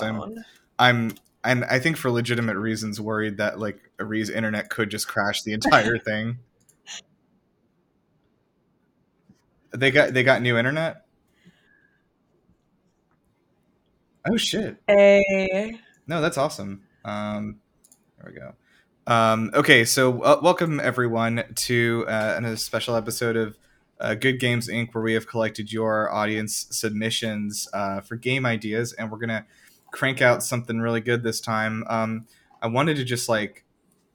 because 0.00 0.22
I'm. 0.22 0.44
I'm 0.78 1.12
and 1.42 1.64
I 1.64 1.78
think 1.78 1.96
for 1.96 2.10
legitimate 2.10 2.56
reasons 2.56 3.00
worried 3.00 3.38
that 3.38 3.58
like 3.58 3.90
Ari's 3.98 4.28
internet 4.28 4.68
could 4.68 4.90
just 4.90 5.08
crash 5.08 5.42
the 5.42 5.52
entire 5.52 5.98
thing. 6.06 6.38
They 9.70 9.90
got 9.90 10.12
they 10.12 10.22
got 10.22 10.42
new 10.42 10.58
internet. 10.58 11.06
Oh 14.28 14.36
shit! 14.36 14.76
Hey. 14.86 15.78
No, 16.06 16.20
that's 16.20 16.36
awesome. 16.36 16.82
Um, 17.04 17.60
there 18.18 18.32
we 18.32 18.38
go. 18.38 18.54
Um, 19.06 19.50
okay, 19.54 19.84
so 19.84 20.20
uh, 20.22 20.40
welcome 20.42 20.78
everyone 20.78 21.44
to 21.54 22.04
uh, 22.06 22.40
a 22.42 22.56
special 22.56 22.96
episode 22.96 23.36
of 23.36 23.56
uh, 23.98 24.14
Good 24.14 24.40
Games 24.40 24.68
Inc., 24.68 24.92
where 24.92 25.02
we 25.02 25.14
have 25.14 25.26
collected 25.26 25.72
your 25.72 26.12
audience 26.12 26.66
submissions 26.70 27.68
uh, 27.72 28.00
for 28.00 28.16
game 28.16 28.44
ideas, 28.44 28.92
and 28.92 29.10
we're 29.10 29.18
gonna 29.18 29.46
crank 29.92 30.22
out 30.22 30.42
something 30.42 30.80
really 30.80 31.00
good 31.00 31.22
this 31.22 31.40
time. 31.40 31.84
Um, 31.88 32.26
I 32.62 32.68
wanted 32.68 32.96
to 32.96 33.04
just 33.04 33.28
like 33.28 33.64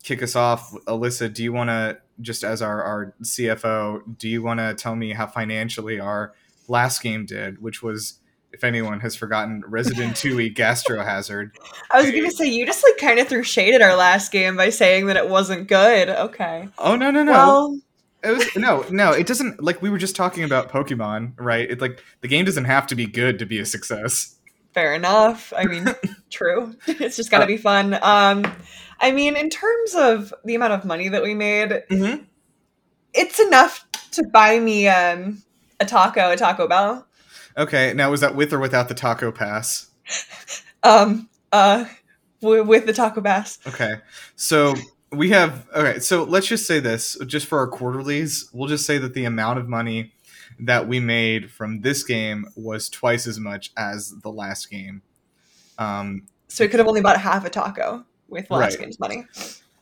kick 0.03 0.21
us 0.21 0.35
off, 0.35 0.71
Alyssa. 0.85 1.33
Do 1.33 1.43
you 1.43 1.51
want 1.53 1.69
to 1.69 1.97
just 2.21 2.43
as 2.43 2.61
our 2.61 2.81
our 2.81 3.13
CFO, 3.21 4.17
do 4.17 4.29
you 4.29 4.41
want 4.41 4.59
to 4.59 4.73
tell 4.73 4.95
me 4.95 5.13
how 5.13 5.27
financially 5.27 5.99
our 5.99 6.33
last 6.67 7.01
game 7.01 7.25
did, 7.25 7.61
which 7.61 7.83
was 7.83 8.19
if 8.51 8.63
anyone 8.63 9.01
has 9.01 9.15
forgotten, 9.15 9.63
Resident 9.67 10.15
2 10.15 10.49
Gastro 10.51 11.03
Hazard. 11.03 11.57
I 11.91 12.01
was 12.01 12.11
gonna 12.11 12.31
say 12.31 12.47
you 12.47 12.65
just 12.65 12.83
like 12.83 12.97
kind 12.97 13.19
of 13.19 13.27
threw 13.27 13.43
shade 13.43 13.73
at 13.73 13.81
our 13.81 13.95
last 13.95 14.31
game 14.31 14.55
by 14.55 14.69
saying 14.69 15.07
that 15.07 15.17
it 15.17 15.29
wasn't 15.29 15.67
good. 15.67 16.09
Okay. 16.09 16.69
Oh 16.77 16.95
no 16.95 17.11
no 17.11 17.23
no! 17.23 17.31
Well, 17.31 17.79
it 18.23 18.31
was 18.31 18.55
no 18.55 18.85
no. 18.89 19.11
It 19.11 19.27
doesn't 19.27 19.61
like 19.61 19.81
we 19.81 19.89
were 19.89 19.97
just 19.97 20.15
talking 20.15 20.43
about 20.43 20.71
Pokemon, 20.71 21.33
right? 21.37 21.69
It 21.69 21.81
like 21.81 22.01
the 22.21 22.27
game 22.27 22.45
doesn't 22.45 22.65
have 22.65 22.87
to 22.87 22.95
be 22.95 23.05
good 23.05 23.39
to 23.39 23.45
be 23.45 23.59
a 23.59 23.65
success. 23.65 24.34
Fair 24.75 24.93
enough. 24.93 25.51
I 25.57 25.65
mean, 25.65 25.87
true. 26.29 26.75
It's 26.85 27.15
just 27.15 27.31
gotta 27.31 27.45
Uh, 27.45 27.47
be 27.47 27.57
fun. 27.57 27.93
Um, 28.03 28.45
I 28.99 29.11
mean, 29.11 29.35
in 29.35 29.49
terms 29.49 29.95
of 29.95 30.31
the 30.43 30.53
amount 30.53 30.73
of 30.73 30.85
money 30.85 31.09
that 31.09 31.23
we 31.23 31.33
made, 31.33 31.69
Mm-hmm. 31.89 32.23
it's 33.13 33.39
enough 33.39 33.87
to 34.11 34.23
buy 34.31 34.59
me 34.59 34.87
um 34.87 35.41
a 35.79 35.85
taco 35.85 36.29
a 36.31 36.37
Taco 36.37 36.67
Bell. 36.67 37.07
Okay, 37.57 37.93
now 37.93 38.11
was 38.11 38.19
that 38.21 38.35
with 38.35 38.51
or 38.53 38.59
without 38.59 38.87
the 38.89 38.93
Taco 38.93 39.31
Pass? 39.31 39.87
Um, 40.83 41.29
uh, 41.51 41.85
w- 42.41 42.63
with 42.63 42.85
the 42.85 42.93
Taco 42.93 43.19
Pass. 43.21 43.57
Okay, 43.65 43.95
so 44.35 44.75
we 45.11 45.29
have 45.31 45.65
okay. 45.75 45.97
So 45.99 46.23
let's 46.25 46.45
just 46.45 46.67
say 46.67 46.79
this, 46.79 47.17
just 47.25 47.47
for 47.47 47.57
our 47.57 47.67
quarterlies, 47.67 48.49
we'll 48.53 48.67
just 48.67 48.85
say 48.85 48.99
that 48.99 49.15
the 49.15 49.25
amount 49.25 49.57
of 49.57 49.67
money 49.67 50.13
that 50.59 50.87
we 50.87 50.99
made 50.99 51.51
from 51.51 51.81
this 51.81 52.03
game 52.03 52.45
was 52.55 52.89
twice 52.89 53.27
as 53.27 53.39
much 53.39 53.71
as 53.75 54.13
the 54.23 54.29
last 54.31 54.69
game. 54.69 55.01
Um, 55.77 56.23
So 56.47 56.63
we 56.63 56.69
could 56.69 56.79
have 56.79 56.87
only 56.87 57.01
bought 57.01 57.19
half 57.19 57.45
a 57.45 57.49
taco 57.49 58.05
with 58.29 58.49
last 58.49 58.73
Right. 58.75 58.79
game's 58.85 58.99
money. 58.99 59.25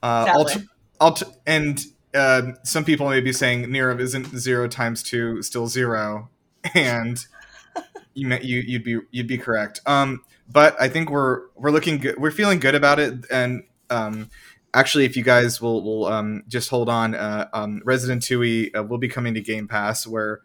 Uh, 0.01 0.25
Sadly. 0.25 0.53
alt- 0.99 1.21
alt- 1.21 1.37
and 1.45 1.85
uh, 2.13 2.53
some 2.63 2.83
people 2.85 3.09
may 3.09 3.21
be 3.21 3.33
saying 3.33 3.65
Nirav 3.65 3.99
isn't 3.99 4.37
zero 4.37 4.67
times 4.67 5.03
two 5.03 5.41
still 5.41 5.67
zero, 5.67 6.29
and 6.75 7.17
you 8.13 8.27
may, 8.27 8.41
you 8.41 8.59
you'd 8.59 8.83
be 8.83 8.99
you'd 9.11 9.27
be 9.27 9.37
correct. 9.37 9.79
Um, 9.85 10.21
but 10.51 10.79
I 10.79 10.89
think 10.89 11.09
we're 11.09 11.41
we're 11.55 11.71
looking 11.71 11.97
good. 11.99 12.17
We're 12.17 12.31
feeling 12.31 12.59
good 12.59 12.75
about 12.75 12.99
it, 12.99 13.25
and 13.31 13.63
um, 13.89 14.29
actually, 14.73 15.05
if 15.05 15.15
you 15.17 15.23
guys 15.23 15.61
will 15.61 15.83
will 15.83 16.05
um, 16.05 16.43
just 16.47 16.69
hold 16.69 16.89
on, 16.89 17.15
uh, 17.15 17.47
um, 17.53 17.81
Resident 17.85 18.21
Two 18.21 18.69
uh, 18.75 18.83
will 18.83 18.97
be 18.99 19.07
coming 19.07 19.33
to 19.33 19.41
Game 19.41 19.67
Pass, 19.67 20.05
where 20.05 20.41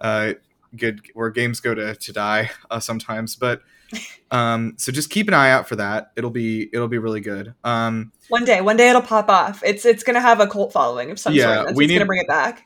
uh, 0.00 0.34
good 0.76 1.02
where 1.14 1.30
games 1.30 1.60
go 1.60 1.74
to 1.74 1.94
to 1.94 2.12
die 2.12 2.50
uh, 2.70 2.80
sometimes, 2.80 3.36
but. 3.36 3.62
Um, 4.32 4.74
so 4.76 4.92
just 4.92 5.10
keep 5.10 5.26
an 5.26 5.34
eye 5.34 5.50
out 5.50 5.68
for 5.68 5.74
that. 5.74 6.12
It'll 6.14 6.30
be 6.30 6.70
it'll 6.72 6.86
be 6.86 6.98
really 6.98 7.18
good. 7.20 7.52
Um, 7.64 8.12
One 8.28 8.44
day, 8.44 8.60
one 8.60 8.76
day 8.76 8.88
it'll 8.88 9.02
pop 9.02 9.28
off. 9.28 9.60
It's 9.64 9.84
it's 9.84 10.04
gonna 10.04 10.20
have 10.20 10.38
a 10.38 10.46
cult 10.46 10.72
following 10.72 11.10
of 11.10 11.18
some 11.18 11.34
Yeah, 11.34 11.52
sort. 11.56 11.66
That's 11.66 11.76
we 11.76 11.88
need- 11.88 11.94
gonna 11.94 12.06
bring 12.06 12.20
it 12.20 12.28
back. 12.28 12.64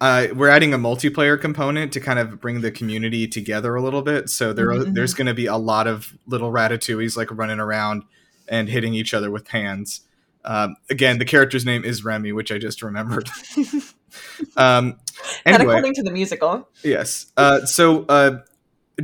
uh, 0.00 0.28
we're 0.34 0.48
adding 0.48 0.72
a 0.72 0.78
multiplayer 0.78 1.38
component 1.38 1.92
to 1.92 2.00
kind 2.00 2.18
of 2.18 2.40
bring 2.40 2.62
the 2.62 2.70
community 2.70 3.28
together 3.28 3.74
a 3.74 3.82
little 3.82 4.00
bit. 4.00 4.30
So 4.30 4.54
there, 4.54 4.68
Mhm, 4.68 4.94
there's 4.94 5.12
going 5.12 5.26
to 5.26 5.34
be 5.34 5.44
a 5.44 5.58
lot 5.58 5.86
of 5.86 6.14
little 6.26 6.50
ratatouilles 6.50 7.18
like 7.18 7.28
running 7.30 7.60
around 7.60 8.04
and 8.48 8.70
hitting 8.70 8.94
each 8.94 9.12
other 9.12 9.30
with 9.30 9.44
pans. 9.44 10.00
Um, 10.46 10.76
again, 10.88 11.18
the 11.18 11.26
character's 11.26 11.66
name 11.66 11.84
is 11.84 12.02
Remy, 12.02 12.32
which 12.32 12.50
I 12.50 12.56
just 12.56 12.80
remembered. 12.82 13.28
um, 14.56 14.98
Not 15.46 15.54
anyway, 15.54 15.74
according 15.74 15.94
to 15.94 16.02
the 16.02 16.10
musical. 16.10 16.68
yes. 16.82 17.26
Uh, 17.36 17.64
so 17.66 18.04
uh, 18.08 18.40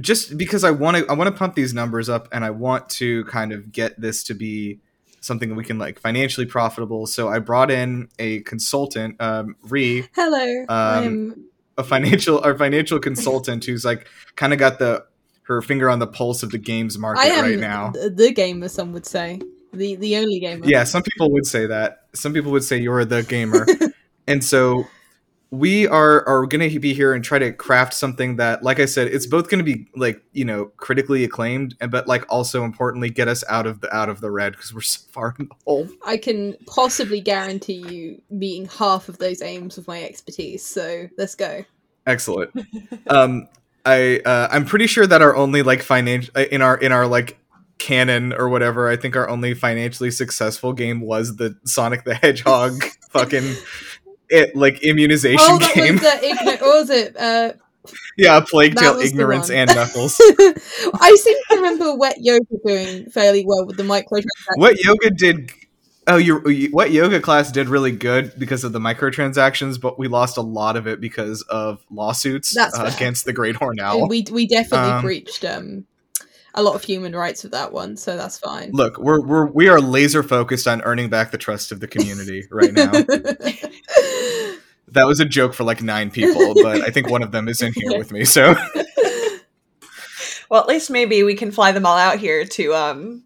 just 0.00 0.36
because 0.36 0.64
I 0.64 0.70
want 0.70 0.96
to, 0.98 1.06
I 1.08 1.14
want 1.14 1.32
to 1.32 1.38
pump 1.38 1.54
these 1.54 1.74
numbers 1.74 2.08
up, 2.08 2.28
and 2.32 2.44
I 2.44 2.50
want 2.50 2.88
to 2.90 3.24
kind 3.24 3.52
of 3.52 3.72
get 3.72 4.00
this 4.00 4.22
to 4.24 4.34
be 4.34 4.80
something 5.20 5.48
that 5.48 5.54
we 5.54 5.64
can 5.64 5.78
like 5.78 5.98
financially 5.98 6.46
profitable. 6.46 7.06
So 7.06 7.28
I 7.28 7.38
brought 7.38 7.70
in 7.70 8.08
a 8.18 8.40
consultant, 8.40 9.20
um, 9.20 9.56
Ree 9.62 10.08
Hello. 10.14 10.64
Um, 10.68 11.04
I'm 11.04 11.44
a 11.76 11.84
financial 11.84 12.40
our 12.40 12.56
financial 12.56 12.98
consultant 12.98 13.64
who's 13.64 13.84
like 13.84 14.08
kind 14.36 14.52
of 14.52 14.58
got 14.58 14.78
the 14.78 15.04
her 15.44 15.62
finger 15.62 15.88
on 15.88 15.98
the 15.98 16.06
pulse 16.06 16.42
of 16.42 16.50
the 16.50 16.58
games 16.58 16.98
market 16.98 17.22
I 17.22 17.26
am 17.26 17.44
right 17.44 17.58
now. 17.58 17.92
th- 17.92 18.12
the 18.14 18.32
gamer. 18.32 18.68
Some 18.68 18.92
would 18.92 19.06
say 19.06 19.40
the 19.72 19.96
the 19.96 20.16
only 20.16 20.40
gamer. 20.40 20.66
Yeah, 20.66 20.84
some 20.84 21.02
people 21.02 21.30
would 21.32 21.46
say 21.46 21.66
that. 21.66 22.06
Some 22.14 22.32
people 22.32 22.52
would 22.52 22.64
say 22.64 22.78
you're 22.78 23.04
the 23.04 23.22
gamer. 23.22 23.66
and 24.26 24.44
so 24.44 24.86
we 25.50 25.86
are 25.88 26.26
are 26.28 26.46
going 26.46 26.68
to 26.68 26.78
be 26.78 26.92
here 26.92 27.14
and 27.14 27.24
try 27.24 27.38
to 27.38 27.52
craft 27.52 27.94
something 27.94 28.36
that 28.36 28.62
like 28.62 28.78
I 28.78 28.84
said 28.84 29.08
it's 29.08 29.26
both 29.26 29.48
going 29.48 29.64
to 29.64 29.64
be 29.64 29.88
like, 29.96 30.22
you 30.32 30.44
know, 30.44 30.66
critically 30.76 31.24
acclaimed 31.24 31.74
and 31.80 31.90
but 31.90 32.06
like 32.06 32.24
also 32.28 32.64
importantly 32.64 33.08
get 33.08 33.28
us 33.28 33.42
out 33.48 33.66
of 33.66 33.80
the 33.80 33.94
out 33.94 34.08
of 34.10 34.20
the 34.20 34.30
red 34.30 34.52
because 34.52 34.74
we're 34.74 34.80
so 34.82 35.00
far 35.10 35.34
in 35.38 35.46
the 35.46 35.54
hole. 35.64 35.88
I 36.04 36.18
can 36.18 36.56
possibly 36.66 37.20
guarantee 37.20 37.84
you 37.88 38.22
meeting 38.30 38.66
half 38.66 39.08
of 39.08 39.18
those 39.18 39.40
aims 39.40 39.76
with 39.76 39.88
my 39.88 40.02
expertise. 40.02 40.64
So 40.64 41.08
let's 41.16 41.34
go. 41.34 41.64
Excellent. 42.06 42.50
um, 43.08 43.48
I 43.84 44.20
uh, 44.24 44.48
I'm 44.50 44.66
pretty 44.66 44.86
sure 44.86 45.06
that 45.06 45.22
our 45.22 45.34
only 45.34 45.62
like 45.62 45.82
financial 45.82 46.34
in 46.36 46.60
our 46.60 46.76
in 46.76 46.92
our 46.92 47.06
like 47.06 47.38
canon 47.78 48.32
or 48.32 48.48
whatever. 48.48 48.88
I 48.88 48.96
think 48.96 49.16
our 49.16 49.28
only 49.28 49.54
financially 49.54 50.10
successful 50.10 50.72
game 50.72 51.00
was 51.00 51.36
the 51.36 51.56
Sonic 51.64 52.04
the 52.04 52.14
Hedgehog 52.14 52.82
fucking 53.10 53.54
it 54.28 54.56
like 54.56 54.82
immunization 54.82 55.38
oh, 55.40 55.58
that 55.58 55.74
game. 55.74 55.94
was 55.94 56.02
the 56.02 56.24
ignorant. 56.24 56.60
What 56.60 56.80
was 56.80 56.90
it? 56.90 57.16
Uh, 57.16 57.52
yeah, 58.18 58.40
Plague 58.40 58.76
Tale, 58.76 58.98
Ignorance, 58.98 59.50
and 59.50 59.70
Knuckles. 59.74 60.16
I 60.20 61.16
seem 61.20 61.36
to 61.50 61.56
remember 61.56 61.94
Wet 61.94 62.16
Yoga 62.18 62.44
doing 62.64 63.10
fairly 63.10 63.44
well 63.46 63.66
with 63.66 63.76
the 63.76 63.82
microtransactions. 63.82 64.56
what 64.56 64.82
yoga 64.82 65.10
did? 65.10 65.52
Oh, 66.06 66.16
you 66.16 66.68
what 66.70 66.90
yoga 66.90 67.20
class 67.20 67.52
did 67.52 67.68
really 67.68 67.92
good 67.92 68.32
because 68.38 68.64
of 68.64 68.72
the 68.72 68.78
microtransactions, 68.78 69.80
but 69.80 69.98
we 69.98 70.08
lost 70.08 70.38
a 70.38 70.42
lot 70.42 70.76
of 70.76 70.86
it 70.86 71.00
because 71.00 71.42
of 71.42 71.84
lawsuits 71.90 72.56
uh, 72.56 72.70
against 72.96 73.26
the 73.26 73.32
Great 73.32 73.56
Horn 73.56 73.78
Owl. 73.80 74.08
We 74.08 74.24
we 74.30 74.46
definitely 74.46 74.90
Um, 74.90 75.02
breached 75.02 75.44
um 75.44 75.84
a 76.54 76.62
lot 76.62 76.74
of 76.74 76.82
human 76.82 77.14
rights 77.14 77.42
with 77.42 77.52
that 77.52 77.72
one, 77.72 77.96
so 77.96 78.16
that's 78.16 78.38
fine. 78.38 78.70
Look, 78.72 78.98
we're 78.98 79.20
we're 79.20 79.46
we 79.46 79.68
are 79.68 79.80
laser 79.80 80.22
focused 80.22 80.66
on 80.66 80.82
earning 80.82 81.10
back 81.10 81.30
the 81.30 81.38
trust 81.38 81.72
of 81.72 81.80
the 81.80 81.86
community 81.86 82.44
right 82.50 82.72
now. 82.72 82.90
That 84.92 85.06
was 85.06 85.20
a 85.20 85.24
joke 85.24 85.54
for 85.54 85.64
like 85.64 85.82
nine 85.82 86.10
people, 86.10 86.54
but 86.54 86.80
I 86.82 86.90
think 86.90 87.08
one 87.10 87.22
of 87.22 87.30
them 87.32 87.48
is 87.48 87.60
in 87.62 87.72
here 87.74 87.96
with 87.98 88.10
me. 88.12 88.24
So 88.24 88.54
Well, 90.50 90.62
at 90.62 90.68
least 90.68 90.90
maybe 90.90 91.22
we 91.22 91.34
can 91.34 91.50
fly 91.50 91.72
them 91.72 91.84
all 91.84 91.98
out 91.98 92.18
here 92.18 92.44
to 92.44 92.74
um 92.74 93.22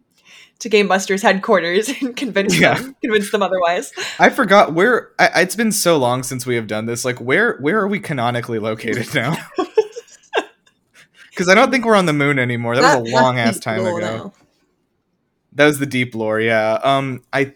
to 0.59 0.69
Game 0.69 0.88
Busters 0.88 1.23
headquarters 1.23 1.88
and 2.00 2.17
convince 2.17 2.59
Yeah. 2.59 2.75
them 2.75 2.97
convince 3.03 3.31
them 3.31 3.43
otherwise. 3.43 3.93
I 4.19 4.31
forgot 4.31 4.73
where. 4.75 5.11
I, 5.19 5.43
it's 5.43 5.56
been 5.56 5.73
so 5.73 5.97
long 5.99 6.23
since 6.23 6.47
we 6.47 6.56
have 6.56 6.67
done 6.67 6.87
this. 6.87 7.05
Like, 7.05 7.20
where 7.20 7.59
where 7.59 7.79
are 7.81 7.88
we 7.88 8.00
canonically 8.00 8.58
located 8.58 9.12
now? 9.15 9.37
Because 11.31 11.49
I 11.49 11.55
don't 11.55 11.70
think 11.70 11.85
we're 11.85 11.97
on 11.97 12.06
the 12.06 12.12
moon 12.12 12.38
anymore. 12.38 12.76
That, 12.76 13.00
was 13.00 13.11
a 13.11 13.15
long 13.15 13.38
ass 13.38 13.58
time 13.58 13.81
ago. 13.81 13.99
now. 13.99 14.32
That 15.55 15.67
was 15.67 15.79
the 15.79 15.87
deep 15.87 16.15
lore. 16.15 16.41
Yeah. 16.41 16.79
Um. 16.82 17.23
I. 17.32 17.55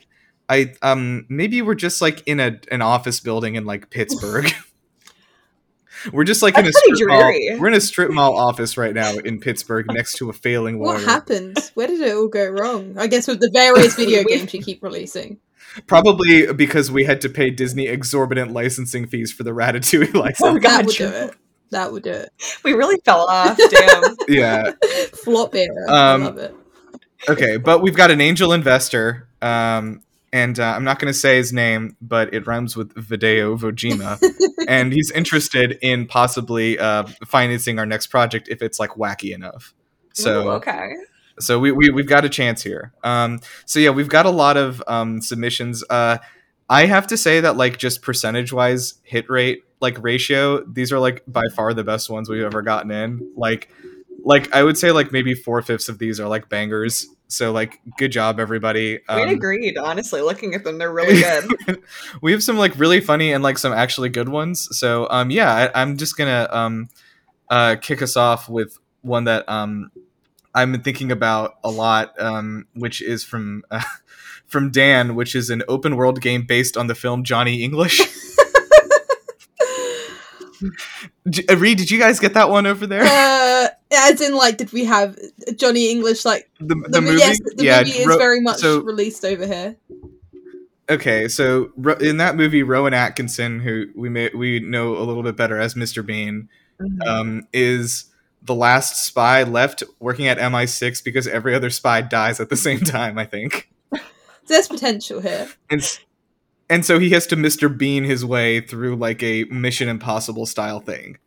I. 0.48 0.74
Um. 0.82 1.26
Maybe 1.28 1.62
we're 1.62 1.74
just 1.74 2.00
like 2.00 2.22
in 2.26 2.40
a 2.40 2.60
an 2.70 2.82
office 2.82 3.20
building 3.20 3.54
in 3.54 3.64
like 3.64 3.90
Pittsburgh. 3.90 4.46
we're 6.12 6.24
just 6.24 6.42
like 6.42 6.54
in 6.54 6.60
a 6.60 6.68
That's 6.68 6.80
pretty 6.82 6.96
strip 6.96 7.08
mall. 7.08 7.60
We're 7.60 7.68
in 7.68 7.74
a 7.74 7.80
strip 7.80 8.10
mall 8.10 8.36
office 8.36 8.76
right 8.76 8.94
now 8.94 9.12
in 9.16 9.40
Pittsburgh, 9.40 9.86
next 9.90 10.16
to 10.18 10.30
a 10.30 10.32
failing 10.32 10.78
lawyer. 10.80 10.96
What 10.96 11.04
happened? 11.04 11.58
Where 11.74 11.86
did 11.86 12.00
it 12.00 12.14
all 12.14 12.28
go 12.28 12.46
wrong? 12.48 12.96
I 12.98 13.06
guess 13.06 13.26
with 13.26 13.40
the 13.40 13.50
various 13.52 13.94
video 13.96 14.22
games 14.24 14.52
you 14.52 14.62
keep 14.62 14.82
releasing. 14.82 15.38
Probably 15.86 16.52
because 16.52 16.90
we 16.90 17.04
had 17.04 17.20
to 17.22 17.28
pay 17.28 17.50
Disney 17.50 17.86
exorbitant 17.86 18.52
licensing 18.52 19.06
fees 19.06 19.32
for 19.32 19.42
the 19.42 19.50
Ratatouille 19.50 20.14
license. 20.14 20.40
Oh 20.42 20.54
That 20.54 20.62
god, 20.62 20.86
would 20.86 20.96
do 20.96 21.08
it. 21.08 21.34
That 21.70 21.92
would 21.92 22.02
do 22.04 22.12
it. 22.12 22.30
we 22.64 22.72
really 22.72 22.98
fell 23.04 23.26
off. 23.28 23.58
Damn. 23.70 24.16
yeah. 24.28 24.72
Flop 25.24 25.54
era. 25.54 25.84
Um, 25.88 26.22
I 26.22 26.24
love 26.26 26.38
it. 26.38 26.54
Okay, 27.28 27.56
but 27.56 27.82
we've 27.82 27.96
got 27.96 28.10
an 28.10 28.20
angel 28.20 28.52
investor, 28.52 29.28
um, 29.42 30.00
and 30.32 30.58
uh, 30.58 30.64
I'm 30.64 30.84
not 30.84 30.98
going 30.98 31.12
to 31.12 31.18
say 31.18 31.36
his 31.36 31.52
name, 31.52 31.96
but 32.00 32.34
it 32.34 32.46
rhymes 32.46 32.76
with 32.76 32.94
Video 32.96 33.56
Vojima, 33.56 34.18
and 34.68 34.92
he's 34.92 35.10
interested 35.10 35.78
in 35.82 36.06
possibly 36.06 36.78
uh, 36.78 37.04
financing 37.26 37.78
our 37.78 37.86
next 37.86 38.08
project 38.08 38.48
if 38.48 38.62
it's 38.62 38.78
like 38.78 38.90
wacky 38.90 39.34
enough. 39.34 39.74
So 40.12 40.48
Ooh, 40.48 40.50
okay. 40.52 40.88
So 41.38 41.58
we, 41.58 41.70
we 41.70 41.90
we've 41.90 42.08
got 42.08 42.24
a 42.24 42.28
chance 42.28 42.62
here. 42.62 42.92
Um, 43.04 43.40
so 43.66 43.78
yeah, 43.78 43.90
we've 43.90 44.08
got 44.08 44.26
a 44.26 44.30
lot 44.30 44.56
of 44.56 44.82
um, 44.86 45.20
submissions. 45.20 45.84
Uh, 45.88 46.18
I 46.68 46.86
have 46.86 47.06
to 47.08 47.16
say 47.16 47.40
that 47.40 47.56
like 47.56 47.78
just 47.78 48.02
percentage 48.02 48.52
wise 48.52 48.94
hit 49.02 49.28
rate 49.28 49.62
like 49.80 50.02
ratio, 50.02 50.64
these 50.64 50.92
are 50.92 50.98
like 50.98 51.22
by 51.26 51.44
far 51.54 51.74
the 51.74 51.84
best 51.84 52.08
ones 52.08 52.28
we've 52.28 52.42
ever 52.42 52.62
gotten 52.62 52.90
in. 52.90 53.32
Like 53.36 53.68
like 54.24 54.54
I 54.54 54.62
would 54.62 54.76
say 54.76 54.90
like 54.92 55.12
maybe 55.12 55.34
four 55.34 55.62
fifths 55.62 55.88
of 55.88 55.98
these 55.98 56.18
are 56.18 56.28
like 56.28 56.48
bangers. 56.48 57.06
So 57.28 57.52
like 57.52 57.80
good 57.98 58.12
job 58.12 58.38
everybody. 58.38 59.00
we 59.08 59.22
Um, 59.22 59.28
agreed, 59.28 59.76
honestly. 59.78 60.20
Looking 60.20 60.54
at 60.54 60.64
them, 60.64 60.78
they're 60.78 60.92
really 60.92 61.20
good. 61.66 61.82
we 62.22 62.32
have 62.32 62.42
some 62.42 62.56
like 62.56 62.78
really 62.78 63.00
funny 63.00 63.32
and 63.32 63.42
like 63.42 63.58
some 63.58 63.72
actually 63.72 64.08
good 64.08 64.28
ones. 64.28 64.68
So 64.78 65.06
um 65.10 65.30
yeah, 65.30 65.70
I, 65.74 65.82
I'm 65.82 65.96
just 65.96 66.16
gonna 66.16 66.48
um 66.50 66.88
uh 67.50 67.76
kick 67.80 68.02
us 68.02 68.16
off 68.16 68.48
with 68.48 68.78
one 69.02 69.24
that 69.24 69.48
um 69.48 69.90
I've 70.56 70.72
been 70.72 70.80
thinking 70.80 71.12
about 71.12 71.58
a 71.62 71.70
lot, 71.70 72.18
um, 72.18 72.66
which 72.74 73.02
is 73.02 73.22
from 73.22 73.62
uh, 73.70 73.82
from 74.46 74.70
Dan, 74.70 75.14
which 75.14 75.34
is 75.34 75.50
an 75.50 75.62
open 75.68 75.96
world 75.96 76.22
game 76.22 76.46
based 76.46 76.78
on 76.78 76.86
the 76.86 76.94
film 76.94 77.24
Johnny 77.24 77.62
English. 77.62 78.00
Uh, 80.62 81.56
Reed, 81.56 81.78
did 81.78 81.90
you 81.90 81.98
guys 81.98 82.20
get 82.20 82.34
that 82.34 82.50
one 82.50 82.66
over 82.66 82.86
there? 82.86 83.02
uh, 83.04 83.68
as 83.92 84.20
in, 84.20 84.34
like, 84.34 84.56
did 84.58 84.72
we 84.72 84.84
have 84.84 85.18
Johnny 85.56 85.90
English? 85.90 86.24
Like, 86.24 86.50
The, 86.60 86.74
the, 86.74 86.88
the 86.88 87.00
movie, 87.00 87.18
yes, 87.18 87.38
the 87.56 87.64
yeah. 87.64 87.78
movie 87.78 87.90
is 87.98 88.06
Ro- 88.06 88.18
very 88.18 88.40
much 88.40 88.58
so- 88.58 88.82
released 88.82 89.24
over 89.24 89.46
here. 89.46 89.76
Okay, 90.88 91.26
so 91.26 91.72
in 92.00 92.18
that 92.18 92.36
movie, 92.36 92.62
Rowan 92.62 92.94
Atkinson, 92.94 93.58
who 93.58 93.86
we 93.96 94.08
may, 94.08 94.30
we 94.32 94.60
know 94.60 94.96
a 94.96 95.02
little 95.02 95.24
bit 95.24 95.36
better 95.36 95.58
as 95.58 95.74
Mr. 95.74 96.04
Bean, 96.06 96.48
Mhm. 96.80 97.06
um, 97.06 97.48
is 97.52 98.04
the 98.42 98.54
last 98.54 99.04
spy 99.04 99.42
left 99.42 99.82
working 99.98 100.28
at 100.28 100.38
MI6 100.38 101.02
because 101.02 101.26
every 101.26 101.54
other 101.56 101.70
spy 101.70 102.02
dies 102.02 102.38
at 102.38 102.50
the 102.50 102.56
same 102.56 102.78
time. 102.84 103.18
I 103.18 103.24
think, 103.24 103.68
There's 104.46 104.68
potential 104.68 105.20
here. 105.20 105.48
and 105.70 105.82
and 106.68 106.84
so 106.84 106.98
he 106.98 107.10
has 107.10 107.26
to 107.28 107.36
Mr. 107.36 107.74
Bean 107.76 108.04
his 108.04 108.24
way 108.24 108.60
through 108.60 108.96
like 108.96 109.22
a 109.22 109.44
Mission 109.44 109.88
Impossible 109.88 110.46
style 110.46 110.80
thing. 110.80 111.18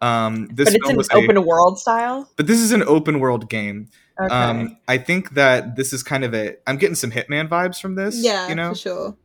Um, 0.00 0.46
this 0.52 0.66
but 0.70 0.74
it's 0.76 0.88
an 0.90 0.96
was 0.96 1.08
a- 1.10 1.14
open 1.14 1.44
world 1.44 1.78
style. 1.78 2.30
but 2.36 2.46
this 2.46 2.58
is 2.60 2.70
an 2.72 2.82
open 2.84 3.18
world 3.20 3.48
game. 3.48 3.88
Okay. 4.20 4.34
Um, 4.34 4.76
I 4.88 4.98
think 4.98 5.30
that 5.34 5.76
this 5.76 5.92
is 5.92 6.02
kind 6.02 6.24
of 6.24 6.34
a. 6.34 6.56
I'm 6.66 6.76
getting 6.76 6.94
some 6.96 7.10
Hitman 7.10 7.48
vibes 7.48 7.80
from 7.80 7.94
this. 7.96 8.16
Yeah, 8.16 8.48
you 8.48 8.54
know, 8.54 8.70
for 8.70 8.78
sure. 8.78 9.16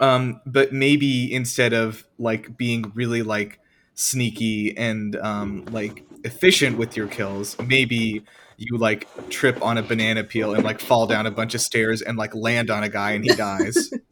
um 0.00 0.40
but 0.46 0.72
maybe 0.72 1.32
instead 1.32 1.72
of 1.72 2.04
like 2.18 2.56
being 2.56 2.90
really 2.94 3.22
like 3.22 3.60
sneaky 3.94 4.76
and 4.76 5.16
um 5.16 5.64
like 5.70 6.04
efficient 6.24 6.78
with 6.78 6.96
your 6.96 7.06
kills 7.06 7.56
maybe 7.66 8.22
you 8.56 8.76
like 8.78 9.06
trip 9.30 9.62
on 9.62 9.76
a 9.78 9.82
banana 9.82 10.22
peel 10.24 10.54
and 10.54 10.64
like 10.64 10.80
fall 10.80 11.06
down 11.06 11.26
a 11.26 11.30
bunch 11.30 11.54
of 11.54 11.60
stairs 11.60 12.00
and 12.02 12.16
like 12.18 12.34
land 12.34 12.70
on 12.70 12.82
a 12.82 12.88
guy 12.88 13.12
and 13.12 13.24
he 13.24 13.30
dies 13.34 13.90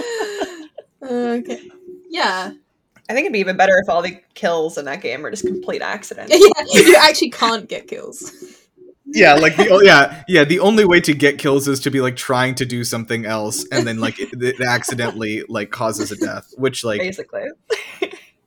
okay. 1.02 1.68
Yeah. 2.08 2.52
I 3.08 3.12
think 3.12 3.24
it'd 3.24 3.32
be 3.32 3.40
even 3.40 3.56
better 3.56 3.76
if 3.82 3.88
all 3.88 4.02
the 4.02 4.20
kills 4.34 4.78
in 4.78 4.84
that 4.84 5.02
game 5.02 5.24
are 5.26 5.30
just 5.30 5.44
complete 5.44 5.82
accidents. 5.82 6.32
yeah. 6.72 6.82
You 6.82 6.96
actually 6.96 7.30
can't 7.30 7.68
get 7.68 7.88
kills. 7.88 8.32
yeah 9.12 9.34
like 9.34 9.56
the 9.56 9.68
oh, 9.70 9.80
yeah 9.80 10.22
yeah 10.28 10.44
the 10.44 10.60
only 10.60 10.84
way 10.84 11.00
to 11.00 11.12
get 11.12 11.36
kills 11.38 11.66
is 11.66 11.80
to 11.80 11.90
be 11.90 12.00
like 12.00 12.14
trying 12.14 12.54
to 12.54 12.64
do 12.64 12.84
something 12.84 13.26
else 13.26 13.66
and 13.72 13.84
then 13.84 13.98
like 13.98 14.20
it, 14.20 14.28
it 14.40 14.60
accidentally 14.60 15.42
like 15.48 15.70
causes 15.72 16.12
a 16.12 16.16
death 16.16 16.54
which 16.56 16.84
like 16.84 17.00
Basically. 17.00 17.42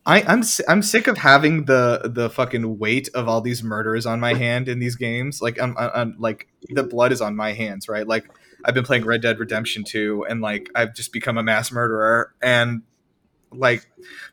I, 0.05 0.21
I'm 0.23 0.39
s- 0.39 0.61
I'm 0.67 0.81
sick 0.81 1.07
of 1.07 1.17
having 1.17 1.65
the 1.65 2.01
the 2.13 2.29
fucking 2.29 2.77
weight 2.77 3.09
of 3.13 3.27
all 3.27 3.41
these 3.41 3.63
murders 3.63 4.05
on 4.05 4.19
my 4.19 4.33
hand 4.33 4.67
in 4.67 4.79
these 4.79 4.95
games. 4.97 5.41
Like 5.41 5.61
I'm, 5.61 5.77
I'm, 5.77 5.91
I'm 5.93 6.15
like 6.19 6.47
the 6.69 6.83
blood 6.83 7.11
is 7.13 7.21
on 7.21 7.35
my 7.37 7.53
hands, 7.53 7.87
right? 7.87 8.05
Like 8.05 8.25
I've 8.63 8.73
been 8.73 8.83
playing 8.83 9.05
Red 9.05 9.21
Dead 9.21 9.39
Redemption 9.39 9.83
2 9.83 10.25
and 10.29 10.41
like 10.41 10.69
I've 10.75 10.93
just 10.93 11.11
become 11.13 11.37
a 11.37 11.43
mass 11.43 11.71
murderer 11.71 12.33
and 12.41 12.81
like 13.51 13.85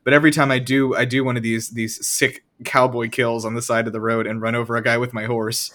but 0.04 0.12
every 0.12 0.30
time 0.30 0.50
I 0.50 0.58
do 0.58 0.94
I 0.94 1.04
do 1.04 1.24
one 1.24 1.36
of 1.36 1.42
these 1.42 1.70
these 1.70 2.06
sick 2.06 2.44
cowboy 2.64 3.08
kills 3.08 3.44
on 3.44 3.54
the 3.54 3.62
side 3.62 3.86
of 3.86 3.92
the 3.92 4.00
road 4.00 4.26
and 4.26 4.40
run 4.40 4.54
over 4.54 4.76
a 4.76 4.82
guy 4.82 4.98
with 4.98 5.12
my 5.12 5.24
horse. 5.24 5.72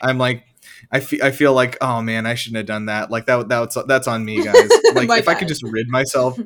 I'm 0.00 0.18
like 0.18 0.44
I 0.90 1.00
feel 1.00 1.22
I 1.22 1.30
feel 1.30 1.52
like 1.52 1.76
oh 1.80 2.02
man 2.02 2.26
I 2.26 2.34
shouldn't 2.34 2.58
have 2.58 2.66
done 2.66 2.86
that. 2.86 3.10
Like 3.10 3.26
that 3.26 3.48
that's 3.48 3.76
that's 3.86 4.08
on 4.08 4.24
me 4.24 4.42
guys. 4.44 4.68
Like 4.94 5.10
if 5.20 5.28
I 5.28 5.34
could 5.34 5.48
just 5.48 5.62
rid 5.62 5.88
myself 5.88 6.38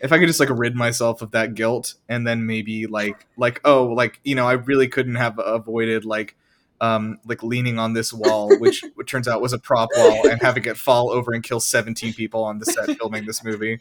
if 0.00 0.12
I 0.12 0.18
could 0.18 0.26
just 0.26 0.40
like 0.40 0.50
rid 0.50 0.74
myself 0.74 1.22
of 1.22 1.30
that 1.30 1.54
guilt 1.54 1.94
and 2.08 2.26
then 2.26 2.46
maybe 2.46 2.86
like 2.86 3.26
like 3.36 3.60
oh 3.64 3.86
like 3.86 4.20
you 4.24 4.34
know 4.34 4.46
I 4.46 4.54
really 4.54 4.88
couldn't 4.88 5.14
have 5.14 5.38
avoided 5.38 6.04
like 6.04 6.36
um 6.82 7.18
like 7.24 7.42
leaning 7.42 7.78
on 7.78 7.94
this 7.94 8.12
wall 8.12 8.54
which 8.58 8.82
it 8.98 9.06
turns 9.06 9.26
out 9.26 9.40
was 9.40 9.54
a 9.54 9.58
prop 9.58 9.88
wall 9.96 10.28
and 10.28 10.42
having 10.42 10.64
it 10.66 10.76
fall 10.76 11.10
over 11.10 11.32
and 11.32 11.42
kill 11.42 11.60
17 11.60 12.12
people 12.12 12.44
on 12.44 12.58
the 12.58 12.66
set 12.66 12.90
filming 12.98 13.24
this 13.24 13.42
movie. 13.42 13.78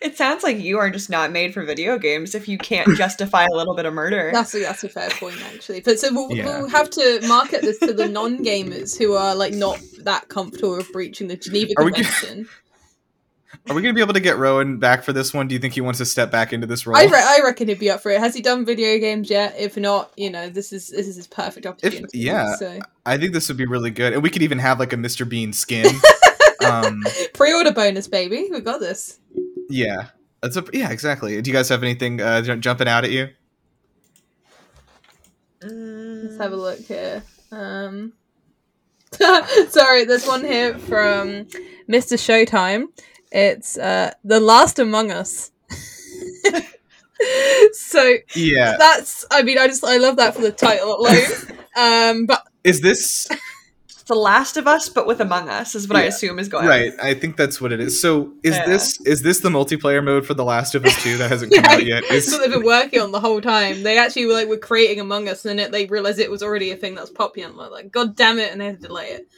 It 0.00 0.16
sounds 0.16 0.42
like 0.42 0.58
you 0.58 0.78
are 0.78 0.90
just 0.90 1.08
not 1.08 1.30
made 1.30 1.54
for 1.54 1.62
video 1.64 1.96
games 1.96 2.34
if 2.34 2.48
you 2.48 2.58
can't 2.58 2.88
justify 2.96 3.44
a 3.44 3.54
little 3.54 3.76
bit 3.76 3.86
of 3.86 3.94
murder. 3.94 4.30
That's 4.32 4.52
a, 4.56 4.58
that's 4.58 4.82
a 4.82 4.88
fair 4.88 5.08
point, 5.10 5.36
actually. 5.54 5.80
But 5.80 6.00
so 6.00 6.12
we'll, 6.12 6.32
Yeah. 6.32 6.46
we'll 6.46 6.68
have 6.68 6.90
to 6.90 7.20
market 7.28 7.60
this 7.62 7.78
to 7.78 7.92
the 7.92 8.08
non-gamers 8.08 8.98
who 8.98 9.12
are 9.14 9.36
like 9.36 9.54
not 9.54 9.78
that 10.00 10.28
comfortable 10.28 10.76
with 10.78 10.90
breaching 10.92 11.28
the 11.28 11.36
Geneva 11.36 11.74
Are 11.76 11.84
we 11.84 11.92
g- 11.92 12.02
Convention. 12.02 12.48
Are 13.68 13.74
we 13.74 13.82
going 13.82 13.94
to 13.94 13.96
be 13.96 14.00
able 14.00 14.14
to 14.14 14.20
get 14.20 14.38
Rowan 14.38 14.78
back 14.78 15.04
for 15.04 15.12
this 15.12 15.32
one? 15.34 15.46
Do 15.46 15.54
you 15.54 15.58
think 15.60 15.74
he 15.74 15.80
wants 15.80 15.98
to 15.98 16.04
step 16.06 16.30
back 16.30 16.52
into 16.52 16.66
this 16.66 16.86
role? 16.86 16.96
I, 16.96 17.04
re- 17.04 17.10
I 17.14 17.40
reckon 17.44 17.68
he'd 17.68 17.78
be 17.78 17.90
up 17.90 18.00
for 18.00 18.10
it. 18.10 18.18
Has 18.18 18.34
he 18.34 18.40
done 18.42 18.64
video 18.64 18.98
games 18.98 19.28
yet? 19.30 19.54
If 19.58 19.76
not, 19.76 20.10
you 20.16 20.30
know, 20.30 20.48
this 20.48 20.72
is 20.72 20.88
this 20.88 21.06
is 21.06 21.16
his 21.16 21.26
perfect 21.26 21.66
opportunity. 21.66 22.18
yeah. 22.18 22.56
So 22.56 22.80
I 23.06 23.18
think 23.18 23.32
this 23.32 23.48
would 23.48 23.56
be 23.58 23.66
really 23.66 23.90
good. 23.90 24.14
And 24.14 24.22
we 24.22 24.30
could 24.30 24.42
even 24.42 24.58
have 24.58 24.78
like 24.78 24.92
a 24.92 24.96
Mr. 24.96 25.28
Bean 25.28 25.52
skin. 25.52 25.86
um 26.64 27.02
pre-order 27.34 27.72
bonus, 27.72 28.08
baby. 28.08 28.48
We 28.50 28.60
got 28.60 28.80
this. 28.80 29.18
yeah. 29.68 30.08
That's 30.42 30.56
a 30.56 30.64
yeah, 30.72 30.90
exactly. 30.90 31.40
Do 31.40 31.50
you 31.50 31.54
guys 31.54 31.68
have 31.68 31.84
anything 31.84 32.20
uh, 32.20 32.42
jumping 32.56 32.88
out 32.88 33.04
at 33.04 33.12
you? 33.12 33.28
Let's 35.62 36.36
have 36.38 36.52
a 36.52 36.56
look 36.56 36.80
here. 36.80 37.22
Um, 37.52 38.12
sorry, 39.68 40.04
there's 40.04 40.26
one 40.26 40.42
here 40.42 40.76
from 40.78 41.44
Mr. 41.88 42.16
Showtime. 42.18 42.86
It's 43.32 43.78
uh, 43.78 44.12
The 44.24 44.40
Last 44.40 44.78
Among 44.78 45.10
Us. 45.10 45.50
so 47.72 48.16
Yeah. 48.34 48.76
that's, 48.78 49.24
I 49.30 49.42
mean, 49.42 49.58
I 49.58 49.66
just, 49.68 49.84
I 49.84 49.96
love 49.96 50.16
that 50.16 50.34
for 50.34 50.42
the 50.42 50.52
title 50.52 50.96
alone. 50.96 51.16
Um, 51.74 52.26
but 52.26 52.46
Is 52.64 52.82
this 52.82 53.26
The 54.06 54.14
Last 54.14 54.58
of 54.58 54.66
Us, 54.66 54.90
but 54.90 55.06
with 55.06 55.20
Among 55.22 55.48
Us, 55.48 55.74
is 55.74 55.88
what 55.88 55.96
I 55.96 56.02
assume 56.02 56.38
is 56.38 56.48
going 56.48 56.66
right? 56.66 56.92
I 57.02 57.14
think 57.14 57.38
that's 57.38 57.62
what 57.62 57.72
it 57.72 57.80
is. 57.80 57.98
So 57.98 58.34
is 58.42 58.54
Yeah. 58.56 58.66
this 58.66 59.00
is 59.06 59.22
this 59.22 59.40
the 59.40 59.48
multiplayer 59.48 60.04
mode 60.04 60.26
for 60.26 60.34
The 60.34 60.44
Last 60.44 60.74
of 60.74 60.84
Us 60.84 61.02
2 61.02 61.16
that 61.16 61.30
hasn't 61.30 61.54
come 61.54 61.64
Yeah, 61.64 61.72
out 61.72 61.86
yet? 61.86 62.04
It's 62.10 62.26
Is, 62.26 62.32
what 62.34 62.42
they've 62.42 62.50
been 62.52 62.62
working 62.66 63.00
on 63.00 63.10
the 63.10 63.20
whole 63.20 63.40
time. 63.40 63.82
They 63.82 63.96
actually 63.96 64.26
were 64.26 64.34
like 64.34 64.48
were 64.48 64.58
creating 64.58 65.00
Among 65.00 65.30
Us, 65.30 65.46
and 65.46 65.58
then 65.58 65.66
it, 65.66 65.72
they 65.72 65.86
realized 65.86 66.18
it 66.18 66.30
was 66.30 66.42
already 66.42 66.72
a 66.72 66.76
thing 66.76 66.94
that 66.96 67.00
was 67.00 67.10
popular. 67.10 67.70
Like, 67.70 67.90
God 67.90 68.14
damn 68.16 68.38
it! 68.38 68.52
And 68.52 68.60
they 68.60 68.66
had 68.66 68.82
to 68.82 68.86
delay 68.88 69.06
it. 69.12 69.28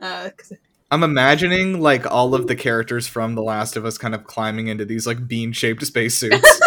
Uh, 0.00 0.30
'cause- 0.36 0.52
I'm 0.90 1.02
imagining 1.02 1.80
like 1.80 2.10
all 2.10 2.34
of 2.34 2.46
the 2.46 2.54
characters 2.54 3.06
from 3.06 3.34
The 3.34 3.42
Last 3.42 3.76
of 3.76 3.84
Us 3.84 3.98
kind 3.98 4.14
of 4.14 4.24
climbing 4.24 4.68
into 4.68 4.84
these 4.84 5.06
like 5.06 5.26
bean-shaped 5.26 5.84
spacesuits 5.84 6.60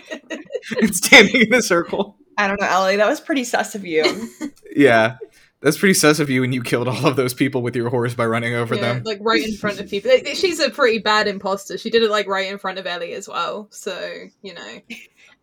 and 0.80 0.94
standing 0.96 1.42
in 1.42 1.54
a 1.54 1.62
circle. 1.62 2.16
I 2.38 2.46
don't 2.48 2.60
know, 2.60 2.66
Ellie. 2.66 2.96
That 2.96 3.08
was 3.08 3.20
pretty 3.20 3.44
sus 3.44 3.74
of 3.74 3.84
you. 3.84 4.30
Yeah. 4.74 5.16
That's 5.60 5.76
pretty 5.76 5.94
sus 5.94 6.20
of 6.20 6.30
you 6.30 6.40
when 6.42 6.52
you 6.52 6.62
killed 6.62 6.86
all 6.86 7.04
of 7.04 7.16
those 7.16 7.34
people 7.34 7.62
with 7.62 7.74
your 7.74 7.90
horse 7.90 8.14
by 8.14 8.26
running 8.26 8.54
over 8.54 8.76
yeah, 8.76 8.80
them. 8.94 9.02
like 9.04 9.18
right 9.20 9.44
in 9.44 9.56
front 9.56 9.80
of 9.80 9.90
people. 9.90 10.08
They- 10.10 10.20
they- 10.22 10.34
She's 10.34 10.60
a 10.60 10.70
pretty 10.70 11.00
bad 11.00 11.26
imposter. 11.26 11.76
She 11.76 11.90
did 11.90 12.02
it 12.04 12.10
like 12.10 12.28
right 12.28 12.50
in 12.50 12.58
front 12.58 12.78
of 12.78 12.86
Ellie 12.86 13.12
as 13.14 13.28
well. 13.28 13.66
So 13.70 14.12
you 14.40 14.54
know, 14.54 14.78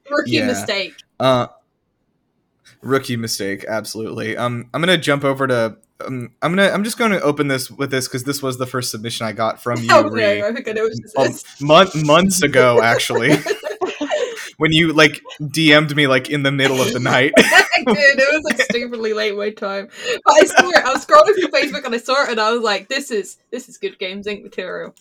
rookie 0.09 0.31
Yeah. 0.31 0.47
mistake. 0.47 0.93
Uh 1.19 1.47
rookie 2.81 3.17
mistake, 3.17 3.65
absolutely. 3.67 4.37
Um 4.37 4.69
I'm 4.73 4.81
going 4.81 4.97
to 4.97 5.03
jump 5.03 5.25
over 5.25 5.47
to 5.47 5.77
um, 6.05 6.31
I'm 6.41 6.55
gonna. 6.55 6.69
I'm 6.69 6.83
just 6.83 6.97
going 6.97 7.11
to 7.11 7.21
open 7.21 7.47
this 7.47 7.69
with 7.71 7.91
this 7.91 8.07
because 8.07 8.23
this 8.23 8.41
was 8.41 8.57
the 8.57 8.65
first 8.65 8.91
submission 8.91 9.25
I 9.25 9.31
got 9.31 9.61
from 9.61 9.81
you, 9.81 10.09
Ree. 10.09 10.43
I 10.43 10.51
think 10.51 10.67
I 10.67 10.71
know 10.73 10.83
what 10.83 10.93
this 11.01 11.13
Um, 11.17 11.25
is. 11.27 11.45
month, 11.61 12.05
months 12.05 12.41
ago, 12.43 12.81
actually, 12.81 13.35
when 14.57 14.71
you 14.71 14.93
like 14.93 15.21
DM'd 15.41 15.95
me 15.95 16.07
like 16.07 16.29
in 16.29 16.43
the 16.43 16.51
middle 16.51 16.81
of 16.81 16.91
the 16.93 16.99
night. 16.99 17.33
I 17.37 17.83
did. 17.93 18.19
It 18.19 18.33
was 18.33 18.43
like 18.43 18.61
stupidly 18.61 19.13
late 19.13 19.35
my 19.37 19.51
time. 19.51 19.89
But 20.25 20.33
I 20.33 20.45
saw 20.45 20.69
it. 20.69 20.77
I 20.85 20.91
was 20.93 21.05
scrolling 21.05 21.33
through 21.39 21.49
Facebook 21.49 21.85
and 21.85 21.93
I 21.95 21.97
saw 21.99 22.23
it 22.23 22.29
and 22.31 22.39
I 22.39 22.51
was 22.51 22.61
like, 22.61 22.89
"This 22.89 23.11
is 23.11 23.37
this 23.51 23.69
is 23.69 23.77
good 23.77 23.97
Games 23.99 24.27
Inc. 24.27 24.43
material." 24.43 24.95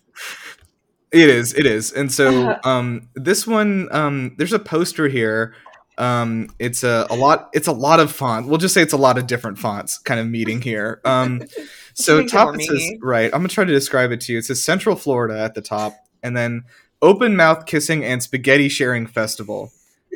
It 1.12 1.28
is, 1.30 1.54
it 1.54 1.64
is. 1.66 1.92
And 1.92 2.10
so 2.12 2.58
um 2.64 3.08
this 3.14 3.46
one 3.46 3.88
um 3.92 4.34
there's 4.38 4.52
a 4.52 4.58
poster 4.58 5.08
here. 5.08 5.54
Um 5.98 6.48
it's 6.58 6.82
a, 6.84 7.06
a 7.10 7.16
lot 7.16 7.50
it's 7.52 7.68
a 7.68 7.72
lot 7.72 8.00
of 8.00 8.12
font. 8.12 8.46
We'll 8.48 8.58
just 8.58 8.74
say 8.74 8.82
it's 8.82 8.92
a 8.92 8.98
lot 8.98 9.18
of 9.18 9.26
different 9.26 9.58
fonts 9.58 9.98
kind 9.98 10.20
of 10.20 10.26
meeting 10.26 10.60
here. 10.60 11.00
Um 11.04 11.42
so 11.94 12.24
top 12.26 12.56
says 12.60 12.92
right, 13.00 13.26
I'm 13.32 13.40
going 13.40 13.48
to 13.48 13.54
try 13.54 13.64
to 13.64 13.72
describe 13.72 14.10
it 14.12 14.20
to 14.22 14.32
you. 14.32 14.38
It 14.38 14.44
says 14.44 14.64
Central 14.64 14.96
Florida 14.96 15.38
at 15.38 15.54
the 15.54 15.62
top 15.62 15.94
and 16.22 16.36
then 16.36 16.64
open 17.02 17.36
mouth 17.36 17.66
kissing 17.66 18.04
and 18.04 18.22
spaghetti 18.22 18.68
sharing 18.68 19.06
festival. 19.06 19.70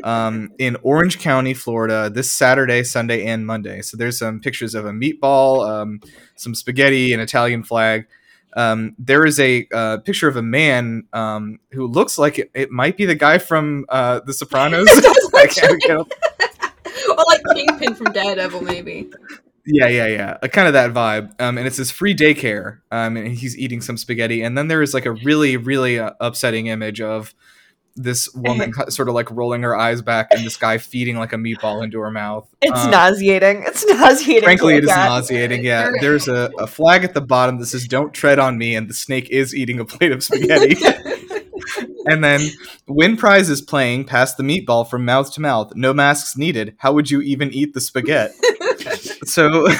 um, 0.04 0.52
in 0.58 0.76
Orange 0.82 1.18
County, 1.18 1.54
Florida, 1.54 2.08
this 2.08 2.32
Saturday, 2.32 2.84
Sunday, 2.84 3.24
and 3.26 3.46
Monday. 3.46 3.82
So 3.82 3.96
there's 3.96 4.18
some 4.18 4.40
pictures 4.40 4.74
of 4.76 4.86
a 4.86 4.90
meatball, 4.92 5.68
um, 5.68 6.00
some 6.36 6.54
spaghetti, 6.54 7.12
an 7.12 7.20
Italian 7.20 7.62
flag. 7.64 8.06
Um, 8.54 8.94
there 8.98 9.24
is 9.24 9.38
a 9.40 9.66
uh, 9.72 9.98
picture 9.98 10.28
of 10.28 10.36
a 10.36 10.42
man 10.42 11.04
um, 11.12 11.60
who 11.72 11.86
looks 11.86 12.18
like 12.18 12.38
it, 12.38 12.50
it 12.54 12.70
might 12.70 12.96
be 12.96 13.06
the 13.06 13.14
guy 13.14 13.38
from 13.38 13.84
uh, 13.88 14.20
The 14.20 14.32
Sopranos. 14.32 14.88
It 15.30 15.34
I 15.34 15.46
can't 15.46 15.80
get- 15.82 15.98
or 17.10 17.24
like 17.28 17.42
Kingpin 17.54 17.94
from 17.94 18.12
Daredevil, 18.12 18.62
maybe. 18.62 19.10
Yeah, 19.64 19.88
yeah, 19.88 20.06
yeah. 20.06 20.38
Uh, 20.42 20.48
kind 20.48 20.66
of 20.66 20.72
that 20.72 20.92
vibe. 20.92 21.40
Um, 21.40 21.58
and 21.58 21.66
it 21.66 21.74
says 21.74 21.90
free 21.90 22.14
daycare. 22.14 22.78
Um, 22.90 23.16
and 23.16 23.28
he's 23.28 23.56
eating 23.56 23.80
some 23.80 23.96
spaghetti. 23.96 24.42
And 24.42 24.56
then 24.56 24.68
there 24.68 24.82
is 24.82 24.94
like 24.94 25.04
a 25.06 25.12
really, 25.12 25.56
really 25.56 25.98
uh, 25.98 26.12
upsetting 26.20 26.66
image 26.68 27.00
of 27.00 27.34
this 27.98 28.32
woman 28.34 28.72
sort 28.90 29.08
of 29.08 29.14
like 29.14 29.30
rolling 29.30 29.62
her 29.62 29.76
eyes 29.76 30.00
back 30.02 30.28
and 30.30 30.44
this 30.46 30.56
guy 30.56 30.78
feeding 30.78 31.16
like 31.18 31.32
a 31.32 31.36
meatball 31.36 31.82
into 31.84 31.98
her 32.00 32.10
mouth. 32.10 32.48
It's 32.62 32.78
Um, 32.78 32.90
nauseating. 32.90 33.64
It's 33.66 33.84
nauseating. 33.86 34.44
Frankly, 34.44 34.74
it 34.74 34.84
look 34.84 34.84
is 34.84 34.90
at. 34.90 35.08
nauseating. 35.08 35.64
Yeah, 35.64 35.90
there's 36.00 36.28
a, 36.28 36.50
a 36.58 36.66
flag 36.66 37.04
at 37.04 37.14
the 37.14 37.20
bottom 37.20 37.58
that 37.58 37.66
says 37.66 37.86
"Don't 37.88 38.14
tread 38.14 38.38
on 38.38 38.56
me," 38.58 38.74
and 38.74 38.88
the 38.88 38.94
snake 38.94 39.28
is 39.30 39.54
eating 39.54 39.80
a 39.80 39.84
plate 39.84 40.12
of 40.12 40.22
spaghetti. 40.24 40.76
and 42.06 42.22
then, 42.24 42.40
win 42.86 43.16
prize 43.16 43.50
is 43.50 43.60
playing, 43.60 44.04
pass 44.04 44.34
the 44.34 44.42
meatball 44.42 44.88
from 44.88 45.04
mouth 45.04 45.32
to 45.34 45.40
mouth. 45.40 45.72
No 45.74 45.92
masks 45.92 46.36
needed. 46.36 46.74
How 46.78 46.92
would 46.92 47.10
you 47.10 47.20
even 47.20 47.52
eat 47.52 47.74
the 47.74 47.80
spaghetti? 47.80 48.34
so, 49.24 49.68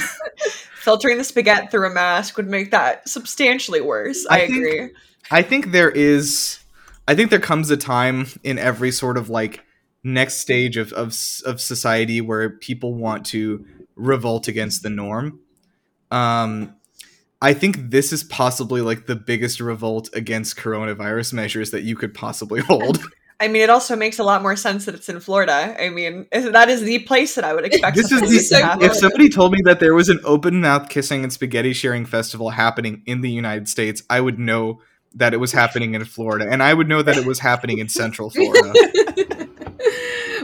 Filtering 0.81 1.19
the 1.19 1.25
spaghetti 1.25 1.67
through 1.69 1.87
a 1.87 1.93
mask 1.95 2.37
would 2.37 2.49
make 2.49 2.71
that 2.71 3.09
substantially 3.09 3.81
worse. 3.81 4.27
I, 4.31 4.43
I 4.43 4.47
think- 4.47 4.57
agree. 4.57 4.91
I 5.31 5.43
think 5.43 5.73
there 5.73 5.91
is, 5.91 6.59
I 7.09 7.15
think 7.15 7.31
there 7.31 7.41
comes 7.41 7.71
a 7.71 7.77
time 7.79 8.27
in 8.45 8.59
every 8.59 8.93
sort 8.93 9.17
of 9.17 9.31
like 9.31 9.65
next 10.05 10.35
stage 10.35 10.77
of 10.77 10.93
of, 10.93 11.17
of 11.47 11.61
society 11.61 12.21
where 12.21 12.51
people 12.51 12.95
want 12.95 13.25
to 13.27 13.65
revolt 13.97 14.47
against 14.47 14.83
the 14.83 14.91
norm. 14.91 15.41
Um, 16.11 16.77
I 17.41 17.55
think 17.55 17.91
this 17.91 18.13
is 18.13 18.25
possibly 18.25 18.83
like 18.83 19.07
the 19.07 19.17
biggest 19.17 19.59
revolt 19.59 20.11
against 20.13 20.59
coronavirus 20.59 21.33
measures 21.33 21.71
that 21.71 21.83
you 21.83 21.97
could 21.97 22.13
possibly 22.13 22.61
hold. 22.69 23.03
I 23.41 23.49
mean, 23.49 23.63
it 23.63 23.71
also 23.71 23.97
makes 23.97 24.19
a 24.19 24.25
lot 24.25 24.43
more 24.43 24.57
sense 24.57 24.85
that 24.85 24.95
it's 24.95 25.09
in 25.09 25.21
Florida. 25.21 25.77
I 25.81 25.89
mean, 25.89 26.27
that 26.33 26.69
is 26.69 26.83
the 26.83 26.99
place 27.01 27.37
that 27.37 27.45
I 27.45 27.55
would 27.55 27.65
expect. 27.65 27.97
this 27.97 28.13
is 28.13 28.51
the, 28.51 28.57
happen. 28.59 28.85
if 28.85 28.95
somebody 28.95 29.31
told 29.31 29.53
me 29.53 29.61
that 29.65 29.81
there 29.81 29.95
was 29.95 30.11
an 30.11 30.21
open 30.25 30.61
mouth 30.61 30.91
kissing 30.91 31.23
and 31.23 31.33
spaghetti 31.33 31.73
sharing 31.73 32.05
festival 32.05 32.51
happening 32.51 33.03
in 33.07 33.23
the 33.23 33.31
United 33.31 33.67
States, 33.67 34.03
I 34.11 34.21
would 34.21 34.39
know 34.39 34.83
that 35.19 35.35
it 35.35 35.37
was 35.37 35.53
happening 35.53 35.95
in 35.95 36.05
Florida, 36.05 36.47
and 36.51 36.63
I 36.63 36.73
would 36.73 36.89
know 36.89 37.03
that 37.03 37.17
it 37.17 37.27
was 37.27 37.39
happening 37.39 37.79
in 37.79 37.89
Central 37.89 38.31
Florida. 38.31 38.73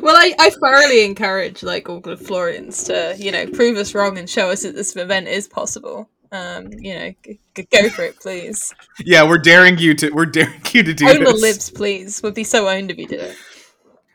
well, 0.02 0.16
I, 0.16 0.34
I 0.38 0.50
thoroughly 0.50 1.04
encourage 1.04 1.62
like 1.62 1.88
all 1.88 2.00
the 2.00 2.16
Florians 2.16 2.84
to, 2.84 3.14
you 3.18 3.32
know, 3.32 3.46
prove 3.46 3.76
us 3.76 3.94
wrong 3.94 4.18
and 4.18 4.28
show 4.28 4.50
us 4.50 4.62
that 4.62 4.74
this 4.74 4.94
event 4.96 5.28
is 5.28 5.48
possible. 5.48 6.08
Um, 6.32 6.70
you 6.72 6.94
know, 6.94 7.14
g- 7.24 7.38
g- 7.54 7.68
go 7.70 7.88
for 7.88 8.02
it, 8.02 8.18
please. 8.18 8.74
Yeah, 8.98 9.26
we're 9.26 9.38
daring 9.38 9.78
you 9.78 9.94
to 9.94 10.10
we're 10.10 10.26
daring 10.26 10.60
you 10.72 10.82
to 10.82 10.92
do 10.92 11.08
Own 11.08 11.20
the 11.20 11.32
this. 11.32 11.40
libs, 11.40 11.70
please. 11.70 12.22
Would 12.22 12.34
be 12.34 12.44
so 12.44 12.68
owned 12.68 12.90
if 12.90 12.98
you 12.98 13.06
did 13.06 13.20
it. 13.20 13.36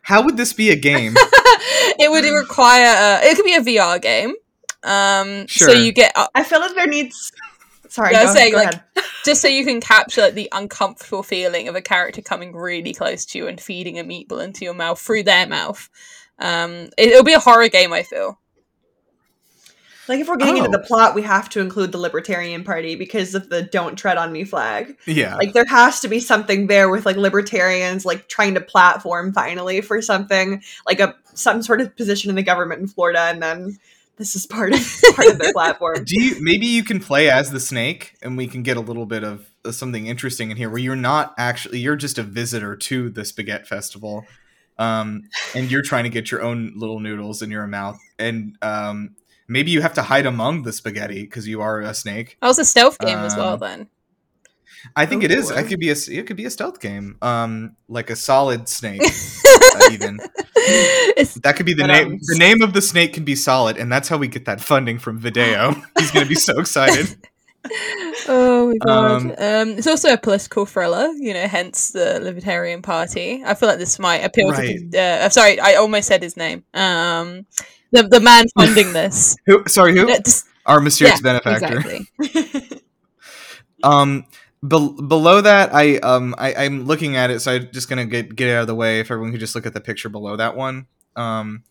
How 0.02 0.24
would 0.24 0.36
this 0.36 0.52
be 0.52 0.72
a 0.72 0.76
game? 0.76 1.14
it 1.16 2.12
would 2.12 2.26
require. 2.26 2.96
Uh, 2.96 3.20
it 3.24 3.36
could 3.36 3.46
be 3.46 3.56
a 3.56 3.62
VR 3.62 4.02
game. 4.02 4.34
Um, 4.84 5.48
so 5.48 5.72
you 5.72 5.92
get 5.92 6.12
uh, 6.16 6.28
I 6.36 6.44
feel 6.44 6.60
like 6.60 6.76
there 6.76 6.88
needs. 6.88 7.32
Sorry, 7.90 8.14
Yeah, 8.14 8.22
I 8.22 8.24
was 8.24 8.34
saying, 8.34 8.52
go 8.52 8.58
like, 8.60 8.74
ahead. 8.74 8.84
just 9.26 9.42
so 9.42 9.48
you 9.48 9.66
can 9.66 9.82
capture 9.82 10.22
like, 10.22 10.36
the 10.36 10.48
uncomfortable 10.52 11.24
feeling 11.24 11.68
of 11.68 11.76
a 11.76 11.82
character 11.82 12.22
coming 12.22 12.56
really 12.56 12.94
close 12.94 13.26
to 13.26 13.38
you 13.38 13.48
and 13.48 13.60
feeding 13.60 14.00
a 14.00 14.04
meatball 14.04 14.44
into 14.44 14.64
your 14.64 14.74
mouth 14.74 15.00
through 15.00 15.24
their 15.24 15.48
mouth. 15.48 15.90
Um, 16.38 16.90
it, 16.98 17.10
it'll 17.10 17.24
be 17.24 17.34
a 17.34 17.40
horror 17.40 17.68
game. 17.68 17.92
I 17.92 18.04
feel. 18.04 18.40
Like, 20.08 20.22
if 20.22 20.28
we're 20.28 20.38
getting 20.38 20.58
into 20.58 20.70
Oh. 20.70 20.72
the 20.72 20.80
plot, 20.80 21.14
we 21.14 21.22
have 21.22 21.50
to 21.50 21.60
include 21.60 21.92
the 21.92 22.00
Libertarian 22.00 22.64
Party 22.64 22.96
because 22.96 23.36
of 23.36 23.50
the 23.50 23.62
"Don't 23.62 23.96
Tread 23.96 24.18
on 24.18 24.32
Me" 24.32 24.44
flag. 24.44 24.98
Yeah. 25.06 25.36
Like, 25.36 25.54
there 25.54 25.66
has 25.66 26.00
to 26.00 26.08
be 26.08 26.20
something 26.20 26.66
there 26.66 26.90
with 26.90 27.06
like 27.06 27.16
libertarians 27.16 28.06
like 28.06 28.28
trying 28.28 28.56
to 28.56 28.62
platform 28.62 29.34
finally 29.34 29.82
for 29.82 30.02
something 30.02 30.64
like 30.88 31.00
a 31.00 31.16
some 31.36 31.62
sort 31.62 31.80
of 31.80 31.96
position 31.96 32.30
in 32.32 32.36
the 32.36 32.42
government 32.44 32.82
in 32.82 32.88
Florida, 32.88 33.20
and 33.20 33.42
then 33.44 33.78
this 34.20 34.36
is 34.36 34.46
part 34.46 34.74
of 34.74 34.80
part 35.16 35.30
of 35.30 35.40
their 35.40 35.54
platform. 35.54 36.04
do 36.04 36.22
you 36.22 36.36
maybe 36.40 36.68
you 36.68 36.84
can 36.84 37.00
play 37.00 37.30
as 37.30 37.50
the 37.50 37.60
snake 37.60 38.16
and 38.22 38.38
we 38.38 38.46
can 38.46 38.62
get 38.62 38.78
a 38.78 38.82
little 38.82 39.08
bit 39.08 39.24
of, 39.24 39.50
of 39.66 39.74
something 39.74 40.06
interesting 40.06 40.52
in 40.52 40.58
here 40.58 40.70
where 40.70 40.80
you're 40.80 40.96
not 40.96 41.34
actually 41.38 41.80
you're 41.80 41.96
just 41.96 42.20
a 42.20 42.24
visitor 42.24 42.76
to 42.76 43.10
the 43.10 43.26
spaghetti 43.26 43.66
festival. 43.66 44.26
Um, 44.78 45.24
and 45.56 45.70
you're 45.70 45.82
trying 45.82 46.06
to 46.06 46.10
get 46.10 46.32
your 46.32 46.42
own 46.42 46.72
little 46.74 47.02
noodles 47.02 47.42
in 47.42 47.52
your 47.52 47.68
mouth 47.68 48.00
and 48.18 48.56
um, 48.62 49.16
maybe 49.48 49.72
you 49.72 49.82
have 49.82 49.94
to 49.96 50.04
hide 50.04 50.26
among 50.26 50.64
the 50.64 50.72
spaghetti 50.72 51.24
because 51.24 51.50
you 51.50 51.60
are 51.60 51.82
a 51.82 51.94
snake. 51.94 52.38
That 52.42 52.48
was 52.48 52.60
a 52.60 52.66
stealth 52.66 52.98
game 53.00 53.18
as 53.18 53.36
well. 53.36 53.56
Um, 53.56 53.60
Then 53.60 53.90
I 54.96 55.06
think 55.06 55.24
it 55.24 55.32
is. 55.32 55.52
Ooh. 55.52 55.56
It 55.56 55.68
could 55.68 55.80
be 55.80 55.90
a 55.90 55.96
it 56.10 56.28
could 56.28 56.38
be 56.38 56.46
a 56.46 56.50
stealth 56.50 56.80
game, 56.80 57.18
um, 57.22 57.76
like 57.88 58.10
a 58.10 58.16
solid 58.16 58.70
snake. 58.70 59.02
even 59.92 60.18
that 61.44 61.54
could 61.56 61.66
be 61.66 61.74
the 61.74 61.88
name. 61.88 62.14
um, 62.14 62.20
The 62.22 62.38
name 62.38 62.62
of 62.62 62.74
the 62.74 62.82
snake 62.82 63.14
can 63.14 63.24
be 63.26 63.36
solid, 63.36 63.78
and 63.78 63.92
that's 63.92 64.08
how 64.10 64.18
we 64.18 64.28
get 64.28 64.46
that 64.46 64.62
funding 64.62 65.00
from 65.00 65.18
Video. 65.20 65.74
He's 66.00 66.12
gonna 66.12 66.26
be 66.26 66.36
so 66.36 66.60
excited. 66.60 67.16
oh 68.28 68.68
my 68.72 68.78
god. 68.86 69.22
Um, 69.22 69.32
Um, 69.38 69.70
it's 69.78 69.88
also 69.88 70.14
a 70.14 70.18
political 70.18 70.66
thriller. 70.66 71.08
You 71.18 71.34
know, 71.34 71.48
hence 71.48 71.92
the 71.92 72.20
Libertarian 72.22 72.82
Party. 72.82 73.44
I 73.46 73.54
feel 73.54 73.68
like 73.70 73.80
this 73.80 74.00
might 74.00 74.24
appeal 74.24 74.50
Right. 74.50 74.92
to. 74.92 74.98
Uh, 75.00 75.30
sorry, 75.30 75.60
I 75.60 75.76
almost 75.76 76.08
said 76.08 76.24
his 76.24 76.38
name. 76.38 76.64
Um, 76.74 77.46
the 77.92 78.04
the 78.04 78.20
man 78.20 78.46
funding 78.58 78.94
this. 78.94 79.36
Who? 79.46 79.64
Sorry, 79.68 79.94
who? 79.98 80.10
Uh, 80.10 80.20
just- 80.20 80.46
Our 80.66 80.80
mysterious 80.80 81.20
yeah, 81.22 81.40
benefactor. 81.42 81.78
exactly. 81.78 82.82
Um, 83.84 84.26
bel 84.64 84.90
below 85.02 85.42
that, 85.42 85.74
I 85.74 85.98
um, 85.98 86.36
I, 86.38 86.54
I'm 86.54 86.86
looking 86.86 87.16
at 87.16 87.30
it, 87.32 87.40
so 87.40 87.54
I'm 87.54 87.70
just 87.72 87.90
gonna 87.90 88.06
get 88.06 88.36
get 88.36 88.48
it 88.50 88.54
out 88.56 88.62
of 88.62 88.68
the 88.68 88.76
way. 88.76 89.00
If 89.00 89.12
everyone 89.12 89.32
could 89.32 89.40
just 89.40 89.56
look 89.56 89.66
at 89.66 89.74
the 89.74 89.82
picture 89.82 90.10
below 90.10 90.36
that 90.38 90.56
one. 90.56 90.88
Um, 91.16 91.64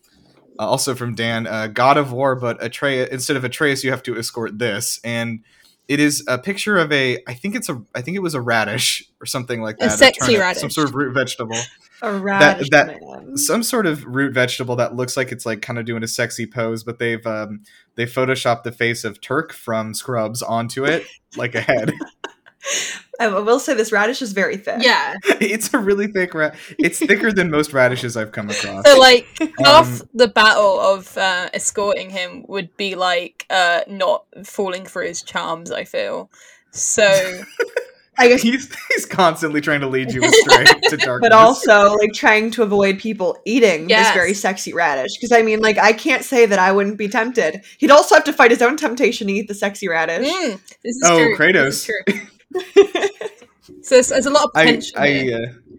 uh, 0.59 0.67
also 0.67 0.93
from 0.93 1.15
Dan, 1.15 1.47
uh, 1.47 1.67
God 1.67 1.97
of 1.97 2.11
War, 2.11 2.35
but 2.35 2.61
Atreus 2.63 3.09
instead 3.11 3.37
of 3.37 3.43
Atreus, 3.45 3.83
you 3.83 3.91
have 3.91 4.03
to 4.03 4.17
escort 4.17 4.59
this, 4.59 4.99
and 5.03 5.39
it 5.87 5.99
is 5.99 6.23
a 6.27 6.37
picture 6.37 6.77
of 6.77 6.91
a. 6.91 7.17
I 7.27 7.33
think 7.33 7.55
it's 7.55 7.69
a. 7.69 7.81
I 7.95 8.01
think 8.01 8.17
it 8.17 8.21
was 8.21 8.33
a 8.35 8.41
radish 8.41 9.09
or 9.21 9.25
something 9.25 9.61
like 9.61 9.77
that, 9.77 9.85
A 9.85 9.89
that. 9.89 9.97
sexy 9.97 10.25
turnip, 10.33 10.41
radish. 10.41 10.61
some 10.61 10.69
sort 10.69 10.89
of 10.89 10.95
root 10.95 11.13
vegetable. 11.13 11.57
a 12.01 12.13
radish 12.13 12.69
that- 12.71 12.87
man. 13.01 13.37
some 13.37 13.63
sort 13.63 13.85
of 13.85 14.03
root 14.05 14.33
vegetable 14.33 14.75
that 14.75 14.95
looks 14.95 15.15
like 15.17 15.31
it's 15.31 15.45
like 15.45 15.61
kind 15.61 15.79
of 15.79 15.85
doing 15.85 16.03
a 16.03 16.07
sexy 16.07 16.45
pose, 16.45 16.83
but 16.83 16.99
they've 16.99 17.25
um 17.25 17.61
they 17.95 18.05
photoshopped 18.05 18.63
the 18.63 18.71
face 18.71 19.03
of 19.05 19.21
Turk 19.21 19.53
from 19.53 19.93
Scrubs 19.93 20.41
onto 20.41 20.83
it 20.85 21.05
like 21.37 21.55
a 21.55 21.61
head. 21.61 21.93
I 23.19 23.27
will 23.27 23.59
say 23.59 23.73
this 23.73 23.91
radish 23.91 24.21
is 24.21 24.31
very 24.33 24.57
thick. 24.57 24.77
yeah. 24.81 25.15
it's 25.41 25.73
a 25.73 25.77
really 25.79 26.07
thick 26.07 26.33
rat. 26.33 26.55
It's 26.77 26.99
thicker 26.99 27.31
than 27.31 27.49
most 27.51 27.73
radishes 27.73 28.15
I've 28.15 28.31
come 28.31 28.49
across. 28.49 28.85
So 28.85 28.97
like 28.99 29.27
half 29.59 30.01
Um, 30.01 30.09
the 30.13 30.27
battle 30.27 30.79
of 30.79 31.17
uh, 31.17 31.49
escorting 31.53 32.09
him 32.09 32.45
would 32.47 32.75
be 32.77 32.95
like 32.95 33.45
uh, 33.49 33.81
not 33.87 34.23
falling 34.45 34.85
for 34.85 35.01
his 35.01 35.21
charms. 35.21 35.71
I 35.71 35.83
feel 35.83 36.29
so. 36.71 37.41
I 38.17 38.27
guess. 38.27 38.41
He's 38.41 38.69
he's 38.89 39.05
constantly 39.05 39.61
trying 39.61 39.79
to 39.79 39.87
lead 39.87 40.11
you 40.11 40.21
astray 40.21 40.65
to 40.89 40.97
darkness. 40.97 41.19
But 41.21 41.31
also, 41.31 41.93
like 41.95 42.11
trying 42.13 42.51
to 42.51 42.63
avoid 42.63 42.99
people 42.99 43.37
eating 43.45 43.87
this 43.87 44.11
very 44.13 44.33
sexy 44.33 44.73
radish. 44.73 45.11
Because 45.15 45.31
I 45.31 45.41
mean, 45.41 45.61
like, 45.61 45.77
I 45.77 45.93
can't 45.93 46.25
say 46.25 46.45
that 46.45 46.59
I 46.59 46.73
wouldn't 46.73 46.97
be 46.97 47.07
tempted. 47.07 47.61
He'd 47.77 47.91
also 47.91 48.15
have 48.15 48.25
to 48.25 48.33
fight 48.33 48.51
his 48.51 48.61
own 48.61 48.75
temptation 48.75 49.27
to 49.27 49.33
eat 49.33 49.47
the 49.47 49.53
sexy 49.53 49.87
radish. 49.87 50.27
Mm, 50.27 50.51
this 50.83 50.97
is 50.97 51.03
Oh, 51.05 51.17
true. 51.17 51.37
Kratos. 51.37 51.89
This 52.51 52.63
is 52.75 52.91
true. 52.91 53.09
So 53.81 53.95
there's, 53.95 54.09
there's 54.09 54.25
a 54.25 54.31
lot 54.31 54.45
of 54.45 54.51
I 54.55 54.65
potential. 54.65 54.99
I 54.99 55.07
here. 55.07 55.39
uh, 55.43 55.75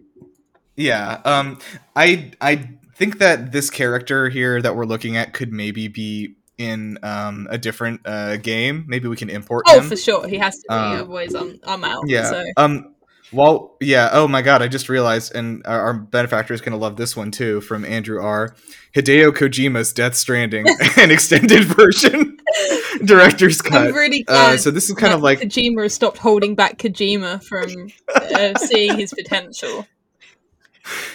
yeah. 0.75 1.21
Um, 1.25 1.59
I 1.95 2.31
I 2.39 2.69
think 2.95 3.19
that 3.19 3.51
this 3.51 3.69
character 3.69 4.29
here 4.29 4.61
that 4.61 4.75
we're 4.75 4.85
looking 4.85 5.17
at 5.17 5.33
could 5.33 5.51
maybe 5.51 5.87
be 5.87 6.35
in 6.57 6.97
um 7.03 7.47
a 7.49 7.57
different 7.57 8.01
uh 8.05 8.37
game. 8.37 8.85
Maybe 8.87 9.07
we 9.07 9.15
can 9.15 9.29
import 9.29 9.65
oh, 9.67 9.79
him. 9.79 9.89
for 9.89 9.95
sure, 9.95 10.27
he 10.27 10.37
has 10.37 10.55
to 10.57 10.65
be. 10.69 10.73
Uh, 10.73 10.77
otherwise, 10.77 11.33
I'm 11.35 11.59
I'm 11.63 11.83
out. 11.83 12.03
Yeah. 12.07 12.29
So. 12.29 12.45
Um. 12.57 12.95
Well, 13.33 13.77
yeah. 13.79 14.09
Oh 14.11 14.27
my 14.27 14.41
God! 14.41 14.61
I 14.61 14.67
just 14.67 14.89
realized, 14.89 15.33
and 15.33 15.61
our, 15.65 15.79
our 15.81 15.93
benefactor 15.93 16.53
is 16.53 16.59
going 16.59 16.73
to 16.73 16.77
love 16.77 16.97
this 16.97 17.15
one 17.15 17.31
too, 17.31 17.61
from 17.61 17.85
Andrew 17.85 18.21
R. 18.21 18.55
Hideo 18.93 19.31
Kojima's 19.31 19.93
Death 19.93 20.15
Stranding, 20.15 20.67
an 20.97 21.11
extended 21.11 21.63
version, 21.63 22.37
director's 23.05 23.61
cut. 23.61 23.87
I'm 23.87 23.93
really 23.93 24.23
glad. 24.23 24.53
Uh, 24.53 24.57
so 24.57 24.71
this 24.71 24.89
is 24.89 24.95
kind 24.95 25.13
of 25.13 25.21
like 25.21 25.39
Kojima 25.39 25.83
has 25.83 25.93
stopped 25.93 26.17
holding 26.17 26.55
back 26.55 26.77
Kojima 26.77 27.43
from 27.43 27.87
uh, 28.13 28.55
seeing 28.57 28.97
his 28.97 29.13
potential. 29.13 29.87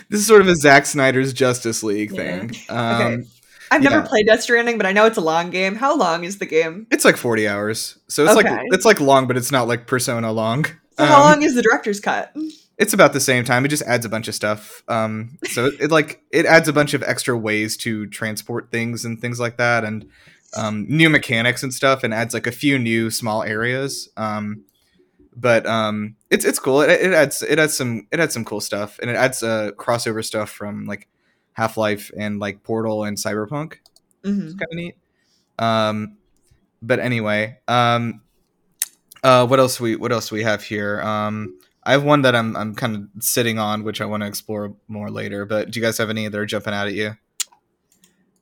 this 0.09 0.21
is 0.21 0.27
sort 0.27 0.41
of 0.41 0.49
a 0.49 0.55
Zack 0.57 0.87
Snyder's 0.87 1.33
Justice 1.33 1.83
League 1.83 2.13
Yeah. 2.13 2.17
thing. 2.47 2.51
Um, 2.69 3.01
Okay. 3.01 3.17
I've 3.71 3.83
Yeah. 3.83 3.91
never 3.91 4.07
played 4.07 4.27
Death 4.27 4.43
Stranding, 4.43 4.77
but 4.77 4.87
I 4.87 4.93
know 4.93 5.07
it's 5.07 5.17
a 5.19 5.21
long 5.23 5.51
game. 5.51 5.75
How 5.75 5.97
long 5.97 6.23
is 6.23 6.39
the 6.39 6.47
game? 6.47 6.87
It's 6.93 7.05
like 7.05 7.17
forty 7.17 7.49
hours, 7.49 7.99
so 8.09 8.25
it's 8.25 8.37
like 8.37 8.47
it's 8.67 8.85
like 8.85 9.01
long, 9.01 9.27
but 9.27 9.37
it's 9.37 9.51
not 9.51 9.67
like 9.67 9.89
Persona 9.89 10.31
long. 10.31 10.67
So 10.99 11.05
how 11.05 11.17
Um, 11.17 11.23
long 11.31 11.43
is 11.43 11.55
the 11.57 11.63
director's 11.63 11.99
cut? 11.99 12.33
it's 12.79 12.93
about 12.93 13.13
the 13.13 13.19
same 13.21 13.43
time. 13.45 13.65
It 13.65 13.69
just 13.69 13.83
adds 13.83 14.07
a 14.07 14.09
bunch 14.09 14.29
of 14.29 14.37
stuff. 14.37 14.85
Um, 14.87 15.39
so 15.51 15.67
it, 15.67 15.75
it 15.81 15.91
like 15.91 16.23
it 16.31 16.47
adds 16.47 16.69
a 16.69 16.73
bunch 16.73 16.95
of 16.95 17.03
extra 17.03 17.37
ways 17.37 17.77
to 17.79 18.07
transport 18.07 18.71
things 18.71 19.05
and 19.05 19.21
things 19.21 19.41
like 19.41 19.57
that, 19.57 19.83
and 19.85 20.07
um, 20.55 20.87
new 20.89 21.09
mechanics 21.11 21.63
and 21.63 21.73
stuff, 21.73 22.05
and 22.05 22.15
adds 22.15 22.35
like 22.35 22.47
a 22.47 22.53
few 22.53 22.79
new 22.79 23.11
small 23.11 23.43
areas. 23.43 24.09
Um, 24.17 24.65
but 25.35 25.67
um, 25.67 26.17
it's 26.31 26.45
it's 26.45 26.59
cool. 26.59 26.81
It, 26.81 26.91
it 26.91 27.13
adds 27.13 27.43
it 27.43 27.59
adds 27.59 27.77
some 27.77 28.07
it 28.13 28.21
adds 28.21 28.35
some 28.35 28.45
cool 28.45 28.61
stuff, 28.61 28.99
and 29.01 29.11
it 29.11 29.17
adds 29.17 29.43
uh, 29.43 29.73
crossover 29.77 30.25
stuff 30.25 30.51
from 30.51 30.87
like 30.87 31.09
Half 31.53 31.77
Life 31.77 32.11
and 32.17 32.39
like 32.39 32.63
Portal 32.63 33.05
and 33.05 33.17
Cyberpunk. 33.17 33.75
Mhm. 34.25 34.45
It's 34.45 34.55
kind 34.55 34.69
of 34.71 34.77
neat. 34.77 34.97
Um, 35.59 36.17
but 36.83 37.01
anyway, 37.01 37.59
um, 37.69 38.23
uh, 39.23 39.47
what 39.47 39.59
else 39.59 39.81
we 39.81 39.97
what 39.97 40.13
else 40.13 40.31
we 40.31 40.43
have 40.43 40.63
here? 40.63 41.01
Um, 41.03 41.59
I 41.85 41.93
have 41.93 42.05
one 42.05 42.23
that 42.23 42.35
I'm 42.35 42.57
I'm 42.57 42.75
kind 42.75 42.97
of 42.97 43.23
sitting 43.23 43.59
on, 43.59 43.85
which 43.85 44.01
I 44.01 44.05
want 44.05 44.23
to 44.23 44.27
explore 44.27 44.75
more 44.89 45.11
later. 45.11 45.45
But 45.47 45.71
do 45.71 45.81
you 45.81 45.85
guys 45.85 45.99
have 45.99 46.11
any 46.11 46.29
that 46.29 46.39
are 46.39 46.47
jumping 46.47 46.75
out 46.75 46.87
at 46.89 46.95
you? 46.95 47.17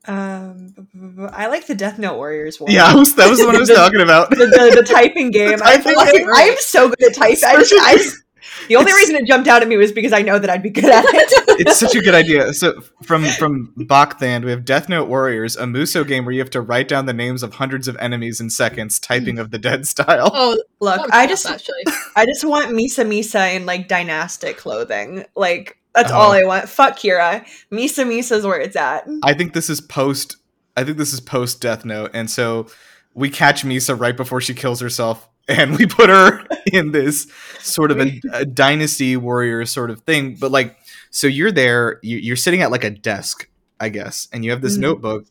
Um, 0.07 1.29
I 1.33 1.47
like 1.47 1.67
the 1.67 1.75
Death 1.75 1.99
Note 1.99 2.17
Warriors 2.17 2.61
one. 2.61 2.71
Yeah, 2.71 2.85
I 2.87 2.95
was, 2.95 3.15
that 3.15 3.29
was 3.31 3.39
the 3.39 3.47
one 3.47 3.57
I 3.57 3.61
was 3.61 3.69
The- 3.71 3.75
talking 3.75 4.01
about. 4.01 4.31
the, 4.31 4.37
the, 4.37 4.73
the 4.77 4.83
typing 4.83 5.31
game. 5.33 5.59
I, 5.65 5.77
typing 5.79 5.99
I, 5.99 6.13
game. 6.13 6.27
I'm 6.33 6.57
so 6.59 6.89
good 6.89 7.03
at 7.03 7.15
typing. 7.15 7.39
I 7.45 7.57
I 7.81 7.97
the 8.69 8.77
only 8.77 8.91
It's- 8.91 8.97
reason 8.97 9.17
it 9.17 9.27
jumped 9.27 9.49
out 9.49 9.63
at 9.63 9.69
me 9.69 9.77
was 9.77 9.93
because 9.93 10.13
I 10.13 10.21
know 10.23 10.39
that 10.39 10.51
I'd 10.51 10.63
be 10.63 10.71
good 10.71 10.85
at 10.85 11.05
it. 11.07 11.61
it's 11.67 11.79
such 11.81 11.95
a 11.95 12.01
good 12.01 12.15
idea. 12.15 12.53
So 12.53 12.81
from 13.03 13.25
from 13.25 13.73
Bakthand, 13.79 14.45
we 14.45 14.51
have 14.51 14.65
Death 14.65 14.89
Note 14.89 15.09
Warriors, 15.09 15.57
a 15.57 15.65
Musou 15.65 16.07
game 16.07 16.25
where 16.25 16.33
you 16.33 16.41
have 16.41 16.51
to 16.51 16.61
write 16.61 16.89
down 16.89 17.07
the 17.07 17.13
names 17.15 17.43
of 17.43 17.55
hundreds 17.55 17.89
of 17.89 17.97
enemies 17.97 18.41
in 18.41 18.51
seconds, 18.51 18.99
typing 18.99 19.39
of 19.39 19.51
the 19.51 19.59
dead 19.59 19.87
style. 19.87 20.31
Oh, 20.33 20.59
Look, 20.81 21.01
I 21.13 21.27
just 21.27 21.47
actually. 21.47 21.83
I 22.15 22.27
just 22.27 22.45
want 22.45 22.67
Misa 22.71 23.07
Misa 23.07 23.55
in 23.57 23.65
like 23.67 23.89
dynastic 23.89 24.59
clothing. 24.59 25.25
Like 25.35 25.79
that's 25.95 26.11
Oh. 26.13 26.17
all 26.17 26.33
I 26.33 26.43
want. 26.45 26.69
Fuck 26.69 26.99
Kira. 26.99 27.45
Misa 27.73 28.07
Misa's 28.07 28.45
where 28.45 28.61
it's 28.61 28.77
at. 28.77 29.07
I 29.23 29.35
think 29.35 29.53
this 29.53 29.71
is 29.71 29.81
post. 29.81 30.37
I 30.77 30.85
think 30.85 30.99
this 30.99 31.13
is 31.13 31.21
post 31.21 31.61
Death 31.61 31.85
Note, 31.85 32.11
and 32.15 32.29
so 32.31 32.67
we 33.15 33.31
catch 33.31 33.63
Misa 33.65 33.99
right 33.99 34.17
before 34.17 34.41
she 34.41 34.55
kills 34.55 34.81
herself, 34.81 35.29
and 35.49 35.77
we 35.79 35.87
put 35.87 36.09
her 36.11 36.45
in 36.73 36.91
this 36.93 37.27
sort 37.61 37.91
of 37.91 38.01
a, 38.01 38.21
a 38.33 38.45
dynasty 38.45 39.17
warrior 39.17 39.65
sort 39.67 39.91
of 39.91 40.01
thing. 40.03 40.35
But 40.35 40.51
like, 40.51 40.77
so 41.11 41.27
you're 41.29 41.53
there, 41.53 42.01
you, 42.03 42.17
you're 42.19 42.35
sitting 42.37 42.61
at 42.63 42.71
like 42.73 42.83
a 42.85 42.91
desk, 42.91 43.49
I 43.79 43.89
guess, 43.89 44.27
and 44.33 44.45
you 44.45 44.51
have 44.51 44.63
this 44.63 44.77
Mhm. 44.77 44.81
notebook, 44.81 45.27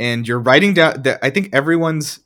and 0.00 0.26
you're 0.26 0.40
writing 0.40 0.74
down. 0.74 1.02
That 1.02 1.20
I 1.22 1.30
think 1.30 1.50
everyone's. 1.54 2.18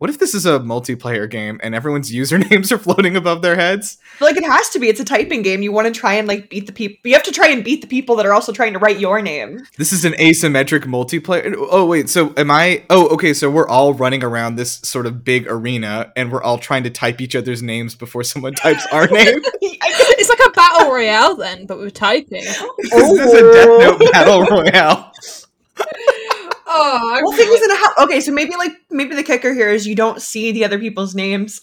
What 0.00 0.08
if 0.08 0.18
this 0.18 0.34
is 0.34 0.46
a 0.46 0.58
multiplayer 0.60 1.28
game 1.28 1.60
and 1.62 1.74
everyone's 1.74 2.10
usernames 2.14 2.72
are 2.72 2.78
floating 2.78 3.16
above 3.16 3.42
their 3.42 3.54
heads? 3.54 3.98
Like 4.18 4.38
it 4.38 4.44
has 4.44 4.70
to 4.70 4.78
be. 4.78 4.88
It's 4.88 4.98
a 4.98 5.04
typing 5.04 5.42
game. 5.42 5.60
You 5.60 5.72
want 5.72 5.92
to 5.94 6.00
try 6.00 6.14
and 6.14 6.26
like 6.26 6.48
beat 6.48 6.66
the 6.66 6.72
people. 6.72 6.96
You 7.04 7.12
have 7.12 7.22
to 7.24 7.30
try 7.30 7.48
and 7.48 7.62
beat 7.62 7.82
the 7.82 7.86
people 7.86 8.16
that 8.16 8.24
are 8.24 8.32
also 8.32 8.50
trying 8.50 8.72
to 8.72 8.78
write 8.78 8.98
your 8.98 9.20
name. 9.20 9.60
This 9.76 9.92
is 9.92 10.06
an 10.06 10.14
asymmetric 10.14 10.84
multiplayer. 10.84 11.54
Oh 11.70 11.84
wait, 11.84 12.08
so 12.08 12.32
am 12.38 12.50
I? 12.50 12.82
Oh, 12.88 13.08
okay. 13.08 13.34
So 13.34 13.50
we're 13.50 13.68
all 13.68 13.92
running 13.92 14.24
around 14.24 14.56
this 14.56 14.76
sort 14.76 15.04
of 15.04 15.22
big 15.22 15.46
arena, 15.46 16.10
and 16.16 16.32
we're 16.32 16.42
all 16.42 16.56
trying 16.56 16.84
to 16.84 16.90
type 16.90 17.20
each 17.20 17.36
other's 17.36 17.62
names 17.62 17.94
before 17.94 18.24
someone 18.24 18.54
types 18.54 18.86
our 18.92 19.06
name. 19.10 19.42
It's 19.60 20.28
like 20.30 20.48
a 20.48 20.50
battle 20.52 20.94
royale 20.94 21.36
then, 21.36 21.66
but 21.66 21.78
with 21.78 21.92
typing. 21.92 22.40
this 22.78 22.94
is 22.94 23.34
a 23.34 23.52
Death 23.52 24.00
Note 24.00 24.12
battle 24.12 24.44
royale. 24.46 25.12
Oh, 26.72 27.12
I 27.14 27.20
Well, 27.22 27.36
thing 27.36 27.48
isn't 27.50 27.76
how. 27.76 28.04
Okay, 28.04 28.20
so 28.20 28.30
maybe 28.32 28.54
like 28.56 28.72
maybe 28.90 29.16
the 29.16 29.24
kicker 29.24 29.52
here 29.52 29.70
is 29.70 29.86
you 29.86 29.94
don't 29.96 30.22
see 30.22 30.52
the 30.52 30.64
other 30.64 30.78
people's 30.78 31.14
names, 31.16 31.62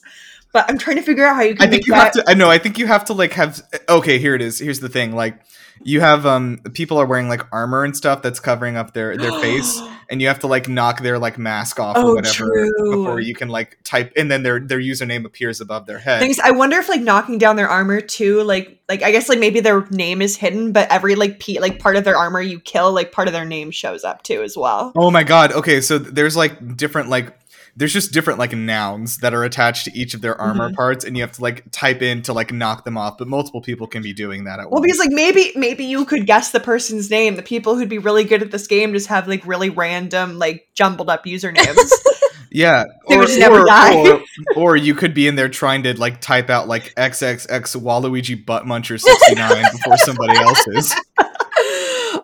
but 0.52 0.66
I'm 0.70 0.78
trying 0.78 0.98
to 0.98 1.02
figure 1.02 1.26
out 1.26 1.36
how 1.36 1.44
you 1.44 1.56
can 1.56 1.68
I 1.68 1.70
think 1.70 1.82
make 1.84 1.88
you 1.88 1.94
that. 1.94 2.14
have 2.16 2.26
to. 2.26 2.30
I 2.30 2.34
know. 2.34 2.50
I 2.50 2.58
think 2.58 2.78
you 2.78 2.88
have 2.88 3.06
to 3.06 3.14
like 3.14 3.32
have. 3.34 3.62
Okay, 3.88 4.20
here 4.20 4.36
it 4.36 4.42
is. 4.42 4.60
Here's 4.60 4.82
the 4.82 4.90
thing. 4.90 5.16
Like, 5.16 5.40
you 5.84 6.02
have 6.02 6.26
um 6.26 6.60
people 6.74 6.98
are 6.98 7.06
wearing 7.06 7.30
like 7.30 7.42
armor 7.52 7.84
and 7.84 7.96
stuff 7.96 8.22
that's 8.22 8.40
covering 8.40 8.78
up 8.78 8.94
their 8.94 9.16
their 9.18 9.32
face, 9.34 9.80
and 10.10 10.22
you 10.22 10.28
have 10.28 10.40
to 10.40 10.48
like 10.48 10.68
knock 10.68 11.02
their 11.02 11.20
like 11.20 11.38
mask 11.38 11.80
off 11.80 11.98
Oh, 11.98 12.10
or 12.12 12.16
whatever 12.16 12.34
true. 12.34 12.92
before 12.92 13.20
you 13.20 13.36
can 13.36 13.50
like 13.50 13.78
type, 13.84 14.14
and 14.16 14.30
then 14.32 14.44
their 14.44 14.60
their 14.60 14.80
username 14.80 15.26
appears 15.26 15.62
above 15.62 15.86
their 15.86 16.00
head. 16.00 16.20
Things 16.20 16.40
I 16.40 16.52
wonder 16.52 16.78
if 16.78 16.90
like 16.90 17.02
knocking 17.02 17.38
down 17.38 17.56
their 17.56 17.70
armor 17.70 18.02
too, 18.02 18.44
like 18.44 18.80
like 18.90 19.04
I 19.04 19.12
guess 19.12 19.30
like 19.30 19.40
maybe 19.40 19.60
their 19.60 19.86
name 19.90 20.22
is 20.22 20.38
hidden, 20.38 20.72
but 20.72 20.90
every 20.92 21.16
like 21.16 21.40
p 21.40 21.60
like 21.60 21.80
part 21.80 21.96
of 21.96 22.04
their 22.04 22.18
armor 22.18 22.42
you 22.42 22.60
kill, 22.60 22.92
like 22.92 23.12
part 23.12 23.28
of 23.28 23.34
their 23.34 23.46
name 23.46 23.72
shows 23.72 24.04
up 24.04 24.24
too 24.24 24.42
as 24.44 24.58
well. 24.58 24.92
Oh 24.96 25.12
my 25.12 25.24
god. 25.24 25.52
Okay, 25.52 25.82
so 25.82 25.98
there's 25.98 26.36
like 26.36 26.78
different 26.78 27.10
like 27.10 27.34
there's 27.78 27.94
just 27.94 28.12
different 28.12 28.40
like 28.40 28.54
nouns 28.54 29.20
that 29.20 29.34
are 29.36 29.44
attached 29.44 29.86
to 29.86 29.96
each 29.96 30.14
of 30.16 30.22
their 30.22 30.36
armor 30.42 30.70
Mhm. 30.72 30.76
parts 30.76 31.06
and 31.06 31.16
you 31.16 31.22
have 31.22 31.32
to 31.34 31.42
like 31.44 31.64
type 31.72 32.02
in 32.02 32.24
to 32.24 32.34
like 32.34 32.52
knock 32.52 32.84
them 32.86 32.98
off, 32.98 33.18
but 33.20 33.28
multiple 33.28 33.62
people 33.62 33.86
can 33.86 34.02
be 34.02 34.14
doing 34.14 34.46
that 34.46 34.60
at 34.60 34.66
once. 34.66 34.72
Well, 34.72 34.82
once. 34.82 34.86
because 34.94 35.00
like 35.00 35.12
maybe 35.12 35.52
maybe 35.56 35.86
you 35.86 36.04
could 36.04 36.26
guess 36.26 36.50
the 36.52 36.60
person's 36.60 37.10
name. 37.12 37.36
The 37.36 37.44
people 37.44 37.76
who'd 37.76 37.88
be 37.88 38.00
really 38.00 38.24
good 38.24 38.42
at 38.42 38.50
this 38.52 38.66
game 38.68 38.94
just 38.94 39.08
have 39.08 39.28
like 39.28 39.46
really 39.46 39.70
random 39.70 40.40
like 40.40 40.68
jumbled 40.74 41.10
up 41.10 41.24
usernames. 41.26 41.92
yeah, 42.52 42.84
They 43.10 43.16
or, 43.16 43.20
would 43.20 43.40
never 43.40 43.62
or, 43.62 43.66
die. 43.66 43.96
or 43.96 44.22
or 44.56 44.76
you 44.76 44.96
could 44.96 45.14
be 45.14 45.28
in 45.28 45.36
there 45.36 45.48
trying 45.50 45.84
to 45.84 45.98
like 46.00 46.20
type 46.20 46.50
out 46.50 46.68
like 46.68 46.96
XXX 46.96 47.80
Waluigi 47.80 48.44
Butt 48.44 48.64
Muncher 48.66 49.00
69 49.00 49.66
before 49.72 49.98
somebody 49.98 50.36
else 50.40 50.68
is. 50.70 50.96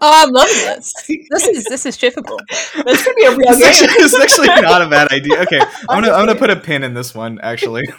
Oh, 0.04 0.24
I'm 0.26 0.32
loving 0.32 0.56
this. 0.56 0.94
This 1.32 1.48
is 1.48 1.64
this 1.66 1.86
is 1.86 1.98
shippable. 1.98 2.38
this 2.86 3.04
could 3.04 3.16
be 3.16 3.26
a 3.26 3.32
real 3.36 3.50
It's 3.50 3.60
game. 3.60 3.68
actually, 3.90 4.04
it's 4.04 4.20
actually 4.20 4.48
not 4.62 4.82
a 4.82 4.90
bad 4.90 5.12
idea. 5.12 5.42
Okay, 5.42 5.60
I'm 5.90 6.02
gonna 6.04 6.12
I'm 6.14 6.26
gonna 6.26 6.36
put 6.40 6.50
a 6.50 6.56
pin 6.56 6.84
in 6.84 6.94
this 6.94 7.14
one 7.16 7.40
actually. 7.42 7.84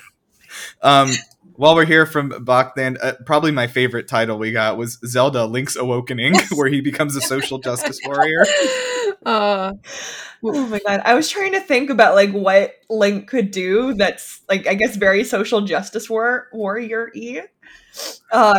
Um, 0.82 1.10
while 1.56 1.74
we're 1.74 1.84
here 1.84 2.06
from 2.06 2.44
Bachman, 2.44 2.96
uh, 3.02 3.14
probably 3.26 3.50
my 3.50 3.66
favorite 3.66 4.06
title 4.06 4.38
we 4.38 4.52
got 4.52 4.76
was 4.76 4.98
Zelda: 5.04 5.46
Link's 5.46 5.74
Awakening, 5.76 6.34
where 6.54 6.68
he 6.68 6.80
becomes 6.80 7.16
a 7.16 7.20
social 7.20 7.58
justice 7.58 7.98
warrior. 8.04 8.44
Uh, 9.26 9.72
Oh 10.46 10.66
my 10.66 10.78
god! 10.86 11.00
I 11.04 11.14
was 11.14 11.28
trying 11.30 11.52
to 11.52 11.60
think 11.60 11.88
about 11.90 12.14
like 12.14 12.30
what 12.32 12.74
Link 12.90 13.28
could 13.28 13.50
do. 13.50 13.94
That's 13.94 14.42
like 14.48 14.66
I 14.66 14.74
guess 14.74 14.94
very 14.96 15.24
social 15.24 15.62
justice 15.62 16.08
war 16.10 16.48
warrior 16.52 17.10
y. 17.14 17.42
Uh, 18.30 18.54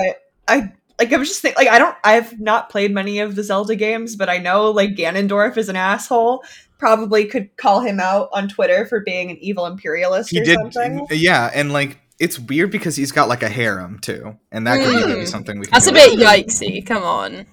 I 0.47 0.73
like 0.99 1.11
I 1.13 1.17
was 1.17 1.27
just 1.27 1.41
think 1.41 1.55
like 1.57 1.67
I 1.67 1.77
don't 1.79 1.95
I've 2.03 2.39
not 2.39 2.69
played 2.69 2.93
many 2.93 3.19
of 3.19 3.35
the 3.35 3.43
Zelda 3.43 3.75
games, 3.75 4.15
but 4.15 4.29
I 4.29 4.37
know 4.37 4.71
like 4.71 4.91
Ganondorf 4.91 5.57
is 5.57 5.69
an 5.69 5.75
asshole. 5.75 6.43
Probably 6.77 7.25
could 7.25 7.55
call 7.57 7.79
him 7.81 7.99
out 7.99 8.29
on 8.33 8.47
Twitter 8.49 8.85
for 8.85 8.99
being 9.01 9.31
an 9.31 9.37
evil 9.39 9.65
imperialist 9.65 10.29
He 10.29 10.41
or 10.41 10.43
did, 10.45 10.57
something. 10.59 11.07
yeah, 11.11 11.49
and 11.53 11.71
like 11.71 11.99
it's 12.19 12.37
weird 12.39 12.71
because 12.71 12.95
he's 12.95 13.11
got 13.11 13.27
like 13.29 13.43
a 13.43 13.49
harem 13.49 13.99
too, 13.99 14.37
and 14.51 14.67
that 14.67 14.79
could 14.79 15.05
be 15.05 15.13
Mm. 15.13 15.27
something 15.27 15.59
we. 15.59 15.65
Can 15.65 15.71
that's 15.71 15.87
a 15.87 15.91
bit 15.93 16.13
into. 16.13 16.25
yikesy. 16.25 16.85
Come 16.85 17.03
on. 17.03 17.45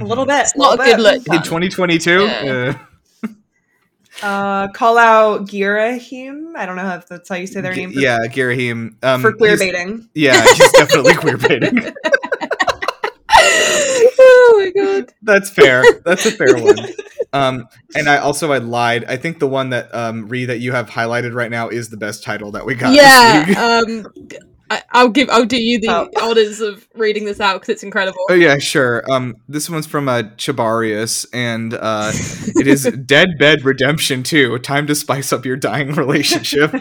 A 0.00 0.04
little 0.04 0.24
bit. 0.26 0.40
It's 0.40 0.56
not 0.56 0.78
a 0.78 0.82
little 0.82 0.96
good 0.96 1.02
bit. 1.24 1.26
look. 1.28 1.36
In 1.36 1.42
2022, 1.42 2.24
Yeah. 2.24 2.74
uh, 3.22 3.28
Uh, 4.22 4.68
call 4.68 4.98
out 4.98 5.46
Girahim. 5.46 6.54
I 6.54 6.66
don't 6.66 6.76
know 6.76 6.94
if 6.96 7.08
that's 7.08 7.28
how 7.28 7.34
you 7.34 7.46
say 7.46 7.60
their 7.62 7.72
G- 7.72 7.80
name. 7.86 7.92
For, 7.94 8.00
yeah, 8.00 8.18
Girahim. 8.26 8.94
Um, 9.02 9.20
for 9.22 9.32
queer 9.32 9.56
baiting. 9.56 10.08
Yeah, 10.14 10.42
he's 10.54 10.70
definitely 10.72 11.14
queer 11.14 11.36
baiting. 11.38 11.78
oh 14.52 14.58
my 14.58 14.70
god. 14.70 15.12
That's 15.22 15.50
fair. 15.50 15.82
That's 16.04 16.26
a 16.26 16.30
fair 16.32 16.56
one. 16.56 16.76
Um, 17.34 17.66
and 17.94 18.10
I 18.10 18.18
also 18.18 18.52
I 18.52 18.58
lied. 18.58 19.06
I 19.06 19.16
think 19.16 19.38
the 19.38 19.48
one 19.48 19.70
that 19.70 19.94
um 19.94 20.28
Ree 20.28 20.44
that 20.44 20.58
you 20.58 20.72
have 20.72 20.90
highlighted 20.90 21.32
right 21.32 21.50
now 21.50 21.70
is 21.70 21.88
the 21.88 21.96
best 21.96 22.22
title 22.22 22.50
that 22.52 22.66
we 22.66 22.74
got. 22.74 22.92
Yeah. 22.92 23.80
Um, 23.86 24.06
I, 24.70 24.82
I'll 24.92 25.08
give. 25.08 25.30
I'll 25.30 25.44
do 25.46 25.56
you 25.62 25.80
the 25.80 25.88
Oh. 25.90 26.08
honors 26.20 26.60
of 26.60 26.86
reading 26.94 27.24
this 27.24 27.40
out 27.40 27.54
because 27.60 27.70
it's 27.70 27.82
incredible. 27.82 28.18
Oh 28.30 28.34
yeah, 28.34 28.58
sure. 28.58 29.02
Um, 29.10 29.36
this 29.48 29.70
one's 29.70 29.86
from 29.86 30.08
uh, 30.10 30.22
Chibarius, 30.36 31.26
and 31.32 31.72
uh, 31.74 32.10
it 32.56 32.66
is 32.66 32.84
Dead 33.06 33.30
Bed 33.38 33.64
Redemption 33.64 34.22
2. 34.22 34.58
Time 34.58 34.86
to 34.86 34.94
spice 34.94 35.32
up 35.32 35.44
your 35.46 35.56
dying 35.56 35.92
relationship. 35.92 36.74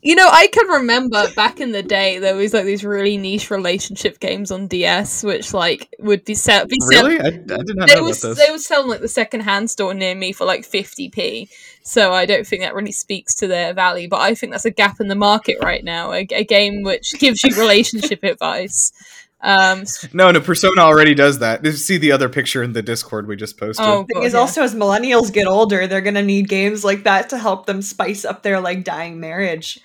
You 0.00 0.14
know, 0.14 0.28
I 0.30 0.46
can 0.46 0.68
remember 0.68 1.26
back 1.34 1.58
in 1.60 1.72
the 1.72 1.82
day 1.82 2.20
there 2.20 2.36
was 2.36 2.54
like 2.54 2.64
these 2.64 2.84
really 2.84 3.16
niche 3.16 3.50
relationship 3.50 4.20
games 4.20 4.52
on 4.52 4.68
DS, 4.68 5.24
which 5.24 5.52
like 5.52 5.88
would 5.98 6.24
be 6.24 6.34
set. 6.36 6.68
be 6.68 6.78
sell- 6.80 7.04
really? 7.06 7.20
I, 7.20 7.26
I 7.26 7.30
did 7.30 7.76
not 7.76 7.88
They 7.88 7.96
know 7.96 8.04
was 8.04 8.22
about 8.22 8.36
they 8.36 8.42
this. 8.44 8.50
would 8.52 8.60
sell 8.60 8.86
like 8.88 9.00
the 9.00 9.08
second 9.08 9.40
hand 9.40 9.70
store 9.70 9.94
near 9.94 10.14
me 10.14 10.32
for 10.32 10.44
like 10.44 10.64
fifty 10.64 11.08
p. 11.08 11.48
So 11.82 12.12
I 12.12 12.26
don't 12.26 12.46
think 12.46 12.62
that 12.62 12.74
really 12.74 12.92
speaks 12.92 13.34
to 13.36 13.48
their 13.48 13.74
value, 13.74 14.08
but 14.08 14.20
I 14.20 14.34
think 14.34 14.52
that's 14.52 14.66
a 14.66 14.70
gap 14.70 15.00
in 15.00 15.08
the 15.08 15.14
market 15.16 15.56
right 15.62 15.82
now. 15.82 16.12
A, 16.12 16.26
a 16.30 16.44
game 16.44 16.82
which 16.84 17.18
gives 17.18 17.42
you 17.42 17.56
relationship 17.60 18.22
advice. 18.22 18.92
Um, 19.40 19.84
No, 20.12 20.30
no, 20.30 20.40
Persona 20.40 20.80
already 20.80 21.14
does 21.14 21.38
that. 21.38 21.62
Did 21.62 21.72
you 21.72 21.78
see 21.78 21.96
the 21.98 22.12
other 22.12 22.28
picture 22.28 22.62
in 22.62 22.72
the 22.72 22.82
Discord 22.82 23.28
we 23.28 23.36
just 23.36 23.56
posted? 23.56 23.86
oh, 23.86 24.04
thing 24.04 24.14
God, 24.14 24.24
is 24.24 24.32
yeah. 24.32 24.40
also 24.40 24.62
as 24.62 24.74
millennials 24.74 25.32
get 25.32 25.46
older, 25.46 25.86
they're 25.86 26.00
gonna 26.00 26.22
need 26.22 26.48
games 26.48 26.84
like 26.84 27.04
that 27.04 27.30
to 27.30 27.38
help 27.38 27.66
them 27.66 27.80
spice 27.82 28.24
up 28.24 28.42
their 28.42 28.60
like 28.60 28.84
dying 28.84 29.20
marriage. 29.20 29.80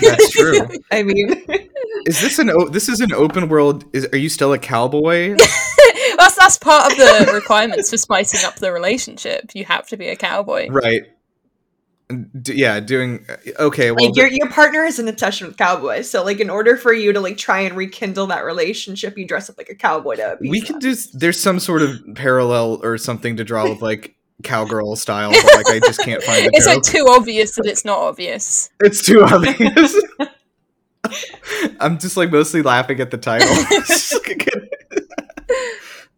That's 0.00 0.30
true. 0.30 0.66
I 0.90 1.02
mean, 1.02 1.44
Is 2.06 2.20
this 2.22 2.38
an 2.38 2.48
o- 2.50 2.68
this 2.68 2.88
is 2.88 3.00
an 3.00 3.12
open 3.12 3.48
world? 3.50 3.84
Is 3.92 4.06
are 4.12 4.16
you 4.16 4.30
still 4.30 4.54
a 4.54 4.58
cowboy? 4.58 5.36
that's 6.16 6.36
that's 6.36 6.56
part 6.58 6.90
of 6.90 6.96
the 6.96 7.30
requirements 7.34 7.90
for 7.90 7.98
spicing 7.98 8.44
up 8.46 8.56
the 8.56 8.72
relationship. 8.72 9.50
You 9.54 9.66
have 9.66 9.86
to 9.88 9.98
be 9.98 10.08
a 10.08 10.16
cowboy. 10.16 10.68
right. 10.70 11.02
D- 12.42 12.54
yeah, 12.54 12.80
doing 12.80 13.24
okay. 13.58 13.90
Well, 13.90 14.04
like 14.04 14.16
your 14.16 14.26
your 14.26 14.50
partner 14.50 14.84
is 14.84 14.98
an 14.98 15.08
obsession 15.08 15.46
with 15.46 15.56
cowboys, 15.56 16.10
so 16.10 16.22
like 16.22 16.38
in 16.38 16.50
order 16.50 16.76
for 16.76 16.92
you 16.92 17.12
to 17.14 17.20
like 17.20 17.38
try 17.38 17.60
and 17.60 17.74
rekindle 17.76 18.26
that 18.26 18.44
relationship, 18.44 19.16
you 19.16 19.26
dress 19.26 19.48
up 19.48 19.56
like 19.56 19.70
a 19.70 19.74
cowboy 19.74 20.16
to 20.16 20.36
we 20.40 20.60
them. 20.60 20.66
can 20.66 20.78
do. 20.80 20.94
There's 21.14 21.40
some 21.40 21.58
sort 21.58 21.80
of 21.80 21.98
parallel 22.14 22.80
or 22.84 22.98
something 22.98 23.36
to 23.38 23.44
draw 23.44 23.66
with 23.68 23.80
like 23.80 24.16
cowgirl 24.42 24.96
style, 24.96 25.30
but 25.30 25.54
like 25.54 25.68
I 25.68 25.80
just 25.80 26.00
can't 26.00 26.22
find 26.22 26.44
the 26.44 26.50
It's 26.52 26.66
joke. 26.66 26.74
like 26.74 26.82
too 26.84 27.06
obvious 27.08 27.54
that 27.56 27.64
it's 27.66 27.84
not 27.86 27.98
obvious. 27.98 28.68
It's 28.80 29.04
too 29.04 29.22
obvious. 29.22 29.98
I'm 31.80 31.98
just 31.98 32.16
like 32.16 32.30
mostly 32.30 32.62
laughing 32.62 33.00
at 33.00 33.10
the 33.10 33.18
title. 33.18 33.48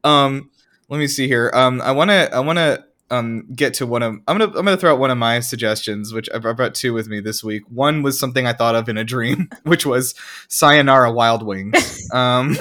um, 0.05 0.51
let 0.88 0.99
me 0.99 1.07
see 1.07 1.27
here. 1.29 1.51
Um, 1.55 1.81
I 1.81 1.92
want 1.92 2.11
to, 2.11 2.35
I 2.35 2.40
want 2.40 2.59
to, 2.59 2.85
um, 3.11 3.47
get 3.55 3.75
to 3.75 3.87
one 3.87 4.03
of. 4.03 4.14
I'm 4.27 4.38
gonna, 4.38 4.47
I'm 4.47 4.64
gonna 4.64 4.77
throw 4.77 4.92
out 4.92 4.99
one 4.99 5.11
of 5.11 5.19
my 5.19 5.40
suggestions, 5.40 6.12
which 6.12 6.29
I've, 6.35 6.42
brought 6.42 6.75
two 6.75 6.92
with 6.92 7.09
me 7.09 7.21
this 7.21 7.45
week. 7.45 7.62
One 7.69 8.03
was 8.03 8.19
something 8.19 8.47
I 8.47 8.53
thought 8.53 8.75
of 8.75 8.88
in 8.88 8.97
a 8.97 9.05
dream, 9.05 9.49
which 9.62 9.87
was 9.87 10.14
Sayonara 10.49 11.12
Wild 11.12 11.42
Wings. 11.42 12.09
Um, 12.12 12.57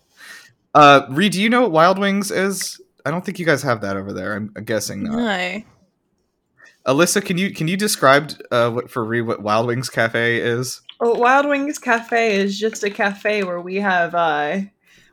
uh, 0.74 1.06
Ree, 1.10 1.28
do 1.28 1.40
you 1.42 1.50
know 1.50 1.62
what 1.62 1.72
Wild 1.72 1.98
Wings 1.98 2.30
is? 2.30 2.80
I 3.04 3.10
don't 3.10 3.24
think 3.24 3.38
you 3.38 3.46
guys 3.46 3.62
have 3.62 3.82
that 3.82 3.96
over 3.96 4.12
there. 4.12 4.34
I'm, 4.34 4.52
I'm 4.56 4.64
guessing 4.64 5.04
not. 5.04 5.12
No. 5.12 5.62
Alyssa, 6.86 7.24
can 7.24 7.36
you 7.36 7.52
can 7.52 7.66
you 7.66 7.76
describe 7.76 8.32
uh, 8.50 8.70
what 8.70 8.90
for 8.90 9.04
Reed 9.04 9.26
what 9.26 9.42
Wild 9.42 9.66
Wings 9.66 9.90
Cafe 9.90 10.38
is? 10.38 10.82
Oh, 11.00 11.18
Wild 11.18 11.46
Wings 11.46 11.78
Cafe 11.78 12.36
is 12.36 12.58
just 12.58 12.84
a 12.84 12.90
cafe 12.90 13.42
where 13.42 13.60
we 13.60 13.76
have 13.76 14.14
uh 14.14 14.60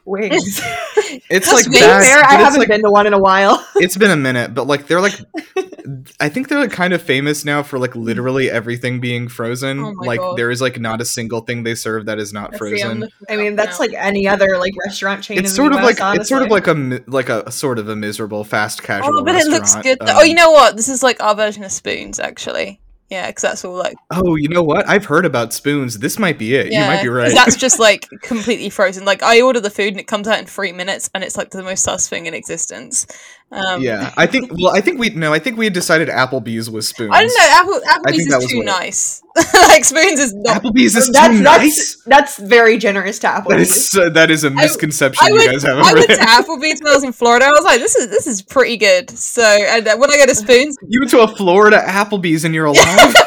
wings. 0.05 0.61
It's 0.63 1.27
That's 1.29 1.53
like 1.53 1.65
wings 1.65 1.79
that, 1.79 2.03
Fair, 2.03 2.23
I 2.25 2.41
haven't 2.41 2.59
like 2.59 2.67
been 2.67 2.81
to 2.81 2.91
one 2.91 3.07
in 3.07 3.13
a 3.13 3.19
while. 3.19 3.65
it's 3.75 3.97
been 3.97 4.11
a 4.11 4.17
minute, 4.17 4.53
but 4.53 4.67
like 4.67 4.87
they're 4.87 5.01
like, 5.01 5.19
I 6.19 6.29
think 6.29 6.47
they're 6.47 6.59
like 6.59 6.71
kind 6.71 6.93
of 6.93 7.01
famous 7.01 7.45
now 7.45 7.63
for 7.63 7.79
like 7.79 7.95
literally 7.95 8.49
everything 8.49 8.99
being 8.99 9.27
frozen. 9.27 9.79
Oh 9.79 9.93
like 9.99 10.19
God. 10.19 10.37
there 10.37 10.51
is 10.51 10.61
like 10.61 10.79
not 10.79 11.01
a 11.01 11.05
single 11.05 11.41
thing 11.41 11.63
they 11.63 11.75
serve 11.75 12.05
that 12.05 12.19
is 12.19 12.33
not 12.33 12.51
Let's 12.51 12.63
see, 12.63 12.65
I'm 12.65 12.79
frozen. 12.79 12.99
looking 13.01 13.17
I 13.29 13.35
mean, 13.37 13.55
that's 13.55 13.79
like 13.79 13.93
any 13.93 14.27
other 14.27 14.57
like 14.57 14.73
restaurant 14.85 15.23
chain. 15.23 15.39
It's 15.39 15.51
in 15.51 15.55
sort 15.55 15.73
the 15.73 15.79
of 15.79 15.85
US, 15.85 15.99
like 15.99 16.19
it's 16.19 16.29
sort 16.29 16.43
of 16.43 16.49
like 16.49 16.67
a 16.67 17.01
like 17.07 17.29
a, 17.29 17.51
sort 17.51 17.79
of 17.79 17.89
a 17.89 17.95
miserable 17.95 18.43
fast 18.43 18.83
casual. 18.83 19.19
Oh, 19.19 19.23
but 19.23 19.35
it 19.35 19.47
looks 19.47 19.75
good. 19.75 20.01
Um, 20.01 20.09
oh, 20.11 20.23
you 20.23 20.35
know 20.35 20.51
what? 20.51 20.75
This 20.75 20.89
is 20.89 21.03
like 21.03 21.21
our 21.21 21.35
version 21.35 21.63
of 21.63 21.71
spoons, 21.71 22.19
actually. 22.19 22.79
Yeah, 23.13 23.27
because 23.27 23.43
that's 23.43 23.63
all 23.63 23.75
like. 23.75 23.95
Oh, 24.09 24.35
you 24.35 24.49
know 24.49 24.63
what? 24.63 24.89
I've 24.89 25.05
heard 25.05 25.23
about 25.23 25.53
spoons. 25.53 25.99
This 25.99 26.17
might 26.17 26.39
be 26.39 26.55
it. 26.55 26.71
Yeah, 26.71 26.81
you 26.81 26.95
might 26.95 27.03
be 27.03 27.09
right. 27.09 27.31
That's 27.31 27.55
just 27.55 27.79
like 27.79 28.09
completely 28.23 28.71
frozen. 28.71 29.05
Like 29.05 29.21
I 29.21 29.41
order 29.41 29.59
the 29.59 29.69
food 29.69 29.89
and 29.89 29.99
it 29.99 30.07
comes 30.07 30.27
out 30.27 30.39
in 30.39 30.47
three 30.47 30.71
minutes, 30.71 31.11
and 31.13 31.23
it's 31.23 31.37
like 31.37 31.51
the 31.51 31.61
most 31.61 31.83
sus 31.83 32.09
thing 32.09 32.25
in 32.25 32.33
existence. 32.33 33.05
Um, 33.53 33.81
yeah, 33.83 34.11
I 34.17 34.25
think. 34.25 34.51
Well, 34.51 34.75
I 34.75 34.81
think 34.81 34.99
we 34.99 35.09
no. 35.11 35.31
I 35.31 35.37
think 35.37 35.57
we 35.57 35.65
had 35.65 35.73
decided 35.73 36.07
Applebee's 36.07 36.71
was 36.71 36.87
spoons. 36.87 37.11
I 37.13 37.21
don't 37.21 37.37
know. 37.37 37.45
Apple 37.49 37.81
Applebee's 37.87 38.17
think 38.17 38.29
that 38.31 38.37
is 38.37 38.43
was 38.43 38.51
too 38.51 38.57
what 38.57 38.65
nice. 38.65 39.23
like 39.53 39.85
spoons 39.85 40.19
is 40.19 40.33
not. 40.33 40.63
Applebee's 40.63 40.95
is 40.95 41.11
that's, 41.11 41.37
too 41.37 41.43
that's, 41.43 41.61
nice. 41.61 42.03
that's 42.07 42.37
very 42.37 42.77
generous 42.77 43.19
to 43.19 43.27
Applebee's. 43.27 43.47
That 43.49 43.59
is 43.59 43.95
uh, 43.95 44.09
that 44.09 44.31
is 44.31 44.43
a 44.43 44.49
misconception 44.49 45.23
I 45.23 45.27
you 45.29 45.35
went, 45.35 45.51
guys 45.51 45.63
have 45.63 45.77
I 45.77 45.93
went 45.93 46.07
there. 46.07 46.17
to 46.17 46.23
Applebee's 46.23 46.81
when 46.81 46.91
I 46.91 46.95
was 46.95 47.03
in 47.03 47.11
Florida. 47.11 47.45
I 47.45 47.51
was 47.51 47.63
like, 47.63 47.79
this 47.79 47.95
is 47.95 48.09
this 48.09 48.25
is 48.25 48.41
pretty 48.41 48.77
good. 48.77 49.11
So, 49.11 49.43
and 49.43 49.85
when 49.99 50.11
I 50.11 50.17
go 50.17 50.25
to 50.25 50.35
Spoons, 50.35 50.75
You 50.87 51.01
went 51.01 51.11
to 51.11 51.21
a 51.21 51.27
Florida 51.27 51.79
Applebee's 51.85 52.45
and 52.45 52.55
you're 52.55 52.65
alive. 52.65 53.15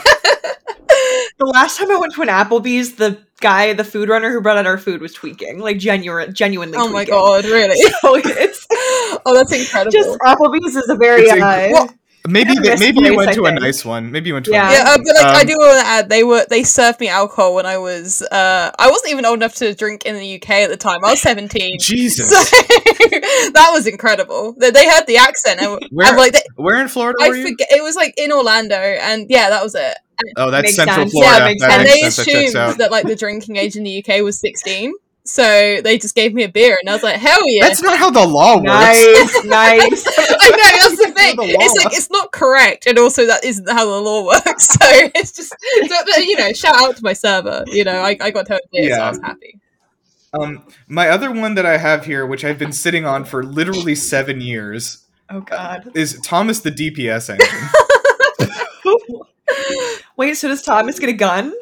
The 1.39 1.45
last 1.45 1.77
time 1.77 1.91
I 1.91 1.97
went 1.97 2.15
to 2.15 2.23
an 2.23 2.29
Applebee's, 2.29 2.95
the 2.95 3.19
guy, 3.41 3.75
the 3.75 3.85
food 3.85 4.09
runner 4.09 4.33
who 4.33 4.41
brought 4.41 4.57
out 4.57 4.67
our 4.67 4.79
food 4.79 5.03
was 5.03 5.12
tweaking, 5.12 5.59
like 5.59 5.79
genuine, 5.79 6.33
genuinely. 6.33 6.79
oh 6.79 6.89
my 6.89 7.05
god, 7.05 7.45
really? 7.45 7.79
So 8.01 8.17
it's 8.17 8.67
oh, 9.24 9.35
that's 9.35 9.52
incredible. 9.52 9.92
just 9.92 10.18
Applebee's 10.20 10.76
is 10.76 10.88
a 10.88 10.96
very 10.96 11.22
It's 11.22 11.33
a- 11.33 11.40
uh, 11.44 11.68
well, 11.72 11.90
maybe 12.29 12.55
they, 12.55 12.70
best 12.70 12.81
maybe 12.81 13.00
you 13.02 13.16
went 13.16 13.31
I 13.31 13.35
to 13.35 13.44
a 13.44 13.52
nice 13.52 13.85
one. 13.85 14.11
Maybe 14.11 14.29
you 14.29 14.35
went 14.35 14.46
to 14.46 14.52
Yeah. 14.52 14.68
a 14.68 14.72
Yeah, 14.72 14.83
nice 14.83 14.94
uh, 14.94 14.98
but 14.98 15.16
like 15.16 15.26
I 15.37 15.40
Um, 15.42 15.46
do 15.46 15.57
want 15.59 15.81
to 15.81 15.87
add, 15.87 16.09
they 16.09 16.24
were 16.24 16.44
they 16.50 16.62
served 16.64 16.98
me 17.00 17.09
alcohol 17.09 17.55
when 17.55 17.66
I 17.66 17.79
was 17.79 18.20
uh 18.22 18.70
I 18.79 18.90
wasn't 18.90 19.12
even 19.12 19.24
old 19.24 19.38
enough 19.38 19.55
to 19.57 19.74
drink 19.74 20.05
in 20.05 20.16
the 20.16 20.35
UK 20.37 20.50
at 20.64 20.70
the 20.70 20.76
time. 20.76 21.05
I 21.05 21.11
was 21.11 21.20
seventeen. 21.20 21.76
Jesus. 21.81 22.29
So 22.29 22.57
that 23.52 23.68
was 23.72 23.87
incredible. 23.87 24.55
They, 24.59 24.70
they 24.70 24.88
heard 24.88 25.07
the 25.07 25.16
accent 25.18 25.61
and, 25.61 25.79
Where 25.90 26.09
and 26.09 26.16
like 26.16 26.33
they, 26.33 26.42
where 26.57 26.81
in 26.81 26.88
Florida 26.88 27.18
I 27.22 27.29
were 27.29 27.37
you? 27.37 27.48
forget 27.48 27.68
it 27.70 27.83
was 27.83 27.96
like 27.96 28.14
in 28.16 28.33
Orlando 28.33 28.76
and 28.76 29.26
yeah, 29.29 29.48
that 29.50 29.62
was 29.62 29.74
it. 29.74 29.96
Oh, 30.38 30.50
that's 30.50 30.62
Makes 30.62 30.76
Central 30.76 30.96
sense. 31.00 31.12
Florida. 31.12 31.38
Yeah, 31.40 31.44
makes 31.44 31.62
and 31.62 31.83
makes 31.83 31.92
they 31.92 32.00
sense. 32.00 32.16
That 32.16 32.29
assumed 32.57 32.81
that 32.81 32.90
like 32.90 33.07
the 33.07 33.14
drinking 33.16 33.57
age 33.57 33.76
in 33.76 33.83
the 33.85 34.02
UK 34.02 34.22
was 34.22 34.40
sixteen. 34.40 34.94
So 35.29 35.81
they 35.83 35.99
just 35.99 36.15
gave 36.15 36.33
me 36.35 36.43
a 36.45 36.49
beer 36.49 36.77
and 36.81 36.89
I 36.89 36.93
was 36.95 37.03
like, 37.03 37.17
hell 37.17 37.39
yeah. 37.49 37.67
That's 37.67 37.83
not 37.83 37.99
how 37.99 38.11
the 38.11 38.27
law 38.27 38.57
works. 38.57 38.65
nice, 38.67 39.45
nice. 39.45 40.05
I 40.19 40.51
know 40.51 40.89
that's 40.89 40.97
the 41.07 41.12
thing. 41.15 41.37
The. 41.37 41.57
It's 41.61 41.85
like 41.85 41.95
it's 41.97 42.11
not 42.11 42.33
correct, 42.33 42.87
and 42.87 42.99
also 42.99 43.27
that 43.27 43.45
isn't 43.45 43.69
how 43.69 43.85
the 43.85 44.01
law 44.01 44.25
works. 44.27 44.69
So 44.77 44.87
it's 45.15 45.33
just, 45.33 45.51
so, 45.51 45.97
but, 46.05 46.25
you 46.25 46.37
know, 46.37 46.53
shout 46.53 46.77
out 46.77 46.97
to 46.97 47.03
my 47.03 47.12
server. 47.12 47.65
You 47.67 47.85
know, 47.85 48.01
I, 48.01 48.17
I 48.21 48.31
got 48.31 48.47
to 48.47 48.55
it, 48.57 48.62
so 48.73 48.97
Yeah. 48.97 49.07
I 49.07 49.11
was 49.11 49.21
happy. 49.21 49.59
Um, 50.33 50.65
my 50.87 51.09
other 51.09 51.31
one 51.33 51.55
that 51.55 51.65
I 51.67 51.79
have 51.79 52.05
here, 52.05 52.27
which 52.27 52.45
I've 52.45 52.59
been 52.59 52.73
sitting 52.73 53.05
on 53.07 53.25
for 53.25 53.43
literally 53.43 53.95
seven 53.95 54.41
years, 54.41 55.05
Oh 55.31 55.41
God. 55.41 55.91
is 55.95 56.21
Thomas 56.23 56.61
the 56.61 56.71
DPS 56.71 57.31
engine. 57.31 57.69
Wait, 60.17 60.35
so 60.35 60.49
does 60.49 60.62
Thomas 60.62 60.99
get 60.99 61.09
a 61.09 61.12
gun? 61.15 61.53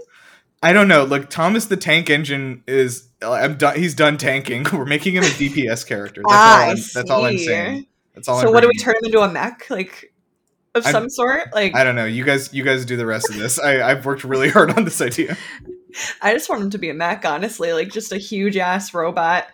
I 0.63 0.73
don't 0.73 0.89
know. 0.89 1.05
Look, 1.05 1.29
Thomas 1.31 1.67
the 1.67 1.77
Tank 1.77 2.09
Engine 2.11 2.63
is. 2.67 3.09
I'm 3.33 3.57
done. 3.57 3.77
He's 3.77 3.95
done 3.95 4.17
tanking. 4.19 4.65
We're 4.73 4.85
making 4.85 5.15
him 5.15 5.25
a 5.25 5.27
DPS 5.27 5.87
character. 5.87 6.23
That's 6.27 6.35
Ah, 6.35 6.55
all. 6.55 6.61
I 6.61 6.71
I'm, 6.71 6.77
that's 6.77 7.11
all 7.11 7.25
I'm 7.25 7.39
see. 7.39 7.47
saying. 7.47 7.87
That's 8.15 8.29
all. 8.29 8.41
so 8.41 8.49
I'm 8.49 8.53
what 8.55 8.61
do 8.63 8.69
we 8.69 8.77
turn 8.79 8.95
him 8.97 9.05
into 9.07 9.21
a 9.21 9.31
mech, 9.31 9.69
like 9.71 10.13
of 10.75 10.85
I'm- 10.85 10.93
some 10.93 11.11
sort? 11.11 11.53
Like 11.55 11.75
I 11.75 11.81
I, 11.81 11.85
don't 11.85 11.97
know. 11.97 12.05
You 12.05 12.25
guys, 12.25 12.53
you 12.53 12.63
guys 12.65 12.85
do 12.85 12.97
the 12.97 13.07
rest 13.07 13.29
of 13.31 13.37
this. 13.37 13.59
I, 13.59 13.83
I've 13.89 14.05
worked 14.07 14.25
really 14.25 14.49
hard 14.51 14.71
on 14.71 14.85
this 14.85 15.01
idea. 15.01 15.37
I 16.21 16.33
just 16.33 16.49
want 16.49 16.61
him 16.63 16.71
to 16.71 16.79
be 16.79 16.91
a 16.91 16.95
mech, 16.95 17.25
honestly, 17.25 17.73
like 17.73 17.89
just 17.89 18.11
a 18.13 18.19
huge 18.19 18.57
ass 18.57 18.93
robot, 18.93 19.47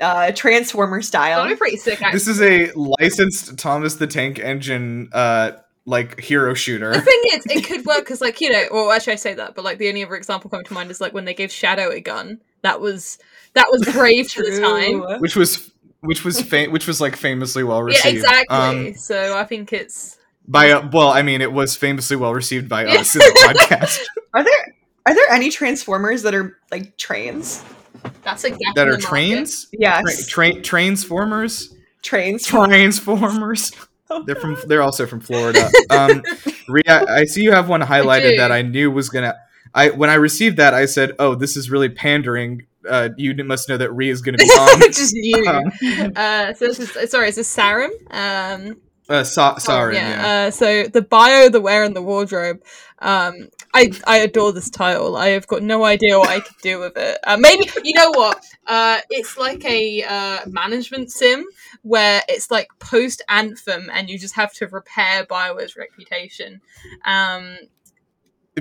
uh, 0.00 0.32
transformer 0.32 1.02
style. 1.02 1.44
pretty 1.56 1.76
sick. 1.76 2.02
Actually. 2.02 2.12
This 2.18 2.26
is 2.28 2.42
a 2.42 2.72
licensed 2.74 3.56
Thomas 3.58 3.94
the 3.94 4.08
Tank 4.08 4.40
Engine, 4.40 5.08
uh, 5.12 5.52
like 5.86 6.18
hero 6.20 6.52
shooter. 6.54 6.92
The 6.92 7.00
thing 7.00 7.20
is, 7.32 7.46
it 7.46 7.64
could 7.64 7.86
work 7.86 8.00
because, 8.00 8.20
like, 8.20 8.40
you 8.40 8.50
know, 8.50 8.64
well, 8.72 8.90
actually, 8.90 9.12
I 9.14 9.16
say 9.16 9.34
that, 9.34 9.54
but 9.54 9.64
like, 9.64 9.78
the 9.78 9.88
only 9.88 10.04
other 10.04 10.16
example 10.16 10.50
coming 10.50 10.66
to 10.66 10.74
mind 10.74 10.90
is 10.90 11.00
like 11.00 11.14
when 11.14 11.24
they 11.24 11.34
gave 11.34 11.50
Shadow 11.52 11.90
a 11.90 12.00
gun. 12.00 12.40
That 12.62 12.80
was 12.80 13.18
that 13.54 13.66
was 13.70 13.82
brave 13.92 14.30
for 14.30 14.42
the 14.42 14.60
time. 14.60 15.20
Which 15.20 15.36
was 15.36 15.70
which 16.00 16.24
was 16.24 16.40
fa- 16.40 16.66
which 16.70 16.86
was 16.86 17.00
like 17.00 17.16
famously 17.16 17.64
well 17.64 17.82
received. 17.82 18.04
Yeah, 18.04 18.12
exactly. 18.40 18.56
Um, 18.56 18.94
so 18.94 19.36
I 19.36 19.44
think 19.44 19.72
it's 19.72 20.16
by 20.46 20.70
uh, 20.70 20.88
well, 20.92 21.08
I 21.08 21.22
mean, 21.22 21.40
it 21.40 21.52
was 21.52 21.76
famously 21.76 22.16
well 22.16 22.34
received 22.34 22.68
by 22.68 22.86
us 22.86 23.14
in 23.14 23.20
the 23.20 23.40
podcast 23.46 24.00
Are 24.34 24.44
there 24.44 24.74
are 25.06 25.14
there 25.14 25.30
any 25.30 25.50
transformers 25.50 26.22
that 26.22 26.34
are 26.34 26.58
like 26.70 26.96
trains? 26.96 27.64
that's 28.22 28.44
a 28.44 28.50
gap 28.50 28.74
that 28.76 28.86
are 28.88 28.96
trains, 28.96 29.66
Yes, 29.72 30.26
tra- 30.28 30.52
tra- 30.52 30.62
transformers, 30.62 31.74
trains. 32.02 32.44
transformers. 32.46 33.72
They're 34.24 34.36
from. 34.36 34.56
They're 34.66 34.80
also 34.82 35.04
from 35.06 35.20
Florida. 35.20 35.68
Um, 35.90 36.22
Rhea, 36.68 37.04
I 37.08 37.24
see 37.26 37.42
you 37.42 37.52
have 37.52 37.68
one 37.68 37.82
highlighted 37.82 38.30
do. 38.32 38.36
that 38.38 38.50
I 38.52 38.62
knew 38.62 38.90
was 38.90 39.10
gonna. 39.10 39.34
I 39.74 39.90
when 39.90 40.10
I 40.10 40.14
received 40.14 40.56
that, 40.56 40.74
I 40.74 40.86
said, 40.86 41.12
"Oh, 41.18 41.34
this 41.34 41.56
is 41.56 41.70
really 41.70 41.88
pandering." 41.88 42.66
Uh, 42.88 43.10
you 43.16 43.34
must 43.44 43.68
know 43.68 43.76
that 43.76 43.92
Rhea 43.92 44.12
is 44.12 44.22
gonna 44.22 44.38
be 44.38 44.44
on. 44.46 44.80
just 44.92 45.14
knew. 45.14 45.46
um, 45.46 46.12
uh, 46.16 46.54
so 46.54 46.66
this 46.66 46.78
is 46.78 47.10
sorry, 47.10 47.28
is 47.28 47.36
this 47.36 47.48
Sarum? 47.48 47.90
Um, 48.10 48.76
uh, 49.08 49.24
so, 49.24 49.54
sorry, 49.58 49.94
yeah. 49.94 50.08
yeah. 50.10 50.46
Uh, 50.46 50.50
so 50.50 50.84
the 50.84 51.00
bio, 51.00 51.48
the 51.48 51.60
wear, 51.60 51.82
and 51.82 51.96
the 51.96 52.02
wardrobe. 52.02 52.62
Um, 52.98 53.48
I 53.72 53.90
I 54.06 54.18
adore 54.18 54.52
this 54.52 54.68
title. 54.68 55.16
I 55.16 55.28
have 55.28 55.46
got 55.46 55.62
no 55.62 55.84
idea 55.84 56.18
what 56.18 56.28
I 56.28 56.40
could 56.40 56.56
do 56.62 56.78
with 56.78 56.96
it. 56.96 57.18
Uh, 57.24 57.38
maybe 57.38 57.70
you 57.84 57.94
know 57.94 58.10
what? 58.10 58.44
Uh, 58.66 58.98
it's 59.08 59.38
like 59.38 59.64
a 59.64 60.02
uh, 60.02 60.40
management 60.46 61.10
sim 61.10 61.46
where 61.82 62.22
it's 62.28 62.50
like 62.50 62.68
post 62.80 63.22
Anthem, 63.30 63.88
and 63.92 64.10
you 64.10 64.18
just 64.18 64.34
have 64.34 64.52
to 64.54 64.66
repair 64.66 65.24
Bioware's 65.24 65.76
reputation. 65.76 66.60
Um, 67.06 67.56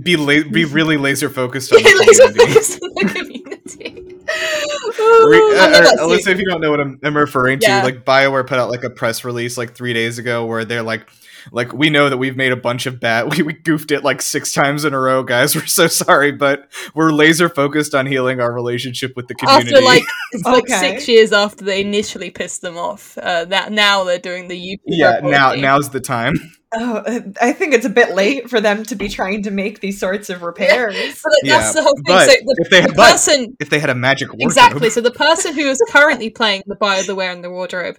be 0.01 0.15
la- 0.17 0.49
be 0.49 0.65
really 0.77 0.97
laser 0.97 1.29
focused 1.29 1.71
on 1.73 1.81
the 1.83 1.89
community. 1.89 2.53
focused 2.53 2.81
on 2.83 2.89
the 2.95 3.13
community. 3.13 4.03
Re- 4.27 4.93
Oh, 4.99 5.53
uh, 5.57 5.71
love 5.71 5.85
uh, 5.85 6.03
Alyssa, 6.03 6.27
if 6.31 6.39
you 6.39 6.45
don't 6.45 6.59
know 6.61 6.69
what 6.71 6.79
I'm, 6.81 6.99
I'm 7.03 7.15
referring 7.15 7.59
to, 7.59 7.81
like 7.83 8.03
Bioware 8.03 8.45
put 8.45 8.59
out 8.59 8.69
like 8.69 8.83
a 8.83 8.89
press 8.89 9.23
release 9.23 9.57
like 9.57 9.73
three 9.75 9.93
days 9.93 10.17
ago 10.19 10.45
where 10.45 10.65
they're 10.65 10.83
like, 10.83 11.07
like 11.51 11.71
we 11.71 11.89
know 11.89 12.09
that 12.09 12.17
we've 12.17 12.35
made 12.35 12.51
a 12.51 12.57
bunch 12.57 12.85
of 12.87 12.99
bad, 12.99 13.33
we, 13.35 13.41
we 13.43 13.53
goofed 13.53 13.91
it 13.91 14.03
like 14.03 14.21
six 14.21 14.53
times 14.53 14.83
in 14.85 14.93
a 14.93 14.99
row, 14.99 15.23
guys. 15.23 15.55
We're 15.55 15.65
so 15.65 15.87
sorry, 15.87 16.31
but 16.33 16.69
we're 16.93 17.11
laser 17.11 17.47
focused 17.47 17.95
on 17.95 18.05
healing 18.05 18.41
our 18.41 18.51
relationship 18.51 19.13
with 19.15 19.27
the 19.27 19.35
community. 19.35 19.73
after 19.75 19.85
like 19.85 20.03
it's 20.33 20.43
like 20.43 20.63
Okay. 20.63 20.79
six 20.79 21.07
years 21.07 21.31
after 21.31 21.63
they 21.63 21.81
initially 21.81 22.29
pissed 22.29 22.61
them 22.61 22.77
off. 22.77 23.17
Uh, 23.17 23.45
that 23.45 23.71
now 23.71 24.03
they're 24.03 24.19
doing 24.19 24.49
the 24.49 24.55
YouTube. 24.59 24.79
yeah, 24.87 25.19
now 25.23 25.53
now's 25.53 25.89
the 25.91 26.01
time. 26.01 26.35
Oh, 26.73 27.01
I 27.41 27.53
think 27.53 27.73
it's 27.73 27.85
a 27.85 27.89
bit 27.89 28.13
late 28.13 28.49
for 28.49 28.59
them 28.59 28.83
to 28.83 28.95
be 28.95 29.07
trying 29.07 29.43
to 29.43 29.51
make 29.51 29.79
these 29.79 29.97
sorts 29.97 30.29
of 30.29 30.41
repairs. 30.41 30.95
So 30.95 31.29
like, 31.29 31.43
Yeah, 31.43 31.59
that's 31.59 31.73
the 31.73 31.81
whole 31.81 31.95
thing. 31.95 32.03
but 32.05 32.25
so 32.25 32.33
the, 32.33 32.55
if 32.59 32.69
they 32.69 32.81
had, 32.81 32.91
the 32.91 32.95
person 32.95 33.57
if 33.61 33.69
they 33.69 33.79
had 33.79 33.89
a 33.89 33.95
magic 33.95 34.27
wardrobe, 34.29 34.49
exactly. 34.49 34.89
So 34.89 34.99
the 34.99 35.11
person 35.11 35.53
who 35.53 35.61
is 35.61 35.81
currently 35.89 36.29
playing 36.29 36.63
the 36.67 36.75
buyer, 36.75 37.03
the 37.03 37.15
wear, 37.15 37.31
and 37.31 37.41
the 37.41 37.49
wardrobe 37.49 37.97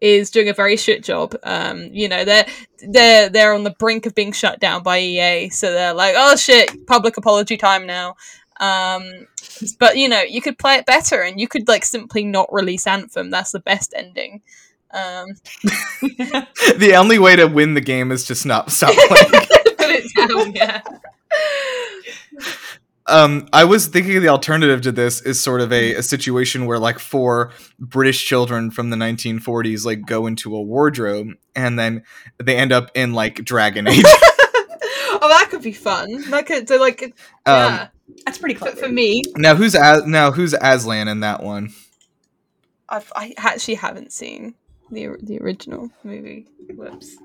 is 0.00 0.32
doing 0.32 0.48
a 0.48 0.52
very 0.52 0.76
shit 0.76 1.04
job. 1.04 1.36
Um, 1.44 1.90
you 1.92 2.08
know, 2.08 2.24
they're 2.24 2.46
they're 2.88 3.28
they're 3.28 3.54
on 3.54 3.62
the 3.62 3.74
brink 3.78 4.04
of 4.04 4.16
being 4.16 4.32
shut 4.32 4.58
down 4.58 4.82
by 4.82 4.98
EA, 4.98 5.50
so 5.50 5.72
they're 5.72 5.94
like, 5.94 6.14
oh 6.18 6.34
shit, 6.34 6.86
public 6.88 7.18
apology 7.18 7.56
time 7.56 7.86
now. 7.86 8.16
Um, 8.58 9.28
but 9.78 9.96
you 9.96 10.08
know, 10.08 10.22
you 10.22 10.42
could 10.42 10.58
play 10.58 10.74
it 10.74 10.86
better, 10.86 11.22
and 11.22 11.40
you 11.40 11.46
could 11.46 11.68
like 11.68 11.84
simply 11.84 12.24
not 12.24 12.52
release 12.52 12.84
Anthem. 12.88 13.30
That's 13.30 13.52
the 13.52 13.60
best 13.60 13.94
ending. 13.96 14.42
Um, 14.90 15.26
the 16.78 16.94
only 16.96 17.18
way 17.18 17.36
to 17.36 17.46
win 17.46 17.74
the 17.74 17.80
game 17.80 18.10
is 18.10 18.24
to 18.26 18.34
stop 18.34 18.70
stop 18.70 18.94
playing. 18.94 19.30
put 19.30 19.90
it 19.90 20.10
down, 20.16 20.52
yeah. 20.54 20.80
um, 23.06 23.48
I 23.52 23.64
was 23.64 23.86
thinking 23.86 24.20
the 24.20 24.28
alternative 24.28 24.80
to 24.82 24.92
this 24.92 25.20
is 25.22 25.40
sort 25.40 25.60
of 25.60 25.72
a, 25.72 25.94
a 25.96 26.02
situation 26.02 26.66
where 26.66 26.78
like 26.78 26.98
four 26.98 27.52
British 27.78 28.24
children 28.24 28.70
from 28.70 28.90
the 28.90 28.96
1940s 28.96 29.84
like 29.84 30.06
go 30.06 30.26
into 30.26 30.54
a 30.54 30.62
wardrobe 30.62 31.28
and 31.54 31.78
then 31.78 32.02
they 32.42 32.56
end 32.56 32.72
up 32.72 32.90
in 32.94 33.12
like 33.12 33.44
Dragon 33.44 33.86
Age. 33.88 34.02
oh, 34.04 35.18
that 35.28 35.48
could 35.50 35.62
be 35.62 35.72
fun. 35.72 36.30
That 36.30 36.46
could 36.46 36.68
so 36.68 36.76
like 36.78 37.02
Um, 37.02 37.12
yeah. 37.44 37.88
That's 38.24 38.38
pretty 38.38 38.54
For, 38.54 38.60
clever. 38.66 38.76
for 38.78 38.88
me, 38.88 39.22
now 39.36 39.54
who's 39.54 39.74
Az- 39.74 40.06
now 40.06 40.30
who's 40.32 40.54
Aslan 40.54 41.08
in 41.08 41.20
that 41.20 41.42
one? 41.42 41.74
I've, 42.88 43.12
I 43.14 43.34
actually 43.36 43.74
haven't 43.74 44.12
seen 44.12 44.54
the 44.90 45.16
the 45.22 45.38
original 45.40 45.90
movie. 46.04 46.46
Whoops. 46.70 47.16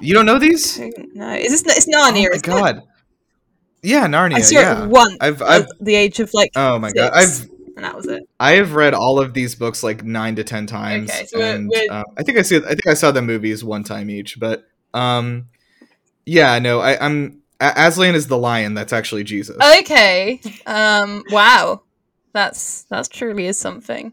You 0.00 0.14
don't 0.14 0.26
know 0.26 0.38
these? 0.38 0.78
No, 0.78 1.32
is 1.34 1.62
this? 1.62 1.76
It's 1.76 1.86
Narnia. 1.86 1.96
oh 1.96 2.12
my 2.12 2.16
isn't 2.18 2.34
it? 2.34 2.42
god! 2.46 2.82
Yeah, 3.82 4.06
Narnia. 4.06 4.34
I 4.34 4.40
saw 4.40 4.60
yeah, 4.60 4.84
it 4.84 4.90
once. 4.90 5.16
I've, 5.20 5.40
I've, 5.42 5.66
the 5.80 5.94
age 5.94 6.20
of 6.20 6.32
like, 6.34 6.50
oh 6.56 6.78
my 6.78 6.90
god. 6.92 7.12
I've, 7.14 7.48
and 7.76 7.84
that 7.84 7.96
was 7.96 8.06
it. 8.06 8.28
I 8.38 8.52
have 8.52 8.74
read 8.74 8.94
all 8.94 9.18
of 9.18 9.32
these 9.32 9.54
books 9.54 9.82
like 9.82 10.04
nine 10.04 10.36
to 10.36 10.44
ten 10.44 10.66
times, 10.66 11.10
Okay, 11.10 11.26
so 11.26 11.38
we're- 11.38 11.50
and 11.50 11.68
we're- 11.68 11.88
uh, 11.88 12.04
I 12.18 12.22
think 12.22 12.38
I 12.38 12.42
see. 12.42 12.56
I 12.56 12.68
think 12.70 12.86
I 12.86 12.94
saw 12.94 13.10
the 13.10 13.22
movies 13.22 13.64
one 13.64 13.84
time 13.84 14.10
each, 14.10 14.38
but 14.38 14.64
um, 14.92 15.46
yeah, 16.26 16.58
no, 16.58 16.80
I, 16.80 17.02
I'm 17.04 17.42
A- 17.60 17.72
Aslan 17.76 18.14
is 18.14 18.26
the 18.26 18.36
lion. 18.36 18.74
That's 18.74 18.92
actually 18.92 19.24
Jesus. 19.24 19.56
Okay. 19.78 20.40
Um. 20.66 21.22
Wow. 21.30 21.82
That's 22.32 22.82
that's 22.84 23.08
truly 23.08 23.46
is 23.46 23.58
something. 23.58 24.12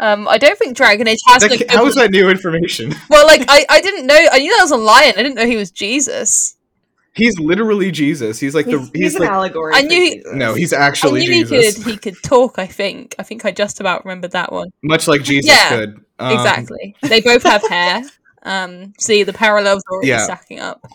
Um. 0.00 0.26
I 0.26 0.38
don't 0.38 0.58
think 0.58 0.76
Dragon 0.76 1.06
Age 1.06 1.18
has. 1.28 1.42
That 1.42 1.52
an 1.52 1.58
ca- 1.68 1.76
how 1.76 1.86
is 1.86 1.94
that 1.94 2.10
new 2.10 2.28
information? 2.28 2.94
Well, 3.10 3.26
like 3.26 3.42
I, 3.48 3.64
I 3.68 3.80
didn't 3.80 4.06
know. 4.06 4.16
I 4.32 4.38
knew 4.38 4.50
that 4.56 4.62
was 4.62 4.70
a 4.72 4.76
lion. 4.76 5.12
I 5.16 5.22
didn't 5.22 5.34
know 5.36 5.46
he 5.46 5.56
was 5.56 5.70
Jesus. 5.70 6.56
He's 7.12 7.38
literally 7.38 7.90
Jesus. 7.90 8.38
He's 8.38 8.54
like 8.54 8.66
He's, 8.66 8.90
the. 8.90 8.98
he's 8.98 9.12
He's, 9.12 9.16
an 9.16 9.24
allegory. 9.24 9.74
I 9.74 9.82
knew 9.82 10.00
he- 10.00 10.14
Jesus. 10.16 10.32
no. 10.34 10.54
He's 10.54 10.72
I 10.72 10.78
actually 10.80 11.20
knew 11.20 11.32
he 11.32 11.44
Jesus. 11.44 11.76
could. 11.84 11.92
He 11.92 11.96
could 11.98 12.22
talk. 12.22 12.58
I 12.58 12.66
think. 12.66 13.14
I 13.18 13.22
think 13.24 13.44
I 13.44 13.50
just 13.50 13.80
about 13.80 14.04
remembered 14.04 14.32
that 14.32 14.52
one. 14.52 14.68
Much 14.82 15.06
like 15.06 15.22
Jesus 15.22 15.50
Yeah, 15.50 15.68
could. 15.68 16.04
Um, 16.18 16.32
exactly. 16.34 16.96
They 17.02 17.20
both 17.20 17.42
have 17.44 17.66
hair. 17.68 18.02
Um. 18.42 18.94
See, 18.98 19.22
the 19.22 19.32
parallels 19.32 19.82
are 19.90 19.94
already 19.94 20.08
Yeah. 20.08 20.24
stacking 20.24 20.60
up. 20.60 20.86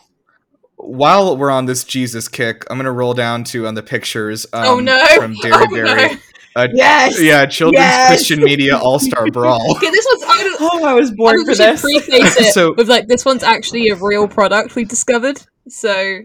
While 0.77 1.37
we're 1.37 1.51
on 1.51 1.65
this 1.65 1.83
Jesus 1.83 2.27
kick, 2.27 2.63
I'm 2.69 2.77
gonna 2.77 2.91
roll 2.91 3.13
down 3.13 3.43
to 3.45 3.67
on 3.67 3.75
the 3.75 3.83
pictures. 3.83 4.45
Um, 4.53 4.65
oh 4.65 4.79
no! 4.79 4.97
From 5.15 5.33
Dairy 5.35 5.53
oh, 5.69 5.75
Dairy. 5.75 6.13
No. 6.13 6.17
Uh, 6.55 6.67
Yes. 6.73 7.21
Yeah, 7.21 7.45
Children's 7.45 7.83
Yes! 7.83 8.07
Christian 8.09 8.39
Media 8.43 8.77
All 8.77 8.99
Star 8.99 9.29
Brawl. 9.31 9.75
Okay, 9.75 9.89
this 9.89 10.07
one's. 10.13 10.23
I 10.27 10.43
don't, 10.43 10.57
Oh, 10.61 10.85
I 10.85 10.93
was 10.93 11.11
I 11.11 11.15
born 11.15 11.35
think 11.37 11.49
for 11.49 11.55
this. 11.55 11.81
preface 11.81 12.07
it 12.39 12.45
So- 12.53 12.73
with 12.75 12.87
like 12.89 13.07
this 13.07 13.25
one's 13.25 13.43
actually 13.43 13.89
a 13.89 13.95
real 13.95 14.27
product 14.27 14.75
we 14.75 14.85
discovered. 14.85 15.41
So 15.67 16.19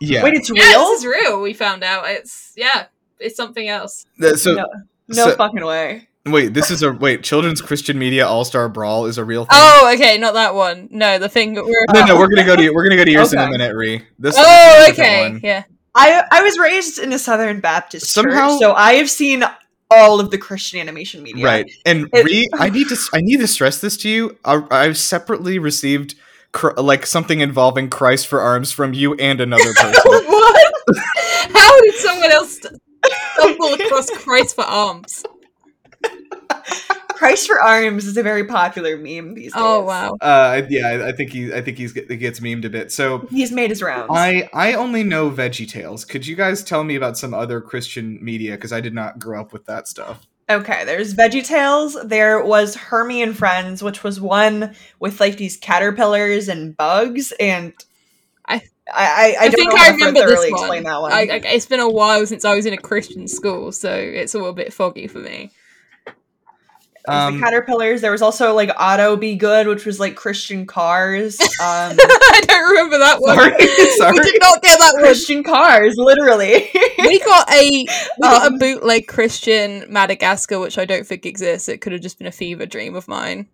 Yeah. 0.00 0.22
Wait, 0.24 0.34
it's 0.34 0.50
yeah, 0.54 0.62
real? 0.70 0.78
this 0.86 1.00
is 1.00 1.06
real. 1.06 1.42
We 1.42 1.52
found 1.52 1.82
out 1.84 2.04
it's 2.08 2.52
yeah, 2.56 2.86
it's 3.20 3.36
something 3.36 3.68
else. 3.68 4.06
Th- 4.20 4.36
so 4.36 4.54
no, 4.54 4.66
no 5.08 5.14
so- 5.30 5.36
fucking 5.36 5.64
way. 5.64 6.08
wait, 6.24 6.54
this 6.54 6.70
is 6.70 6.82
a 6.82 6.92
wait. 6.92 7.22
Children's 7.22 7.60
Christian 7.60 7.98
Media 7.98 8.26
All 8.26 8.44
Star 8.46 8.68
Brawl 8.70 9.04
is 9.06 9.18
a 9.18 9.24
real 9.24 9.44
thing. 9.44 9.58
Oh, 9.60 9.92
okay, 9.94 10.16
not 10.18 10.34
that 10.34 10.54
one. 10.54 10.88
No, 10.90 11.18
the 11.18 11.28
thing 11.28 11.52
that 11.54 11.64
we're. 11.64 11.84
No, 11.92 12.04
no, 12.06 12.16
we're 12.18 12.28
gonna 12.28 12.44
go 12.46 12.56
to 12.56 12.70
we're 12.74 12.84
gonna 12.84 12.96
go 12.96 13.04
to 13.04 13.10
yours 13.10 13.32
in 13.34 13.38
a 13.38 13.48
minute, 13.50 13.74
Ree. 13.76 14.02
This. 14.18 14.34
Oh, 14.38 14.42
this 14.42 14.88
is 14.88 14.98
a 14.98 15.02
different 15.02 15.10
okay, 15.10 15.30
one. 15.32 15.40
yeah. 15.44 15.64
I 15.94 16.24
I 16.30 16.42
was 16.42 16.58
raised 16.58 16.98
in 16.98 17.12
a 17.12 17.18
Southern 17.18 17.60
Baptist 17.60 18.12
Somehow- 18.12 18.50
church, 18.52 18.58
so 18.60 18.72
I 18.74 18.94
have 18.94 19.08
seen 19.10 19.44
all 19.90 20.18
of 20.20 20.30
the 20.30 20.38
Christian 20.38 20.80
animation 20.80 21.22
media. 21.22 21.44
Right, 21.44 21.70
and 21.84 22.08
It- 22.12 22.24
Ree, 22.24 22.48
I 22.54 22.70
need 22.70 22.88
to 22.88 22.96
I 23.12 23.20
need 23.20 23.38
to 23.40 23.46
stress 23.46 23.80
this 23.80 23.96
to 23.98 24.08
you. 24.08 24.36
I, 24.44 24.62
I've 24.70 24.98
separately 24.98 25.58
received 25.58 26.14
cr- 26.52 26.72
like 26.76 27.06
something 27.06 27.40
involving 27.40 27.88
Christ 27.90 28.26
for 28.26 28.40
arms 28.40 28.72
from 28.72 28.92
you 28.94 29.14
and 29.14 29.40
another 29.40 29.72
person. 29.76 30.02
what? 30.04 30.72
How 31.52 31.80
did 31.82 31.94
someone 31.94 32.30
else 32.32 32.58
stumble 33.34 33.74
across 33.74 34.10
Christ 34.10 34.54
for 34.54 34.64
arms? 34.64 35.24
Christ 37.16 37.46
for 37.46 37.60
Arms 37.60 38.06
is 38.06 38.16
a 38.16 38.22
very 38.22 38.44
popular 38.44 38.96
meme 38.96 39.34
these 39.34 39.52
days. 39.52 39.62
Oh 39.64 39.82
wow. 39.82 40.16
uh, 40.20 40.62
yeah, 40.68 40.88
I- 40.88 41.08
I 41.08 41.12
think 41.12 41.32
he 41.32 41.52
I 41.52 41.60
think 41.62 41.78
he's 41.78 41.92
he 41.92 42.16
gets 42.16 42.40
memed 42.40 42.64
a 42.64 42.70
bit. 42.70 42.92
So 42.92 43.26
He's 43.30 43.50
made 43.52 43.70
his 43.70 43.82
rounds. 43.82 44.10
I 44.14 44.48
I 44.52 44.74
only 44.74 45.02
know 45.02 45.30
Veggie 45.30 45.68
Tales. 45.68 46.04
Could 46.04 46.26
you 46.26 46.36
guys 46.36 46.62
tell 46.62 46.84
me 46.84 46.94
about 46.94 47.16
some 47.18 47.34
other 47.34 47.60
Christian 47.60 48.18
media? 48.22 48.52
Because 48.52 48.72
I 48.72 48.80
did 48.80 48.94
not 48.94 49.18
grow 49.18 49.40
up 49.40 49.52
with 49.52 49.66
that 49.66 49.88
stuff. 49.88 50.26
Okay, 50.48 50.84
there's 50.84 51.12
Veggie 51.14 51.44
Tales. 51.44 51.96
There 52.04 52.40
was 52.44 52.76
Hermie 52.76 53.20
and 53.22 53.36
Friends, 53.36 53.82
which 53.82 54.04
was 54.04 54.20
one 54.20 54.74
with 55.00 55.18
like 55.18 55.38
these 55.38 55.56
caterpillars 55.56 56.48
and 56.48 56.76
bugs, 56.76 57.32
and 57.40 57.72
I- 58.46 58.56
I 58.56 58.60
I, 58.94 59.34
I, 59.40 59.44
I 59.46 59.48
don't 59.48 59.54
think 59.56 59.70
know 59.70 59.74
I 59.74 59.78
how 59.78 59.84
to 59.86 59.92
remember 60.04 60.20
this 60.30 60.38
one. 60.38 60.48
explain 60.60 60.82
that 60.84 61.00
one. 61.02 61.12
I, 61.12 61.22
I, 61.22 61.40
it's 61.46 61.66
been 61.66 61.80
a 61.80 61.90
while 61.90 62.24
since 62.26 62.44
I 62.44 62.54
was 62.54 62.66
in 62.66 62.72
a 62.72 62.76
Christian 62.78 63.26
school, 63.26 63.72
so 63.72 63.92
it's 63.92 64.32
all 64.36 64.46
a 64.46 64.52
bit 64.52 64.72
foggy 64.72 65.08
for 65.08 65.18
me. 65.18 65.50
There's 67.06 67.18
Um, 67.18 67.34
the 67.34 67.40
caterpillars. 67.40 68.00
There 68.00 68.10
was 68.10 68.22
also 68.22 68.52
like 68.54 68.70
Auto-B-Good, 68.78 69.66
which 69.68 69.86
was 69.86 70.00
like 70.00 70.14
Christian 70.16 70.66
cars. 70.66 71.38
Um, 71.58 71.96
I 71.98 72.42
don't 72.46 72.68
remember 72.70 72.98
that 72.98 73.20
one. 73.20 73.36
Sorry, 73.36 73.66
sorry. 73.96 74.12
We 74.12 74.20
did 74.20 74.40
not 74.42 74.62
get 74.62 74.78
that 74.78 74.92
one. 74.94 75.02
Christian 75.04 75.42
cars, 75.42 75.94
literally. 75.96 76.68
We 76.98 77.18
got 77.20 77.50
a 77.50 77.70
we 77.70 77.86
got 78.20 78.42
a 78.44 78.46
Um, 78.48 78.58
bootleg 78.58 79.06
Christian 79.06 79.84
Madagascar, 79.88 80.58
which 80.58 80.76
I 80.78 80.84
don't 80.84 81.06
think 81.06 81.24
exists. 81.24 81.68
It 81.68 81.80
could 81.80 81.92
have 81.92 82.02
just 82.02 82.18
been 82.18 82.26
a 82.26 82.32
fever 82.32 82.66
dream 82.66 82.94
of 82.94 83.08
mine. 83.08 83.46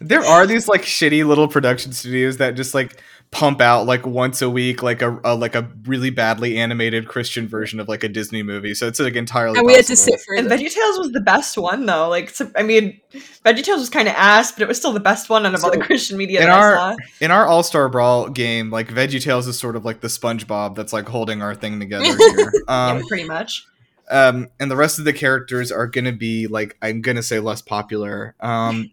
There 0.00 0.20
are 0.20 0.46
these 0.46 0.68
like 0.68 0.82
shitty 0.82 1.24
little 1.26 1.48
production 1.48 1.92
studios 1.92 2.36
that 2.36 2.54
just 2.54 2.74
like 2.74 3.00
pump 3.32 3.60
out 3.60 3.84
like 3.86 4.06
once 4.06 4.40
a 4.40 4.48
week 4.48 4.82
like 4.82 5.02
a, 5.02 5.20
a 5.24 5.34
like 5.34 5.54
a 5.54 5.68
really 5.84 6.08
badly 6.10 6.56
animated 6.56 7.06
Christian 7.08 7.46
version 7.48 7.80
of 7.80 7.88
like 7.88 8.02
a 8.04 8.08
Disney 8.08 8.42
movie. 8.42 8.72
So 8.74 8.86
it's 8.86 8.98
like 9.00 9.14
entirely 9.14 9.58
And 9.58 9.66
we 9.66 9.74
had 9.74 9.84
to 9.86 9.96
sit 9.96 10.20
through 10.20 10.38
and 10.38 10.50
them. 10.50 10.58
VeggieTales 10.58 10.98
was 10.98 11.10
the 11.12 11.20
best 11.20 11.58
one 11.58 11.84
though. 11.86 12.08
Like, 12.08 12.30
so, 12.30 12.50
I 12.56 12.62
mean, 12.62 12.98
VeggieTales 13.44 13.78
was 13.78 13.90
kind 13.90 14.08
of 14.08 14.14
ass, 14.14 14.52
but 14.52 14.62
it 14.62 14.68
was 14.68 14.78
still 14.78 14.92
the 14.92 15.00
best 15.00 15.28
one 15.28 15.44
out 15.44 15.54
of 15.54 15.62
all 15.64 15.70
the 15.70 15.78
Christian 15.78 16.16
media 16.16 16.40
in 16.40 16.46
that 16.46 16.58
our- 16.58 16.76
I 16.76 16.92
saw. 16.92 16.96
in 17.20 17.30
our 17.30 17.46
All 17.46 17.62
Star 17.62 17.88
Brawl 17.88 18.28
game, 18.28 18.70
like 18.70 18.88
VeggieTales 18.88 19.48
is 19.48 19.58
sort 19.58 19.76
of 19.76 19.84
like 19.84 20.00
the 20.00 20.08
SpongeBob 20.08 20.74
that's 20.74 20.92
like 20.92 21.08
holding 21.08 21.42
our 21.42 21.54
thing 21.54 21.78
together 21.80 22.04
here. 22.16 22.52
Um, 22.68 22.98
yeah, 22.98 23.02
pretty 23.08 23.24
much. 23.24 23.66
um, 24.10 24.48
and 24.60 24.70
the 24.70 24.76
rest 24.76 24.98
of 24.98 25.04
the 25.04 25.12
characters 25.12 25.70
are 25.72 25.86
gonna 25.88 26.12
be 26.12 26.46
like 26.46 26.76
I'm 26.80 27.02
gonna 27.02 27.22
say 27.24 27.40
less 27.40 27.60
popular. 27.60 28.34
Um, 28.40 28.92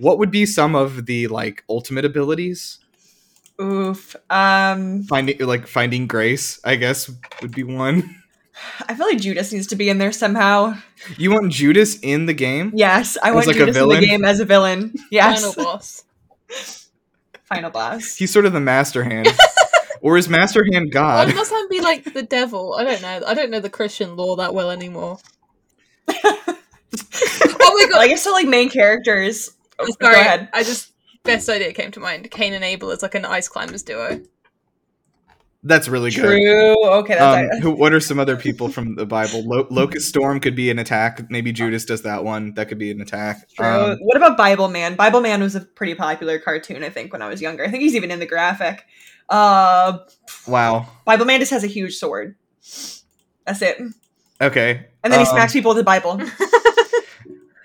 what 0.00 0.18
would 0.18 0.30
be 0.30 0.44
some 0.46 0.74
of 0.74 1.06
the 1.06 1.28
like 1.28 1.62
ultimate 1.68 2.04
abilities? 2.04 2.78
Oof. 3.60 4.16
Um, 4.28 5.02
Finding 5.04 5.38
like 5.40 5.66
finding 5.66 6.06
grace, 6.06 6.60
I 6.64 6.76
guess 6.76 7.10
would 7.40 7.54
be 7.54 7.64
one. 7.64 8.22
I 8.88 8.94
feel 8.94 9.06
like 9.06 9.20
Judas 9.20 9.52
needs 9.52 9.66
to 9.68 9.76
be 9.76 9.88
in 9.88 9.98
there 9.98 10.12
somehow. 10.12 10.76
You 11.16 11.30
want 11.30 11.52
Judas 11.52 11.98
in 12.00 12.26
the 12.26 12.32
game? 12.34 12.72
Yes, 12.74 13.16
I 13.22 13.28
As 13.28 13.34
want 13.34 13.46
like 13.48 13.56
a 13.56 13.58
Judas 13.60 13.76
in 13.76 13.88
the 13.88 14.00
game 14.00 14.24
as 14.24 14.40
a 14.40 14.44
villain. 14.44 14.94
Yes, 15.10 15.54
Final 15.54 15.64
boss. 15.64 16.04
final, 17.44 17.70
boss. 17.70 17.94
boss. 17.94 18.16
He's 18.16 18.32
sort 18.32 18.46
of 18.46 18.52
the 18.52 18.60
master 18.60 19.04
hand. 19.04 19.28
or 20.00 20.16
is 20.16 20.28
master 20.28 20.64
hand 20.72 20.90
God? 20.90 21.26
Why 21.26 21.32
God? 21.32 21.36
must 21.36 21.50
that 21.50 21.66
be 21.70 21.80
like 21.80 22.12
the 22.12 22.22
devil? 22.22 22.74
I 22.74 22.84
don't 22.84 23.02
know. 23.02 23.22
I 23.26 23.34
don't 23.34 23.50
know 23.50 23.60
the 23.60 23.70
Christian 23.70 24.16
law 24.16 24.36
that 24.36 24.54
well 24.54 24.70
anymore. 24.70 25.18
oh 26.08 26.56
my 26.92 27.86
god! 27.90 28.00
I 28.00 28.08
guess 28.08 28.22
so. 28.22 28.32
Like 28.32 28.46
main 28.46 28.68
characters. 28.68 29.50
Oh, 29.78 29.86
Sorry, 30.00 30.14
Go 30.14 30.20
ahead. 30.20 30.48
I 30.52 30.62
just 30.62 30.92
best 31.26 31.48
idea 31.48 31.72
came 31.72 31.90
to 31.92 32.00
mind. 32.00 32.30
Cain 32.30 32.52
and 32.54 32.64
Abel 32.64 32.90
is 32.90 33.02
like 33.02 33.14
an 33.14 33.24
ice 33.24 33.48
climbers 33.48 33.82
duo. 33.82 34.20
That's 35.62 35.88
really 35.88 36.10
good. 36.12 36.20
True. 36.22 36.84
Okay, 36.98 37.14
that's 37.16 37.54
Um, 37.56 37.60
who, 37.60 37.70
what 37.72 37.92
are 37.92 37.98
some 37.98 38.20
other 38.20 38.36
people 38.36 38.68
from 38.68 38.94
the 38.94 39.04
Bible? 39.04 39.42
Lo- 39.44 39.66
Locust 39.68 40.08
Storm 40.08 40.38
could 40.38 40.54
be 40.54 40.70
an 40.70 40.78
attack. 40.78 41.28
Maybe 41.28 41.50
Judas 41.50 41.84
does 41.84 42.02
that 42.02 42.22
one. 42.22 42.54
That 42.54 42.68
could 42.68 42.78
be 42.78 42.92
an 42.92 43.00
attack. 43.00 43.48
true. 43.50 43.66
Um, 43.66 43.98
what 44.00 44.16
about 44.16 44.36
Bible 44.36 44.68
Man? 44.68 44.94
Bible 44.94 45.20
Man 45.20 45.42
was 45.42 45.56
a 45.56 45.60
pretty 45.60 45.96
popular 45.96 46.38
cartoon. 46.38 46.84
I 46.84 46.90
think 46.90 47.12
when 47.12 47.20
I 47.20 47.28
was 47.28 47.42
younger. 47.42 47.64
I 47.64 47.70
think 47.70 47.82
he's 47.82 47.96
even 47.96 48.12
in 48.12 48.20
the 48.20 48.26
graphic. 48.26 48.84
Uh, 49.28 49.98
wow. 50.46 50.86
Bible 51.04 51.24
Man 51.24 51.40
just 51.40 51.50
has 51.50 51.64
a 51.64 51.68
huge 51.68 51.94
sword. 51.96 52.36
That's 53.44 53.60
it. 53.62 53.78
Okay. 53.80 53.82
And 53.82 54.42
Okay. 54.42 54.86
then 55.02 55.12
he 55.12 55.18
Um, 55.18 55.26
smacks 55.26 55.52
people 55.52 55.70
with 55.70 55.78
the 55.78 55.84
Bible. 55.84 56.20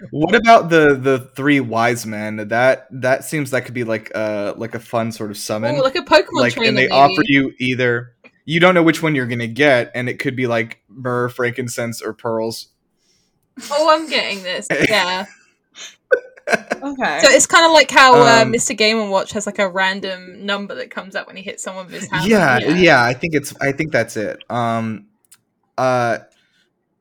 what 0.09 0.33
about 0.35 0.69
the 0.69 0.95
the 0.95 1.19
three 1.35 1.59
wise 1.59 2.05
men? 2.05 2.47
That 2.49 2.87
that 2.91 3.23
seems 3.23 3.51
that 3.51 3.65
could 3.65 3.73
be 3.75 3.83
like 3.83 4.11
uh 4.15 4.53
like 4.57 4.73
a 4.75 4.79
fun 4.79 5.11
sort 5.11 5.29
of 5.31 5.37
summon. 5.37 5.75
Oh, 5.75 5.81
like 5.81 5.95
a 5.95 5.99
Pokemon 6.01 6.25
like 6.33 6.53
trainer. 6.53 6.69
and 6.69 6.77
they 6.77 6.83
maybe. 6.87 6.91
offer 6.91 7.21
you 7.25 7.53
either 7.59 8.13
you 8.45 8.59
don't 8.59 8.73
know 8.73 8.83
which 8.83 9.03
one 9.03 9.13
you're 9.15 9.27
gonna 9.27 9.45
get, 9.47 9.91
and 9.93 10.09
it 10.09 10.17
could 10.19 10.35
be 10.35 10.47
like 10.47 10.81
myrrh, 10.89 11.29
frankincense, 11.29 12.01
or 12.01 12.13
pearls. 12.13 12.69
Oh, 13.69 13.89
I'm 13.91 14.09
getting 14.09 14.41
this. 14.43 14.67
Yeah. 14.89 15.25
Okay. 16.83 17.19
So 17.21 17.29
it's 17.29 17.45
kind 17.45 17.65
of 17.65 17.71
like 17.71 17.89
how 17.91 18.15
uh, 18.15 18.41
Um, 18.41 18.51
Mr. 18.51 18.75
Game 18.75 18.99
and 18.99 19.09
Watch 19.11 19.31
has 19.33 19.45
like 19.45 19.59
a 19.59 19.69
random 19.69 20.45
number 20.45 20.75
that 20.75 20.89
comes 20.89 21.15
up 21.15 21.27
when 21.27 21.37
he 21.37 21.43
hits 21.43 21.63
someone 21.63 21.85
with 21.85 21.93
his 22.01 22.09
hammer. 22.09 22.27
yeah, 22.27 22.57
yeah, 22.75 23.03
I 23.03 23.13
think 23.13 23.35
it's 23.35 23.53
I 23.61 23.71
think 23.71 23.91
that's 23.91 24.17
it. 24.17 24.43
Um 24.49 25.05
uh 25.77 26.17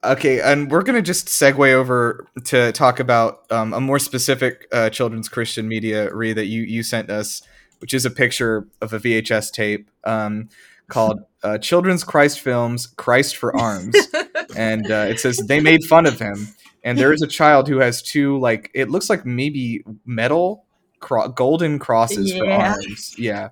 okay, 0.04 0.40
and 0.40 0.70
we're 0.70 0.82
gonna 0.82 1.02
just 1.02 1.28
segue 1.28 1.72
over 1.72 2.26
to 2.44 2.72
talk 2.72 3.00
about 3.00 3.50
um, 3.50 3.72
a 3.72 3.80
more 3.80 3.98
specific 3.98 4.66
uh, 4.72 4.90
children's 4.90 5.28
Christian 5.28 5.68
media 5.68 6.14
re 6.14 6.32
that 6.32 6.46
you 6.46 6.62
you 6.62 6.82
sent 6.82 7.10
us, 7.10 7.42
which 7.78 7.94
is 7.94 8.04
a 8.04 8.10
picture 8.10 8.66
of 8.80 8.92
a 8.92 8.98
VHS 8.98 9.52
tape 9.52 9.90
um, 10.04 10.48
called 10.88 11.20
uh, 11.42 11.58
"Children's 11.58 12.04
Christ 12.04 12.40
Films: 12.40 12.86
Christ 12.86 13.36
for 13.36 13.56
Arms," 13.56 13.96
and 14.56 14.90
uh, 14.90 15.06
it 15.08 15.20
says 15.20 15.36
they 15.38 15.60
made 15.60 15.84
fun 15.84 16.06
of 16.06 16.18
him. 16.18 16.48
And 16.82 16.96
there 16.96 17.12
is 17.12 17.20
a 17.20 17.26
child 17.26 17.68
who 17.68 17.78
has 17.78 18.00
two 18.00 18.38
like 18.38 18.70
it 18.74 18.88
looks 18.90 19.10
like 19.10 19.26
maybe 19.26 19.84
metal 20.06 20.64
cro- 21.00 21.28
golden 21.28 21.78
crosses 21.78 22.32
for 22.32 22.48
arms. 22.48 23.14
Yeah. 23.18 23.50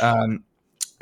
Um, 0.00 0.44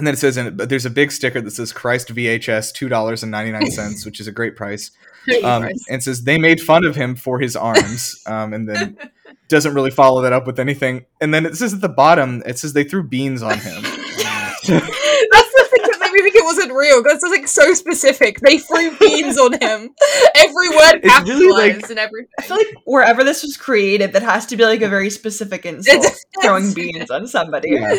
and 0.03 0.07
then 0.09 0.15
it 0.15 0.19
says, 0.19 0.37
but 0.55 0.69
there's 0.69 0.85
a 0.85 0.91
big 0.91 1.13
sticker 1.13 1.41
that 1.41 1.53
says 1.53 1.73
Christ 1.73 2.13
VHS, 2.13 2.75
two 2.75 2.89
dollars 2.89 3.23
and 3.23 3.31
ninety 3.31 3.53
nine 3.53 3.71
cents, 3.71 4.05
which 4.05 4.19
is 4.19 4.27
a 4.27 4.33
great 4.33 4.57
price. 4.57 4.91
Um, 5.45 5.63
and 5.63 5.79
it 5.89 6.03
says 6.03 6.25
they 6.25 6.37
made 6.37 6.61
fun 6.61 6.85
of 6.85 6.97
him 6.97 7.15
for 7.15 7.39
his 7.39 7.55
arms, 7.55 8.21
um, 8.27 8.53
and 8.53 8.69
then 8.69 8.99
doesn't 9.49 9.73
really 9.73 9.93
follow 9.93 10.21
that 10.23 10.33
up 10.33 10.49
with 10.49 10.59
anything. 10.59 11.07
And 11.21 11.33
then 11.33 11.47
it 11.47 11.55
says 11.55 11.73
at 11.73 11.81
the 11.81 11.89
bottom, 11.89 12.43
it 12.45 12.59
says 12.59 12.73
they 12.73 12.83
threw 12.83 13.05
beans 13.05 13.41
on 13.41 13.57
him. 13.57 13.83
That's 13.83 14.67
the 14.67 15.69
thing 15.71 15.85
that 15.85 15.99
made 16.01 16.13
me 16.13 16.23
think 16.23 16.32
it 16.43 16.45
wasn't 16.45 16.73
real. 16.73 17.03
That's 17.03 17.23
like 17.23 17.47
so 17.49 17.73
specific. 17.75 18.41
They 18.41 18.59
threw 18.59 18.97
beans 19.01 19.39
on 19.39 19.53
him. 19.53 19.91
Every 20.35 20.69
word 20.71 21.01
It's 21.03 21.09
capitalized 21.09 21.29
really 21.29 21.73
like- 21.75 21.91
and 21.91 21.99
everything. 21.99 22.29
I 22.39 22.43
feel 22.43 22.57
like 22.57 22.75
wherever 22.85 23.23
this 23.25 23.43
was 23.43 23.57
created, 23.57 24.13
that 24.15 24.23
has 24.23 24.47
to 24.47 24.57
be 24.57 24.65
like 24.65 24.83
a 24.83 24.89
very 24.89 25.11
specific 25.11 25.65
insult. 25.67 26.07
Throwing 26.43 26.73
beans 26.75 27.11
on 27.11 27.27
somebody. 27.29 27.71
Yeah. 27.73 27.95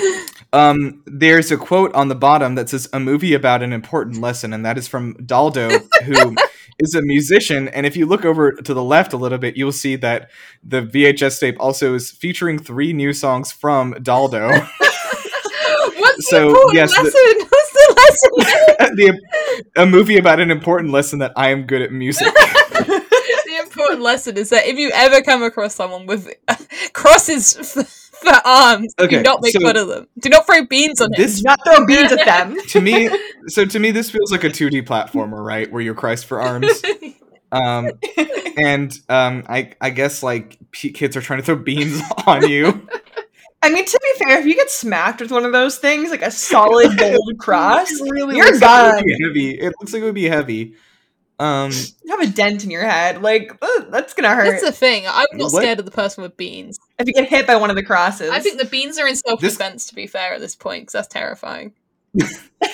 Um, 0.51 1.01
there's 1.05 1.51
a 1.51 1.57
quote 1.57 1.93
on 1.95 2.09
the 2.09 2.15
bottom 2.15 2.55
that 2.55 2.69
says 2.69 2.89
a 2.93 2.99
movie 2.99 3.33
about 3.33 3.63
an 3.63 3.71
important 3.73 4.19
lesson, 4.21 4.53
and 4.53 4.65
that 4.65 4.77
is 4.77 4.87
from 4.87 5.13
Daldo, 5.15 5.81
who 6.03 6.35
is 6.79 6.95
a 6.95 7.01
musician. 7.01 7.67
And 7.69 7.85
if 7.85 7.95
you 7.95 8.05
look 8.05 8.25
over 8.25 8.51
to 8.51 8.73
the 8.73 8.83
left 8.83 9.13
a 9.13 9.17
little 9.17 9.37
bit, 9.37 9.55
you'll 9.55 9.71
see 9.71 9.95
that 9.97 10.29
the 10.63 10.81
VHS 10.81 11.39
tape 11.39 11.55
also 11.59 11.93
is 11.95 12.11
featuring 12.11 12.59
three 12.59 12.91
new 12.93 13.13
songs 13.13 13.51
from 13.51 13.93
Daldo. 13.95 14.67
What's 15.97 16.29
So, 16.29 16.39
the 16.39 16.47
important 16.49 16.75
yes, 16.75 16.91
the- 16.95 17.47
lesson? 18.37 18.95
The 18.95 19.19
a 19.75 19.85
movie 19.85 20.17
about 20.17 20.39
an 20.39 20.51
important 20.51 20.91
lesson 20.91 21.19
that 21.19 21.31
I 21.35 21.49
am 21.49 21.63
good 21.65 21.81
at 21.81 21.91
music. 21.91 22.27
the 22.33 23.59
important 23.61 24.01
lesson 24.01 24.37
is 24.37 24.49
that 24.49 24.65
if 24.67 24.77
you 24.77 24.91
ever 24.93 25.21
come 25.21 25.43
across 25.43 25.75
someone 25.75 26.05
with 26.05 26.29
crosses 26.93 27.57
f- 27.57 27.87
for 28.21 28.31
arms, 28.45 28.93
Okay, 28.99 29.17
do 29.17 29.21
not 29.23 29.41
make 29.41 29.53
so- 29.53 29.59
fun 29.61 29.77
of 29.77 29.87
them. 29.87 30.07
Do 30.19 30.29
not 30.29 30.45
throw 30.45 30.65
beans 30.65 31.01
on 31.01 31.09
This 31.15 31.37
Do 31.37 31.43
not 31.45 31.59
throw 31.65 31.85
beans 31.85 32.11
at 32.11 32.25
them. 32.25 32.57
to 32.67 32.81
me, 32.81 33.09
so 33.47 33.65
to 33.65 33.79
me, 33.79 33.91
this 33.91 34.09
feels 34.09 34.31
like 34.31 34.43
a 34.43 34.49
2D 34.49 34.83
platformer, 34.85 35.43
right? 35.43 35.71
Where 35.71 35.81
you're 35.81 35.95
Christ 35.95 36.25
for 36.25 36.41
arms. 36.41 36.81
Um, 37.51 37.91
and 38.57 38.91
um, 39.09 39.43
I 39.47 39.73
I 39.79 39.91
guess 39.91 40.23
like 40.23 40.57
p- 40.71 40.91
kids 40.91 41.15
are 41.15 41.21
trying 41.21 41.39
to 41.39 41.45
throw 41.45 41.55
beans 41.55 42.01
on 42.25 42.47
you. 42.49 42.87
I 43.63 43.69
mean, 43.69 43.85
to 43.85 43.99
be 44.03 44.25
fair, 44.25 44.39
if 44.39 44.45
you 44.45 44.55
get 44.55 44.69
smacked 44.69 45.21
with 45.21 45.31
one 45.31 45.45
of 45.45 45.53
those 45.53 45.77
things, 45.77 46.11
like 46.11 46.21
a 46.21 46.29
solid 46.29 46.97
gold 46.99 47.37
cross, 47.39 47.89
It 47.89 48.01
really 48.11 48.35
You're 48.37 48.45
looks 48.45 48.61
like 48.61 48.93
it 48.93 48.95
would 48.95 48.95
done. 48.97 49.05
be 49.05 49.23
heavy. 49.23 49.51
It 49.59 49.73
looks 49.79 49.93
like 49.93 50.01
it 50.01 50.05
would 50.05 50.13
be 50.15 50.25
heavy. 50.29 50.75
Um, 51.39 51.71
you 52.03 52.11
have 52.11 52.21
a 52.21 52.27
dent 52.31 52.63
in 52.63 52.69
your 52.71 52.83
head. 52.83 53.21
Like, 53.21 53.51
ugh, 53.61 53.87
that's 53.89 54.13
gonna 54.13 54.35
hurt. 54.35 54.51
That's 54.51 54.63
the 54.63 54.71
thing. 54.71 55.05
I'm 55.07 55.25
not 55.33 55.51
What? 55.51 55.61
scared 55.63 55.79
of 55.79 55.85
the 55.85 55.91
person 55.91 56.21
with 56.23 56.37
beans. 56.37 56.77
if 56.99 57.07
you 57.07 57.13
get 57.13 57.27
hit 57.27 57.47
by 57.47 57.55
one 57.55 57.69
of 57.69 57.75
the 57.75 57.83
crosses. 57.83 58.29
I 58.29 58.39
think 58.39 58.59
the 58.59 58.65
beans 58.65 58.99
are 58.99 59.07
in 59.07 59.15
self 59.15 59.39
defense. 59.39 59.87
To 59.87 59.95
be 59.95 60.07
fair, 60.07 60.33
at 60.33 60.41
this 60.41 60.55
point, 60.55 60.83
because 60.83 60.93
that's 60.93 61.07
terrifying. 61.07 61.73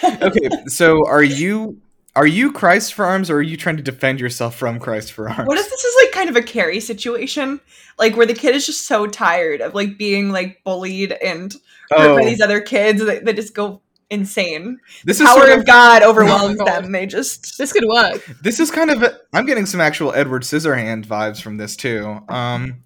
okay, 0.03 0.49
so 0.67 1.07
are 1.07 1.23
you 1.23 1.77
are 2.19 2.27
you 2.27 2.51
Christ 2.51 2.93
for 2.95 3.05
arms, 3.05 3.29
or 3.29 3.37
are 3.37 3.41
you 3.41 3.55
trying 3.55 3.77
to 3.77 3.81
defend 3.83 4.19
yourself 4.19 4.53
from 4.57 4.77
Christ 4.77 5.13
for 5.13 5.29
arms? 5.29 5.47
What 5.47 5.57
if 5.57 5.69
this 5.69 5.83
is 5.85 5.95
like 6.03 6.11
kind 6.11 6.29
of 6.29 6.35
a 6.35 6.41
Carrie 6.41 6.81
situation? 6.81 7.61
Like 7.97 8.17
where 8.17 8.25
the 8.25 8.33
kid 8.33 8.55
is 8.55 8.65
just 8.65 8.85
so 8.87 9.07
tired 9.07 9.61
of 9.61 9.73
like 9.73 9.97
being 9.97 10.29
like 10.29 10.61
bullied 10.65 11.13
and 11.13 11.55
oh, 11.93 12.17
by 12.17 12.25
these 12.25 12.41
other 12.41 12.59
kids 12.59 13.03
that 13.05 13.23
they 13.23 13.31
just 13.31 13.53
go 13.55 13.81
insane. 14.09 14.79
this 15.05 15.19
The 15.19 15.23
is 15.23 15.29
power 15.29 15.39
sort 15.45 15.51
of 15.53 15.59
of 15.59 15.65
God 15.65 16.03
overwhelms 16.03 16.57
Oh 16.59 16.65
God. 16.65 16.83
them. 16.83 16.91
They 16.91 17.05
just 17.05 17.57
This 17.57 17.71
could 17.71 17.85
work. 17.87 18.25
this 18.43 18.59
is 18.59 18.69
kind 18.69 18.91
of 18.91 19.01
a, 19.01 19.17
I'm 19.31 19.45
getting 19.45 19.65
some 19.65 19.79
actual 19.79 20.11
Edward 20.11 20.41
Scissorhand 20.41 21.05
vibes 21.05 21.41
from 21.41 21.55
this 21.55 21.77
too. 21.77 22.19
Um, 22.27 22.83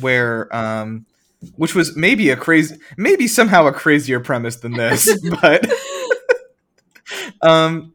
where 0.00 0.54
um, 0.54 1.06
which 1.56 1.74
was 1.74 1.96
maybe 1.96 2.28
a 2.28 2.36
crazy, 2.36 2.76
maybe 2.98 3.28
somehow 3.28 3.66
a 3.66 3.72
crazier 3.72 4.20
premise 4.20 4.56
than 4.56 4.72
this, 4.72 5.08
but 5.40 5.66
um, 7.42 7.94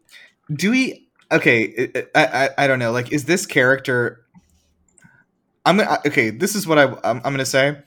do 0.53 0.71
we? 0.71 1.07
Okay, 1.31 1.91
I, 2.15 2.25
I 2.25 2.49
I 2.57 2.67
don't 2.67 2.79
know. 2.79 2.91
Like, 2.91 3.11
is 3.11 3.25
this 3.25 3.45
character? 3.45 4.25
I'm 5.65 5.77
gonna 5.77 5.99
okay. 6.05 6.29
This 6.29 6.55
is 6.55 6.67
what 6.67 6.77
I 6.77 6.83
I'm, 7.03 7.17
I'm 7.23 7.33
gonna 7.33 7.45
say. 7.45 7.77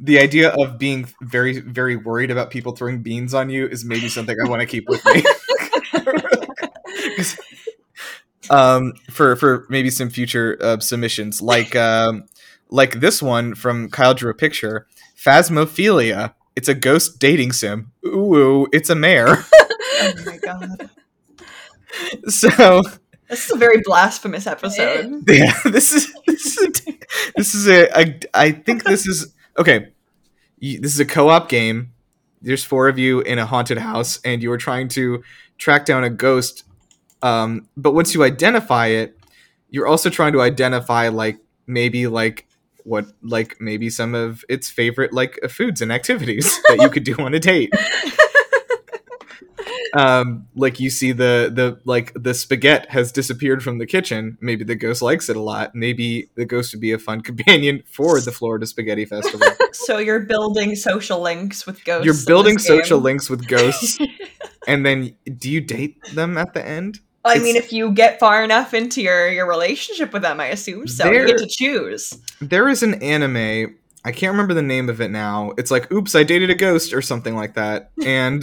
The 0.00 0.18
idea 0.18 0.50
of 0.50 0.78
being 0.78 1.06
very 1.20 1.60
very 1.60 1.96
worried 1.96 2.30
about 2.30 2.50
people 2.50 2.72
throwing 2.72 3.02
beans 3.02 3.34
on 3.34 3.50
you 3.50 3.66
is 3.66 3.84
maybe 3.84 4.08
something 4.08 4.36
I 4.44 4.48
want 4.48 4.60
to 4.60 4.66
keep 4.66 4.88
with 4.88 5.04
me 5.04 5.22
um, 8.50 8.92
for 9.10 9.36
for 9.36 9.66
maybe 9.68 9.90
some 9.90 10.10
future 10.10 10.58
uh, 10.60 10.78
submissions, 10.80 11.42
like 11.42 11.74
um, 11.76 12.24
like 12.70 13.00
this 13.00 13.22
one 13.22 13.54
from 13.54 13.88
Kyle 13.90 14.14
drew 14.14 14.30
a 14.30 14.34
picture. 14.34 14.86
Phasmophilia. 15.16 16.34
It's 16.54 16.68
a 16.68 16.74
ghost 16.74 17.18
dating 17.18 17.52
sim. 17.52 17.92
Ooh, 18.04 18.66
it's 18.72 18.90
a 18.90 18.94
mare. 18.94 19.44
oh 19.54 20.12
my 20.26 20.36
god, 20.38 20.90
so 22.28 22.82
this 23.28 23.46
is 23.46 23.52
a 23.52 23.56
very 23.56 23.80
blasphemous 23.84 24.46
episode. 24.46 25.24
yeah, 25.28 25.58
this 25.64 25.92
is 25.92 26.12
this 26.26 26.58
is 26.58 26.58
a, 26.58 26.92
this 27.36 27.54
is 27.54 27.68
a, 27.68 27.98
a 27.98 28.20
I 28.34 28.52
think 28.52 28.84
this 28.92 29.06
is 29.06 29.32
okay. 29.58 29.88
You, 30.58 30.80
this 30.80 30.94
is 30.94 31.00
a 31.00 31.06
co-op 31.06 31.48
game. 31.48 31.92
There's 32.40 32.64
four 32.64 32.88
of 32.88 32.98
you 32.98 33.20
in 33.20 33.38
a 33.38 33.46
haunted 33.46 33.78
house, 33.78 34.20
and 34.24 34.42
you 34.42 34.50
are 34.52 34.58
trying 34.58 34.88
to 34.88 35.22
track 35.58 35.84
down 35.84 36.04
a 36.04 36.10
ghost. 36.10 36.64
Um, 37.22 37.68
but 37.76 37.92
once 37.94 38.14
you 38.14 38.24
identify 38.24 38.88
it, 38.88 39.16
you're 39.70 39.86
also 39.86 40.10
trying 40.10 40.32
to 40.32 40.40
identify 40.40 41.08
like 41.08 41.38
maybe 41.66 42.06
like 42.08 42.46
what 42.84 43.06
like 43.22 43.60
maybe 43.60 43.88
some 43.90 44.14
of 44.14 44.44
its 44.48 44.68
favorite 44.68 45.12
like 45.12 45.38
foods 45.48 45.80
and 45.80 45.92
activities 45.92 46.60
that 46.68 46.80
you 46.80 46.90
could 46.90 47.04
do 47.04 47.14
on 47.18 47.32
a 47.32 47.38
date. 47.38 47.72
Um 49.94 50.46
like 50.54 50.80
you 50.80 50.88
see 50.90 51.12
the 51.12 51.50
the 51.54 51.78
like 51.84 52.12
the 52.14 52.32
spaghetti 52.34 52.86
has 52.88 53.12
disappeared 53.12 53.62
from 53.62 53.78
the 53.78 53.86
kitchen 53.86 54.38
maybe 54.40 54.64
the 54.64 54.74
ghost 54.74 55.02
likes 55.02 55.28
it 55.28 55.36
a 55.36 55.40
lot 55.40 55.74
maybe 55.74 56.30
the 56.34 56.44
ghost 56.44 56.72
would 56.72 56.80
be 56.80 56.92
a 56.92 56.98
fun 56.98 57.20
companion 57.30 57.82
for 57.86 58.20
the 58.20 58.32
florida 58.32 58.66
spaghetti 58.66 59.04
festival 59.04 59.46
So 59.74 59.98
you're 59.98 60.20
building 60.20 60.76
social 60.76 61.20
links 61.20 61.66
with 61.66 61.82
ghosts. 61.84 62.04
you're 62.04 62.26
building 62.26 62.54
this 62.54 62.68
game. 62.68 62.78
social 62.78 62.98
links 63.00 63.28
with 63.30 63.46
ghosts 63.48 63.98
and 64.68 64.84
then 64.84 65.14
do 65.38 65.50
you 65.50 65.60
date 65.60 65.96
them 66.14 66.36
at 66.38 66.54
the 66.54 66.66
end 66.66 67.00
I 67.24 67.38
mean, 67.38 67.54
if 67.54 67.72
you 67.72 67.92
get 67.92 68.18
far 68.18 68.42
enough 68.42 68.74
into 68.74 69.00
your 69.00 69.28
your 69.30 69.48
relationship 69.48 70.12
with 70.12 70.22
them, 70.22 70.40
I 70.40 70.46
assume 70.46 70.88
so. 70.88 71.04
You 71.06 71.12
There- 71.18 71.26
get 71.28 71.38
to 71.38 71.46
choose. 71.48 72.18
there 72.40 72.68
is 72.68 72.82
an 72.82 72.94
anime 72.94 73.76
i 74.04 74.10
can't 74.10 74.32
remember 74.32 74.54
the 74.54 74.62
name 74.62 74.88
of 74.88 75.00
it 75.00 75.12
now 75.12 75.52
it's 75.56 75.70
like 75.70 75.90
oops 75.92 76.16
i 76.16 76.24
dated 76.24 76.50
a 76.50 76.56
ghost 76.56 76.92
or 76.92 77.00
something 77.00 77.36
like 77.36 77.54
that 77.54 77.92
and 78.04 78.42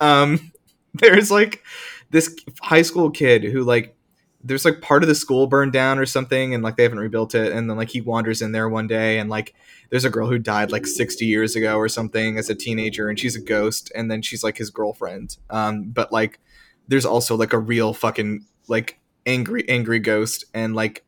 um 0.00 0.52
there's 1.00 1.30
like 1.30 1.62
this 2.10 2.34
high 2.60 2.82
school 2.82 3.10
kid 3.10 3.44
who 3.44 3.62
like 3.62 3.96
there's 4.44 4.64
like 4.64 4.80
part 4.82 5.02
of 5.02 5.08
the 5.08 5.14
school 5.14 5.46
burned 5.46 5.72
down 5.72 5.98
or 5.98 6.04
something 6.04 6.54
and 6.54 6.62
like 6.62 6.76
they 6.76 6.82
haven't 6.82 6.98
rebuilt 6.98 7.34
it 7.34 7.52
and 7.52 7.68
then 7.68 7.76
like 7.78 7.88
he 7.88 8.00
wanders 8.02 8.42
in 8.42 8.52
there 8.52 8.68
one 8.68 8.86
day 8.86 9.18
and 9.18 9.30
like 9.30 9.54
there's 9.90 10.04
a 10.04 10.10
girl 10.10 10.28
who 10.28 10.38
died 10.38 10.70
like 10.70 10.86
60 10.86 11.24
years 11.24 11.56
ago 11.56 11.76
or 11.76 11.88
something 11.88 12.36
as 12.38 12.50
a 12.50 12.54
teenager 12.54 13.08
and 13.08 13.18
she's 13.18 13.34
a 13.36 13.40
ghost 13.40 13.90
and 13.94 14.10
then 14.10 14.20
she's 14.20 14.44
like 14.44 14.58
his 14.58 14.70
girlfriend. 14.70 15.38
Um 15.50 15.84
but 15.84 16.12
like 16.12 16.40
there's 16.88 17.06
also 17.06 17.36
like 17.36 17.54
a 17.54 17.58
real 17.58 17.94
fucking 17.94 18.44
like 18.68 19.00
angry 19.24 19.66
angry 19.68 19.98
ghost 19.98 20.44
and 20.52 20.76
like 20.76 21.04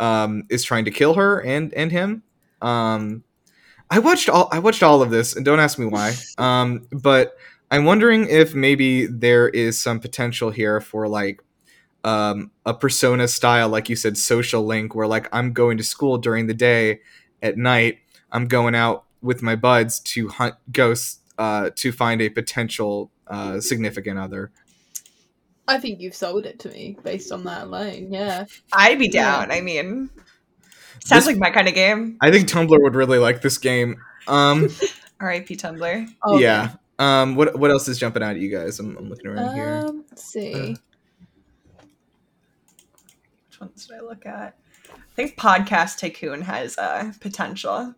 um 0.00 0.44
is 0.48 0.64
trying 0.64 0.86
to 0.86 0.90
kill 0.90 1.14
her 1.14 1.42
and 1.42 1.72
and 1.74 1.92
him. 1.92 2.22
Um 2.62 3.22
i 3.90 3.98
watched 3.98 4.28
all 4.28 4.48
i 4.50 4.58
watched 4.58 4.82
all 4.82 5.02
of 5.02 5.10
this 5.10 5.36
and 5.36 5.44
don't 5.44 5.60
ask 5.60 5.78
me 5.78 5.86
why. 5.86 6.14
Um 6.38 6.88
but 6.90 7.36
i'm 7.70 7.84
wondering 7.84 8.28
if 8.28 8.54
maybe 8.54 9.06
there 9.06 9.48
is 9.48 9.80
some 9.80 10.00
potential 10.00 10.50
here 10.50 10.80
for 10.80 11.08
like 11.08 11.40
um, 12.04 12.52
a 12.64 12.72
persona 12.72 13.26
style, 13.26 13.68
like 13.68 13.88
you 13.88 13.96
said, 13.96 14.16
social 14.16 14.64
link, 14.64 14.94
where 14.94 15.08
like 15.08 15.28
I'm 15.32 15.52
going 15.52 15.76
to 15.78 15.82
school 15.82 16.18
during 16.18 16.46
the 16.46 16.54
day, 16.54 17.00
at 17.42 17.56
night 17.56 17.98
I'm 18.30 18.46
going 18.46 18.76
out 18.76 19.06
with 19.22 19.42
my 19.42 19.56
buds 19.56 19.98
to 20.14 20.28
hunt 20.28 20.54
ghosts 20.70 21.18
uh, 21.36 21.70
to 21.74 21.90
find 21.90 22.22
a 22.22 22.28
potential 22.28 23.10
uh, 23.26 23.58
significant 23.58 24.20
other. 24.20 24.52
I 25.66 25.78
think 25.78 25.98
you've 26.00 26.14
sold 26.14 26.46
it 26.46 26.60
to 26.60 26.68
me 26.68 26.96
based 27.02 27.32
on 27.32 27.42
that 27.42 27.64
alone. 27.64 28.12
Yeah. 28.12 28.44
I'd 28.72 29.00
be 29.00 29.10
Yeah. 29.12 29.40
down. 29.40 29.50
I 29.50 29.60
mean, 29.60 30.08
sounds 31.04 31.24
This- 31.24 31.26
like 31.34 31.38
my 31.38 31.50
kind 31.50 31.66
of 31.66 31.74
game. 31.74 32.18
I 32.20 32.30
think 32.30 32.48
Tumblr 32.48 32.68
would 32.82 32.94
really 32.94 33.18
like 33.18 33.42
this 33.42 33.58
game. 33.58 33.96
Um, 34.28 34.68
R.I.P. 35.20 35.56
Tumblr. 35.56 36.08
Oh, 36.22 36.38
yeah. 36.38 36.74
Um, 36.98 37.34
what 37.34 37.58
what 37.58 37.70
else 37.70 37.88
is 37.88 37.98
jumping 37.98 38.22
out 38.22 38.36
at 38.36 38.40
you 38.40 38.50
guys? 38.50 38.78
I'm, 38.80 38.96
I'm 38.96 39.08
looking 39.08 39.26
around 39.26 39.54
here. 39.54 39.84
Um, 39.86 40.04
let's 40.10 40.24
see. 40.24 40.76
Which 43.48 43.60
ones 43.60 43.86
did 43.86 43.96
I 43.96 44.00
look 44.00 44.24
at? 44.26 44.56
I 44.90 45.14
think 45.14 45.36
Podcast 45.36 45.98
Tycoon 45.98 46.42
has 46.42 46.76
uh, 46.78 47.12
potential. 47.20 47.94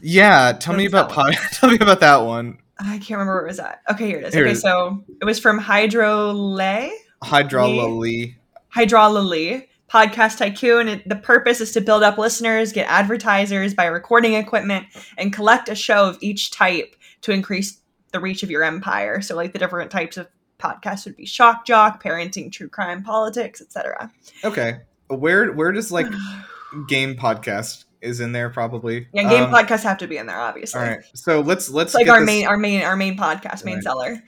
Yeah, 0.00 0.52
tell 0.52 0.74
me 0.74 0.86
about 0.86 1.08
that 1.08 1.14
pod- 1.14 1.34
tell 1.52 1.70
me 1.70 1.76
about 1.80 2.00
that 2.00 2.18
one. 2.18 2.58
I 2.78 2.98
can't 2.98 3.10
remember 3.10 3.34
where 3.34 3.44
it 3.44 3.48
was 3.48 3.60
at. 3.60 3.80
Okay, 3.90 4.06
here 4.06 4.18
it 4.18 4.24
is. 4.24 4.34
Here 4.34 4.44
okay, 4.44 4.52
is. 4.52 4.60
so 4.62 5.04
it 5.20 5.24
was 5.24 5.38
from 5.38 5.60
Hydrolay. 5.60 6.90
Hydralali. 7.22 8.34
Hydralily 8.74 9.68
Podcast 9.90 10.38
Tycoon. 10.38 10.88
It- 10.88 11.08
The 11.08 11.16
purpose 11.16 11.60
is 11.60 11.72
to 11.72 11.80
build 11.80 12.02
up 12.02 12.18
listeners, 12.18 12.72
get 12.72 12.88
advertisers, 12.88 13.74
buy 13.74 13.86
recording 13.86 14.34
equipment, 14.34 14.86
and 15.16 15.32
collect 15.32 15.68
a 15.68 15.74
show 15.74 16.08
of 16.08 16.18
each 16.20 16.50
type 16.50 16.96
to 17.22 17.32
increase 17.32 17.80
the 18.14 18.20
reach 18.20 18.42
of 18.42 18.50
your 18.50 18.62
empire. 18.64 19.20
So, 19.20 19.36
like 19.36 19.52
the 19.52 19.58
different 19.58 19.90
types 19.90 20.16
of 20.16 20.28
podcasts 20.58 21.04
would 21.04 21.16
be 21.16 21.26
shock 21.26 21.66
jock, 21.66 22.02
parenting, 22.02 22.50
true 22.50 22.68
crime, 22.70 23.02
politics, 23.02 23.60
etc. 23.60 24.10
Okay, 24.42 24.78
where 25.08 25.52
where 25.52 25.72
does 25.72 25.92
like 25.92 26.06
game 26.88 27.16
podcast 27.16 27.84
is 28.00 28.20
in 28.20 28.32
there 28.32 28.48
probably? 28.48 29.08
Yeah, 29.12 29.28
game 29.28 29.44
Um, 29.44 29.50
podcasts 29.52 29.82
have 29.82 29.98
to 29.98 30.06
be 30.06 30.16
in 30.16 30.26
there, 30.26 30.40
obviously. 30.40 30.80
All 30.80 30.86
right, 30.86 31.00
so 31.14 31.40
let's 31.40 31.68
let's 31.68 31.88
It's 31.88 31.94
like 31.94 32.08
our 32.08 32.20
this- 32.20 32.26
main, 32.26 32.46
our 32.46 32.56
main, 32.56 32.82
our 32.82 32.96
main 32.96 33.16
podcast, 33.18 33.64
main 33.64 33.74
Right. 33.76 33.82
seller. 33.84 34.22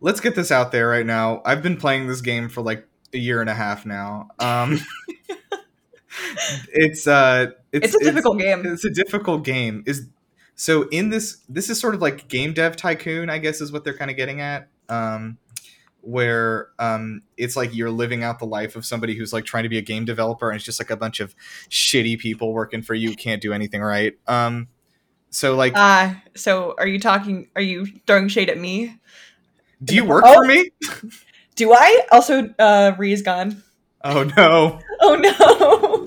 let's 0.00 0.20
get 0.20 0.34
this 0.34 0.50
out 0.50 0.72
there 0.72 0.88
right 0.88 1.06
now. 1.06 1.42
I've 1.44 1.62
been 1.62 1.76
playing 1.76 2.06
this 2.06 2.20
game 2.22 2.48
for 2.48 2.62
like 2.62 2.86
a 3.14 3.18
year 3.18 3.40
and 3.40 3.50
a 3.50 3.54
half 3.54 3.84
now. 3.86 4.28
Um, 4.38 4.78
it's 6.68 7.06
uh, 7.06 7.46
It's, 7.72 7.94
a 7.94 7.98
difficult 7.98 8.38
game. 8.38 8.64
It's 8.66 8.84
a 8.84 8.90
difficult 8.90 9.44
game. 9.44 9.82
Is 9.86 10.06
so 10.62 10.88
in 10.90 11.08
this 11.08 11.38
this 11.48 11.68
is 11.68 11.80
sort 11.80 11.92
of 11.92 12.00
like 12.00 12.28
game 12.28 12.52
dev 12.52 12.76
tycoon, 12.76 13.28
I 13.28 13.38
guess 13.38 13.60
is 13.60 13.72
what 13.72 13.82
they're 13.82 13.96
kind 13.96 14.12
of 14.12 14.16
getting 14.16 14.40
at. 14.40 14.68
Um, 14.88 15.38
where 16.02 16.68
um, 16.78 17.22
it's 17.36 17.56
like 17.56 17.74
you're 17.74 17.90
living 17.90 18.22
out 18.22 18.38
the 18.38 18.46
life 18.46 18.76
of 18.76 18.86
somebody 18.86 19.16
who's 19.16 19.32
like 19.32 19.44
trying 19.44 19.64
to 19.64 19.68
be 19.68 19.78
a 19.78 19.82
game 19.82 20.04
developer, 20.04 20.48
and 20.48 20.54
it's 20.54 20.64
just 20.64 20.78
like 20.78 20.90
a 20.90 20.96
bunch 20.96 21.18
of 21.18 21.34
shitty 21.68 22.16
people 22.16 22.52
working 22.52 22.80
for 22.80 22.94
you 22.94 23.08
who 23.08 23.16
can't 23.16 23.42
do 23.42 23.52
anything 23.52 23.82
right. 23.82 24.16
Um, 24.28 24.68
so 25.30 25.56
like, 25.56 25.72
Uh, 25.74 26.14
so 26.36 26.76
are 26.78 26.86
you 26.86 27.00
talking? 27.00 27.48
Are 27.56 27.62
you 27.62 27.84
throwing 28.06 28.28
shade 28.28 28.48
at 28.48 28.56
me? 28.56 29.00
do 29.82 29.96
you 29.96 30.04
work 30.04 30.22
oh. 30.24 30.34
for 30.34 30.46
me? 30.46 30.70
Do 31.56 31.72
I 31.72 32.02
also? 32.12 32.54
Uh, 32.56 32.92
Ree's 32.96 33.22
gone. 33.22 33.64
Oh 34.04 34.30
no. 34.36 34.78
Oh 35.04 35.16
no. 35.16 36.01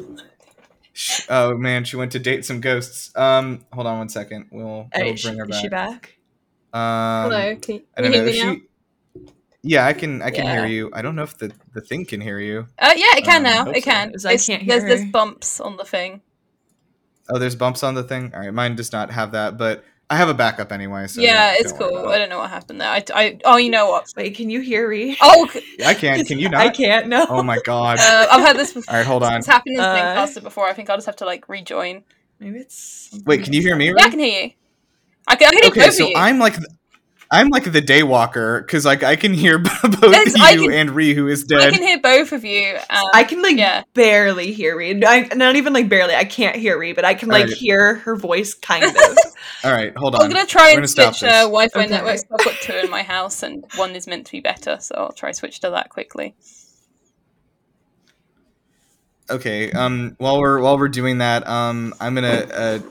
Sh- 1.06 1.28
Oh 1.30 1.56
man, 1.56 1.84
she 1.84 1.97
went 1.97 2.12
to 2.14 2.20
date 2.20 2.45
some 2.45 2.62
ghosts. 2.62 3.16
Um, 3.16 3.64
hold 3.72 3.86
on 3.86 3.99
one 3.99 4.10
second. 4.10 4.47
We'll, 4.51 4.89
we'll 4.95 5.14
is, 5.14 5.22
bring 5.24 5.38
her 5.38 5.45
is 5.45 5.49
back. 5.51 5.62
she 5.62 5.68
back? 5.70 6.18
Um, 6.74 7.32
Hello. 7.32 7.56
Can, 7.58 7.76
I 7.97 8.01
can 8.01 8.03
don't 8.03 8.06
you 8.06 8.10
know. 8.12 8.26
hear 8.26 8.26
me 8.26 8.39
now? 8.39 8.53
She, 8.53 9.22
yeah, 9.62 9.86
I 9.86 9.93
can. 9.93 10.22
I 10.24 10.32
can 10.32 10.45
Yeah. 10.45 10.56
hear 10.58 10.66
you. 10.66 10.89
I 10.93 11.01
don't 11.03 11.16
know 11.16 11.24
if 11.24 11.38
the 11.38 11.51
the 11.74 11.82
thing 11.82 12.06
can 12.06 12.22
hear 12.22 12.39
you. 12.39 12.68
Uh, 12.80 12.93
yeah, 12.95 13.18
it 13.18 13.24
can 13.24 13.38
Um, 13.38 13.43
now. 13.43 13.70
It 13.72 13.84
so. 13.84 13.91
can. 13.91 14.12
'Cause 14.12 14.26
I 14.26 14.38
can't 14.38 14.66
there's, 14.68 14.82
hear 14.82 14.89
there's 14.89 15.03
her. 15.03 15.12
bumps 15.12 15.60
on 15.60 15.78
the 15.78 15.86
thing. 15.86 16.22
Oh, 17.30 17.38
there's 17.39 17.56
bumps 17.56 17.84
on 17.84 17.93
the 17.95 18.03
thing. 18.03 18.32
All 18.34 18.39
right, 18.39 18.53
mine 18.53 18.76
does 18.76 18.91
not 18.91 19.12
have 19.12 19.32
that, 19.34 19.58
but 19.58 19.84
I 20.10 20.18
have 20.18 20.30
a 20.30 20.34
backup 20.34 20.72
anyway. 20.72 21.08
So 21.08 21.22
yeah, 21.22 21.53
it's 21.58 21.72
cool. 21.72 22.08
I 22.10 22.18
don't 22.20 22.30
know 22.30 22.38
what 22.38 22.49
happened 22.51 22.80
there. 22.80 22.89
I, 22.89 23.03
I 23.14 23.39
oh, 23.43 23.58
you 23.58 23.70
know 23.72 23.89
what? 23.89 24.06
Wait, 24.16 24.36
can 24.36 24.49
you 24.51 24.60
hear 24.62 24.89
me? 24.89 25.18
Oh, 25.20 25.49
I 25.86 25.93
can't. 25.95 26.28
Can 26.28 26.38
you 26.38 26.47
not? 26.49 26.62
I 26.62 26.70
can't. 26.70 27.08
No. 27.08 27.26
Oh 27.28 27.41
my 27.41 27.58
god. 27.66 27.97
uh, 27.99 28.28
I've 28.32 28.41
had 28.45 28.56
this 28.56 28.74
before. 28.74 28.93
All 28.93 28.99
right, 28.99 29.06
hold 29.08 29.24
on. 29.24 29.38
It's 29.38 29.47
happened 29.47 29.76
in 29.78 29.82
Uh, 29.82 29.95
Zencastr 29.95 30.43
before. 30.43 30.68
I 30.68 30.74
think 30.74 30.89
I'll 30.89 30.97
just 30.97 31.08
have 31.08 31.16
to 31.18 31.26
like 31.26 31.49
rejoin. 31.49 32.03
Maybe 32.39 32.60
it's. 32.60 33.18
Wait, 33.26 33.43
can 33.43 33.53
you 33.53 33.62
hear 33.62 33.76
me? 33.76 33.88
Yeah, 33.88 33.93
I 34.03 34.10
can 34.10 34.20
hear 34.20 34.43
you. 34.43 34.51
I 35.28 35.36
can, 35.36 35.47
I 35.47 35.51
can 35.51 35.64
hear 35.64 35.72
Okay, 35.72 35.80
both 35.88 35.93
so 35.95 36.03
of 36.03 36.10
you. 36.12 36.16
I'm 36.18 36.38
like. 36.38 36.53
th- 36.53 36.68
I'm 37.32 37.49
like 37.49 37.71
the 37.71 37.82
day 37.82 38.03
walker 38.03 38.61
because 38.61 38.86
like 38.86 39.03
I 39.03 39.15
can 39.15 39.34
hear 39.34 39.57
both 39.82 40.01
Yes, 40.03 40.36
you 40.53 40.67
can- 40.69 40.73
and 40.73 40.91
Ree, 40.91 41.13
who 41.13 41.28
is 41.28 41.43
dead. 41.43 41.61
I 41.61 41.71
can 41.71 41.82
hear 41.82 41.99
both 41.99 42.32
of 42.32 42.45
you. 42.45 42.76
Um, 42.89 43.05
I 43.13 43.23
can 43.23 43.41
like 43.41 43.57
yeah. 43.57 43.84
barely 43.93 44.51
hear 44.53 44.78
Ree. 44.78 45.03
I, 45.05 45.30
not 45.36 45.55
even 45.55 45.73
like 45.73 45.89
barely. 45.89 46.13
I 46.15 46.26
can't 46.26 46.55
hear 46.55 46.78
Ree, 46.78 46.93
but 46.93 47.03
I 47.05 47.13
can 47.15 47.30
like 47.30 47.43
Alright. 47.43 47.57
hear 47.57 47.95
her 47.95 48.15
voice 48.15 48.53
kind 48.53 48.84
of. 48.84 48.95
All 49.63 49.71
right, 49.71 49.95
hold 49.97 50.15
on. 50.15 50.21
I'm 50.21 50.30
gonna 50.30 50.45
try 50.45 50.73
We're 50.73 50.82
and 50.84 50.95
gonna 50.95 51.13
switch 51.13 51.23
uh. 51.23 51.41
Wi-Fi 51.43 51.80
Okay. 51.82 51.89
networks. 51.89 52.23
I've 52.32 52.45
got 52.45 52.55
two 52.61 52.73
in 52.73 52.89
my 52.91 53.01
house, 53.03 53.41
and 53.41 53.65
one 53.76 53.95
is 53.95 54.05
meant 54.05 54.28
to 54.28 54.32
be 54.32 54.39
better, 54.39 54.78
so 54.80 54.95
I'll 54.95 55.11
try 55.11 55.32
to 55.32 55.34
switch 55.36 55.59
to 55.61 55.71
that 55.71 55.89
quickly. 55.89 56.36
Okay. 59.30 59.71
Um. 59.71 60.15
While 60.19 60.39
we're 60.39 60.61
while 60.61 60.78
we're 60.78 60.88
doing 60.88 61.17
that, 61.17 61.47
um, 61.47 61.93
I'm 61.99 62.13
gonna 62.13 62.82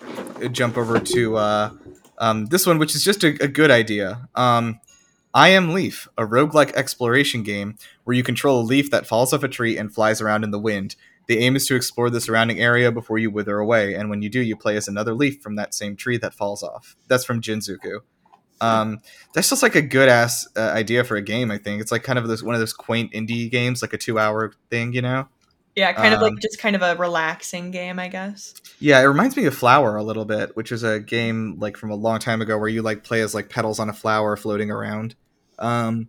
uh, 0.43 0.49
jump 0.49 0.76
over 0.76 0.99
to 0.99 1.37
uh, 1.37 1.70
um, 2.19 2.47
this 2.47 2.67
one, 2.67 2.79
which 2.79 2.95
is 2.95 3.05
just 3.05 3.25
a, 3.25 3.37
a 3.43 3.49
good 3.49 3.71
idea. 3.71 4.29
Um, 4.35 4.81
I 5.33 5.49
am 5.49 5.73
Leaf, 5.73 6.07
a 6.17 6.25
roguelike 6.25 6.73
exploration 6.75 7.43
game 7.43 7.77
where 8.05 8.15
you 8.15 8.23
control 8.23 8.61
a 8.61 8.62
leaf 8.62 8.91
that 8.93 9.07
falls 9.07 9.33
off 9.33 9.43
a 9.43 9.49
tree 9.49 9.77
and 9.77 9.93
flies 9.93 10.21
around 10.21 10.45
in 10.45 10.53
the 10.53 10.61
wind. 10.61 10.95
The 11.27 11.39
aim 11.39 11.57
is 11.57 11.67
to 11.67 11.75
explore 11.75 12.11
the 12.11 12.21
surrounding 12.21 12.61
area 12.61 12.93
before 12.93 13.19
you 13.19 13.31
wither 13.31 13.59
away, 13.59 13.95
and 13.95 14.11
when 14.11 14.23
you 14.23 14.29
do, 14.29 14.41
you 14.41 14.57
play 14.57 14.77
as 14.77 14.87
another 14.87 15.15
leaf 15.15 15.43
from 15.43 15.57
that 15.57 15.75
same 15.75 15.97
tree 15.97 16.19
that 16.19 16.35
falls 16.35 16.62
off. 16.62 16.97
That's 17.09 17.25
from 17.25 17.41
Jinzuku. 17.41 18.01
Um, 18.61 19.01
that's 19.35 19.51
just 19.51 19.62
like 19.62 19.75
a 19.75 19.83
good 19.83 20.09
ass 20.09 20.47
uh, 20.57 20.61
idea 20.61 21.03
for 21.05 21.17
a 21.17 21.23
game. 21.23 21.51
I 21.51 21.59
think 21.59 21.81
it's 21.81 21.91
like 21.91 22.03
kind 22.03 22.19
of 22.19 22.29
this 22.29 22.43
one 22.43 22.55
of 22.55 22.61
those 22.61 22.73
quaint 22.73 23.12
indie 23.12 23.51
games, 23.51 23.83
like 23.83 23.93
a 23.93 23.99
two 23.99 24.19
hour 24.19 24.53
thing, 24.71 24.93
you 24.93 25.03
know. 25.03 25.29
Yeah, 25.77 25.93
kind 25.93 26.14
of 26.14 26.22
Um, 26.22 26.35
like 26.35 26.43
just 26.43 26.59
kind 26.59 26.77
of 26.77 26.83
a 26.83 26.95
relaxing 26.97 27.70
game, 27.70 27.99
I 27.99 28.09
guess. 28.09 28.55
Yeah, 28.79 29.01
it 29.01 29.05
reminds 29.05 29.37
me 29.37 29.45
of 29.47 29.55
Flower 29.55 29.97
a 29.97 30.03
little 30.03 30.25
bit, 30.25 30.57
which 30.57 30.70
is 30.70 30.83
a 30.83 31.01
game 31.01 31.57
like 31.59 31.77
from 31.77 31.91
a 31.91 31.97
long 31.97 32.20
time 32.20 32.41
ago 32.41 32.57
where 32.59 32.68
you 32.68 32.83
like 32.83 33.03
play 33.03 33.20
as 33.22 33.35
like 33.35 33.49
petals 33.49 33.79
on 33.79 33.89
a 33.89 33.93
flower 33.93 34.37
floating 34.37 34.70
around. 34.70 35.16
Um, 35.59 36.09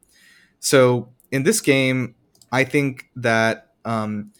so 0.59 1.09
in 1.32 1.43
this 1.43 1.61
game, 1.61 2.16
I 2.51 2.63
think 2.63 3.09
that 3.16 3.72
um, 3.86 4.32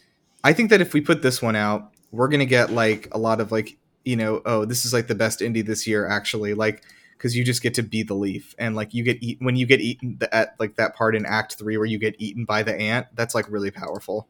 I 0.44 0.52
think 0.52 0.70
that 0.70 0.80
if 0.80 0.94
we 0.94 1.00
put 1.00 1.22
this 1.22 1.42
one 1.42 1.56
out, 1.56 1.92
we're 2.12 2.28
gonna 2.28 2.46
get 2.46 2.70
like 2.70 3.08
a 3.12 3.18
lot 3.18 3.40
of 3.40 3.50
like 3.50 3.76
you 4.04 4.14
know, 4.14 4.40
oh, 4.46 4.64
this 4.64 4.84
is 4.84 4.92
like 4.92 5.08
the 5.08 5.16
best 5.16 5.40
indie 5.40 5.66
this 5.66 5.86
year 5.86 6.06
actually, 6.06 6.54
like 6.54 6.84
because 7.18 7.36
you 7.36 7.44
just 7.44 7.62
get 7.62 7.74
to 7.74 7.82
be 7.82 8.02
the 8.02 8.14
leaf 8.14 8.54
and 8.58 8.76
like 8.76 8.94
you 8.94 9.02
get 9.02 9.20
eat 9.22 9.38
when 9.40 9.56
you 9.56 9.66
get 9.66 9.80
eaten 9.80 10.18
at 10.30 10.54
like 10.60 10.76
that 10.76 10.94
part 10.94 11.16
in 11.16 11.26
Act 11.26 11.56
Three 11.58 11.76
where 11.76 11.86
you 11.86 11.98
get 11.98 12.14
eaten 12.18 12.44
by 12.44 12.62
the 12.62 12.74
ant. 12.74 13.08
That's 13.14 13.34
like 13.34 13.50
really 13.50 13.72
powerful. 13.72 14.28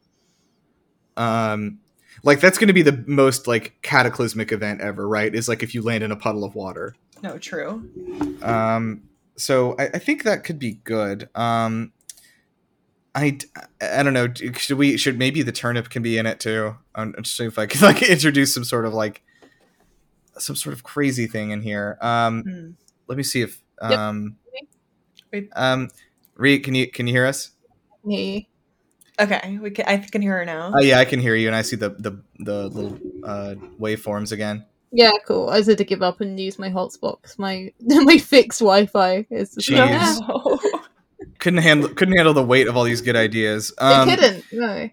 Um, 1.16 1.78
like 2.22 2.40
that's 2.40 2.58
going 2.58 2.68
to 2.68 2.74
be 2.74 2.82
the 2.82 3.04
most 3.06 3.46
like 3.46 3.76
cataclysmic 3.82 4.50
event 4.52 4.80
ever 4.80 5.08
right 5.08 5.34
is 5.34 5.48
like 5.48 5.62
if 5.62 5.74
you 5.74 5.82
land 5.82 6.02
in 6.02 6.10
a 6.12 6.16
puddle 6.16 6.44
of 6.44 6.54
water 6.54 6.94
No, 7.22 7.38
true. 7.38 7.88
um 8.42 9.02
so 9.36 9.74
i, 9.78 9.84
I 9.94 9.98
think 9.98 10.24
that 10.24 10.42
could 10.44 10.58
be 10.58 10.72
good 10.84 11.28
um 11.34 11.92
I, 13.14 13.38
I 13.80 14.02
don't 14.02 14.12
know 14.12 14.28
should 14.56 14.76
we 14.78 14.96
should 14.96 15.18
maybe 15.18 15.42
the 15.42 15.52
turnip 15.52 15.88
can 15.88 16.02
be 16.02 16.18
in 16.18 16.26
it 16.26 16.40
too 16.40 16.76
i'm 16.94 17.14
just 17.22 17.36
seeing 17.36 17.48
if 17.48 17.58
i 17.58 17.66
can 17.66 17.80
like 17.82 18.02
introduce 18.02 18.52
some 18.54 18.64
sort 18.64 18.84
of 18.86 18.92
like 18.94 19.22
some 20.38 20.56
sort 20.56 20.72
of 20.74 20.82
crazy 20.84 21.26
thing 21.26 21.50
in 21.50 21.62
here 21.62 21.96
um 22.00 22.42
Hmm. 22.42 22.70
let 23.08 23.16
me 23.18 23.22
see 23.22 23.42
if 23.42 23.62
um 23.80 24.36
Wait. 25.32 25.48
um 25.54 25.90
Ree, 26.34 26.58
can 26.58 26.74
you 26.74 26.90
can 26.90 27.06
you 27.06 27.12
hear 27.14 27.26
us 27.26 27.50
Hear 28.06 28.20
you. 28.20 28.42
Okay, 29.18 29.58
we 29.62 29.70
can. 29.70 29.86
I 29.88 29.96
can 29.98 30.20
hear 30.22 30.36
her 30.38 30.44
now. 30.44 30.72
oh 30.74 30.80
yeah 30.82 30.98
i 30.98 31.04
can 31.06 31.18
hear 31.20 31.34
you 31.34 31.46
and 31.46 31.56
i 31.56 31.62
see 31.62 31.76
the 31.76 31.90
the, 31.90 32.12
the 32.38 32.68
little 32.68 32.98
uh 33.24 33.54
waveforms 33.80 34.30
again 34.32 34.64
Yeah, 34.92 35.10
cool. 35.26 35.48
I 35.50 35.58
just 35.58 35.68
had 35.68 35.78
to 35.78 35.84
give 35.84 36.02
up 36.02 36.20
and 36.20 36.38
use 36.38 36.58
my 36.58 36.70
hotspot 36.70 37.22
'cause 37.22 37.38
my 37.38 37.72
my 37.80 38.18
fixed 38.18 38.60
Wi-Fi 38.60 39.26
is 39.30 39.54
just 39.54 39.68
Jeez. 39.68 39.78
like, 39.78 40.28
No. 40.28 40.60
couldn't 41.38 41.62
handle 41.62 41.88
couldn't 41.90 42.16
handle 42.16 42.34
the 42.34 42.44
weight 42.44 42.68
of 42.68 42.76
all 42.76 42.84
these 42.84 43.00
good 43.02 43.16
ideas 43.16 43.72
um 43.78 44.08
it 44.08 44.18
couldn't. 44.18 44.44
No. 44.52 44.90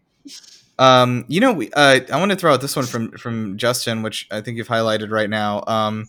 Um, 0.80 1.26
you 1.28 1.39
know, 1.39 1.53
we, 1.53 1.69
uh, 1.74 1.99
I 2.11 2.17
want 2.19 2.32
to 2.32 2.36
throw 2.36 2.51
out 2.51 2.61
this 2.61 2.76
one 2.76 2.86
from 2.86 3.11
from 3.11 3.57
Justin, 3.57 4.01
which 4.01 4.28
I 4.32 4.41
think 4.41 4.57
you've 4.57 4.67
highlighted 4.67 5.11
right 5.11 5.30
now. 5.30 5.63
Um, 5.67 6.07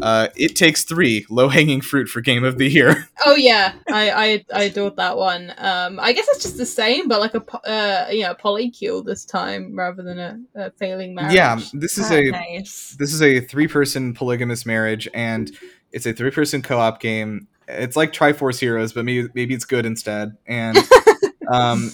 uh, 0.00 0.28
it 0.34 0.56
takes 0.56 0.82
three 0.84 1.26
low 1.28 1.48
hanging 1.48 1.82
fruit 1.82 2.08
for 2.08 2.20
game 2.22 2.42
of 2.44 2.56
the 2.58 2.68
year. 2.68 3.08
Oh 3.24 3.36
yeah, 3.36 3.74
I, 3.88 4.10
I 4.10 4.44
I 4.52 4.62
adored 4.64 4.96
that 4.96 5.16
one. 5.16 5.52
Um, 5.56 6.00
I 6.00 6.12
guess 6.12 6.26
it's 6.30 6.42
just 6.42 6.56
the 6.56 6.66
same, 6.66 7.06
but 7.06 7.20
like 7.20 7.34
a 7.34 7.68
uh, 7.68 8.08
you 8.10 8.22
know, 8.22 8.34
polycule 8.34 9.04
this 9.04 9.24
time 9.24 9.78
rather 9.78 10.02
than 10.02 10.18
a, 10.18 10.40
a 10.56 10.70
failing 10.72 11.14
marriage. 11.14 11.34
yeah, 11.34 11.60
this 11.72 11.98
is 11.98 12.10
Ah, 12.10 12.14
a 12.16 12.30
nice. 12.30 12.96
this 12.98 13.12
is 13.12 13.22
a 13.22 13.40
three 13.40 13.68
person 13.68 14.12
polygamous 14.12 14.66
marriage, 14.66 15.08
and 15.14 15.52
it's 15.92 16.04
a 16.06 16.12
three 16.12 16.32
person 16.32 16.62
co 16.62 16.78
op 16.78 16.98
game. 17.00 17.46
It's 17.68 17.94
like 17.94 18.12
Triforce 18.12 18.58
Heroes, 18.58 18.92
but 18.92 19.04
maybe 19.04 19.28
maybe 19.34 19.54
it's 19.54 19.66
good 19.66 19.86
instead. 19.86 20.36
And 20.46 20.76
um, 21.52 21.92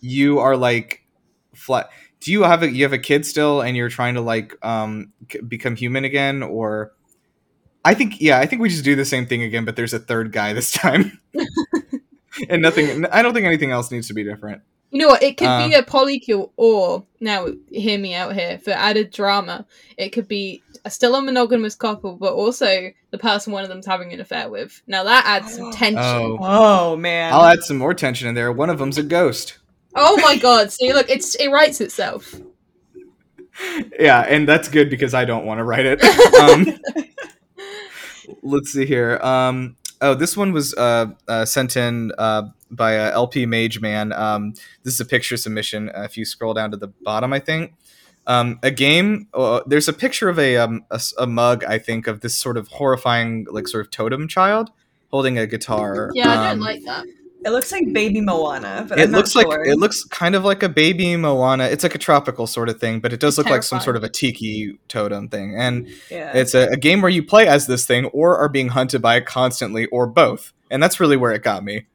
you 0.00 0.38
are 0.40 0.56
like 0.56 1.02
flat. 1.58 1.90
Do 2.20 2.32
you 2.32 2.42
have 2.42 2.62
a 2.62 2.70
you 2.70 2.84
have 2.84 2.92
a 2.92 2.98
kid 2.98 3.26
still, 3.26 3.60
and 3.60 3.76
you're 3.76 3.88
trying 3.88 4.14
to 4.14 4.20
like 4.20 4.54
um 4.64 5.12
c- 5.30 5.40
become 5.40 5.76
human 5.76 6.04
again, 6.04 6.42
or? 6.42 6.92
I 7.84 7.94
think 7.94 8.20
yeah, 8.20 8.38
I 8.38 8.46
think 8.46 8.60
we 8.60 8.68
just 8.68 8.84
do 8.84 8.96
the 8.96 9.04
same 9.04 9.24
thing 9.26 9.42
again, 9.42 9.64
but 9.64 9.76
there's 9.76 9.94
a 9.94 9.98
third 10.00 10.32
guy 10.32 10.52
this 10.54 10.70
time, 10.72 11.20
and 12.48 12.62
nothing. 12.62 13.06
I 13.06 13.22
don't 13.22 13.34
think 13.34 13.46
anything 13.46 13.70
else 13.70 13.90
needs 13.90 14.08
to 14.08 14.14
be 14.14 14.24
different. 14.24 14.62
You 14.90 15.00
know 15.00 15.08
what? 15.08 15.22
It 15.22 15.36
could 15.36 15.44
be 15.68 15.74
Uh. 15.74 15.80
a 15.80 15.82
polycule, 15.82 16.50
or 16.56 17.04
now 17.20 17.46
hear 17.70 17.98
me 17.98 18.14
out 18.14 18.34
here 18.34 18.58
for 18.58 18.70
added 18.70 19.10
drama. 19.12 19.66
It 19.96 20.10
could 20.10 20.26
be 20.28 20.62
a 20.84 20.90
still 20.90 21.14
a 21.14 21.22
monogamous 21.22 21.74
couple, 21.74 22.16
but 22.16 22.32
also 22.32 22.90
the 23.10 23.18
person 23.18 23.52
one 23.52 23.62
of 23.64 23.68
them's 23.68 23.86
having 23.86 24.12
an 24.12 24.20
affair 24.20 24.48
with. 24.50 24.82
Now 24.86 25.04
that 25.04 25.24
adds 25.26 25.54
some 25.54 25.72
tension. 25.72 25.98
Oh, 26.02 26.38
Oh 26.40 26.96
man. 26.96 27.32
I'll 27.32 27.44
add 27.44 27.62
some 27.62 27.76
more 27.78 27.94
tension 27.94 28.28
in 28.28 28.34
there. 28.34 28.50
One 28.52 28.70
of 28.70 28.78
them's 28.78 28.98
a 28.98 29.02
ghost. 29.02 29.58
Oh 30.00 30.16
my 30.22 30.36
god! 30.36 30.70
See, 30.72 30.92
look, 30.92 31.08
it's 31.10 31.34
it 31.34 31.48
writes 31.48 31.80
itself. 31.80 32.34
Yeah, 33.98 34.20
and 34.20 34.48
that's 34.48 34.68
good 34.68 34.88
because 34.88 35.14
I 35.14 35.24
don't 35.24 35.44
want 35.44 35.58
to 35.58 35.64
write 35.64 35.84
it. 35.86 36.00
Um, 36.38 36.78
let's 38.42 38.72
see 38.72 38.86
here. 38.86 39.18
Um, 39.22 39.76
oh, 40.00 40.14
this 40.14 40.36
one 40.36 40.52
was 40.52 40.74
uh, 40.74 41.06
uh, 41.26 41.44
sent 41.44 41.76
in 41.76 42.12
uh, 42.18 42.42
by 42.70 42.96
uh, 42.98 43.10
LP 43.12 43.46
Mage 43.46 43.80
Man. 43.80 44.12
Um, 44.12 44.52
this 44.84 44.94
is 44.94 45.00
a 45.00 45.04
picture 45.04 45.36
submission. 45.36 45.88
Uh, 45.90 46.02
if 46.02 46.16
you 46.16 46.24
scroll 46.24 46.54
down 46.54 46.70
to 46.70 46.76
the 46.76 46.88
bottom, 47.02 47.32
I 47.32 47.40
think. 47.40 47.72
Um, 48.26 48.58
a 48.62 48.70
game. 48.70 49.26
Uh, 49.32 49.60
there's 49.66 49.88
a 49.88 49.92
picture 49.92 50.28
of 50.28 50.38
a, 50.38 50.56
um, 50.58 50.84
a 50.90 51.00
a 51.18 51.26
mug, 51.26 51.64
I 51.64 51.78
think, 51.78 52.06
of 52.06 52.20
this 52.20 52.36
sort 52.36 52.56
of 52.58 52.68
horrifying, 52.68 53.46
like 53.50 53.66
sort 53.66 53.84
of 53.84 53.90
totem 53.90 54.28
child 54.28 54.70
holding 55.10 55.38
a 55.38 55.46
guitar. 55.46 56.10
Yeah, 56.12 56.28
I 56.28 56.50
Um, 56.50 56.58
don't 56.58 56.66
like 56.66 56.84
that. 56.84 57.06
It 57.44 57.50
looks 57.50 57.70
like 57.70 57.92
baby 57.92 58.20
Moana, 58.20 58.84
but 58.88 58.98
it 58.98 59.04
I'm 59.04 59.10
not 59.12 59.18
looks 59.18 59.36
like 59.36 59.46
sure. 59.46 59.64
it 59.64 59.78
looks 59.78 60.02
kind 60.04 60.34
of 60.34 60.44
like 60.44 60.62
a 60.62 60.68
baby 60.68 61.16
Moana. 61.16 61.64
It's 61.64 61.84
like 61.84 61.94
a 61.94 61.98
tropical 61.98 62.46
sort 62.46 62.68
of 62.68 62.80
thing, 62.80 62.98
but 62.98 63.12
it 63.12 63.20
does 63.20 63.38
look 63.38 63.48
like 63.48 63.62
some 63.62 63.80
sort 63.80 63.96
of 63.96 64.02
a 64.02 64.08
tiki 64.08 64.78
totem 64.88 65.28
thing. 65.28 65.54
And 65.56 65.88
yeah. 66.10 66.32
it's 66.34 66.54
a, 66.54 66.68
a 66.70 66.76
game 66.76 67.00
where 67.00 67.10
you 67.10 67.22
play 67.22 67.46
as 67.46 67.66
this 67.68 67.86
thing 67.86 68.06
or 68.06 68.36
are 68.36 68.48
being 68.48 68.68
hunted 68.68 69.00
by 69.00 69.16
it 69.16 69.26
constantly 69.26 69.86
or 69.86 70.06
both. 70.06 70.52
And 70.70 70.82
that's 70.82 70.98
really 70.98 71.16
where 71.16 71.32
it 71.32 71.42
got 71.42 71.64
me. 71.64 71.86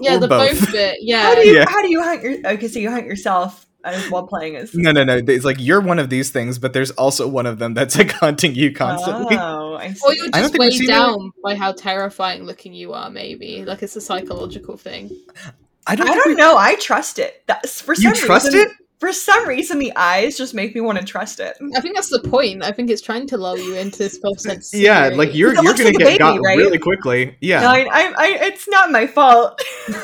Yeah, 0.00 0.16
or 0.16 0.20
the 0.20 0.28
both, 0.28 0.70
bit. 0.70 0.98
Yeah. 1.00 1.22
how 1.22 1.34
do 1.34 1.48
you 1.48 1.56
Yeah. 1.56 1.64
how 1.66 1.82
do 1.82 1.90
you 1.90 2.02
hunt 2.02 2.22
your 2.22 2.46
okay? 2.46 2.68
So 2.68 2.78
you 2.78 2.90
hunt 2.90 3.06
yourself 3.06 3.54
as 3.62 3.66
while 4.10 4.26
playing 4.26 4.56
as 4.56 4.74
No, 4.74 4.92
no, 4.92 5.04
no. 5.04 5.16
It's 5.26 5.44
like 5.44 5.56
you're 5.58 5.80
one 5.80 5.98
of 5.98 6.10
these 6.10 6.30
things, 6.30 6.58
but 6.58 6.72
there's 6.72 6.90
also 6.92 7.26
one 7.28 7.46
of 7.46 7.58
them 7.58 7.74
that's 7.74 7.96
like 7.96 8.12
haunting 8.12 8.54
you 8.54 8.72
constantly. 8.72 9.36
Oh, 9.38 9.74
I 9.80 9.92
see. 9.92 10.00
Or 10.06 10.12
you're 10.14 10.28
don't 10.30 10.42
just 10.42 10.52
think 10.52 10.62
I've 10.62 10.66
weighed 10.68 10.72
seen 10.74 10.86
that. 10.88 10.92
down 10.96 11.32
by 11.42 11.54
how 11.54 11.72
terrifying 11.72 12.44
looking 12.44 12.72
you 12.74 12.92
are, 12.92 13.10
maybe. 13.10 13.64
Like 13.64 13.82
it's 13.82 13.96
a 13.96 14.00
psychological 14.00 14.76
thing. 14.76 15.10
I 15.86 15.96
don't, 15.96 16.08
I 16.10 16.14
don't 16.14 16.28
we- 16.28 16.34
know. 16.34 16.56
I 16.56 16.74
trust 16.76 17.18
it. 17.18 17.42
That's 17.46 17.80
for 17.80 17.94
some 17.94 18.12
You 18.12 18.14
trust 18.14 18.46
reason, 18.52 18.60
it? 18.68 18.72
For 18.98 19.14
some 19.14 19.48
reason, 19.48 19.78
the 19.78 19.94
eyes 19.96 20.36
just 20.36 20.52
make 20.52 20.74
me 20.74 20.82
want 20.82 20.98
to 20.98 21.04
trust 21.06 21.40
it. 21.40 21.56
I 21.74 21.80
think 21.80 21.94
that's 21.94 22.10
the 22.10 22.20
point. 22.28 22.62
I 22.62 22.70
think 22.70 22.90
it's 22.90 23.00
trying 23.00 23.26
to 23.28 23.38
lull 23.38 23.56
you 23.58 23.74
into 23.76 23.96
this 23.96 24.18
false 24.18 24.42
sense. 24.42 24.74
Yeah, 24.74 25.08
like 25.14 25.34
you're 25.34 25.54
you're 25.54 25.72
gonna 25.72 25.84
like 25.84 25.94
get 25.96 26.04
baby, 26.06 26.18
got 26.18 26.38
right? 26.44 26.58
really 26.58 26.78
quickly. 26.78 27.34
Yeah, 27.40 27.62
No, 27.62 27.68
I, 27.68 27.78
I, 27.90 28.14
I, 28.18 28.38
it's 28.42 28.68
not 28.68 28.90
my 28.92 29.06
fault. 29.06 29.58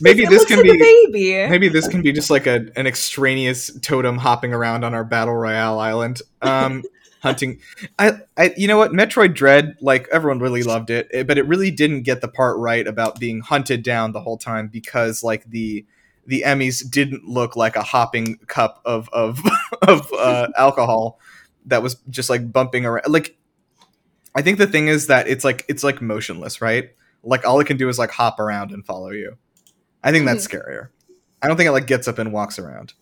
maybe 0.00 0.26
this 0.26 0.44
can 0.44 0.62
be 0.62 0.78
baby. 0.78 1.48
maybe 1.48 1.68
this 1.68 1.88
can 1.88 2.02
be 2.02 2.12
just 2.12 2.30
like 2.30 2.46
a 2.46 2.66
an 2.76 2.86
extraneous 2.86 3.70
totem 3.80 4.18
hopping 4.18 4.52
around 4.52 4.84
on 4.84 4.94
our 4.94 5.04
battle 5.04 5.34
royale 5.34 5.78
island. 5.78 6.22
Um, 6.42 6.82
hunting. 7.26 7.60
I, 7.98 8.20
I, 8.36 8.54
you 8.56 8.68
know 8.68 8.78
what? 8.78 8.92
Metroid 8.92 9.34
Dread, 9.34 9.76
like 9.80 10.08
everyone 10.12 10.38
really 10.38 10.62
loved 10.62 10.90
it, 10.90 11.08
eh, 11.12 11.22
but 11.24 11.38
it 11.38 11.46
really 11.46 11.70
didn't 11.70 12.02
get 12.02 12.20
the 12.20 12.28
part 12.28 12.56
right 12.58 12.86
about 12.86 13.18
being 13.18 13.40
hunted 13.40 13.82
down 13.82 14.12
the 14.12 14.20
whole 14.20 14.38
time 14.38 14.68
because 14.68 15.22
like 15.22 15.44
the 15.50 15.84
the 16.26 16.38
E.M.M.I.s 16.38 16.80
didn't 16.80 17.24
look 17.24 17.54
like 17.54 17.76
a 17.76 17.82
hopping 17.82 18.38
cup 18.46 18.80
of 18.84 19.08
of 19.10 19.40
of 19.82 20.10
uh, 20.12 20.48
alcohol 20.56 21.18
that 21.66 21.82
was 21.82 21.96
just 22.08 22.30
like 22.30 22.52
bumping 22.52 22.86
around. 22.86 23.08
Like, 23.08 23.36
I 24.34 24.42
think 24.42 24.58
the 24.58 24.66
thing 24.66 24.88
is 24.88 25.08
that 25.08 25.28
it's 25.28 25.44
like 25.44 25.64
it's 25.68 25.84
like 25.84 26.00
motionless, 26.00 26.60
right? 26.60 26.90
Like 27.22 27.44
all 27.44 27.58
it 27.60 27.66
can 27.66 27.76
do 27.76 27.88
is 27.88 27.98
like 27.98 28.10
hop 28.10 28.38
around 28.38 28.70
and 28.70 28.86
follow 28.86 29.10
you. 29.10 29.36
I 30.02 30.12
think 30.12 30.24
that's 30.26 30.46
scarier. 30.46 30.88
I 31.42 31.48
don't 31.48 31.56
think 31.56 31.68
it 31.68 31.72
like 31.72 31.86
gets 31.86 32.08
up 32.08 32.18
and 32.18 32.32
walks 32.32 32.58
around. 32.58 32.94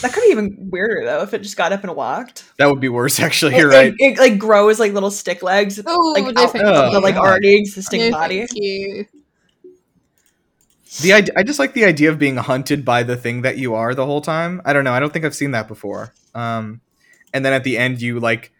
That 0.00 0.12
could 0.12 0.22
be 0.22 0.30
even 0.30 0.68
weirder 0.70 1.04
though 1.04 1.22
if 1.22 1.32
it 1.34 1.42
just 1.42 1.56
got 1.56 1.72
up 1.72 1.84
and 1.84 1.94
walked. 1.94 2.44
That 2.58 2.66
would 2.66 2.80
be 2.80 2.88
worse, 2.88 3.20
actually. 3.20 3.54
It, 3.54 3.58
You're 3.58 3.70
right. 3.70 3.94
it, 3.98 4.12
it, 4.12 4.18
like 4.18 4.38
grows 4.38 4.80
like 4.80 4.92
little 4.92 5.10
stick 5.10 5.42
legs, 5.42 5.80
Oh, 5.86 6.14
like 6.16 6.36
out 6.36 6.50
thank 6.52 6.64
Oh, 6.64 6.86
of 6.86 6.92
the 6.92 7.00
like 7.00 7.14
God. 7.14 7.26
already 7.26 7.56
existing 7.56 8.00
no, 8.00 8.10
body. 8.10 8.38
thank 8.38 8.50
you. 8.54 9.06
The 11.02 11.12
idea, 11.12 11.34
I 11.36 11.42
just 11.42 11.58
like 11.58 11.74
the 11.74 11.84
idea 11.84 12.10
of 12.10 12.18
being 12.18 12.36
hunted 12.36 12.84
by 12.84 13.02
the 13.02 13.16
thing 13.16 13.42
that 13.42 13.58
you 13.58 13.74
are 13.74 13.94
the 13.94 14.06
whole 14.06 14.20
time. 14.22 14.62
I 14.64 14.72
don't 14.72 14.84
know. 14.84 14.92
I 14.92 15.00
don't 15.00 15.12
think 15.12 15.24
I've 15.24 15.34
seen 15.34 15.50
that 15.52 15.68
before. 15.68 16.12
Um, 16.34 16.80
and 17.34 17.44
then 17.44 17.52
at 17.52 17.62
the 17.62 17.76
end, 17.78 18.00
you 18.00 18.18
like, 18.18 18.40
th- 18.40 18.52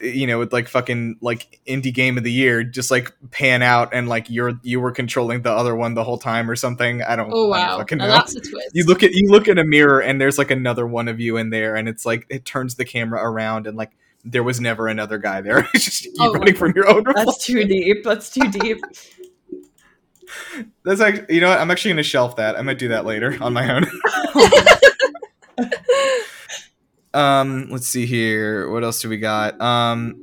you 0.00 0.26
know, 0.26 0.38
with 0.38 0.52
like 0.52 0.68
fucking 0.68 1.18
like 1.20 1.60
indie 1.66 1.92
game 1.92 2.16
of 2.16 2.24
the 2.24 2.32
year, 2.32 2.64
just 2.64 2.90
like 2.90 3.12
pan 3.30 3.62
out 3.62 3.92
and 3.92 4.08
like 4.08 4.30
you're 4.30 4.58
you 4.62 4.80
were 4.80 4.92
controlling 4.92 5.42
the 5.42 5.50
other 5.50 5.74
one 5.74 5.94
the 5.94 6.04
whole 6.04 6.18
time 6.18 6.50
or 6.50 6.56
something. 6.56 7.02
I 7.02 7.16
don't. 7.16 7.28
Oh 7.28 7.42
don't 7.42 7.50
wow, 7.50 7.78
fucking 7.78 7.98
now 7.98 8.06
know. 8.06 8.12
that's 8.12 8.34
a 8.34 8.40
twist. 8.40 8.70
You 8.72 8.84
look 8.84 9.02
at 9.02 9.12
you 9.12 9.28
look 9.30 9.48
in 9.48 9.58
a 9.58 9.64
mirror 9.64 10.00
and 10.00 10.20
there's 10.20 10.38
like 10.38 10.50
another 10.50 10.86
one 10.86 11.08
of 11.08 11.20
you 11.20 11.36
in 11.36 11.50
there, 11.50 11.76
and 11.76 11.88
it's 11.88 12.06
like 12.06 12.26
it 12.28 12.44
turns 12.44 12.76
the 12.76 12.84
camera 12.84 13.22
around 13.22 13.66
and 13.66 13.76
like 13.76 13.92
there 14.24 14.42
was 14.42 14.60
never 14.60 14.88
another 14.88 15.18
guy 15.18 15.40
there. 15.40 15.68
it's 15.74 15.84
just 15.84 16.04
you 16.04 16.12
Oh 16.18 16.32
running 16.32 16.54
from 16.54 16.72
your 16.74 16.88
own. 16.88 17.04
That's 17.04 17.44
too 17.44 17.64
deep. 17.64 18.04
That's 18.04 18.30
too 18.30 18.50
deep. 18.50 18.80
That's 20.84 21.00
actually, 21.00 21.34
you 21.34 21.40
know 21.40 21.48
what? 21.48 21.60
I'm 21.60 21.70
actually 21.70 21.92
gonna 21.92 22.02
shelf 22.02 22.36
that. 22.36 22.58
I 22.58 22.62
might 22.62 22.78
do 22.78 22.88
that 22.88 23.04
later 23.04 23.36
on 23.40 23.52
my 23.52 23.74
own. 23.74 23.86
Um, 27.16 27.68
let's 27.70 27.86
see 27.86 28.06
here. 28.06 28.70
What 28.70 28.84
else 28.84 29.00
do 29.00 29.08
we 29.08 29.16
got? 29.16 29.60
Um, 29.60 30.20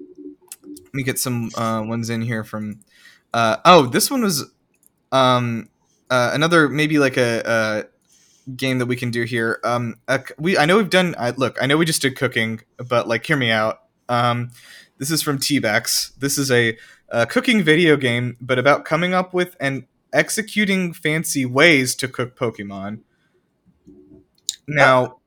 let 0.64 0.94
me 0.94 1.04
get 1.04 1.20
some 1.20 1.50
uh, 1.56 1.84
ones 1.86 2.10
in 2.10 2.22
here 2.22 2.44
from. 2.44 2.80
Uh, 3.34 3.58
oh, 3.66 3.88
this 3.88 4.12
one 4.12 4.22
was 4.22 4.46
um 5.12 5.70
uh, 6.10 6.32
another 6.34 6.70
maybe 6.70 7.00
like 7.00 7.18
a, 7.18 7.42
a 7.46 8.52
game 8.52 8.78
that 8.78 8.86
we 8.86 8.96
can 8.96 9.10
do 9.10 9.24
here. 9.24 9.60
Um, 9.64 9.96
we 10.38 10.58
I 10.58 10.66
know 10.66 10.78
we've 10.78 10.90
done. 10.90 11.16
I, 11.18 11.32
look, 11.32 11.58
I 11.62 11.66
know 11.66 11.78
we 11.78 11.86
just 11.86 12.02
did 12.02 12.16
cooking, 12.16 12.62
but 12.78 13.08
like, 13.08 13.26
hear 13.26 13.38
me 13.38 13.50
out. 13.50 13.82
Um, 14.10 14.52
this 14.98 15.10
is 15.10 15.22
from 15.22 15.40
T-Bex. 15.40 16.12
This 16.20 16.38
is 16.38 16.52
a, 16.52 16.78
a 17.10 17.26
cooking 17.26 17.64
video 17.64 17.98
game, 17.98 18.38
but 18.40 18.60
about 18.60 18.86
coming 18.86 19.14
up 19.14 19.34
with 19.34 19.56
and 19.60 19.86
executing 20.12 20.94
fancy 20.94 21.46
ways 21.46 21.96
to 21.96 22.08
cook 22.08 22.38
Pokemon. 22.38 23.00
Now, 24.68 25.18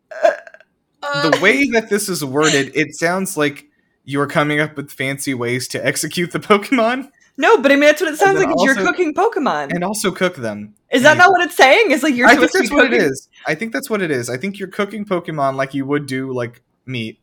Uh, 1.14 1.30
the 1.30 1.40
way 1.40 1.68
that 1.72 1.88
this 1.90 2.08
is 2.08 2.24
worded, 2.24 2.72
it 2.74 2.94
sounds 2.94 3.36
like 3.36 3.66
you 4.04 4.20
are 4.20 4.26
coming 4.26 4.60
up 4.60 4.76
with 4.76 4.90
fancy 4.90 5.34
ways 5.34 5.66
to 5.68 5.84
execute 5.84 6.30
the 6.32 6.38
Pokemon 6.38 7.10
No, 7.36 7.58
but 7.58 7.70
I 7.72 7.74
mean 7.74 7.84
that's 7.84 8.00
what 8.00 8.12
it 8.12 8.18
sounds 8.18 8.38
like. 8.38 8.48
Is 8.48 8.62
you're 8.64 8.74
cooking 8.76 9.12
Pokemon. 9.14 9.72
and 9.74 9.82
also 9.84 10.10
cook 10.10 10.36
them. 10.36 10.74
is 10.92 11.02
that 11.02 11.16
not 11.18 11.28
what 11.30 11.42
it's 11.42 11.56
saying? 11.56 11.90
Is 11.90 12.02
like 12.02 12.14
you're 12.14 12.28
I 12.28 12.36
think 12.36 12.52
that's 12.52 12.70
what 12.70 12.84
it 12.86 12.90
cooking. 12.92 13.04
is. 13.06 13.28
I 13.46 13.54
think 13.54 13.72
that's 13.72 13.90
what 13.90 14.00
it 14.02 14.10
is. 14.10 14.30
I 14.30 14.36
think 14.36 14.58
you're 14.58 14.68
cooking 14.68 15.04
Pokemon 15.04 15.56
like 15.56 15.74
you 15.74 15.84
would 15.86 16.06
do 16.06 16.32
like 16.32 16.62
meat. 16.86 17.18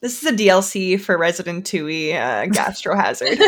This 0.00 0.22
is 0.22 0.30
a 0.30 0.34
DLC 0.34 0.98
for 1.00 1.18
Resident 1.18 1.66
Tui 1.66 2.14
uh, 2.16 2.46
Gastro 2.52 2.94
Hazard. 2.96 3.38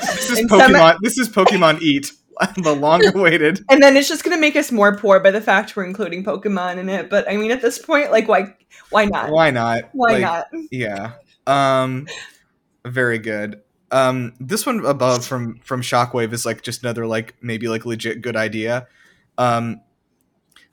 This 0.00 0.30
is 0.30 0.38
And 0.38 0.50
Pokemon. 0.50 0.96
this 1.02 1.18
is 1.18 1.28
Pokemon 1.28 1.80
Eat, 1.82 2.10
the 2.56 2.74
long-awaited. 2.74 3.64
and 3.70 3.82
then 3.82 3.96
it's 3.96 4.08
just 4.08 4.24
gonna 4.24 4.38
make 4.38 4.56
us 4.56 4.72
more 4.72 4.96
poor 4.96 5.20
by 5.20 5.30
the 5.30 5.40
fact 5.40 5.76
we're 5.76 5.84
including 5.84 6.24
Pokemon 6.24 6.78
in 6.78 6.88
it. 6.88 7.10
But 7.10 7.28
I 7.30 7.36
mean, 7.36 7.50
at 7.50 7.62
this 7.62 7.78
point, 7.78 8.10
like, 8.10 8.28
why, 8.28 8.54
why 8.90 9.06
not? 9.06 9.30
Why 9.30 9.50
not? 9.50 9.84
Why 9.92 10.12
Like, 10.12 10.22
not? 10.22 10.46
Yeah. 10.70 11.12
Um 11.46 12.06
very 12.84 13.18
good. 13.18 13.62
Um 13.90 14.34
this 14.40 14.66
one 14.66 14.84
above 14.84 15.24
from 15.24 15.60
from 15.60 15.82
Shockwave 15.82 16.32
is 16.32 16.44
like 16.44 16.62
just 16.62 16.82
another 16.82 17.06
like 17.06 17.34
maybe 17.40 17.68
like 17.68 17.86
legit 17.86 18.22
good 18.22 18.36
idea. 18.36 18.86
Um 19.38 19.80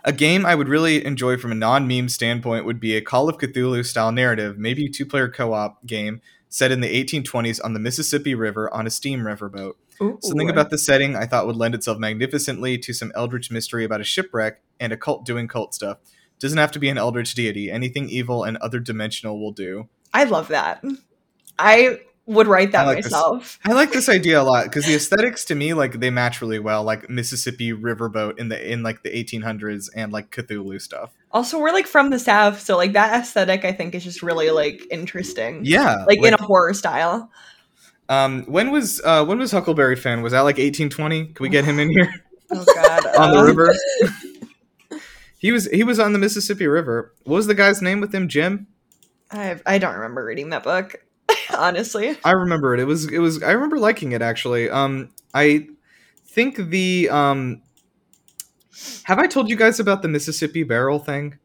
a 0.05 0.11
game 0.11 0.45
I 0.45 0.53
would 0.53 0.68
really 0.68 1.05
enjoy 1.05 1.38
from 1.38 1.53
a 1.53 1.55
non-meme 1.55 2.09
standpoint 2.09 2.66
would 2.66 2.80
be 2.80 2.97
a 2.97 3.01
Call 3.01 3.30
of 3.30 3.38
Cthulhu 3.38 3.86
style 3.86 4.11
narrative, 4.11 4.57
maybe 4.57 4.89
two-player 4.89 5.30
co-op 5.30 5.86
game 5.86 6.22
set 6.49 6.72
in 6.72 6.82
the 6.82 7.03
1820s 7.03 7.59
on 7.64 7.74
the 7.74 7.80
Mississippi 7.80 8.36
River 8.36 8.72
on 8.74 8.86
a 8.86 8.89
steam 8.89 9.22
riverboat. 9.22 9.74
Ooh. 10.02 10.18
Something 10.22 10.50
about 10.50 10.70
the 10.70 10.78
setting 10.78 11.16
I 11.16 11.26
thought 11.26 11.48
would 11.48 11.56
lend 11.56 11.76
itself 11.76 11.98
magnificently 11.98 12.78
to 12.80 12.94
some 12.94 13.12
eldritch 13.16 13.52
mystery 13.52 13.84
about 13.84 14.02
a 14.02 14.06
shipwreck 14.06 14.62
and 14.80 14.94
a 14.94 14.98
cult 14.98 15.26
doing 15.26 15.48
cult 15.48 15.74
stuff. 15.74 16.00
Doesn't 16.39 16.58
have 16.58 16.72
to 16.74 16.80
be 16.80 16.89
an 16.89 16.98
eldritch 16.98 17.36
deity. 17.36 17.72
Anything 17.72 18.10
evil 18.10 18.44
and 18.44 18.58
other 18.58 18.80
dimensional 18.80 19.39
will 19.39 19.52
do. 19.52 19.88
I 20.14 20.26
love 20.26 20.50
that. 20.50 20.84
I 21.58 22.00
would 22.26 22.48
write 22.48 22.72
that 22.72 22.86
I 22.86 22.86
like 22.86 23.04
this. 23.04 23.12
myself. 23.12 23.60
I 23.66 23.74
like 23.74 23.91
this 23.91 24.08
idea 24.08 24.41
a 24.41 24.44
lot 24.44 24.66
because 24.66 24.86
the 24.86 24.96
aesthetics 24.96 25.46
to 25.46 25.56
me 25.56 25.74
like 25.74 26.00
they 26.00 26.10
match 26.10 26.41
really 26.41 26.60
well, 26.60 26.84
like 26.84 27.10
Mississippi 27.10 27.74
riverboat 27.74 28.39
in 28.39 28.50
the 28.50 28.72
in 28.72 28.84
like 28.84 29.04
the 29.04 29.10
1800s 29.10 29.89
and 29.96 30.12
like 30.14 30.32
Cthulhu 30.32 30.82
stuff. 30.82 31.12
Also, 31.32 31.60
we're 31.60 31.72
like 31.72 31.88
from 31.88 32.12
the 32.12 32.20
south, 32.20 32.62
so 32.62 32.78
like 32.78 32.94
that 32.94 33.22
aesthetic, 33.22 33.66
I 33.66 33.72
think, 33.72 33.96
is 33.96 34.04
just 34.04 34.22
really 34.22 34.52
like 34.52 34.86
interesting. 34.91 35.62
Yeah, 35.66 36.06
like, 36.08 36.24
in 36.24 36.34
a 36.34 36.41
horror 36.41 36.74
style. 36.74 37.32
Um, 38.10 38.43
when 38.45 38.72
was 38.72 39.01
uh 39.04 39.24
when 39.26 39.39
was 39.39 39.51
Huckleberry 39.51 39.95
Finn? 39.95 40.22
Was 40.22 40.32
that 40.34 40.41
like 40.41 40.56
1820? 40.58 41.28
Can 41.28 41.43
we 41.43 41.49
get 41.49 41.66
him 41.66 41.80
in 41.80 41.89
here? 41.89 42.14
Oh 42.56 42.64
god. 42.76 43.06
on 43.18 43.32
the 43.32 43.39
uh, 43.39 43.43
river. 43.45 43.74
he 45.39 45.51
was 45.51 45.66
he 45.72 45.84
was 45.84 45.99
on 45.99 46.14
the 46.14 46.20
Mississippi 46.20 46.68
River. 46.68 47.12
What 47.24 47.38
was 47.38 47.47
the 47.47 47.56
guy's 47.56 47.82
name 47.82 47.99
with 47.99 48.14
him? 48.14 48.28
Jim. 48.28 48.68
I 49.32 49.60
I 49.66 49.78
don't 49.80 49.95
remember 49.95 50.24
reading 50.24 50.49
that 50.51 50.62
book. 50.64 51.04
Honestly. 51.58 52.16
I 52.24 52.32
remember 52.32 52.76
it. 52.76 52.80
It 52.80 52.86
was 52.86 53.12
it 53.12 53.18
was. 53.20 53.41
I 53.41 53.51
remember 53.54 53.80
liking 53.80 54.12
it 54.12 54.22
actually. 54.22 54.70
Um, 54.70 55.10
I 55.34 55.68
think 56.28 56.58
the 56.58 57.10
um. 57.10 57.62
Have 59.06 59.18
I 59.18 59.26
told 59.26 59.49
you 59.49 59.56
guys 59.56 59.80
about 59.80 60.01
the 60.04 60.08
Mississippi 60.08 60.62
barrel 60.64 60.99
thing? 60.99 61.39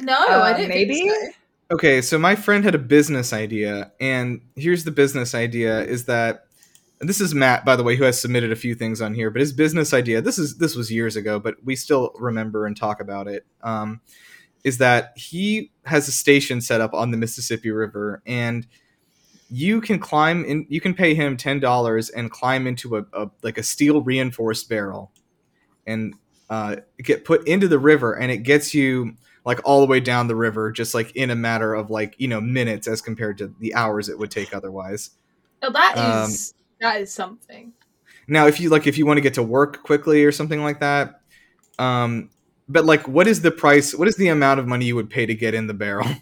No, 0.00 0.14
Uh, 0.14 0.42
I 0.42 0.52
didn't. 0.52 0.68
maybe? 0.68 0.94
think 0.94 1.10
so. 1.10 1.37
Okay, 1.70 2.00
so 2.00 2.18
my 2.18 2.34
friend 2.34 2.64
had 2.64 2.74
a 2.74 2.78
business 2.78 3.32
idea, 3.32 3.92
and 4.00 4.40
here's 4.56 4.84
the 4.84 4.90
business 4.90 5.34
idea: 5.34 5.82
is 5.84 6.06
that 6.06 6.46
this 7.00 7.20
is 7.20 7.34
Matt, 7.34 7.64
by 7.64 7.76
the 7.76 7.82
way, 7.82 7.94
who 7.94 8.04
has 8.04 8.20
submitted 8.20 8.50
a 8.50 8.56
few 8.56 8.74
things 8.74 9.02
on 9.02 9.12
here. 9.12 9.30
But 9.30 9.40
his 9.40 9.52
business 9.52 9.92
idea 9.92 10.22
this 10.22 10.38
is 10.38 10.56
this 10.56 10.74
was 10.74 10.90
years 10.90 11.14
ago, 11.14 11.38
but 11.38 11.56
we 11.62 11.76
still 11.76 12.12
remember 12.18 12.64
and 12.66 12.74
talk 12.74 13.00
about 13.00 13.28
it. 13.28 13.44
Um, 13.62 14.00
is 14.64 14.78
that 14.78 15.12
he 15.16 15.70
has 15.84 16.08
a 16.08 16.12
station 16.12 16.60
set 16.62 16.80
up 16.80 16.94
on 16.94 17.10
the 17.10 17.18
Mississippi 17.18 17.70
River, 17.70 18.22
and 18.26 18.66
you 19.50 19.82
can 19.82 19.98
climb 19.98 20.46
in. 20.46 20.66
You 20.70 20.80
can 20.80 20.94
pay 20.94 21.14
him 21.14 21.36
ten 21.36 21.60
dollars 21.60 22.08
and 22.08 22.30
climb 22.30 22.66
into 22.66 22.96
a, 22.96 23.04
a 23.12 23.30
like 23.42 23.58
a 23.58 23.62
steel 23.62 24.00
reinforced 24.00 24.70
barrel, 24.70 25.12
and 25.86 26.14
uh, 26.48 26.76
get 27.02 27.26
put 27.26 27.46
into 27.46 27.68
the 27.68 27.78
river, 27.78 28.14
and 28.14 28.32
it 28.32 28.38
gets 28.38 28.74
you 28.74 29.16
like 29.44 29.60
all 29.64 29.80
the 29.80 29.86
way 29.86 30.00
down 30.00 30.26
the 30.28 30.36
river 30.36 30.70
just 30.72 30.94
like 30.94 31.14
in 31.16 31.30
a 31.30 31.34
matter 31.36 31.74
of 31.74 31.90
like 31.90 32.14
you 32.18 32.28
know 32.28 32.40
minutes 32.40 32.86
as 32.88 33.00
compared 33.00 33.38
to 33.38 33.52
the 33.60 33.74
hours 33.74 34.08
it 34.08 34.18
would 34.18 34.30
take 34.30 34.54
otherwise 34.54 35.10
Oh, 35.62 35.72
that 35.72 35.96
Um, 35.96 36.30
is 36.30 36.54
that 36.80 37.00
is 37.00 37.12
something. 37.12 37.72
now 38.28 38.46
if 38.46 38.60
you 38.60 38.70
like 38.70 38.86
if 38.86 38.98
you 38.98 39.06
want 39.06 39.16
to 39.16 39.22
get 39.22 39.34
to 39.34 39.42
work 39.42 39.82
quickly 39.82 40.24
or 40.24 40.32
something 40.32 40.62
like 40.62 40.80
that 40.80 41.20
um 41.78 42.30
but 42.68 42.84
like 42.84 43.08
what 43.08 43.26
is 43.26 43.42
the 43.42 43.50
price 43.50 43.94
what 43.94 44.08
is 44.08 44.16
the 44.16 44.28
amount 44.28 44.60
of 44.60 44.66
money 44.66 44.84
you 44.86 44.94
would 44.96 45.10
pay 45.10 45.26
to 45.26 45.34
get 45.34 45.54
in 45.54 45.66
the 45.66 45.74
barrel 45.74 46.08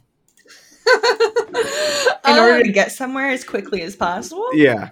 In 2.27 2.39
order 2.39 2.63
to 2.65 2.69
Um, 2.69 2.73
get 2.73 2.91
somewhere 2.93 3.29
as 3.31 3.45
quickly 3.45 3.83
as 3.83 3.95
possible. 3.97 4.49
yeah 4.53 4.91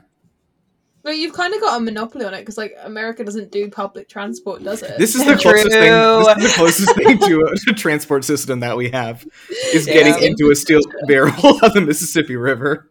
But 1.05 1.18
you've 1.18 1.34
kind 1.34 1.52
of 1.55 1.61
got 1.61 1.76
a 1.76 1.84
monopoly 1.84 2.24
on 2.24 2.32
it 2.32 2.40
because, 2.40 2.57
like, 2.57 2.74
America 2.82 3.22
doesn't 3.22 3.52
do 3.52 3.70
public 3.70 4.09
transport, 4.09 4.64
does 4.64 4.82
it? 4.82 4.96
this 4.98 5.14
is 5.14 5.24
the 5.26 5.36
True. 5.40 5.52
closest 5.52 5.70
thing 5.70 5.92
this 5.92 6.36
is 6.38 6.42
the 6.42 6.52
closest 6.57 6.96
thing 6.96 7.18
to 7.18 7.40
a, 7.42 7.57
to 7.68 7.74
transport 7.74 8.24
system 8.24 8.61
that 8.61 8.76
we 8.76 8.88
have 8.90 9.26
is 9.74 9.84
getting 9.84 10.20
into 10.22 10.50
a 10.50 10.57
steel 10.57 10.80
barrel 11.07 11.32
of 11.62 11.74
the 11.74 11.82
mississippi 11.82 12.36
river 12.36 12.88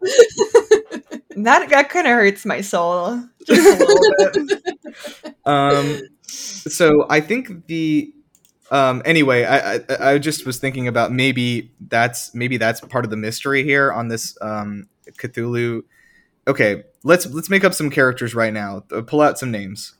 That 1.36 1.68
that 1.70 1.88
kind 1.90 2.06
of 2.06 2.12
hurts 2.12 2.46
my 2.46 2.60
soul. 2.60 3.20
Just 3.44 3.80
a 3.80 3.84
little 3.84 4.46
bit. 4.46 5.34
um 5.44 6.00
so 6.26 7.06
i 7.10 7.20
think 7.20 7.66
the 7.66 8.12
um 8.70 9.02
anyway 9.04 9.42
I, 9.44 9.74
I 9.74 9.80
i 10.12 10.18
just 10.18 10.46
was 10.46 10.58
thinking 10.58 10.86
about 10.88 11.12
maybe 11.12 11.72
that's 11.88 12.32
maybe 12.34 12.56
that's 12.56 12.80
part 12.80 13.04
of 13.04 13.10
the 13.10 13.16
mystery 13.16 13.64
here 13.64 13.92
on 13.92 14.08
this 14.08 14.38
um 14.40 14.88
cthulhu 15.18 15.82
okay 16.46 16.84
let's 17.04 17.26
let's 17.26 17.48
make 17.48 17.62
up 17.64 17.72
some 17.74 17.90
characters 17.90 18.34
right 18.34 18.52
now 18.52 18.82
Uh, 18.90 19.02
pull 19.02 19.20
out 19.20 19.38
some 19.38 19.50
names 19.52 19.94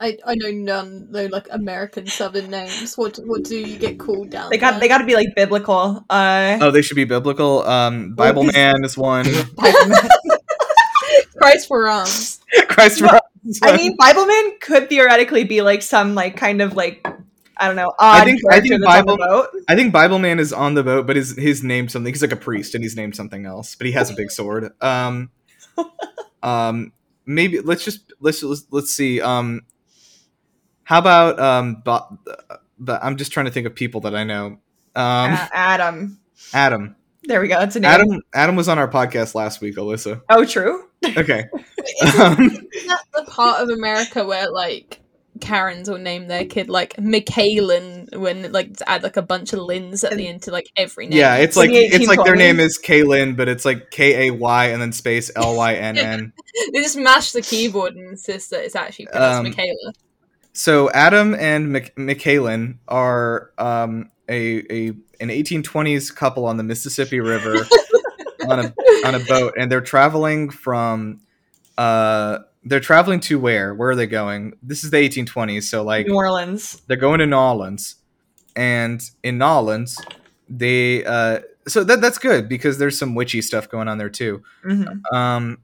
I, 0.00 0.16
I 0.26 0.34
know 0.36 0.50
none, 0.50 1.08
though, 1.10 1.26
like 1.26 1.46
American 1.50 2.06
Southern 2.06 2.48
names. 2.50 2.96
What 2.96 3.18
what 3.26 3.44
do 3.44 3.56
you 3.58 3.76
get 3.78 3.98
called 3.98 4.30
down? 4.30 4.48
They 4.48 4.56
got 4.56 4.72
there? 4.72 4.80
they 4.80 4.88
got 4.88 4.98
to 4.98 5.04
be 5.04 5.14
like 5.14 5.34
biblical. 5.36 6.02
Uh, 6.08 6.56
oh 6.62 6.70
they 6.70 6.80
should 6.80 6.94
be 6.96 7.04
biblical 7.04 7.62
um 7.64 8.14
bible 8.14 8.44
these- 8.44 8.54
man 8.54 8.82
is 8.84 8.96
one 8.96 9.26
Christ 11.36 11.68
for 11.68 11.86
arms. 11.88 12.40
christ 12.68 13.00
for 13.00 13.06
Rock 13.06 13.24
is 13.44 13.60
I 13.62 13.76
mean, 13.76 13.96
Bible 13.98 14.24
Man 14.26 14.52
could 14.60 14.88
theoretically 14.88 15.44
be 15.44 15.60
like 15.60 15.82
some 15.82 16.14
like 16.14 16.36
kind 16.36 16.62
of 16.62 16.74
like 16.74 17.06
I 17.56 17.66
don't 17.66 17.76
know 17.76 17.92
odd 17.98 18.24
think- 18.24 18.40
I 18.50 18.60
think 18.60 18.80
that's 18.80 19.00
on 19.00 19.06
the 19.06 19.16
Bible- 19.16 19.48
I 19.68 19.74
think 19.76 19.92
Bible 19.92 20.18
Man 20.18 20.38
is 20.38 20.52
on 20.52 20.74
the 20.74 20.82
boat, 20.82 21.06
but 21.06 21.16
his 21.16 21.36
his 21.36 21.62
named 21.62 21.90
something. 21.90 22.12
He's 22.12 22.22
like 22.22 22.32
a 22.32 22.36
priest, 22.36 22.74
and 22.74 22.82
he's 22.84 22.96
named 22.96 23.16
something 23.16 23.46
else. 23.46 23.74
But 23.74 23.86
he 23.86 23.92
has 23.92 24.10
a 24.10 24.14
big 24.14 24.30
sword. 24.30 24.72
Um, 24.82 25.30
um, 26.42 26.92
maybe 27.26 27.60
let's 27.60 27.84
just 27.84 28.12
let's 28.20 28.42
let's, 28.42 28.66
let's 28.70 28.92
see. 28.92 29.20
Um, 29.20 29.62
how 30.84 30.98
about 30.98 31.38
um, 31.40 31.82
but, 31.84 32.08
but 32.78 33.02
I'm 33.02 33.16
just 33.16 33.32
trying 33.32 33.46
to 33.46 33.52
think 33.52 33.66
of 33.66 33.74
people 33.74 34.02
that 34.02 34.14
I 34.14 34.24
know. 34.24 34.46
Um, 34.46 34.58
Uh, 35.32 35.48
Adam. 35.52 36.18
Adam. 36.52 36.96
There 37.26 37.40
we 37.40 37.48
go. 37.48 37.58
That's 37.58 37.74
a 37.76 37.80
name. 37.80 37.90
Adam. 37.90 38.22
Adam 38.34 38.56
was 38.56 38.68
on 38.68 38.78
our 38.78 38.86
podcast 38.88 39.34
last 39.34 39.62
week. 39.62 39.76
Alyssa. 39.76 40.20
Oh, 40.28 40.44
true. 40.44 40.88
Okay. 41.16 41.44
Isn't 42.02 42.20
Um, 42.20 42.36
that 42.86 43.00
the 43.14 43.24
part 43.26 43.62
of 43.62 43.70
America 43.70 44.24
where, 44.26 44.50
like, 44.50 45.00
Karens 45.40 45.90
will 45.90 45.98
name 45.98 46.28
their 46.28 46.44
kid, 46.44 46.68
like, 46.68 46.98
Michaelin, 46.98 48.08
when, 48.12 48.52
like, 48.52 48.76
to 48.76 48.88
add, 48.88 49.02
like, 49.02 49.16
a 49.16 49.22
bunch 49.22 49.52
of 49.52 49.60
Lins 49.60 50.04
at 50.04 50.16
the 50.16 50.28
end 50.28 50.42
to, 50.42 50.50
like, 50.50 50.70
every 50.76 51.06
name? 51.06 51.18
yeah, 51.18 51.36
it's 51.36 51.56
like 51.56 51.70
it's 51.72 52.06
like 52.06 52.24
their 52.24 52.36
name 52.36 52.60
is 52.60 52.78
Kaylin, 52.78 53.36
but 53.36 53.48
it's 53.48 53.64
like 53.64 53.90
K 53.90 54.28
A 54.28 54.30
Y 54.32 54.66
and 54.66 54.80
then 54.80 54.92
space 54.92 55.30
L 55.34 55.56
Y 55.56 55.74
N 55.74 55.98
N. 55.98 56.32
They 56.72 56.80
just 56.80 56.96
mash 56.96 57.32
the 57.32 57.42
keyboard 57.42 57.96
and 57.96 58.08
insist 58.10 58.50
that 58.50 58.64
it's 58.64 58.76
actually 58.76 59.06
pronounced 59.06 59.38
Um, 59.38 59.44
Michaela. 59.44 59.92
So 60.52 60.88
Adam 60.92 61.34
and 61.34 61.72
Mc- 61.72 61.98
Michaelin 61.98 62.78
are 62.86 63.50
um, 63.58 64.10
a, 64.28 64.58
a 64.72 64.88
an 65.18 65.30
1820s 65.30 66.14
couple 66.14 66.46
on 66.46 66.56
the 66.58 66.62
Mississippi 66.62 67.18
River 67.18 67.66
on 68.48 68.60
a 68.60 68.74
on 69.04 69.16
a 69.16 69.18
boat, 69.20 69.54
and 69.58 69.70
they're 69.70 69.80
traveling 69.80 70.50
from. 70.50 71.20
Uh, 71.76 72.38
they're 72.64 72.80
traveling 72.80 73.20
to 73.20 73.38
where? 73.38 73.74
Where 73.74 73.90
are 73.90 73.96
they 73.96 74.06
going? 74.06 74.54
This 74.62 74.84
is 74.84 74.90
the 74.90 74.96
1820s, 74.96 75.64
so 75.64 75.82
like 75.82 76.06
New 76.06 76.14
Orleans. 76.14 76.80
they're 76.86 76.96
going 76.96 77.18
to 77.20 77.26
New 77.26 77.36
Orleans, 77.36 77.96
and 78.56 79.02
in 79.22 79.38
New 79.38 79.44
Orleans, 79.44 79.98
they 80.48 81.04
uh, 81.04 81.40
so 81.66 81.84
that 81.84 82.00
that's 82.00 82.18
good 82.18 82.48
because 82.48 82.78
there's 82.78 82.98
some 82.98 83.14
witchy 83.14 83.42
stuff 83.42 83.68
going 83.68 83.88
on 83.88 83.98
there 83.98 84.10
too. 84.10 84.42
Mhm. 84.64 85.00
Um, 85.12 85.58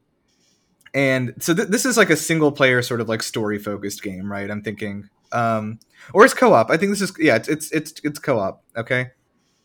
and 0.92 1.34
so 1.38 1.55
th- 1.55 1.68
this 1.68 1.84
is 1.86 1.96
like 1.96 2.11
a 2.11 2.16
single 2.16 2.53
player 2.53 2.82
sort 2.82 3.01
of 3.01 3.09
like 3.09 3.22
story 3.22 3.59
focused 3.59 4.03
game, 4.03 4.30
right? 4.30 4.51
I'm 4.51 4.62
thinking, 4.62 5.09
um, 5.32 5.78
or 6.12 6.24
it's 6.24 6.34
co 6.34 6.53
op. 6.53 6.70
I 6.70 6.76
think 6.76 6.90
this 6.90 7.01
is 7.01 7.12
yeah, 7.18 7.36
it's 7.36 7.48
it's 7.48 7.70
it's, 7.72 7.92
it's 8.03 8.18
co 8.18 8.38
op. 8.38 8.64
Okay, 8.76 9.11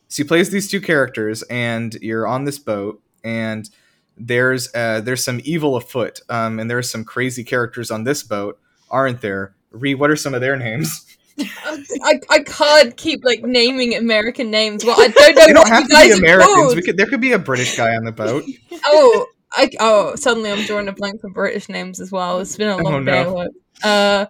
so 0.08 0.22
you 0.22 0.28
play 0.28 0.40
as 0.40 0.52
these 0.52 0.70
two 0.70 0.82
characters, 0.82 1.42
and 1.44 1.96
you're 1.96 2.28
on 2.28 2.46
this 2.46 2.60
boat, 2.60 3.02
and 3.24 3.70
there's 4.18 4.74
uh, 4.74 5.02
there's 5.02 5.24
some 5.24 5.42
evil 5.44 5.76
afoot, 5.76 6.22
um, 6.30 6.60
and 6.60 6.70
there's 6.70 6.90
some 6.90 7.04
crazy 7.04 7.44
characters 7.44 7.92
on 7.92 8.04
this 8.04 8.24
boat, 8.24 8.60
aren't 8.90 9.22
there? 9.22 9.56
Ree, 9.72 9.96
what 9.96 10.10
are 10.10 10.16
some 10.16 10.34
of 10.34 10.42
their 10.42 10.56
names? 10.56 11.06
I, 11.38 12.20
I 12.30 12.40
can't 12.40 12.96
keep 12.96 13.26
like 13.26 13.44
naming 13.44 13.94
American 13.96 14.50
names. 14.52 14.86
Well, 14.86 14.96
I 15.00 15.10
don't 15.10 15.36
know 15.36 15.46
They 15.48 15.54
don't 15.54 15.58
what 15.64 15.68
have 15.68 15.84
you 15.90 16.16
to 16.16 16.22
be 16.22 16.26
Americans. 16.28 16.76
We 16.76 16.82
could 16.82 16.96
there 16.98 17.08
could 17.08 17.20
be 17.22 17.34
a 17.34 17.40
British 17.40 17.76
guy 17.76 17.96
on 17.96 18.06
the 18.06 18.12
boat. 18.14 18.44
Oh, 18.88 19.26
I, 19.52 19.70
oh, 19.80 20.16
suddenly 20.16 20.52
I'm 20.52 20.66
drawing 20.66 20.88
a 20.90 20.92
blank 20.92 21.22
for 21.22 21.30
British 21.30 21.70
names 21.70 22.00
as 22.02 22.12
well. 22.12 22.40
It's 22.40 22.56
been 22.58 22.68
a 22.68 22.78
long 22.78 22.94
Oh, 22.94 23.04
day. 23.04 23.24
no. 23.24 23.34
work. 23.34 23.52
Uh, 23.84 24.26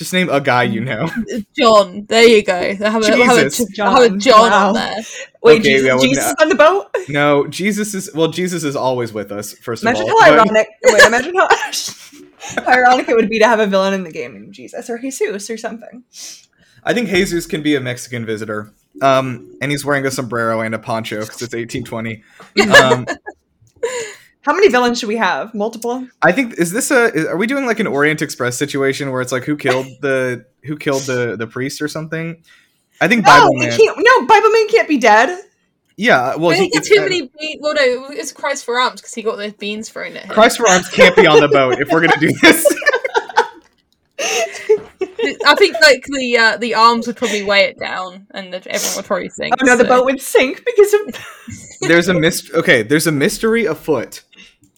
Just 0.00 0.14
name 0.14 0.30
a 0.30 0.40
guy 0.40 0.62
you 0.62 0.80
know. 0.80 1.10
John. 1.58 2.06
There 2.08 2.26
you 2.26 2.42
go. 2.42 2.54
I 2.56 2.72
have 2.72 2.80
a, 2.82 2.88
I 3.12 3.16
have 3.18 3.36
a, 3.36 3.44
Jesus. 3.44 3.58
Have 3.78 3.98
a 3.98 4.08
John. 4.08 4.18
John 4.18 4.50
Wow. 4.50 4.68
on 4.68 4.74
there. 4.76 4.94
Wait, 5.42 5.60
Okay, 5.60 5.62
Jesus, 5.72 5.86
yeah, 5.86 5.92
well, 5.92 6.02
Jesus 6.02 6.24
no. 6.24 6.34
on 6.42 6.48
the 6.48 6.54
boat? 6.54 6.86
No, 7.10 7.46
Jesus 7.48 7.92
is 7.92 8.10
well. 8.14 8.28
Jesus 8.28 8.64
is 8.64 8.74
always 8.76 9.12
with 9.12 9.30
us. 9.30 9.52
First 9.52 9.82
of 9.82 9.88
Imagine 9.88 10.08
all, 10.08 10.22
how 10.22 10.30
But- 10.30 10.38
ironic. 10.48 10.68
Wait, 10.84 11.02
imagine 11.02 11.34
how, 11.34 11.48
how 12.64 12.66
ironic 12.72 13.10
it 13.10 13.14
would 13.14 13.28
be 13.28 13.38
to 13.40 13.46
have 13.46 13.60
a 13.60 13.66
villain 13.66 13.92
in 13.92 14.04
the 14.04 14.10
game 14.10 14.32
named 14.32 14.54
Jesus 14.54 14.88
or 14.88 14.96
Jesus 14.98 15.50
or 15.50 15.58
something. 15.58 16.02
I 16.82 16.94
think 16.94 17.10
Jesus 17.10 17.44
can 17.44 17.62
be 17.62 17.74
a 17.74 17.80
Mexican 17.80 18.24
visitor. 18.24 18.72
Um, 19.02 19.54
and 19.60 19.70
he's 19.70 19.84
wearing 19.84 20.06
a 20.06 20.10
sombrero 20.10 20.62
and 20.62 20.74
a 20.74 20.78
poncho 20.78 21.20
because 21.20 21.42
it's 21.42 21.54
1820. 21.54 22.22
Um, 22.74 23.06
How 24.42 24.54
many 24.54 24.68
villains 24.68 24.98
should 24.98 25.08
we 25.08 25.16
have? 25.16 25.54
Multiple? 25.54 26.06
I 26.22 26.32
think 26.32 26.54
is 26.54 26.70
this 26.72 26.90
a? 26.90 27.12
Is, 27.14 27.26
are 27.26 27.36
we 27.36 27.46
doing 27.46 27.66
like 27.66 27.78
an 27.80 27.86
Orient 27.86 28.22
Express 28.22 28.56
situation 28.56 29.10
where 29.10 29.20
it's 29.20 29.32
like 29.32 29.44
who 29.44 29.56
killed 29.56 29.86
the 30.00 30.44
who 30.64 30.76
killed 30.76 31.02
the 31.02 31.36
the 31.36 31.46
priest 31.46 31.82
or 31.82 31.88
something? 31.88 32.42
I 33.02 33.08
think 33.08 33.24
No, 33.24 33.30
Bible 33.32 33.54
Man. 33.58 33.76
can't. 33.76 33.98
No, 33.98 34.26
Bible 34.26 34.50
Man 34.50 34.68
can't 34.68 34.88
be 34.88 34.98
dead. 34.98 35.44
Yeah, 35.96 36.36
well, 36.36 36.50
I 36.50 36.54
he, 36.54 36.60
think 36.60 36.76
it's 36.76 36.90
it's- 36.90 36.98
too 36.98 37.02
many 37.02 37.30
beans. 37.38 37.60
Well, 37.60 37.74
no, 37.74 38.06
it's 38.10 38.32
Christ 38.32 38.64
for 38.64 38.78
arms 38.78 39.02
because 39.02 39.12
he 39.12 39.22
got 39.22 39.36
those 39.36 39.52
beans 39.52 39.90
thrown 39.90 40.16
at 40.16 40.24
him. 40.24 40.30
Christ 40.32 40.56
for 40.56 40.66
arms 40.66 40.88
can't 40.88 41.14
be 41.14 41.26
on 41.26 41.40
the 41.40 41.48
boat 41.48 41.78
if 41.78 41.88
we're 41.90 42.00
gonna 42.00 42.18
do 42.18 42.32
this. 42.40 42.66
I 45.46 45.54
think 45.56 45.76
like 45.82 46.04
the 46.06 46.36
uh, 46.38 46.56
the 46.56 46.74
arms 46.74 47.06
would 47.06 47.16
probably 47.16 47.42
weigh 47.42 47.64
it 47.64 47.78
down, 47.78 48.26
and 48.30 48.52
that 48.54 48.66
everyone 48.66 48.96
would 48.96 49.04
probably 49.04 49.28
sink. 49.28 49.54
Oh 49.60 49.64
no, 49.66 49.76
the 49.76 49.84
boat 49.84 50.04
would 50.06 50.20
sink 50.20 50.64
because 50.64 50.94
of. 50.94 51.00
there's 51.82 52.08
a 52.08 52.14
myst- 52.14 52.52
okay 52.54 52.82
there's 52.82 53.06
a 53.06 53.12
mystery 53.12 53.64
afoot 53.66 54.22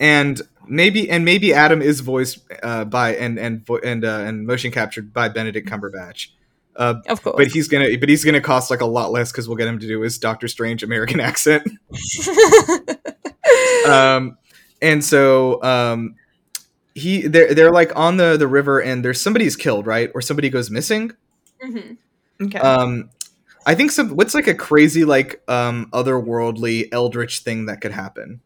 and 0.02 0.42
maybe 0.68 1.08
and 1.08 1.24
maybe 1.24 1.54
adam 1.54 1.80
is 1.80 2.00
voiced 2.00 2.38
uh, 2.62 2.84
by 2.84 3.14
and 3.16 3.38
and 3.38 3.66
and 3.82 4.04
uh, 4.04 4.18
and 4.26 4.46
motion 4.46 4.70
captured 4.70 5.12
by 5.12 5.28
benedict 5.28 5.68
cumberbatch 5.68 6.28
uh, 6.76 6.94
Of 7.08 7.22
course. 7.22 7.36
but 7.36 7.46
he's 7.48 7.68
gonna 7.68 7.96
but 7.98 8.08
he's 8.08 8.24
gonna 8.24 8.40
cost 8.40 8.70
like 8.70 8.80
a 8.82 8.86
lot 8.86 9.10
less 9.12 9.32
because 9.32 9.48
we'll 9.48 9.56
get 9.58 9.68
him 9.68 9.78
to 9.78 9.86
do 9.86 10.00
his 10.02 10.18
doctor 10.18 10.48
strange 10.48 10.82
american 10.82 11.20
accent 11.30 11.66
um 13.86 14.36
and 14.80 15.04
so 15.04 15.62
um 15.62 16.14
he 16.94 17.26
they're 17.26 17.54
they're 17.54 17.72
like 17.72 17.94
on 17.96 18.16
the 18.18 18.36
the 18.36 18.46
river 18.48 18.80
and 18.80 19.04
there's 19.04 19.20
somebody's 19.20 19.56
killed 19.56 19.86
right 19.86 20.10
or 20.14 20.20
somebody 20.20 20.50
goes 20.50 20.70
missing. 20.70 21.10
Mhm. 21.64 21.96
Okay. 22.42 22.58
Um, 22.58 23.08
I 23.64 23.74
think 23.74 23.92
some 23.92 24.10
what's 24.16 24.34
like 24.34 24.46
a 24.46 24.54
crazy 24.54 25.04
like 25.06 25.40
um 25.48 25.88
otherworldly 25.92 26.88
eldritch 26.92 27.38
thing 27.40 27.64
that 27.66 27.80
could 27.80 27.92
happen. 27.92 28.40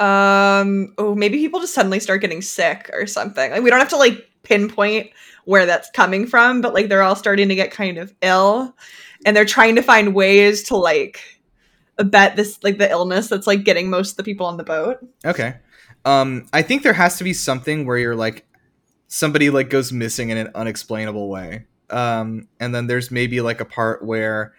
Um. 0.00 0.94
Oh, 0.98 1.14
maybe 1.14 1.38
people 1.38 1.60
just 1.60 1.74
suddenly 1.74 2.00
start 2.00 2.20
getting 2.20 2.42
sick 2.42 2.90
or 2.92 3.06
something. 3.06 3.50
Like 3.50 3.62
we 3.62 3.70
don't 3.70 3.80
have 3.80 3.88
to 3.90 3.96
like 3.96 4.28
pinpoint 4.42 5.10
where 5.44 5.66
that's 5.66 5.90
coming 5.90 6.26
from, 6.26 6.60
but 6.60 6.74
like 6.74 6.88
they're 6.88 7.02
all 7.02 7.16
starting 7.16 7.48
to 7.48 7.54
get 7.54 7.70
kind 7.70 7.98
of 7.98 8.14
ill, 8.22 8.76
and 9.26 9.36
they're 9.36 9.44
trying 9.44 9.74
to 9.76 9.82
find 9.82 10.14
ways 10.14 10.62
to 10.64 10.76
like 10.76 11.20
abet 11.98 12.36
this 12.36 12.62
like 12.62 12.78
the 12.78 12.88
illness 12.88 13.28
that's 13.28 13.46
like 13.46 13.64
getting 13.64 13.90
most 13.90 14.12
of 14.12 14.16
the 14.18 14.22
people 14.22 14.46
on 14.46 14.56
the 14.56 14.64
boat. 14.64 14.98
Okay. 15.24 15.56
Um, 16.04 16.46
I 16.52 16.62
think 16.62 16.82
there 16.82 16.92
has 16.92 17.18
to 17.18 17.24
be 17.24 17.32
something 17.32 17.84
where 17.84 17.98
you're 17.98 18.16
like 18.16 18.46
somebody 19.08 19.50
like 19.50 19.68
goes 19.68 19.92
missing 19.92 20.30
in 20.30 20.38
an 20.38 20.50
unexplainable 20.54 21.28
way. 21.28 21.64
Um, 21.90 22.48
and 22.60 22.74
then 22.74 22.86
there's 22.86 23.10
maybe 23.10 23.40
like 23.40 23.60
a 23.60 23.64
part 23.64 24.04
where 24.04 24.54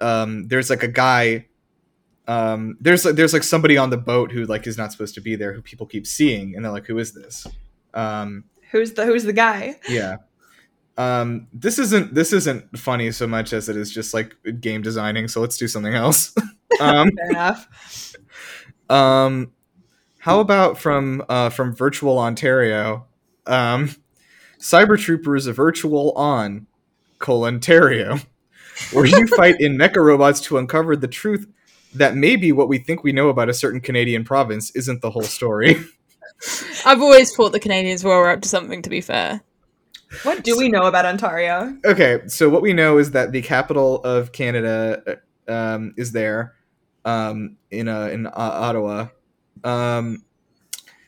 um 0.00 0.46
there's 0.46 0.70
like 0.70 0.84
a 0.84 0.88
guy 0.88 1.46
um 2.28 2.76
there's 2.80 3.04
like 3.04 3.16
there's 3.16 3.32
like 3.32 3.42
somebody 3.42 3.76
on 3.76 3.90
the 3.90 3.96
boat 3.96 4.30
who 4.30 4.44
like 4.44 4.66
is 4.66 4.78
not 4.78 4.92
supposed 4.92 5.14
to 5.14 5.20
be 5.20 5.34
there 5.34 5.52
who 5.52 5.60
people 5.62 5.86
keep 5.86 6.06
seeing 6.06 6.54
and 6.54 6.64
they're 6.64 6.72
like 6.72 6.86
who 6.86 6.98
is 6.98 7.12
this 7.14 7.46
um 7.94 8.44
Who's 8.70 8.92
the 8.92 9.06
Who's 9.06 9.24
the 9.24 9.32
guy? 9.32 9.76
yeah 9.88 10.16
um 10.96 11.46
this 11.52 11.78
isn't 11.78 12.14
this 12.14 12.32
isn't 12.32 12.78
funny 12.78 13.10
so 13.10 13.26
much 13.26 13.52
as 13.52 13.68
it 13.68 13.76
is 13.76 13.90
just 13.92 14.12
like 14.14 14.36
game 14.60 14.82
designing 14.82 15.26
so 15.26 15.40
let's 15.40 15.56
do 15.56 15.66
something 15.66 15.94
else 15.94 16.34
um 16.80 17.10
Fair 17.16 17.30
enough. 17.30 18.14
um 18.90 19.52
how 20.18 20.40
about 20.40 20.78
from 20.78 21.24
uh 21.28 21.48
from 21.50 21.74
virtual 21.74 22.18
ontario 22.18 23.06
um 23.46 23.90
cyber 24.60 24.98
troopers 24.98 25.46
virtual 25.46 26.12
on 26.12 26.66
colon 27.18 27.54
Ontario, 27.54 28.18
where 28.92 29.04
you 29.04 29.26
fight 29.36 29.56
in 29.60 29.76
mecha 29.76 30.02
robots 30.04 30.40
to 30.40 30.58
uncover 30.58 30.96
the 30.96 31.08
truth 31.08 31.46
that 31.94 32.14
maybe 32.16 32.52
what 32.52 32.68
we 32.68 32.78
think 32.78 33.02
we 33.02 33.12
know 33.12 33.28
about 33.28 33.48
a 33.48 33.54
certain 33.54 33.80
canadian 33.80 34.24
province 34.24 34.70
isn't 34.76 35.00
the 35.02 35.10
whole 35.10 35.22
story 35.22 35.76
I've 36.86 37.02
always 37.02 37.34
thought 37.34 37.50
the 37.50 37.58
Canadians 37.58 38.04
were 38.04 38.30
up 38.30 38.42
to 38.42 38.48
something. 38.48 38.80
To 38.82 38.90
be 38.90 39.00
fair, 39.00 39.40
What 40.22 40.44
do 40.44 40.56
we 40.56 40.68
know 40.68 40.84
about 40.86 41.04
Ontario? 41.04 41.76
okay 41.84 42.20
so 42.28 42.48
what 42.48 42.62
we 42.62 42.72
know 42.72 42.98
is 42.98 43.10
that 43.10 43.32
the 43.32 43.42
capital 43.42 44.00
of 44.04 44.30
canada 44.30 45.18
uh, 45.48 45.52
um, 45.52 45.94
is 45.96 46.12
there 46.12 46.54
um, 47.04 47.56
in 47.72 47.88
uh, 47.88 48.06
in 48.06 48.26
uh, 48.28 48.32
ottawa 48.36 49.08
um, 49.64 50.22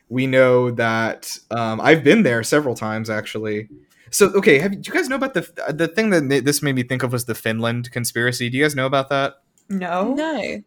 we 0.09 0.27
know 0.27 0.71
that 0.73 1.39
um, 1.53 1.81
i've 1.81 2.03
been 2.03 2.25
there 2.25 2.43
several 2.43 2.75
times 2.75 3.09
actually 3.09 3.69
so 4.11 4.27
okay 4.35 4.59
have 4.59 4.73
do 4.73 4.79
you 4.89 4.93
guys 4.93 5.09
know 5.09 5.15
about 5.17 5.35
the 5.35 5.47
the 5.73 5.87
thing 5.87 6.11
that 6.11 6.45
this 6.45 6.61
made 6.61 6.75
me 6.75 6.83
think 6.83 7.05
of 7.05 7.13
was 7.13 7.27
the 7.27 7.35
finland 7.37 7.89
conspiracy 7.93 8.51
do 8.51 8.57
you 8.59 8.65
guys 8.65 8.75
know 8.75 8.87
about 8.87 9.09
that 9.11 9.35
No. 9.69 10.15
no. 10.15 10.63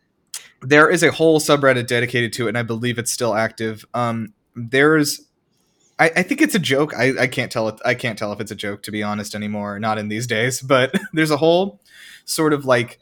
There 0.63 0.89
is 0.89 1.03
a 1.03 1.11
whole 1.11 1.39
subreddit 1.39 1.87
dedicated 1.87 2.33
to 2.33 2.45
it 2.45 2.49
and 2.49 2.57
i 2.57 2.63
believe 2.63 2.97
it's 2.97 3.11
still 3.11 3.35
active 3.35 3.85
um 3.93 4.33
there's 4.55 5.21
I, 5.99 6.11
I 6.17 6.23
think 6.23 6.41
it's 6.41 6.55
a 6.55 6.59
joke 6.59 6.93
I, 6.95 7.13
I 7.21 7.27
can't 7.27 7.51
tell 7.51 7.67
it 7.69 7.79
i 7.85 7.93
can't 7.93 8.17
tell 8.17 8.31
if 8.31 8.39
it's 8.39 8.51
a 8.51 8.55
joke 8.55 8.83
to 8.83 8.91
be 8.91 9.03
honest 9.03 9.35
anymore 9.35 9.79
not 9.79 9.97
in 9.97 10.07
these 10.07 10.27
days 10.27 10.61
but 10.75 10.93
there's 11.13 11.31
a 11.31 11.37
whole 11.37 11.79
sort 12.25 12.53
of 12.53 12.65
like 12.65 12.99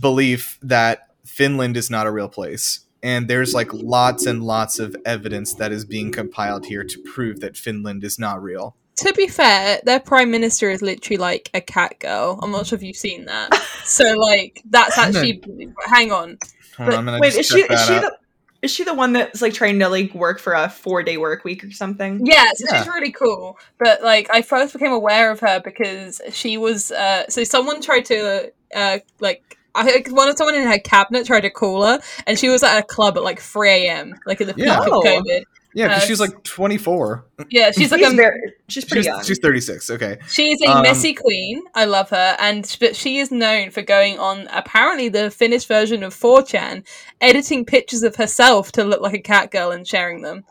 belief 0.00 0.58
that 0.62 1.08
finland 1.24 1.76
is 1.76 1.90
not 1.90 2.06
a 2.06 2.10
real 2.10 2.28
place 2.28 2.80
and 3.02 3.28
there's 3.28 3.54
like 3.54 3.72
lots 3.72 4.24
and 4.26 4.42
lots 4.42 4.78
of 4.78 4.96
evidence 5.04 5.54
that 5.54 5.72
is 5.72 5.84
being 5.84 6.10
compiled 6.10 6.66
here 6.66 6.84
to 6.84 6.98
prove 7.02 7.40
that 7.40 7.56
finland 7.56 8.02
is 8.04 8.18
not 8.18 8.42
real 8.42 8.76
To 8.98 9.12
be 9.12 9.26
fair, 9.26 9.80
their 9.84 9.98
prime 9.98 10.30
minister 10.30 10.70
is 10.70 10.80
literally 10.80 11.16
like 11.16 11.50
a 11.52 11.60
cat 11.60 11.98
girl. 11.98 12.38
I'm 12.40 12.52
not 12.52 12.68
sure 12.68 12.76
if 12.76 12.82
you've 12.82 12.96
seen 12.96 13.24
that. 13.26 13.50
So 13.84 14.14
like 14.16 14.62
that's 14.70 14.96
actually 14.96 15.42
hang 15.86 16.10
on. 16.10 16.38
Hold 16.76 16.90
But 16.90 16.94
on, 16.98 17.20
wait, 17.20 17.34
is 17.34 17.46
she 17.46 17.60
is 17.60 17.86
she 17.86 17.94
out. 17.94 18.02
the 18.02 18.16
is 18.62 18.70
she 18.72 18.82
the 18.84 18.94
one 18.94 19.12
that's 19.12 19.42
like 19.42 19.52
trying 19.52 19.78
to 19.80 19.88
like 19.88 20.14
work 20.14 20.38
for 20.40 20.54
a 20.54 20.68
four 20.70 21.02
day 21.02 21.16
work 21.18 21.44
week 21.44 21.62
or 21.64 21.70
something? 21.70 22.24
Yeah, 22.24 22.44
so 22.54 22.64
Yeah. 22.70 22.78
she's 22.78 22.88
really 22.88 23.12
cool. 23.12 23.58
But 23.78 24.02
like 24.02 24.28
I 24.32 24.42
first 24.42 24.72
became 24.72 24.92
aware 24.92 25.30
of 25.30 25.40
her 25.40 25.60
because 25.60 26.20
she 26.32 26.56
was 26.56 26.90
uh 26.90 27.28
so 27.28 27.44
someone 27.44 27.80
tried 27.82 28.06
to 28.06 28.50
uh 28.74 28.98
like 29.20 29.58
I 29.74 29.84
think 29.84 30.14
one 30.16 30.28
of 30.28 30.36
someone 30.38 30.54
in 30.54 30.66
her 30.66 30.78
cabinet 30.78 31.26
tried 31.26 31.40
to 31.40 31.50
call 31.50 31.84
her 31.84 32.00
and 32.26 32.38
she 32.38 32.48
was 32.48 32.62
at 32.62 32.78
a 32.78 32.82
club 32.82 33.16
at 33.18 33.24
like 33.24 33.40
3 33.40 33.68
a.m. 33.70 34.14
like 34.24 34.40
in 34.40 34.46
the 34.46 34.54
peak 34.54 34.64
Yeah. 34.66 34.78
of 34.80 34.88
Oh. 34.88 35.02
COVID. 35.02 35.42
Yeah 35.74 35.88
'cause 35.88 36.02
uh, 36.02 36.06
she's 36.06 36.20
like 36.20 36.42
24 36.44 37.24
Yeah, 37.50 37.70
she's 37.72 37.90
like 37.90 38.00
she's, 38.00 38.12
a 38.12 38.16
very, 38.16 38.40
she's 38.68 38.84
pretty 38.84 39.00
she's, 39.02 39.06
young. 39.06 39.24
she's 39.24 39.38
36 39.40 39.90
okay 39.90 40.18
She's 40.28 40.60
a 40.62 40.68
Um, 40.70 40.82
messy 40.82 41.12
queen. 41.14 41.62
I 41.74 41.84
love 41.84 42.10
her, 42.10 42.36
and 42.40 42.64
but 42.80 42.94
she 42.96 43.18
is 43.18 43.30
known 43.30 43.70
for 43.70 43.82
going 43.82 44.18
on 44.18 44.48
apparently 44.52 45.08
the 45.08 45.30
Finnish 45.30 45.66
version 45.66 46.02
of 46.02 46.14
4chan, 46.14 46.84
editing 47.20 47.64
pictures 47.64 48.02
of 48.02 48.16
herself 48.16 48.72
to 48.72 48.84
look 48.84 49.00
like 49.00 49.14
a 49.14 49.18
cat 49.20 49.50
girl 49.50 49.70
and 49.72 49.86
sharing 49.86 50.22
them. 50.22 50.44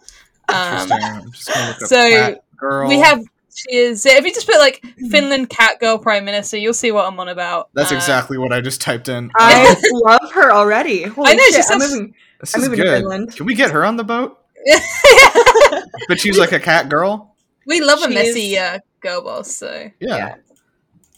Um, 0.50 0.74
Interesting. 0.92 1.00
I'm 1.04 1.32
just 1.32 1.48
gonna 1.54 1.68
look 1.68 1.82
up 1.82 1.88
so, 1.90 2.88
we 2.88 3.00
have 3.00 3.24
she 3.56 3.76
is. 3.76 4.04
If 4.06 4.26
you 4.26 4.34
just 4.34 4.48
put 4.48 4.58
like 4.58 4.84
Finland 5.12 5.48
cat 5.50 5.80
girl 5.80 5.98
prime 6.00 6.26
minister, 6.26 6.58
you'll 6.58 6.74
see 6.74 6.92
what 6.92 7.06
I'm 7.06 7.20
on 7.20 7.30
about. 7.30 7.70
That's 7.76 7.92
Uh, 7.92 7.96
exactly 7.96 8.38
what 8.40 8.52
I 8.52 8.62
just 8.62 8.82
typed 8.82 9.08
in. 9.10 9.30
I 9.36 9.76
love 9.92 10.32
her 10.34 10.52
already. 10.52 11.04
Holy 11.04 11.30
I 11.32 11.34
know, 11.36 11.44
she 11.44 11.52
shit, 11.54 11.66
I'm 11.70 11.80
sounds- 11.80 11.92
moving. 11.94 12.16
this 12.40 12.56
I'm 12.56 12.62
is 12.64 12.70
moving 12.70 12.84
to 12.84 12.90
good. 12.92 12.98
Finland. 13.02 13.36
Can 13.36 13.46
we 13.46 13.54
get 13.56 13.70
her 13.72 13.86
on 13.86 13.96
the 13.96 14.04
boat? 14.04 14.40
But 16.08 16.20
she's 16.20 16.38
like 16.38 16.52
a 16.52 16.60
cat 16.60 16.90
girl. 16.90 17.36
we 17.66 17.80
love 17.82 18.00
a 18.00 18.08
She 18.10 18.14
messy 18.14 18.56
is- 18.56 18.60
uh, 18.60 18.80
girl 19.02 19.22
boss. 19.24 19.56
So 19.56 19.90
Yeah, 20.00 20.18
Yeah. 20.18 20.36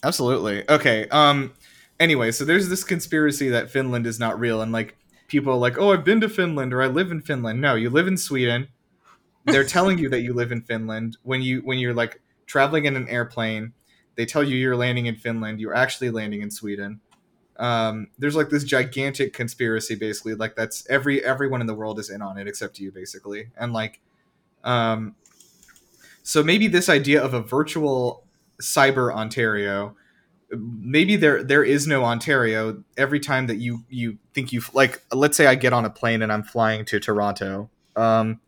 absolutely. 0.04 0.68
Okay. 0.68 1.08
Um. 1.08 1.52
Anyway, 1.98 2.30
so 2.30 2.44
there's 2.44 2.68
this 2.68 2.84
conspiracy 2.84 3.48
that 3.48 3.70
Finland 3.70 4.06
is 4.06 4.18
not 4.20 4.38
real, 4.38 4.60
and 4.60 4.70
like 4.70 4.96
people 5.28 5.52
are 5.54 5.58
like, 5.58 5.78
"Oh, 5.78 5.92
I've 5.92 6.04
been 6.04 6.20
to 6.20 6.28
Finland," 6.28 6.74
or 6.74 6.82
"I 6.82 6.86
live 6.88 7.10
in 7.10 7.20
Finland." 7.22 7.60
No, 7.60 7.74
you 7.74 7.88
live 7.90 8.06
in 8.06 8.16
Sweden. 8.18 8.68
They're 9.46 9.64
telling 9.64 9.98
you 9.98 10.08
that 10.10 10.20
you 10.20 10.34
live 10.34 10.52
in 10.52 10.60
Finland 10.62 11.16
when 11.22 11.40
you 11.40 11.60
when 11.64 11.78
you're 11.78 11.94
like 11.94 12.20
traveling 12.46 12.84
in 12.84 12.96
an 12.96 13.08
airplane. 13.08 13.72
They 14.16 14.26
tell 14.26 14.42
you 14.42 14.56
you're 14.56 14.76
landing 14.76 15.06
in 15.06 15.16
Finland. 15.16 15.60
You're 15.60 15.74
actually 15.74 16.10
landing 16.10 16.42
in 16.42 16.50
Sweden. 16.50 17.00
Um, 17.58 18.08
there's 18.18 18.36
like 18.36 18.50
this 18.50 18.64
gigantic 18.64 19.32
conspiracy, 19.32 19.94
basically. 19.94 20.34
Like 20.34 20.56
that's 20.56 20.86
every 20.88 21.24
everyone 21.24 21.60
in 21.60 21.66
the 21.66 21.74
world 21.74 21.98
is 21.98 22.10
in 22.10 22.22
on 22.22 22.38
it 22.38 22.46
except 22.46 22.78
you, 22.78 22.92
basically. 22.92 23.48
And 23.56 23.72
like, 23.72 24.00
um, 24.64 25.14
so 26.22 26.42
maybe 26.42 26.66
this 26.66 26.88
idea 26.88 27.22
of 27.22 27.34
a 27.34 27.40
virtual 27.40 28.24
cyber 28.60 29.12
Ontario, 29.14 29.96
maybe 30.50 31.16
there 31.16 31.42
there 31.42 31.64
is 31.64 31.86
no 31.86 32.04
Ontario. 32.04 32.82
Every 32.96 33.20
time 33.20 33.46
that 33.46 33.56
you 33.56 33.84
you 33.88 34.18
think 34.34 34.52
you 34.52 34.62
like, 34.72 35.02
let's 35.12 35.36
say 35.36 35.46
I 35.46 35.54
get 35.54 35.72
on 35.72 35.84
a 35.84 35.90
plane 35.90 36.22
and 36.22 36.32
I'm 36.32 36.42
flying 36.42 36.84
to 36.86 37.00
Toronto. 37.00 37.70
Um, 37.94 38.40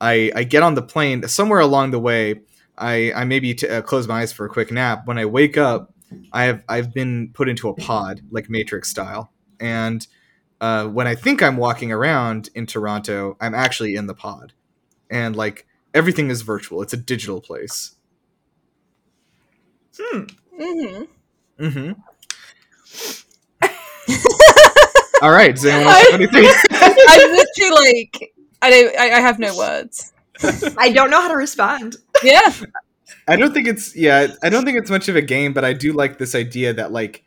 I 0.00 0.32
I 0.34 0.44
get 0.44 0.62
on 0.62 0.74
the 0.74 0.82
plane 0.82 1.26
somewhere 1.28 1.60
along 1.60 1.92
the 1.92 2.00
way. 2.00 2.40
I 2.76 3.12
I 3.12 3.24
maybe 3.24 3.54
t- 3.54 3.68
uh, 3.68 3.82
close 3.82 4.08
my 4.08 4.22
eyes 4.22 4.32
for 4.32 4.46
a 4.46 4.48
quick 4.48 4.72
nap. 4.72 5.06
When 5.06 5.18
I 5.18 5.26
wake 5.26 5.56
up, 5.56 5.92
I 6.32 6.44
have 6.44 6.64
I've 6.68 6.92
been 6.94 7.30
put 7.32 7.48
into 7.48 7.68
a 7.68 7.74
pod 7.74 8.20
like 8.30 8.48
Matrix 8.50 8.88
style, 8.90 9.32
and 9.60 10.06
uh, 10.60 10.86
when 10.86 11.06
I 11.06 11.14
think 11.14 11.42
I'm 11.42 11.56
walking 11.56 11.92
around 11.92 12.50
in 12.54 12.66
Toronto, 12.66 13.36
I'm 13.40 13.54
actually 13.54 13.94
in 13.94 14.06
the 14.06 14.14
pod, 14.14 14.52
and 15.10 15.34
like 15.36 15.66
everything 15.94 16.30
is 16.30 16.42
virtual. 16.42 16.82
It's 16.82 16.92
a 16.92 16.96
digital 16.98 17.40
place. 17.40 17.96
Hmm. 19.98 20.22
hmm 20.56 21.02
Mm-hmm. 21.58 21.92
All 25.22 25.30
right. 25.30 25.54
Does 25.54 25.64
anyone 25.64 25.86
else 25.94 26.02
have 26.10 26.20
anything? 26.20 26.44
I'm 27.08 27.30
literally 27.30 28.10
like 28.12 28.32
I 28.60 28.70
don't. 28.70 28.98
I, 28.98 29.04
I 29.12 29.20
have 29.20 29.38
no 29.38 29.56
words. 29.56 30.12
I 30.78 30.90
don't 30.90 31.10
know 31.10 31.20
how 31.20 31.28
to 31.28 31.36
respond. 31.36 31.96
Yeah. 32.22 32.52
I 33.32 33.36
don't 33.36 33.54
think 33.54 33.66
it's 33.66 33.96
yeah. 33.96 34.28
I 34.42 34.50
don't 34.50 34.64
think 34.64 34.78
it's 34.78 34.90
much 34.90 35.08
of 35.08 35.16
a 35.16 35.22
game, 35.22 35.52
but 35.52 35.64
I 35.64 35.72
do 35.72 35.92
like 35.92 36.18
this 36.18 36.34
idea 36.34 36.74
that 36.74 36.92
like 36.92 37.24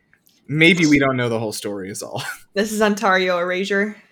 maybe 0.47 0.85
we 0.85 0.99
don't 0.99 1.17
know 1.17 1.29
the 1.29 1.39
whole 1.39 1.51
story 1.51 1.89
is 1.89 2.03
all. 2.03 2.23
This 2.53 2.71
is 2.71 2.81
Ontario 2.81 3.37
Erasure. 3.39 3.97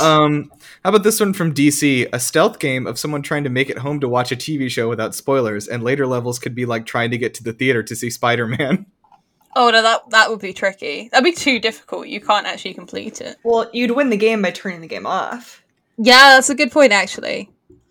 Um, 0.00 0.50
how 0.82 0.90
about 0.90 1.02
this 1.02 1.20
one 1.20 1.34
from 1.34 1.52
DC? 1.52 2.08
A 2.12 2.20
stealth 2.20 2.58
game 2.58 2.86
of 2.86 2.98
someone 2.98 3.20
trying 3.20 3.44
to 3.44 3.50
make 3.50 3.68
it 3.68 3.78
home 3.78 4.00
to 4.00 4.08
watch 4.08 4.32
a 4.32 4.36
TV 4.36 4.70
show 4.70 4.88
without 4.88 5.14
spoilers, 5.14 5.68
and 5.68 5.82
later 5.82 6.06
levels 6.06 6.38
could 6.38 6.54
be 6.54 6.64
like 6.64 6.86
trying 6.86 7.10
to 7.10 7.18
get 7.18 7.34
to 7.34 7.42
the 7.42 7.52
theater 7.52 7.82
to 7.82 7.94
see 7.94 8.10
Spider 8.10 8.46
Man. 8.46 8.86
Oh 9.56 9.68
no, 9.68 9.82
that 9.82 10.08
that 10.10 10.30
would 10.30 10.38
be 10.38 10.52
tricky. 10.52 11.08
That'd 11.10 11.24
be 11.24 11.32
too 11.32 11.58
difficult. 11.58 12.06
You 12.06 12.20
can't 12.20 12.46
actually 12.46 12.72
complete 12.72 13.20
it. 13.20 13.36
Well, 13.42 13.68
you'd 13.72 13.90
win 13.90 14.08
the 14.08 14.16
game 14.16 14.42
by 14.42 14.52
turning 14.52 14.80
the 14.80 14.86
game 14.86 15.06
off. 15.06 15.64
Yeah, 15.98 16.34
that's 16.34 16.50
a 16.50 16.54
good 16.54 16.70
point. 16.70 16.92
Actually, 16.92 17.50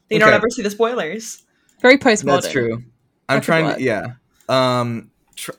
You 0.09 0.19
don't 0.19 0.33
ever 0.33 0.49
see 0.49 0.61
the 0.61 0.69
spoilers. 0.69 1.43
very 1.81 1.97
postmodern. 1.97 2.25
That's 2.41 2.51
true. 2.51 2.73
I'm 2.73 2.81
That 3.27 3.35
could 3.35 3.43
trying 3.43 3.75
to 3.75 3.81
yeah. 3.81 4.13
Um, 4.47 5.11
tr- 5.35 5.51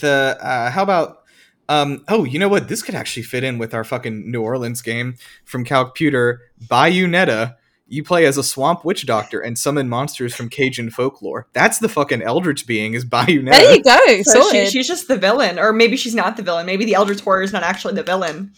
the 0.00 0.36
uh, 0.40 0.70
how 0.70 0.82
about 0.82 1.22
Um, 1.68 2.04
oh, 2.08 2.24
you 2.24 2.38
know 2.38 2.48
what? 2.48 2.68
This 2.68 2.82
could 2.82 2.94
actually 2.94 3.22
fit 3.22 3.42
in 3.44 3.56
with 3.58 3.72
our 3.72 3.84
fucking 3.84 4.30
New 4.30 4.42
Orleans 4.42 4.82
game 4.82 5.16
from 5.44 5.64
Calcputer. 5.64 6.38
Bayonetta. 6.66 7.56
You 7.86 8.02
play 8.02 8.24
as 8.26 8.36
a 8.38 8.42
swamp 8.42 8.84
witch 8.84 9.04
doctor 9.06 9.40
and 9.40 9.58
summon 9.58 9.88
monsters 9.88 10.34
from 10.34 10.48
Cajun 10.48 10.90
folklore. 10.90 11.46
That's 11.52 11.78
the 11.78 11.88
fucking 11.88 12.22
eldritch 12.22 12.66
being 12.66 12.94
is 12.94 13.04
Bayonetta. 13.04 13.50
There 13.50 13.74
you 13.76 13.82
go. 13.82 14.22
So 14.22 14.50
she, 14.50 14.66
she's 14.66 14.88
just 14.88 15.06
the 15.08 15.16
villain, 15.18 15.58
or 15.58 15.72
maybe 15.72 15.96
she's 15.96 16.14
not 16.14 16.36
the 16.36 16.42
villain. 16.42 16.66
Maybe 16.66 16.84
the 16.84 16.94
Eldritch 16.94 17.20
Horror 17.20 17.42
is 17.42 17.52
not 17.52 17.62
actually 17.62 17.94
the 17.94 18.02
villain. 18.02 18.52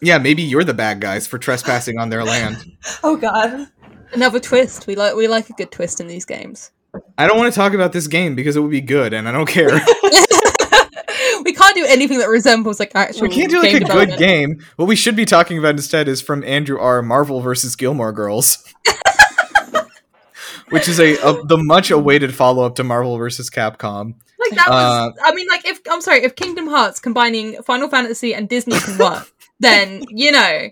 Yeah, 0.00 0.18
maybe 0.18 0.42
you're 0.42 0.64
the 0.64 0.74
bad 0.74 1.00
guys 1.00 1.26
for 1.26 1.38
trespassing 1.38 1.98
on 1.98 2.10
their 2.10 2.24
land. 2.24 2.56
Oh 3.04 3.16
God. 3.16 3.68
Another 4.12 4.40
twist. 4.40 4.86
We 4.86 4.94
like 4.96 5.14
we 5.14 5.28
like 5.28 5.48
a 5.50 5.52
good 5.54 5.70
twist 5.70 6.00
in 6.00 6.06
these 6.06 6.24
games. 6.24 6.70
I 7.16 7.26
don't 7.26 7.38
want 7.38 7.52
to 7.52 7.58
talk 7.58 7.72
about 7.72 7.92
this 7.92 8.06
game 8.06 8.34
because 8.34 8.54
it 8.56 8.60
would 8.60 8.70
be 8.70 8.80
good, 8.82 9.12
and 9.14 9.28
I 9.28 9.32
don't 9.32 9.48
care. 9.48 9.68
we 11.44 11.52
can't 11.52 11.74
do 11.74 11.84
anything 11.88 12.18
that 12.18 12.28
resembles 12.28 12.78
like 12.78 12.92
actual. 12.94 13.22
we 13.22 13.34
can't 13.34 13.50
do 13.50 13.62
like 13.62 13.74
a 13.74 13.80
good 13.80 14.18
game. 14.18 14.60
What 14.76 14.86
we 14.86 14.96
should 14.96 15.16
be 15.16 15.24
talking 15.24 15.58
about 15.58 15.70
instead 15.70 16.08
is 16.08 16.20
from 16.20 16.44
Andrew 16.44 16.78
R. 16.78 17.00
Marvel 17.02 17.40
versus 17.40 17.74
Gilmore 17.76 18.12
Girls, 18.12 18.62
which 20.70 20.88
is 20.88 21.00
a, 21.00 21.16
a 21.18 21.44
the 21.46 21.58
much 21.58 21.90
awaited 21.90 22.34
follow 22.34 22.64
up 22.64 22.74
to 22.76 22.84
Marvel 22.84 23.16
versus 23.16 23.50
Capcom. 23.50 24.14
Like 24.38 24.50
that 24.50 24.68
Uh, 24.68 25.10
was. 25.12 25.14
I 25.24 25.34
mean, 25.34 25.48
like 25.48 25.66
if 25.66 25.80
I'm 25.90 26.00
sorry, 26.00 26.24
if 26.24 26.34
Kingdom 26.36 26.66
Hearts 26.68 27.00
combining 27.00 27.62
Final 27.62 27.88
Fantasy 27.88 28.34
and 28.34 28.48
Disney 28.48 28.78
can 28.78 28.98
work, 28.98 29.30
then 29.60 30.02
you 30.08 30.32
know 30.32 30.68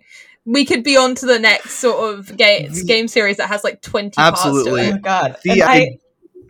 we 0.51 0.65
could 0.65 0.83
be 0.83 0.97
on 0.97 1.15
to 1.15 1.27
the 1.27 1.39
next 1.39 1.75
sort 1.79 2.13
of 2.15 2.37
game 2.37 2.71
game 2.87 3.07
series 3.09 3.37
that 3.37 3.49
has 3.49 3.63
like 3.65 3.83
20 3.83 4.13
Absolutely. 4.19 4.71
parts 4.73 4.87
Oh 4.87 4.87
to 4.87 4.91
my 4.93 4.97
it. 4.97 5.03
God. 5.03 5.37
The 5.45 5.63
am, 5.63 5.69
I, 5.69 5.89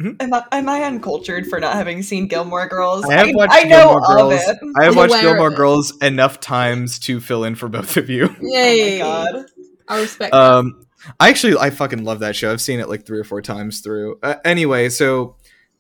Mhm. 0.01 0.16
am, 0.22 0.32
I, 0.34 0.44
am 0.53 0.68
I 0.70 0.82
uncultured 0.84 1.46
for 1.46 1.61
not 1.61 1.74
having 1.74 2.03
seen 2.03 2.26
Gilmore 2.26 2.66
Girls? 2.68 3.05
I 3.05 3.14
have 3.26 3.34
watched 3.34 3.53
I 3.53 3.64
know 3.64 3.78
Gilmore 4.01 4.01
of 4.01 4.30
Girls. 4.30 4.48
it. 4.48 4.59
I 4.80 4.84
have 4.84 4.96
watched 4.96 5.11
aware 5.12 5.22
Gilmore. 5.22 5.51
Girls 5.51 5.96
enough 5.98 6.40
times 6.40 6.98
to 7.01 7.20
fill 7.20 7.44
in 7.44 7.55
for 7.55 7.68
both 7.68 7.96
of 7.98 8.09
you. 8.09 8.34
Yay! 8.40 9.03
Oh 9.03 9.07
my 9.24 9.32
God. 9.32 9.46
I 9.88 10.01
respect. 10.01 10.32
that. 10.32 10.40
Um, 10.40 10.86
I 11.18 11.28
actually 11.28 11.59
I 11.59 11.68
fucking 11.70 12.05
love 12.05 12.20
that 12.20 12.36
show. 12.36 12.51
I've 12.53 12.61
seen 12.62 12.80
it 12.80 12.88
like 12.88 13.05
three 13.07 13.18
or 13.18 13.24
four 13.24 13.42
times 13.42 13.80
through. 13.80 14.18
Uh, 14.22 14.36
anyway, 14.44 14.88
so 14.88 15.36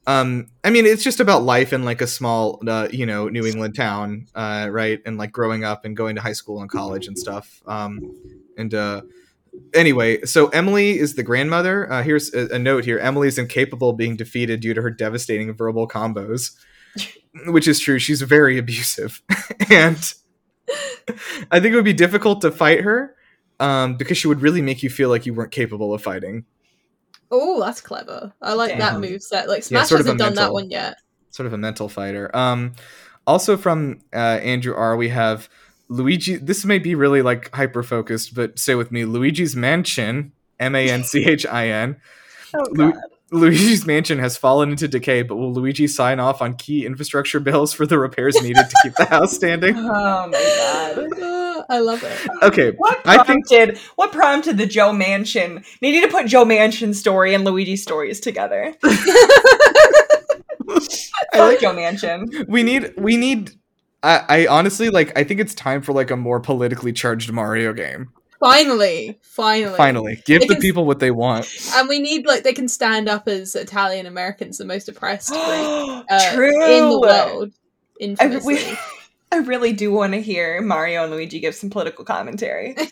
um, 0.06 0.46
I 0.64 0.70
mean, 0.70 0.86
it's 0.86 1.04
just 1.04 1.20
about 1.20 1.42
life 1.42 1.72
in 1.72 1.84
like 1.84 2.00
a 2.00 2.06
small, 2.06 2.60
uh, 2.66 2.88
you 2.90 3.06
know, 3.06 3.28
New 3.28 3.46
England 3.46 3.74
town, 3.76 4.26
uh, 4.34 4.68
right? 4.70 5.00
And 5.04 5.18
like 5.18 5.32
growing 5.32 5.64
up 5.64 5.84
and 5.84 5.96
going 5.96 6.16
to 6.16 6.22
high 6.22 6.32
school 6.32 6.60
and 6.60 6.70
college 6.70 7.06
and 7.06 7.18
stuff. 7.18 7.62
Um, 7.66 8.16
and 8.56 8.72
uh, 8.74 9.02
anyway, 9.74 10.22
so 10.22 10.48
Emily 10.48 10.98
is 10.98 11.14
the 11.14 11.22
grandmother. 11.22 11.90
Uh, 11.92 12.02
here's 12.02 12.32
a, 12.34 12.48
a 12.54 12.58
note 12.58 12.84
here: 12.84 12.98
Emily 12.98 13.28
is 13.28 13.38
incapable 13.38 13.90
of 13.90 13.96
being 13.96 14.16
defeated 14.16 14.60
due 14.60 14.74
to 14.74 14.82
her 14.82 14.90
devastating 14.90 15.52
verbal 15.52 15.86
combos, 15.86 16.56
which 17.46 17.68
is 17.68 17.80
true. 17.80 17.98
She's 17.98 18.22
very 18.22 18.58
abusive, 18.58 19.22
and 19.70 20.14
I 21.50 21.60
think 21.60 21.72
it 21.72 21.74
would 21.74 21.84
be 21.84 21.92
difficult 21.92 22.40
to 22.42 22.50
fight 22.50 22.80
her 22.82 23.14
um, 23.58 23.96
because 23.96 24.18
she 24.18 24.28
would 24.28 24.40
really 24.40 24.62
make 24.62 24.82
you 24.82 24.90
feel 24.90 25.08
like 25.08 25.26
you 25.26 25.34
weren't 25.34 25.52
capable 25.52 25.92
of 25.92 26.02
fighting. 26.02 26.44
Oh, 27.30 27.60
that's 27.60 27.80
clever. 27.80 28.32
I 28.40 28.54
like 28.54 28.76
that 28.78 29.00
move 29.00 29.22
set. 29.22 29.48
Like 29.48 29.58
Yeah, 29.58 29.64
Smash 29.64 29.88
sort 29.88 30.00
of 30.00 30.06
hasn't 30.06 30.20
done 30.20 30.34
that 30.34 30.52
one 30.52 30.70
yet. 30.70 30.96
Sort 31.30 31.46
of 31.46 31.52
a 31.52 31.58
mental 31.58 31.88
fighter. 31.88 32.34
Um, 32.36 32.72
also 33.26 33.56
from 33.56 34.00
uh, 34.12 34.16
Andrew 34.16 34.74
R, 34.74 34.96
we 34.96 35.08
have 35.10 35.48
Luigi. 35.88 36.36
This 36.36 36.64
may 36.64 36.78
be 36.78 36.94
really 36.94 37.22
like 37.22 37.54
hyper 37.54 37.82
focused, 37.82 38.34
but 38.34 38.58
say 38.58 38.74
with 38.74 38.90
me, 38.90 39.04
Luigi's 39.04 39.54
Mansion, 39.54 40.32
M 40.58 40.74
A 40.74 40.90
N 40.90 41.04
C 41.04 41.24
H 41.24 41.46
I 41.46 41.68
N. 41.68 41.96
Oh 42.52 42.66
Lu-. 42.72 42.92
Luigi's 43.32 43.86
mansion 43.86 44.18
has 44.18 44.36
fallen 44.36 44.70
into 44.70 44.88
decay, 44.88 45.22
but 45.22 45.36
will 45.36 45.52
Luigi 45.52 45.86
sign 45.86 46.18
off 46.18 46.42
on 46.42 46.54
key 46.54 46.84
infrastructure 46.84 47.38
bills 47.38 47.72
for 47.72 47.86
the 47.86 47.96
repairs 47.96 48.34
needed 48.42 48.68
to 48.68 48.76
keep 48.82 48.94
the 48.96 49.04
house 49.04 49.32
standing? 49.32 49.76
Oh 49.78 50.28
my 50.28 51.08
God. 51.12 51.36
I 51.70 51.78
love 51.78 52.02
it. 52.02 52.18
Okay, 52.42 52.72
What 52.76 53.00
I 53.06 53.22
think 53.22 53.46
prompted 53.48 53.78
what 53.94 54.12
prompted 54.12 54.58
the 54.58 54.66
Joe 54.66 54.90
Manchin? 54.90 55.64
They 55.80 55.92
need 55.92 56.02
to 56.02 56.08
put 56.08 56.26
Joe 56.26 56.44
Manchin 56.44 56.94
story 56.94 57.32
and 57.32 57.44
Luigi 57.44 57.76
stories 57.76 58.20
together. 58.20 58.74
I 61.32 61.38
like 61.38 61.60
Joe 61.60 61.72
Manchin. 61.74 62.46
we 62.48 62.62
need 62.62 62.92
we 62.96 63.16
need. 63.16 63.52
I, 64.02 64.24
I 64.28 64.46
honestly 64.46 64.90
like. 64.90 65.16
I 65.18 65.24
think 65.24 65.40
it's 65.40 65.54
time 65.54 65.82
for 65.82 65.92
like 65.92 66.10
a 66.10 66.16
more 66.16 66.40
politically 66.40 66.92
charged 66.92 67.32
Mario 67.32 67.72
game. 67.72 68.10
Finally, 68.40 69.18
finally, 69.22 69.76
Finally, 69.76 70.22
give 70.24 70.40
They 70.40 70.46
the 70.48 70.54
can- 70.54 70.62
people 70.62 70.86
what 70.86 70.98
they 70.98 71.10
want. 71.10 71.46
And 71.74 71.88
we 71.88 71.98
need 71.98 72.26
like 72.26 72.42
they 72.42 72.54
can 72.54 72.68
stand 72.68 73.08
up 73.08 73.28
as 73.28 73.54
Italian 73.54 74.06
Americans, 74.06 74.56
the 74.58 74.64
most 74.64 74.88
oppressed 74.88 75.28
group 75.30 75.38
uh, 76.10 76.66
in 76.70 76.88
the 76.88 76.98
world. 77.00 77.52
I, 77.52 78.04
Infamously. 78.04 78.54
we, 78.54 78.78
I 79.32 79.36
really 79.38 79.72
do 79.72 79.92
want 79.92 80.12
to 80.14 80.20
hear 80.20 80.60
Mario 80.60 81.04
and 81.04 81.12
Luigi 81.12 81.38
give 81.40 81.54
some 81.54 81.70
political 81.70 82.04
commentary. 82.04 82.76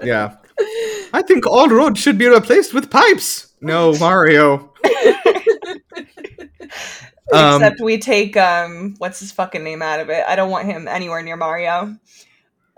Yeah, 0.00 0.36
I 1.12 1.22
think 1.22 1.44
all 1.44 1.68
roads 1.68 1.98
should 1.98 2.18
be 2.18 2.28
replaced 2.28 2.72
with 2.72 2.88
pipes. 2.88 3.52
No, 3.60 3.92
Mario. 3.98 4.72
Um, 7.30 7.60
Except 7.60 7.80
we 7.82 7.98
take 7.98 8.38
um 8.38 8.94
what's 8.98 9.20
his 9.20 9.32
fucking 9.32 9.62
name 9.62 9.82
out 9.82 10.00
of 10.00 10.08
it. 10.08 10.24
I 10.26 10.34
don't 10.34 10.50
want 10.50 10.64
him 10.64 10.88
anywhere 10.88 11.22
near 11.22 11.36
Mario. 11.36 11.94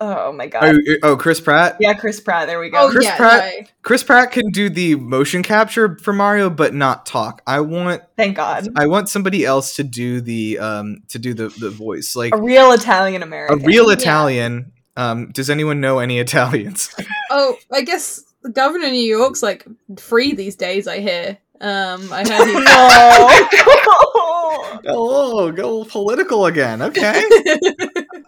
Oh 0.02 0.32
my 0.32 0.46
god. 0.46 0.64
oh, 0.64 0.78
oh, 1.02 1.16
Chris 1.16 1.40
Pratt. 1.40 1.76
yeah, 1.78 1.92
Chris 1.92 2.20
Pratt, 2.20 2.46
there 2.46 2.58
we 2.58 2.70
go. 2.70 2.86
oh 2.86 2.90
Chris 2.90 3.04
yeah, 3.04 3.16
Pratt- 3.18 3.52
no. 3.60 3.66
Chris 3.82 4.02
Pratt 4.02 4.32
can 4.32 4.50
do 4.50 4.70
the 4.70 4.94
motion 4.94 5.42
capture 5.42 5.98
for 5.98 6.14
Mario, 6.14 6.48
but 6.48 6.72
not 6.74 7.04
talk. 7.04 7.42
I 7.46 7.60
want 7.60 8.02
Thank 8.16 8.36
God. 8.36 8.66
I 8.76 8.86
want 8.86 9.10
somebody 9.10 9.44
else 9.44 9.76
to 9.76 9.84
do 9.84 10.22
the 10.22 10.58
um 10.58 11.02
to 11.08 11.18
do 11.18 11.34
the 11.34 11.48
the 11.48 11.68
voice 11.68 12.16
like 12.16 12.34
A 12.34 12.40
real 12.40 12.72
Italian 12.72 13.22
American. 13.22 13.52
a 13.52 13.56
American. 13.56 13.66
real 13.68 13.88
Yeah. 13.88 13.92
Italian. 13.98 14.72
Um, 14.96 15.30
does 15.32 15.50
anyone 15.50 15.80
know 15.80 15.98
any 15.98 16.18
Italians? 16.18 16.90
Oh, 17.32 17.56
I 17.72 17.82
guess 17.82 18.24
the 18.42 18.50
governor 18.50 18.86
of 18.86 18.92
New 18.92 18.98
York's 18.98 19.40
like 19.42 19.64
free 19.98 20.34
these 20.34 20.56
days. 20.56 20.88
I 20.88 20.98
hear. 20.98 21.38
Um, 21.60 22.12
I 22.12 22.28
heard 22.28 22.54
no. 24.84 24.84
oh, 24.92 25.52
go 25.52 25.84
political 25.84 26.46
again. 26.46 26.82
Okay. 26.82 27.22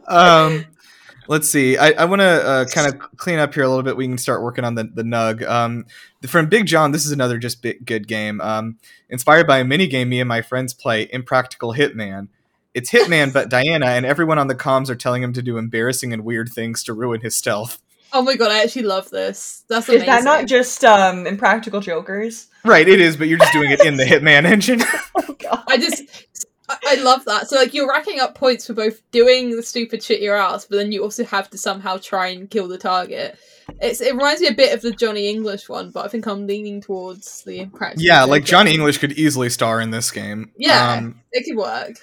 um, 0.07 0.65
let's 1.33 1.49
see. 1.49 1.79
I, 1.79 1.93
I 1.93 2.05
want 2.05 2.21
to 2.21 2.27
uh, 2.27 2.65
kind 2.67 2.93
of 2.93 3.01
clean 3.17 3.39
up 3.39 3.55
here 3.55 3.65
a 3.65 3.69
little 3.69 3.83
bit. 3.83 3.97
We 3.97 4.07
can 4.07 4.19
start 4.19 4.43
working 4.43 4.65
on 4.65 4.75
the 4.75 4.85
the 4.85 5.03
nug. 5.03 5.43
Um, 5.49 5.87
from 6.27 6.49
Big 6.49 6.67
John, 6.67 6.93
this 6.93 7.05
is 7.05 7.11
another 7.11 7.39
just 7.39 7.63
big, 7.63 7.85
good 7.85 8.07
game. 8.07 8.41
Um, 8.41 8.79
inspired 9.09 9.47
by 9.47 9.59
a 9.59 9.65
mini 9.65 9.89
game 9.89 10.11
me 10.11 10.21
and 10.21 10.29
my 10.29 10.43
friends 10.43 10.75
play, 10.75 11.09
Impractical 11.11 11.73
Hitman. 11.73 12.29
It's 12.75 12.91
Hitman, 12.91 13.33
but 13.33 13.51
Diana 13.51 13.87
and 13.87 14.07
everyone 14.07 14.39
on 14.39 14.47
the 14.47 14.55
comms 14.55 14.89
are 14.89 14.95
telling 14.95 15.23
him 15.23 15.33
to 15.33 15.43
do 15.43 15.59
embarrassing 15.59 16.13
and 16.13 16.25
weird 16.25 16.51
things 16.51 16.85
to 16.85 16.93
ruin 16.93 17.21
his 17.21 17.35
stealth. 17.37 17.83
oh 18.13 18.23
my 18.23 18.37
god, 18.37 18.53
I 18.53 18.63
actually 18.63 18.83
love 18.83 19.11
this. 19.11 19.65
That's 19.69 19.89
Is 19.89 20.05
that 20.05 20.25
not 20.25 20.47
just 20.47 20.85
um 20.85 21.27
impractical 21.27 21.81
jokers? 21.81 22.49
Right, 22.65 22.87
it 22.87 23.01
is, 23.01 23.17
but 23.17 23.27
you're 23.29 23.39
just 23.39 23.53
doing 23.53 23.71
it 23.71 23.85
in 23.85 23.97
the 23.97 24.05
Hitman 24.05 24.45
engine. 24.45 24.83
Oh 25.15 25.35
god. 25.39 25.65
I 25.69 25.77
just. 25.77 26.03
I- 26.83 26.93
I 26.99 27.03
love 27.03 27.25
that. 27.27 27.49
So, 27.49 27.57
like, 27.57 27.75
you're 27.75 27.89
racking 27.89 28.21
up 28.21 28.35
points 28.35 28.67
for 28.67 28.73
both 28.75 29.01
doing 29.11 29.51
the 29.57 29.63
stupid 29.63 30.03
shit 30.03 30.21
your 30.21 30.37
ass, 30.37 30.65
but 30.65 30.77
then 30.77 30.93
you 30.93 31.03
also 31.03 31.25
have 31.25 31.49
to 31.51 31.59
somehow 31.59 31.99
try 31.99 32.29
and 32.29 32.49
kill 32.51 32.69
the 32.69 32.79
target. 32.79 33.37
It's 33.81 34.01
it 34.01 34.15
reminds 34.15 34.41
me 34.41 34.49
a 34.49 34.55
bit 34.55 34.75
of 34.75 34.83
the 34.83 34.91
Johnny 34.91 35.29
English 35.29 35.69
one, 35.69 35.91
but 35.91 36.05
I 36.05 36.09
think 36.09 36.27
I'm 36.27 36.47
leaning 36.47 36.81
towards 36.81 37.43
the 37.45 37.61
impractical. 37.61 38.05
yeah, 38.05 38.25
like 38.25 38.45
Johnny 38.45 38.73
English 38.75 38.99
could 38.99 39.13
easily 39.13 39.49
star 39.51 39.81
in 39.81 39.91
this 39.91 40.11
game. 40.11 40.51
Yeah. 40.59 40.93
Um, 40.95 41.21
It 41.33 41.45
could 41.47 41.57
work. 41.57 41.97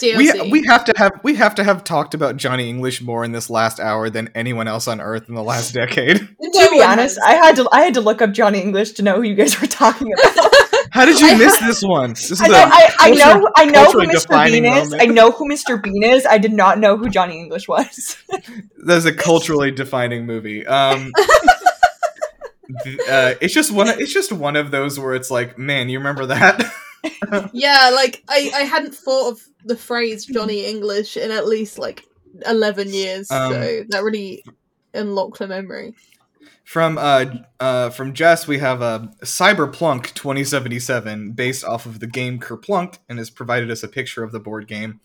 we 0.00 0.32
we 0.50 0.64
have 0.66 0.84
to 0.86 0.92
have 0.96 1.12
we 1.22 1.34
have 1.36 1.54
to 1.56 1.64
have 1.64 1.84
talked 1.84 2.14
about 2.14 2.36
Johnny 2.36 2.68
English 2.68 3.02
more 3.02 3.24
in 3.24 3.32
this 3.32 3.50
last 3.50 3.78
hour 3.78 4.10
than 4.10 4.30
anyone 4.34 4.66
else 4.68 4.88
on 4.88 5.00
Earth 5.00 5.28
in 5.28 5.34
the 5.34 5.42
last 5.42 5.72
decade. 5.80 6.18
to 6.18 6.68
be 6.72 6.82
honest, 6.82 7.18
I 7.24 7.34
had 7.34 7.56
to 7.56 7.68
I 7.72 7.82
had 7.82 7.94
to 7.94 8.00
look 8.00 8.22
up 8.22 8.32
Johnny 8.32 8.60
English 8.60 8.92
to 8.92 9.02
know 9.02 9.16
who 9.16 9.22
you 9.22 9.34
guys 9.34 9.60
were 9.60 9.66
talking 9.66 10.12
about. 10.12 10.52
How 10.92 11.06
did 11.06 11.18
you 11.20 11.28
I 11.28 11.36
miss 11.38 11.58
this 11.58 11.82
one? 11.82 12.10
This 12.10 12.30
is 12.32 12.40
I 12.42 12.48
know, 12.48 12.54
a 12.54 12.58
I, 12.66 12.90
I 13.00 13.10
know, 13.12 13.50
I 13.56 13.64
know 13.64 13.84
who 13.92 14.00
Mr. 14.00 14.10
defining 14.12 14.62
Bean 14.64 14.72
is. 14.72 14.90
moment. 14.90 15.02
I 15.02 15.06
know 15.06 15.30
who 15.30 15.48
Mr. 15.48 15.82
Bean 15.82 16.02
is. 16.02 16.26
I 16.26 16.36
did 16.36 16.52
not 16.52 16.78
know 16.78 16.98
who 16.98 17.08
Johnny 17.08 17.38
English 17.40 17.66
was. 17.66 18.18
that's 18.84 19.06
a 19.06 19.14
culturally 19.14 19.70
defining 19.70 20.26
movie. 20.26 20.66
Um, 20.66 21.10
th- 22.84 22.98
uh, 23.08 23.34
it's 23.40 23.54
just 23.54 23.72
one. 23.72 23.88
It's 23.88 24.12
just 24.12 24.32
one 24.32 24.54
of 24.54 24.70
those 24.70 24.98
where 24.98 25.14
it's 25.14 25.30
like, 25.30 25.56
man, 25.56 25.88
you 25.88 25.96
remember 25.98 26.26
that? 26.26 26.62
yeah, 27.54 27.90
like 27.94 28.22
I, 28.28 28.50
I 28.54 28.60
hadn't 28.64 28.94
thought 28.94 29.32
of 29.32 29.40
the 29.64 29.76
phrase 29.76 30.26
Johnny 30.26 30.66
English 30.66 31.16
in 31.16 31.30
at 31.30 31.46
least 31.46 31.78
like 31.78 32.04
eleven 32.46 32.92
years, 32.92 33.30
Um, 33.30 33.52
so 33.52 33.84
that 33.88 34.02
really 34.02 34.44
unlocked 34.92 35.40
a 35.40 35.46
memory. 35.46 35.94
From 36.64 36.96
uh, 36.98 37.26
uh, 37.60 37.90
from 37.90 38.12
Jess, 38.12 38.46
we 38.46 38.58
have 38.58 38.82
a 38.82 39.10
Cyberplunk 39.22 40.14
2077 40.14 41.32
based 41.32 41.64
off 41.64 41.86
of 41.86 42.00
the 42.00 42.06
game 42.06 42.38
Kerplunk, 42.38 42.98
and 43.08 43.18
has 43.18 43.30
provided 43.30 43.70
us 43.70 43.82
a 43.82 43.88
picture 43.88 44.22
of 44.22 44.32
the 44.32 44.40
board 44.40 44.68
game. 44.68 45.00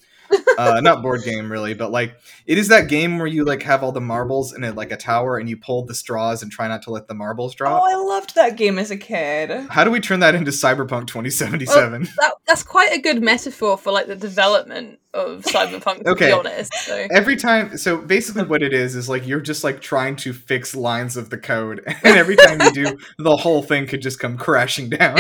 Uh, 0.58 0.80
not 0.82 1.02
board 1.02 1.24
game 1.24 1.52
really, 1.52 1.74
but 1.74 1.92
like 1.92 2.16
it 2.46 2.58
is 2.58 2.68
that 2.70 2.88
game 2.88 3.18
where 3.18 3.28
you 3.28 3.46
like 3.46 3.62
have 3.64 3.84
all 3.84 3.92
the 3.92 4.02
marbles 4.02 4.54
in 4.54 4.64
a, 4.64 4.72
like 4.74 4.92
a 4.92 4.98
tower 4.98 5.38
and 5.38 5.50
you 5.50 5.58
pull 5.58 5.86
the 5.86 5.94
straws 5.96 6.42
and 6.44 6.52
try 6.52 6.68
not 6.68 6.82
to 6.84 6.92
let 6.92 7.08
the 7.08 7.14
marbles 7.14 7.54
drop. 7.56 7.82
Oh, 7.84 7.86
I 7.90 7.96
loved 7.96 8.36
that 8.36 8.58
game 8.58 8.78
as 8.80 8.92
a 8.92 8.98
kid. 8.98 9.52
How 9.70 9.84
do 9.84 9.92
we 9.92 10.00
turn 10.00 10.20
that 10.22 10.36
into 10.36 10.52
Cyberpunk 10.52 11.08
2077? 11.08 12.04
That, 12.18 12.34
that's 12.48 12.64
quite 12.64 12.92
a 12.94 13.00
good 13.00 13.22
metaphor 13.22 13.78
for 13.78 13.92
like 13.92 14.08
the 14.08 14.16
development 14.16 15.00
of 15.14 15.44
cyberpunk. 15.46 16.04
To 16.04 16.10
Okay. 16.12 16.28
be 16.28 16.32
honest, 16.32 16.74
so. 16.74 17.08
every 17.12 17.36
time 17.36 17.78
so 17.78 17.98
basically 17.98 18.44
what 18.44 18.62
it 18.64 18.74
is 18.74 18.96
is 18.96 19.08
like 19.10 19.26
you're 19.28 19.40
just 19.42 19.64
like 19.64 19.82
trying 19.82 20.16
to 20.18 20.34
fix 20.34 20.76
lines 20.76 21.18
of 21.18 21.30
the 21.30 21.38
code 21.38 21.82
and 22.04 22.18
every 22.18 22.36
time 22.36 22.60
you 22.62 22.72
do 22.72 22.98
the 23.18 23.36
whole 23.38 23.64
thing 23.64 23.88
could 23.88 24.02
just 24.02 24.20
come 24.20 24.38
crashing 24.38 24.90
down 24.90 25.16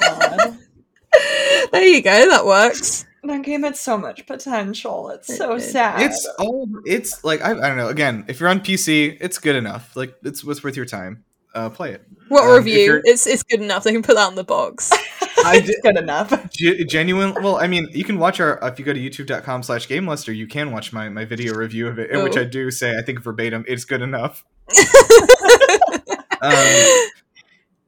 God. 0.00 0.58
there 1.72 1.84
you 1.84 2.02
go. 2.02 2.28
That 2.30 2.44
works. 2.46 3.04
That 3.24 3.42
game 3.42 3.62
had 3.62 3.76
so 3.76 3.96
much 3.96 4.26
potential. 4.26 5.10
It's 5.10 5.36
so 5.36 5.54
It 5.54 5.60
sad. 5.60 6.02
it's 6.02 6.26
all 6.38 6.68
it's 6.84 7.22
like 7.24 7.40
I, 7.42 7.50
I 7.52 7.68
don't 7.68 7.76
know 7.76 7.88
again 7.88 8.24
if 8.28 8.40
you're 8.40 8.48
on 8.48 8.60
pc 8.60 9.16
it's 9.20 9.38
good 9.38 9.54
enough 9.56 9.94
like 9.96 10.14
it's 10.24 10.44
what's 10.44 10.62
worth 10.64 10.76
your 10.76 10.86
time 10.86 11.24
uh 11.54 11.70
play 11.70 11.92
it 11.92 12.02
What 12.28 12.44
Um, 12.44 12.56
review? 12.56 13.00
It's 13.04 13.26
it's 13.26 13.42
good 13.42 13.60
enough. 13.60 13.84
They 13.84 13.92
can 13.92 14.02
put 14.02 14.16
that 14.16 14.26
on 14.26 14.34
the 14.34 14.44
box. 14.44 14.90
I 15.44 15.56
it's 15.58 15.66
did- 15.66 15.76
good 15.82 15.96
enough. 15.98 16.30
Ge- 16.56 16.86
genuine 16.88 17.34
well 17.42 17.56
i 17.56 17.66
mean 17.66 17.88
you 17.92 18.04
can 18.04 18.18
watch 18.18 18.40
our 18.40 18.58
if 18.62 18.78
you 18.78 18.84
go 18.84 18.92
to 18.92 19.00
youtube.com 19.00 19.62
slash 19.62 19.86
game 19.88 20.06
luster 20.06 20.32
you 20.32 20.46
can 20.46 20.70
watch 20.72 20.92
my 20.92 21.08
my 21.08 21.24
video 21.24 21.54
review 21.54 21.88
of 21.88 21.98
it 21.98 22.10
in 22.10 22.22
which 22.22 22.36
Oh. 22.36 22.40
i 22.40 22.44
do 22.44 22.70
say 22.70 22.96
i 22.98 23.02
think 23.02 23.20
verbatim 23.22 23.64
it's 23.68 23.84
good 23.84 24.02
enough 24.02 24.44
um 26.42 26.86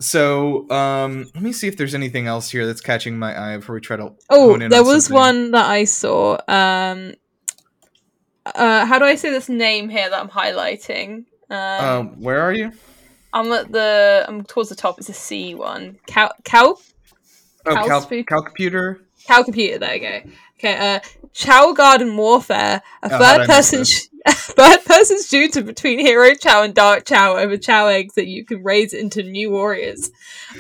so 0.05 0.69
um 0.71 1.25
let 1.35 1.43
me 1.43 1.53
see 1.53 1.67
if 1.69 1.77
there's 1.77 1.95
anything 1.95 2.27
else 2.27 2.51
here 2.51 2.67
that's 2.67 2.81
catching 2.81 3.19
my 3.19 3.33
eye 3.39 3.57
before 3.57 3.75
we 3.75 3.81
try 3.81 3.97
to 3.97 4.13
Oh, 4.31 4.57
there 4.59 4.81
on 4.81 4.87
was 4.87 5.07
something. 5.07 5.15
one 5.21 5.51
that 5.53 5.67
I 5.69 5.85
saw. 5.85 6.39
Um, 6.49 7.15
uh, 8.47 8.85
how 8.87 8.99
do 8.99 9.05
I 9.05 9.15
say 9.15 9.31
this 9.31 9.49
name 9.49 9.89
here 9.89 10.09
that 10.11 10.21
I'm 10.21 10.29
highlighting? 10.29 11.25
Um, 11.51 11.85
um 11.85 12.21
where 12.21 12.41
are 12.41 12.53
you 12.53 12.73
I'm 13.33 13.51
at 13.51 13.73
the. 13.73 14.25
I'm 14.29 14.45
towards 14.45 14.69
the 14.69 14.77
top. 14.77 14.99
It's 15.01 15.09
a 15.09 15.13
C 15.13 15.57
one. 15.57 15.99
Cow, 16.07 16.31
cow, 16.45 16.77
oh 17.67 18.01
food. 18.03 18.29
cal 18.29 18.43
computer 18.43 19.01
cow 19.27 19.43
computer. 19.43 19.79
There 19.79 19.95
you 19.95 20.01
go. 20.01 20.31
Okay. 20.59 20.77
Uh, 20.95 21.01
Chao 21.33 21.73
Garden 21.73 22.17
Warfare. 22.17 22.81
A 23.03 23.07
Oh, 23.13 23.19
third-person. 23.19 23.85
Sh- 23.85 24.03
third 24.29 24.85
person 24.85 25.19
shooter 25.23 25.63
between 25.63 25.99
Hero 25.99 26.35
Chao 26.35 26.63
and 26.63 26.75
Dark 26.75 27.05
Chao 27.05 27.37
over 27.37 27.57
Chao 27.57 27.87
eggs 27.87 28.15
that 28.15 28.27
you 28.27 28.45
can 28.45 28.63
raise 28.63 28.93
into 28.93 29.23
new 29.23 29.51
warriors. 29.51 30.11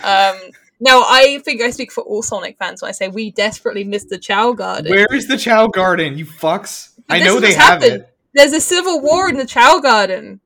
Um. 0.02 0.36
Now, 0.80 1.02
I 1.06 1.40
think 1.44 1.62
I 1.62 1.70
speak 1.70 1.92
for 1.92 2.02
all 2.02 2.20
Sonic 2.20 2.58
fans 2.58 2.82
when 2.82 2.88
I 2.88 2.92
say 2.92 3.08
we 3.08 3.30
desperately 3.30 3.84
miss 3.84 4.04
the 4.04 4.18
Chao 4.18 4.52
Garden. 4.52 4.90
where's 4.92 5.28
the 5.28 5.38
chao 5.38 5.68
garden 5.68 6.18
you 6.18 6.26
fucks 6.26 6.90
But 7.06 7.14
i 7.14 7.24
know 7.24 7.38
they 7.38 7.54
have 7.54 7.80
happened. 7.80 8.02
it 8.02 8.14
there's 8.34 8.52
a 8.52 8.60
civil 8.60 9.00
war 9.00 9.28
in 9.28 9.36
the 9.36 9.46
Chao 9.46 9.78
Garden. 9.78 10.40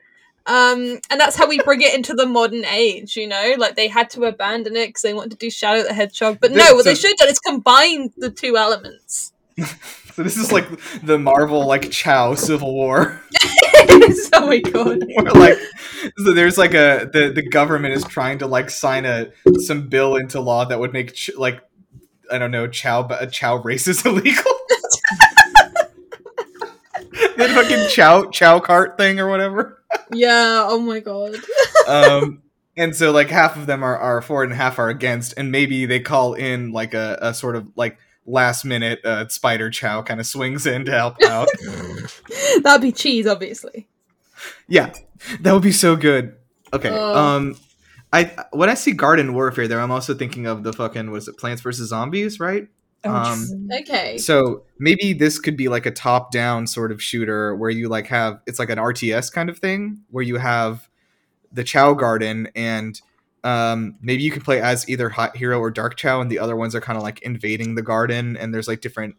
Um, 0.46 0.98
and 1.10 1.20
that's 1.20 1.36
how 1.36 1.46
we 1.46 1.58
bring 1.58 1.82
it 1.82 1.94
into 1.94 2.14
the 2.14 2.24
modern 2.24 2.64
age, 2.64 3.16
you 3.16 3.26
know? 3.26 3.54
Like, 3.58 3.76
they 3.76 3.88
had 3.88 4.08
to 4.10 4.24
abandon 4.24 4.76
it 4.76 4.88
because 4.88 5.02
they 5.02 5.12
wanted 5.12 5.32
to 5.32 5.36
do 5.36 5.50
Shadow 5.50 5.82
the 5.82 5.92
Hedgehog. 5.92 6.38
But 6.40 6.52
no, 6.52 6.74
what 6.74 6.84
they 6.84 6.94
should 6.94 7.10
have 7.10 7.18
done 7.18 7.28
is 7.28 7.38
combine 7.38 8.12
the 8.16 8.30
two 8.30 8.56
elements. 8.56 9.32
so 10.14 10.22
this 10.22 10.36
is 10.36 10.52
like 10.52 10.66
the 11.02 11.18
marvel 11.18 11.66
like 11.66 11.90
chao 11.90 12.34
civil 12.34 12.74
war 12.74 13.20
oh 14.32 14.46
my 14.46 14.58
god. 14.58 15.02
Like 15.36 15.58
so 16.18 16.32
there's 16.32 16.58
like 16.58 16.74
a 16.74 17.08
the, 17.12 17.32
the 17.34 17.42
government 17.42 17.94
is 17.94 18.04
trying 18.04 18.38
to 18.38 18.46
like 18.46 18.70
sign 18.70 19.04
a 19.04 19.30
some 19.58 19.88
bill 19.88 20.16
into 20.16 20.40
law 20.40 20.64
that 20.64 20.78
would 20.78 20.92
make 20.92 21.14
ch- 21.14 21.30
like 21.36 21.60
I 22.30 22.38
don't 22.38 22.50
know 22.50 22.66
chao 22.66 23.06
a 23.08 23.26
chao 23.26 23.56
races 23.56 24.04
illegal. 24.06 24.44
that 27.36 27.50
fucking 27.50 27.88
chao 27.90 28.30
chao 28.30 28.60
cart 28.60 28.96
thing 28.98 29.20
or 29.20 29.28
whatever. 29.28 29.82
Yeah, 30.12 30.66
oh 30.68 30.80
my 30.80 31.00
god. 31.00 31.36
Um 31.86 32.42
and 32.76 32.94
so 32.94 33.10
like 33.10 33.28
half 33.28 33.56
of 33.56 33.66
them 33.66 33.82
are, 33.82 33.96
are 33.96 34.22
for 34.22 34.44
it 34.44 34.48
and 34.48 34.54
half 34.54 34.78
are 34.78 34.88
against 34.88 35.34
and 35.36 35.50
maybe 35.50 35.86
they 35.86 36.00
call 36.00 36.34
in 36.34 36.72
like 36.72 36.94
a, 36.94 37.18
a 37.20 37.34
sort 37.34 37.56
of 37.56 37.68
like 37.76 37.98
last 38.28 38.64
minute 38.64 39.00
uh, 39.04 39.26
spider 39.28 39.70
chao 39.70 40.02
kind 40.02 40.20
of 40.20 40.26
swings 40.26 40.66
in 40.66 40.84
to 40.84 40.92
help 40.92 41.16
out. 41.24 41.48
That'd 42.62 42.82
be 42.82 42.92
cheese, 42.92 43.26
obviously. 43.26 43.88
Yeah, 44.68 44.92
that 45.40 45.52
would 45.52 45.62
be 45.62 45.72
so 45.72 45.96
good. 45.96 46.36
Okay. 46.72 46.90
Oh. 46.90 47.16
Um, 47.16 47.56
I 48.12 48.32
when 48.52 48.68
I 48.68 48.74
see 48.74 48.92
Garden 48.92 49.34
Warfare 49.34 49.68
there, 49.68 49.80
I'm 49.80 49.90
also 49.90 50.14
thinking 50.14 50.46
of 50.46 50.62
the 50.62 50.72
fucking 50.72 51.10
was 51.10 51.28
it 51.28 51.36
Plants 51.36 51.62
vs 51.62 51.88
Zombies, 51.88 52.38
right? 52.38 52.68
Oh, 53.04 53.14
Um. 53.14 53.68
Okay. 53.80 54.18
So 54.18 54.64
maybe 54.78 55.12
this 55.12 55.38
could 55.38 55.56
be 55.56 55.68
like 55.68 55.86
a 55.86 55.90
top-down 55.90 56.66
sort 56.66 56.90
of 56.92 57.02
shooter 57.02 57.54
where 57.56 57.70
you 57.70 57.88
like 57.88 58.06
have 58.08 58.40
it's 58.46 58.58
like 58.58 58.70
an 58.70 58.78
RTS 58.78 59.32
kind 59.32 59.48
of 59.48 59.58
thing 59.58 60.02
where 60.10 60.24
you 60.24 60.36
have 60.36 60.88
the 61.52 61.64
Chao 61.64 61.94
Garden 61.94 62.48
and 62.54 63.00
um, 63.44 63.96
maybe 64.00 64.22
you 64.22 64.30
can 64.30 64.42
play 64.42 64.60
as 64.60 64.88
either 64.88 65.08
Hot 65.08 65.36
Hero 65.36 65.58
or 65.58 65.70
Dark 65.70 65.96
Chao, 65.96 66.20
and 66.20 66.30
the 66.30 66.38
other 66.38 66.56
ones 66.56 66.74
are 66.74 66.80
kind 66.80 66.96
of 66.96 67.02
like 67.02 67.20
invading 67.22 67.74
the 67.74 67.82
garden, 67.82 68.36
and 68.36 68.52
there's 68.52 68.68
like 68.68 68.80
different 68.80 69.16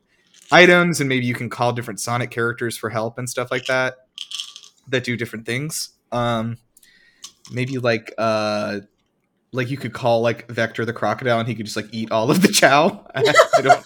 items, 0.51 0.99
and 0.99 1.09
maybe 1.09 1.25
you 1.25 1.33
can 1.33 1.49
call 1.49 1.73
different 1.73 1.99
Sonic 1.99 2.31
characters 2.31 2.77
for 2.77 2.89
help 2.89 3.17
and 3.17 3.29
stuff 3.29 3.51
like 3.51 3.65
that 3.65 3.95
that 4.87 5.03
do 5.03 5.15
different 5.15 5.45
things. 5.45 5.89
Um, 6.11 6.57
maybe 7.51 7.77
like 7.77 8.13
uh, 8.17 8.79
like 9.51 9.69
you 9.69 9.77
could 9.77 9.93
call 9.93 10.21
like 10.21 10.49
Vector 10.49 10.85
the 10.85 10.93
crocodile, 10.93 11.39
and 11.39 11.47
he 11.47 11.55
could 11.55 11.65
just 11.65 11.77
like 11.77 11.87
eat 11.91 12.11
all 12.11 12.29
of 12.31 12.41
the 12.41 12.49
Chao. 12.49 13.05
I 13.15 13.21
don't 13.21 13.35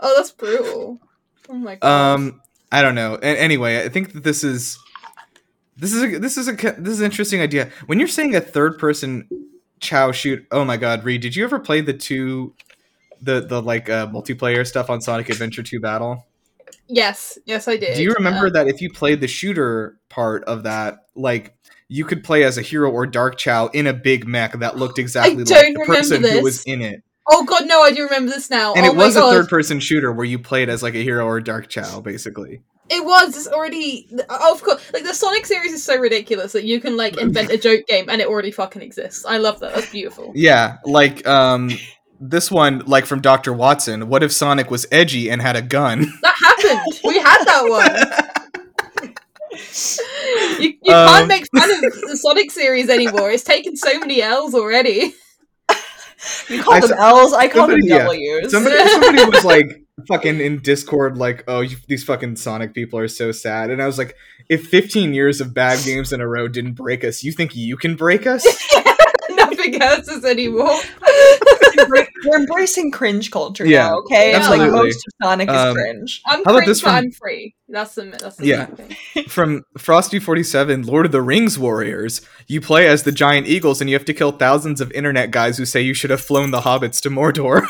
oh, 0.00 0.14
that's 0.16 0.30
brutal. 0.32 1.00
Oh 1.48 1.54
my 1.54 1.74
god. 1.76 2.14
um 2.14 2.40
i 2.70 2.80
don't 2.80 2.94
know 2.94 3.16
anyway 3.16 3.84
i 3.84 3.88
think 3.88 4.12
that 4.14 4.24
this 4.24 4.42
is 4.42 4.78
this 5.76 5.92
is 5.92 6.02
a 6.02 6.18
this 6.18 6.36
is 6.36 6.48
a 6.48 6.52
this 6.52 6.92
is 6.94 7.00
an 7.00 7.06
interesting 7.06 7.40
idea. 7.40 7.70
When 7.86 7.98
you're 7.98 8.08
saying 8.08 8.34
a 8.34 8.40
third 8.40 8.78
person 8.78 9.28
chao 9.80 10.12
shoot 10.12 10.46
oh 10.52 10.64
my 10.64 10.76
god 10.76 11.02
reed 11.02 11.20
did 11.20 11.34
you 11.34 11.42
ever 11.42 11.58
play 11.58 11.80
the 11.80 11.92
two 11.92 12.54
the 13.20 13.40
the 13.40 13.60
like 13.60 13.90
uh, 13.90 14.06
multiplayer 14.06 14.64
stuff 14.64 14.88
on 14.88 15.00
sonic 15.00 15.28
adventure 15.28 15.62
2 15.62 15.80
battle? 15.80 16.24
Yes, 16.88 17.38
yes, 17.46 17.66
I 17.68 17.76
did. 17.76 17.96
do 17.96 18.02
you 18.02 18.12
remember 18.12 18.46
Uh, 18.46 18.50
that 18.50 18.68
if 18.68 18.80
you 18.80 18.92
played 18.92 19.20
the 19.20 19.28
shooter 19.28 19.98
part 20.08 20.44
of 20.44 20.62
that 20.64 21.06
like 21.14 21.54
you 21.88 22.04
could 22.04 22.22
play 22.24 22.42
as 22.44 22.56
a 22.58 22.62
hero 22.62 22.90
or 22.90 23.06
dark 23.06 23.36
chao 23.36 23.66
in 23.68 23.86
a 23.86 23.92
big 23.92 24.26
mech 24.26 24.52
that 24.60 24.76
looked 24.76 24.98
exactly 24.98 25.44
like 25.44 25.74
the 25.74 25.84
person 25.86 26.22
who 26.22 26.42
was 26.42 26.62
in 26.64 26.80
it? 26.80 27.02
Oh 27.28 27.44
god, 27.44 27.66
no, 27.66 27.82
I 27.82 27.92
do 27.92 28.04
remember 28.04 28.30
this 28.32 28.50
now. 28.50 28.74
and 28.74 28.84
oh 28.86 28.90
it 28.90 28.96
was 28.96 29.16
a 29.16 29.20
third 29.20 29.48
person 29.48 29.78
shooter 29.80 30.12
where 30.12 30.26
you 30.26 30.38
played 30.38 30.68
as 30.68 30.82
like 30.82 30.94
a 30.94 31.02
hero 31.02 31.24
or 31.26 31.40
dark 31.40 31.68
chao 31.68 32.00
basically 32.00 32.62
It 32.90 33.04
was. 33.04 33.36
It's 33.36 33.48
already. 33.48 34.08
oh, 34.28 34.52
Of 34.54 34.62
course, 34.62 34.92
like 34.92 35.04
the 35.04 35.14
Sonic 35.14 35.46
series 35.46 35.72
is 35.72 35.82
so 35.84 35.96
ridiculous 35.98 36.52
that 36.52 36.64
you 36.64 36.80
can 36.80 36.96
like 36.96 37.16
invent 37.18 37.50
a 37.50 37.56
joke 37.56 37.86
game 37.86 38.10
and 38.10 38.20
it 38.20 38.26
already 38.28 38.50
fucking 38.50 38.82
exists. 38.82 39.24
I 39.24 39.38
love 39.38 39.60
that. 39.60 39.74
That's 39.74 39.90
beautiful. 39.90 40.32
Yeah, 40.34 40.78
like 40.84 41.26
um 41.26 41.70
this 42.20 42.50
one 42.50 42.80
like 42.86 43.06
from 43.06 43.20
Dr. 43.20 43.52
Watson, 43.52 44.08
what 44.08 44.22
if 44.22 44.32
Sonic 44.32 44.70
was 44.70 44.86
edgy 44.92 45.30
and 45.30 45.40
had 45.40 45.56
a 45.56 45.62
gun? 45.62 46.06
That 46.22 46.36
happened. 46.42 47.00
We 47.04 47.18
had 47.18 47.44
that 47.44 47.64
one. 49.00 49.08
You, 50.58 50.72
you 50.82 50.94
Um, 50.94 51.08
can't 51.08 51.28
make 51.28 51.44
fun 51.54 51.70
of 51.70 51.80
the 51.80 52.16
Sonic 52.16 52.50
series 52.50 52.88
anymore. 52.88 53.30
It's 53.30 53.44
taken 53.44 53.76
so 53.76 53.98
many 53.98 54.22
L's 54.22 54.54
already. 54.54 55.14
You 56.48 56.62
call 56.62 56.74
I 56.74 56.80
them 56.80 56.90
saw- 56.90 57.20
L's, 57.20 57.32
I 57.32 57.48
call 57.48 57.66
them 57.66 57.80
somebody- 57.82 57.88
yeah. 57.88 58.04
W's. 58.04 58.52
Somebody 58.52 58.88
somebody 58.88 59.24
was 59.24 59.44
like 59.44 59.82
fucking 60.06 60.40
in 60.40 60.58
Discord 60.60 61.16
like, 61.16 61.44
"Oh, 61.48 61.60
you, 61.60 61.76
these 61.88 62.04
fucking 62.04 62.36
Sonic 62.36 62.74
people 62.74 62.98
are 62.98 63.08
so 63.08 63.32
sad." 63.32 63.70
And 63.70 63.82
I 63.82 63.86
was 63.86 63.98
like, 63.98 64.16
"If 64.48 64.66
15 64.68 65.14
years 65.14 65.40
of 65.40 65.54
bad 65.54 65.84
games 65.84 66.12
in 66.12 66.20
a 66.20 66.28
row 66.28 66.48
didn't 66.48 66.74
break 66.74 67.04
us, 67.04 67.22
you 67.22 67.32
think 67.32 67.54
you 67.56 67.76
can 67.76 67.94
break 67.96 68.26
us?" 68.26 68.44
Nothing 69.30 69.80
else 69.80 70.08
is 70.08 70.24
anymore. 70.24 70.78
We're 71.88 72.06
we're 72.26 72.36
embracing 72.36 72.90
cringe 72.90 73.30
culture 73.30 73.64
Yeah, 73.66 73.88
now, 73.88 73.98
okay? 74.00 74.34
It's 74.34 74.48
like 74.48 74.70
most 74.70 74.96
of 74.96 75.12
Sonic 75.22 75.48
is 75.48 75.56
Um, 75.56 75.74
cringe. 75.74 76.20
I'm 76.26 76.36
How 76.38 76.42
about 76.42 76.54
cringe, 76.56 76.66
this 76.66 76.80
from- 76.80 76.94
I'm 76.94 77.10
free. 77.12 77.54
That's 77.68 77.94
the 77.94 78.14
that's 78.18 78.36
the 78.36 78.46
Yeah. 78.46 78.66
thing. 78.66 79.24
From 79.28 79.64
Frosty47, 79.78 80.84
Lord 80.86 81.06
of 81.06 81.12
the 81.12 81.22
Rings 81.22 81.58
Warriors, 81.58 82.20
you 82.46 82.60
play 82.60 82.86
as 82.86 83.04
the 83.04 83.12
giant 83.12 83.46
eagles 83.46 83.80
and 83.80 83.88
you 83.88 83.96
have 83.96 84.04
to 84.06 84.12
kill 84.14 84.32
thousands 84.32 84.80
of 84.82 84.92
internet 84.92 85.30
guys 85.30 85.56
who 85.56 85.64
say 85.64 85.80
you 85.80 85.94
should 85.94 86.10
have 86.10 86.20
flown 86.20 86.50
the 86.50 86.60
hobbits 86.60 87.00
to 87.02 87.10
Mordor. 87.10 87.66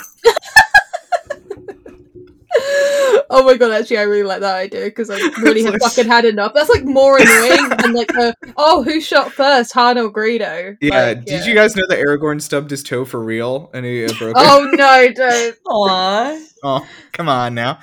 Oh 3.35 3.45
my 3.45 3.57
god, 3.57 3.73
actually, 3.73 3.99
I 3.99 4.03
really 4.03 4.23
like 4.25 4.41
that 4.41 4.55
idea 4.57 4.85
because 4.85 5.09
I 5.11 5.17
really 5.43 5.63
have 5.65 5.73
like- 5.73 5.83
fucking 5.83 6.07
had 6.07 6.25
enough. 6.27 6.53
That's 6.55 6.69
like 6.69 6.85
more 6.85 7.17
annoying 7.19 7.69
than 7.71 7.93
like 7.95 8.09
the 8.09 8.37
oh, 8.57 8.83
who 8.83 9.01
shot 9.01 9.33
first, 9.33 9.73
Han 9.73 9.97
or 9.99 10.13
Greedo? 10.13 10.77
Yeah, 10.81 11.07
Like, 11.07 11.25
did 11.25 11.47
you 11.47 11.55
guys 11.55 11.75
know 11.75 11.87
that 11.89 11.99
Aragorn 11.99 12.43
stubbed 12.43 12.71
his 12.71 12.83
toe 12.83 13.05
for 13.07 13.23
real 13.23 13.71
and 13.73 13.87
he 13.87 14.05
uh, 14.05 14.13
broke? 14.19 14.35
Oh 14.37 14.69
no, 14.73 15.09
don't. 15.13 15.57
Aw. 15.67 16.39
Oh, 16.65 16.87
come 17.11 17.29
on 17.29 17.55
now. 17.55 17.81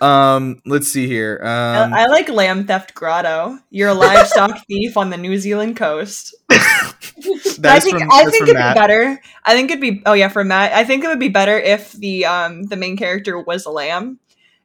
Um, 0.00 0.62
let's 0.64 0.88
see 0.88 1.06
here. 1.06 1.38
Um, 1.42 1.92
I, 1.92 2.04
I 2.04 2.06
like 2.06 2.30
Lamb 2.30 2.66
Theft 2.66 2.94
Grotto. 2.94 3.58
You're 3.68 3.90
a 3.90 3.94
livestock 3.94 4.64
thief 4.66 4.96
on 4.96 5.10
the 5.10 5.18
New 5.18 5.36
Zealand 5.36 5.76
coast. 5.76 6.34
that's 6.48 7.58
I 7.64 7.80
think 7.80 7.98
from, 7.98 8.10
I 8.10 8.24
think 8.30 8.44
it'd 8.44 8.54
Matt. 8.54 8.76
be 8.76 8.80
better. 8.80 9.20
I 9.44 9.54
think 9.54 9.70
it'd 9.70 9.80
be 9.82 10.02
oh 10.06 10.14
yeah 10.14 10.28
for 10.28 10.42
Matt. 10.42 10.72
I 10.72 10.84
think 10.84 11.04
it 11.04 11.08
would 11.08 11.20
be 11.20 11.28
better 11.28 11.58
if 11.58 11.92
the 11.92 12.24
um 12.24 12.62
the 12.64 12.76
main 12.76 12.96
character 12.96 13.38
was 13.38 13.66
a 13.66 13.70
lamb, 13.70 14.18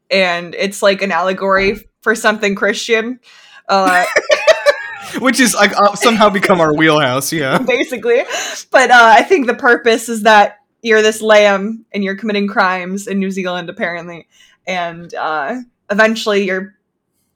and 0.09 0.55
it's 0.55 0.81
like 0.81 1.01
an 1.01 1.11
allegory 1.11 1.77
for 2.01 2.15
something 2.15 2.55
Christian. 2.55 3.19
Uh, 3.67 4.03
which 5.19 5.39
is 5.39 5.55
like 5.55 5.75
uh, 5.77 5.95
somehow 5.95 6.29
become 6.29 6.61
our 6.61 6.73
wheelhouse. 6.73 7.31
Yeah. 7.31 7.57
basically. 7.67 8.23
But 8.71 8.91
uh, 8.91 9.13
I 9.17 9.23
think 9.23 9.47
the 9.47 9.55
purpose 9.55 10.09
is 10.09 10.23
that 10.23 10.57
you're 10.81 11.01
this 11.01 11.21
lamb 11.21 11.85
and 11.91 12.03
you're 12.03 12.15
committing 12.15 12.47
crimes 12.47 13.07
in 13.07 13.19
New 13.19 13.31
Zealand, 13.31 13.69
apparently, 13.69 14.27
and 14.67 15.13
uh, 15.13 15.55
eventually 15.89 16.45
you're 16.45 16.75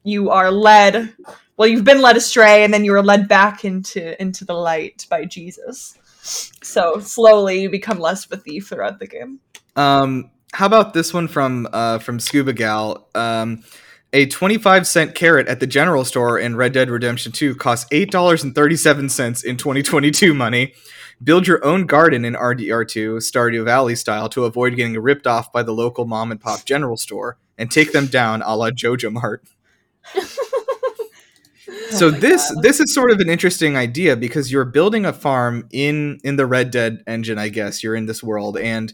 you 0.03 0.29
are 0.29 0.51
led. 0.51 1.13
Well, 1.57 1.67
you've 1.67 1.83
been 1.83 2.01
led 2.01 2.17
astray, 2.17 2.63
and 2.63 2.73
then 2.73 2.83
you 2.83 2.93
are 2.93 3.03
led 3.03 3.27
back 3.27 3.63
into 3.65 4.19
into 4.21 4.45
the 4.45 4.53
light 4.53 5.05
by 5.09 5.25
Jesus. 5.25 5.97
So 6.61 6.99
slowly, 6.99 7.61
you 7.61 7.69
become 7.69 7.99
less 7.99 8.25
of 8.25 8.31
a 8.31 8.37
thief 8.37 8.69
throughout 8.69 8.99
the 8.99 9.07
game. 9.07 9.39
Um, 9.75 10.31
how 10.53 10.67
about 10.67 10.93
this 10.93 11.13
one 11.13 11.27
from 11.27 11.67
uh, 11.73 11.99
from 11.99 12.19
Scuba 12.19 12.53
Gal? 12.53 13.07
Um, 13.15 13.63
a 14.13 14.27
25 14.27 14.85
cent 14.85 15.15
carrot 15.15 15.47
at 15.47 15.59
the 15.59 15.65
general 15.67 16.05
store 16.05 16.37
in 16.37 16.55
Red 16.55 16.73
Dead 16.73 16.91
Redemption 16.91 17.31
2 17.31 17.55
costs 17.55 17.89
$8.37 17.89 19.43
in 19.43 19.57
2022 19.57 20.33
money. 20.35 20.73
Build 21.23 21.47
your 21.47 21.65
own 21.65 21.87
garden 21.87 22.23
in 22.23 22.35
RDR2, 22.35 23.17
Stardew 23.17 23.65
Valley 23.65 23.95
style, 23.95 24.29
to 24.29 24.45
avoid 24.45 24.75
getting 24.75 24.99
ripped 24.99 25.25
off 25.25 25.51
by 25.51 25.63
the 25.63 25.71
local 25.71 26.05
mom 26.05 26.31
and 26.31 26.39
pop 26.39 26.63
general 26.65 26.97
store 26.97 27.37
and 27.57 27.71
take 27.71 27.91
them 27.91 28.05
down 28.05 28.43
a 28.43 28.55
la 28.55 28.69
Jojo 28.69 29.11
Mart. 29.11 29.43
so 31.89 32.07
Oh 32.07 32.11
this 32.11 32.51
God. 32.51 32.63
this 32.63 32.79
is 32.79 32.93
sort 32.93 33.09
of 33.11 33.19
an 33.19 33.29
interesting 33.29 33.75
idea 33.77 34.15
because 34.15 34.51
you're 34.51 34.65
building 34.65 35.05
a 35.05 35.13
farm 35.13 35.67
in 35.71 36.19
in 36.23 36.35
the 36.35 36.45
Red 36.45 36.69
Dead 36.69 37.03
engine, 37.07 37.39
I 37.39 37.49
guess. 37.49 37.83
You're 37.83 37.95
in 37.95 38.05
this 38.05 38.21
world 38.21 38.57
and 38.57 38.93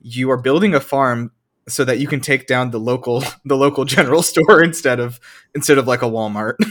you 0.00 0.30
are 0.30 0.36
building 0.40 0.74
a 0.74 0.80
farm 0.80 1.30
so 1.68 1.84
that 1.84 1.98
you 1.98 2.08
can 2.08 2.20
take 2.20 2.46
down 2.46 2.70
the 2.70 2.80
local 2.80 3.22
the 3.44 3.56
local 3.56 3.84
general 3.84 4.22
store 4.32 4.62
instead 4.62 4.98
of 5.00 5.20
instead 5.54 5.78
of 5.78 5.86
like 5.86 6.02
a 6.02 6.06
Walmart. 6.06 6.56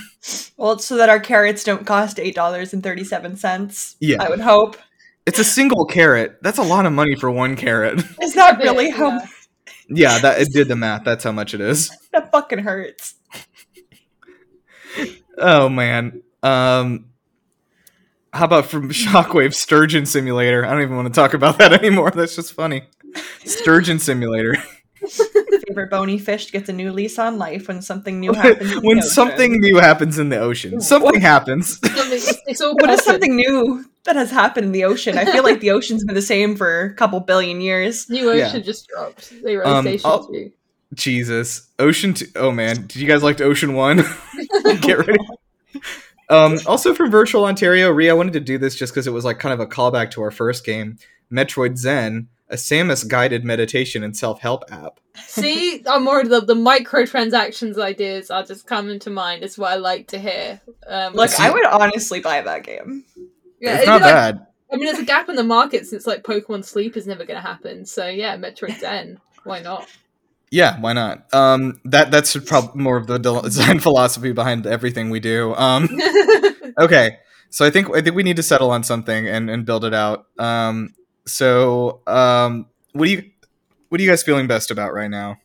Well, 0.57 0.73
it's 0.73 0.83
so 0.85 0.97
that 0.97 1.07
our 1.07 1.21
carrots 1.21 1.63
don't 1.63 1.85
cost 1.87 2.19
eight 2.19 2.35
dollars 2.35 2.73
and 2.73 2.83
thirty 2.83 3.05
seven 3.05 3.37
cents. 3.37 3.95
Yeah. 4.01 4.21
I 4.21 4.29
would 4.29 4.41
hope. 4.41 4.75
It's 5.25 5.39
a 5.39 5.45
single 5.45 5.85
carrot. 5.85 6.39
That's 6.41 6.57
a 6.57 6.63
lot 6.63 6.85
of 6.85 6.91
money 6.91 7.15
for 7.15 7.31
one 7.31 7.55
carrot. 7.55 8.03
Is 8.21 8.33
that 8.33 8.57
really 8.59 8.89
how 8.89 9.11
Yeah. 9.11 9.25
yeah, 9.87 10.19
that 10.19 10.41
it 10.41 10.49
did 10.51 10.67
the 10.67 10.75
math. 10.75 11.05
That's 11.05 11.23
how 11.23 11.31
much 11.31 11.53
it 11.53 11.61
is. 11.61 11.89
that 12.11 12.29
fucking 12.33 12.59
hurts? 12.59 13.15
Oh 15.37 15.69
man. 15.69 16.21
Um 16.43 17.05
how 18.33 18.45
about 18.45 18.65
from 18.67 18.89
Shockwave 18.89 19.53
Sturgeon 19.55 20.05
Simulator? 20.05 20.65
I 20.65 20.71
don't 20.71 20.81
even 20.81 20.95
want 20.97 21.07
to 21.07 21.13
talk 21.13 21.33
about 21.33 21.57
that 21.59 21.71
anymore. 21.73 22.11
That's 22.11 22.35
just 22.35 22.53
funny. 22.53 22.83
Sturgeon 23.45 23.99
Simulator. 23.99 24.55
Favorite 25.67 25.89
bony 25.89 26.17
fish 26.17 26.51
gets 26.51 26.67
a 26.67 26.73
new 26.73 26.91
lease 26.91 27.17
on 27.17 27.37
life 27.37 27.67
when 27.67 27.81
something 27.81 28.19
new 28.19 28.33
happens. 28.33 28.69
in 28.71 28.75
the 28.75 28.81
when 28.87 28.97
ocean. 28.97 29.09
something 29.09 29.59
new 29.59 29.77
happens 29.77 30.19
in 30.19 30.29
the 30.29 30.37
ocean. 30.37 30.81
Something 30.81 31.21
happens. 31.21 31.79
Something- 31.95 32.11
it's, 32.17 32.33
it's 32.47 32.61
What 32.81 32.89
is 32.89 33.03
something 33.03 33.35
new 33.35 33.85
that 34.03 34.15
has 34.17 34.29
happened 34.31 34.65
in 34.67 34.71
the 34.73 34.83
ocean? 34.83 35.17
I 35.17 35.25
feel 35.25 35.43
like 35.43 35.61
the 35.61 35.71
ocean's 35.71 36.03
been 36.03 36.15
the 36.15 36.21
same 36.21 36.55
for 36.57 36.81
a 36.85 36.93
couple 36.95 37.19
billion 37.21 37.61
years. 37.61 38.09
New 38.09 38.31
Yeah. 38.33 38.47
Ocean 38.47 38.63
just 38.63 38.87
dropped. 38.89 39.25
Zero 39.25 39.65
Um, 39.65 39.85
Station 39.85 40.09
I'll- 40.09 40.27
2. 40.27 40.51
Jesus. 40.95 41.69
Ocean 41.77 42.15
Oh 42.35 42.51
man. 42.51 42.75
Did 42.87 42.95
you 42.97 43.07
guys 43.07 43.21
like 43.23 43.39
Ocean 43.39 43.73
One? 43.75 44.03
Get 44.81 44.97
ready. 44.97 45.19
Um, 46.29 46.57
also 46.65 46.93
from 46.93 47.09
Virtual 47.09 47.45
Ontario, 47.45 47.89
Rhea, 47.89 48.11
I 48.11 48.13
wanted 48.13 48.33
to 48.33 48.39
do 48.39 48.57
this 48.57 48.75
just 48.75 48.93
because 48.93 49.07
it 49.07 49.11
was 49.11 49.23
like 49.23 49.39
kind 49.39 49.53
of 49.53 49.59
a 49.59 49.65
callback 49.67 50.11
to 50.11 50.21
our 50.23 50.31
first 50.31 50.65
game, 50.65 50.97
Metroid 51.31 51.77
Zen, 51.77 52.27
a 52.49 52.55
Samus 52.55 53.07
guided 53.07 53.43
meditation 53.45 54.03
and 54.03 54.15
self 54.17 54.39
help 54.41 54.63
app. 54.71 54.99
See, 55.17 55.83
I'm 55.87 56.03
more 56.03 56.23
the 56.23 56.41
the 56.41 56.55
microtransactions 56.55 57.77
ideas 57.77 58.31
are 58.31 58.43
just 58.43 58.65
coming 58.65 58.99
to 58.99 59.09
mind. 59.09 59.43
Is 59.43 59.57
what 59.57 59.71
I 59.71 59.75
like 59.75 60.07
to 60.09 60.19
hear. 60.19 60.61
Um, 60.87 61.13
Look, 61.13 61.29
See- 61.29 61.43
I 61.43 61.51
would 61.51 61.65
honestly 61.65 62.19
buy 62.21 62.41
that 62.41 62.63
game. 62.63 63.03
yeah, 63.59 63.77
it's 63.77 63.85
not 63.87 63.99
be 63.99 64.05
like- 64.05 64.13
bad. 64.13 64.45
I 64.71 64.75
mean, 64.75 64.85
there's 64.85 64.99
a 64.99 65.03
gap 65.05 65.29
in 65.29 65.35
the 65.35 65.43
market 65.43 65.87
since 65.87 66.05
like 66.05 66.21
Pokemon 66.23 66.63
Sleep 66.63 66.95
is 66.95 67.07
never 67.07 67.25
going 67.25 67.41
to 67.41 67.47
happen. 67.47 67.85
So 67.85 68.07
yeah, 68.07 68.37
Metroid 68.37 68.77
Zen. 68.79 69.19
Why 69.43 69.61
not? 69.61 69.87
Yeah, 70.51 70.79
why 70.79 70.93
not? 70.93 71.31
Um, 71.33 71.79
that 71.85 72.11
that's 72.11 72.35
probably 72.37 72.81
more 72.81 72.97
of 72.97 73.07
the 73.07 73.17
design 73.43 73.79
philosophy 73.79 74.31
behind 74.31 74.65
everything 74.67 75.09
we 75.09 75.19
do. 75.19 75.53
Um, 75.55 75.89
okay, 76.79 77.17
so 77.49 77.65
I 77.65 77.69
think 77.71 77.89
I 77.95 78.01
think 78.01 78.15
we 78.15 78.23
need 78.23 78.35
to 78.37 78.43
settle 78.43 78.69
on 78.71 78.83
something 78.83 79.27
and 79.27 79.49
and 79.49 79.65
build 79.65 79.85
it 79.85 79.93
out. 79.93 80.27
Um, 80.37 80.93
so 81.31 82.01
um, 82.07 82.65
what 82.93 83.05
do 83.05 83.11
you 83.11 83.29
what 83.89 83.99
are 83.99 84.03
you 84.03 84.09
guys 84.09 84.23
feeling 84.23 84.47
best 84.47 84.71
about 84.71 84.93
right 84.93 85.09
now? 85.09 85.37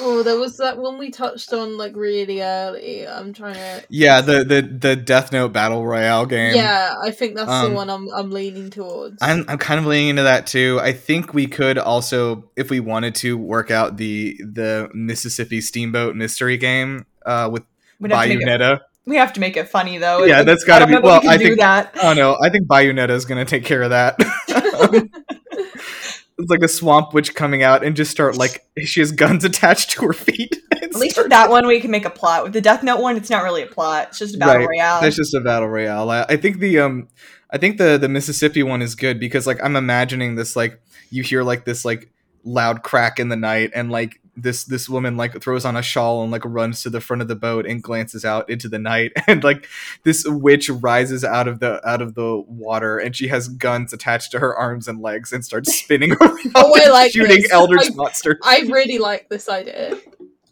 oh, 0.00 0.22
there 0.24 0.38
was 0.38 0.56
that 0.56 0.78
one 0.78 0.98
we 0.98 1.10
touched 1.10 1.52
on 1.52 1.76
like 1.76 1.94
really 1.94 2.40
early. 2.42 3.06
I'm 3.06 3.32
trying 3.32 3.54
to. 3.54 3.84
Yeah, 3.88 4.20
the 4.20 4.44
the 4.44 4.62
the 4.62 4.96
Death 4.96 5.32
Note 5.32 5.52
battle 5.52 5.84
royale 5.86 6.26
game. 6.26 6.54
Yeah, 6.56 6.94
I 7.02 7.10
think 7.10 7.36
that's 7.36 7.50
Um, 7.50 7.70
the 7.70 7.76
one 7.76 7.90
I'm 7.90 8.08
I'm 8.14 8.30
leaning 8.30 8.70
towards. 8.70 9.18
I'm 9.20 9.44
I'm 9.48 9.58
kind 9.58 9.78
of 9.78 9.86
leaning 9.86 10.10
into 10.10 10.22
that 10.22 10.46
too. 10.46 10.78
I 10.82 10.92
think 10.92 11.34
we 11.34 11.46
could 11.46 11.78
also, 11.78 12.48
if 12.56 12.70
we 12.70 12.80
wanted 12.80 13.14
to, 13.16 13.36
work 13.36 13.70
out 13.70 13.96
the 13.96 14.36
the 14.40 14.90
Mississippi 14.94 15.60
Steamboat 15.60 16.16
mystery 16.16 16.56
game 16.56 17.06
uh, 17.26 17.48
with 17.52 17.62
We'd 18.00 18.10
have, 18.12 18.22
to 18.24 18.28
make 18.30 18.40
it, 18.40 18.48
Bayonetta. 18.48 18.80
we 19.06 19.16
have 19.16 19.32
to 19.34 19.40
make 19.40 19.56
it 19.56 19.68
funny 19.68 19.98
though. 19.98 20.24
Yeah, 20.24 20.38
Like, 20.38 20.46
that's 20.46 20.64
I 20.64 20.66
gotta 20.66 20.86
be- 20.86 20.92
know 20.94 21.00
well, 21.02 21.20
we 21.20 21.26
can 21.26 21.30
I 21.30 21.36
do 21.36 21.44
think- 21.44 21.60
that. 21.60 21.96
Oh 22.02 22.14
no, 22.14 22.36
I 22.42 22.48
think 22.48 22.66
Bayonetta 22.66 23.10
is 23.10 23.24
gonna 23.26 23.44
take 23.44 23.64
care 23.64 23.82
of 23.82 23.90
that. 23.90 24.18
it's 25.52 26.50
like 26.50 26.62
a 26.62 26.68
swamp 26.68 27.12
witch 27.14 27.34
coming 27.34 27.62
out 27.62 27.84
and 27.84 27.94
just 27.96 28.10
start 28.10 28.36
like 28.36 28.66
she 28.84 29.00
has 29.00 29.12
guns 29.12 29.44
attached 29.50 29.90
to 29.92 30.06
her 30.06 30.12
feet. 30.12 30.56
At 30.72 30.94
least 30.96 31.16
with 31.16 31.30
that 31.30 31.48
one, 31.50 31.66
we 31.66 31.80
can 31.80 31.90
make 31.90 32.04
a 32.04 32.10
plot. 32.10 32.44
With 32.44 32.52
the 32.52 32.60
Death 32.60 32.82
Note 32.82 33.00
one, 33.00 33.16
it's 33.16 33.30
not 33.30 33.44
really 33.44 33.62
a 33.62 33.66
plot. 33.66 34.08
It's 34.08 34.18
just 34.18 34.34
a 34.34 34.38
battle 34.38 34.56
Right. 34.56 34.68
royale. 34.68 35.00
That's 35.00 35.16
just 35.16 35.34
a 35.34 35.40
battle 35.40 35.68
royale. 35.68 36.10
I, 36.10 36.22
I 36.28 36.36
think 36.36 36.58
the 36.58 36.80
um, 36.80 37.08
I 37.50 37.58
think 37.58 37.78
the 37.78 37.98
the 37.98 38.08
Mississippi 38.08 38.62
one 38.62 38.82
is 38.82 38.94
good 38.94 39.18
because 39.20 39.46
like 39.46 39.62
I'm 39.62 39.76
imagining 39.76 40.34
this 40.34 40.56
like 40.56 40.80
you 41.10 41.22
hear 41.22 41.42
like 41.42 41.64
this 41.64 41.84
like 41.84 42.10
loud 42.44 42.82
crack 42.82 43.18
in 43.20 43.28
the 43.28 43.36
night 43.36 43.70
and 43.74 43.90
like 43.90 44.20
this 44.36 44.64
this 44.64 44.88
woman 44.88 45.16
like 45.18 45.40
throws 45.42 45.64
on 45.66 45.76
a 45.76 45.82
shawl 45.82 46.22
and 46.22 46.32
like 46.32 46.42
runs 46.46 46.82
to 46.82 46.88
the 46.90 47.00
front 47.02 47.20
of 47.20 47.28
the 47.28 47.36
boat 47.36 47.66
and 47.66 47.82
glances 47.82 48.24
out 48.24 48.48
into 48.48 48.66
the 48.68 48.78
night 48.78 49.12
and 49.26 49.44
like 49.44 49.66
this 50.04 50.24
witch 50.26 50.70
rises 50.70 51.22
out 51.22 51.46
of 51.46 51.60
the 51.60 51.86
out 51.86 52.00
of 52.00 52.14
the 52.14 52.42
water 52.46 52.96
and 52.98 53.14
she 53.14 53.28
has 53.28 53.48
guns 53.48 53.92
attached 53.92 54.30
to 54.32 54.38
her 54.38 54.56
arms 54.56 54.88
and 54.88 55.00
legs 55.02 55.32
and 55.34 55.44
starts 55.44 55.76
spinning 55.78 56.12
around 56.12 56.38
Oh, 56.54 56.74
I 56.74 56.84
and 56.84 56.92
like 56.92 57.12
shooting 57.12 57.42
this. 57.42 57.52
eldritch 57.52 57.90
I- 57.90 57.94
monsters. 57.94 58.38
I 58.42 58.60
really 58.70 58.98
like 58.98 59.28
this 59.28 59.48
idea. 59.50 59.98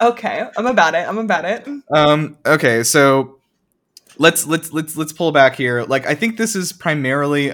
okay, 0.01 0.45
I'm 0.57 0.67
about 0.67 0.95
it. 0.95 1.09
I'm 1.09 1.19
about 1.19 1.45
it. 1.47 1.67
Um. 1.91 2.37
Okay. 2.45 2.83
So 2.83 3.39
let's 4.19 4.47
let's 4.47 4.73
let's 4.75 4.95
let's 4.97 5.13
pull 5.15 5.33
back 5.33 5.57
here. 5.57 5.85
Like, 5.85 6.07
I 6.07 6.15
think 6.15 6.37
this 6.37 6.55
is 6.55 6.73
primarily. 6.75 7.53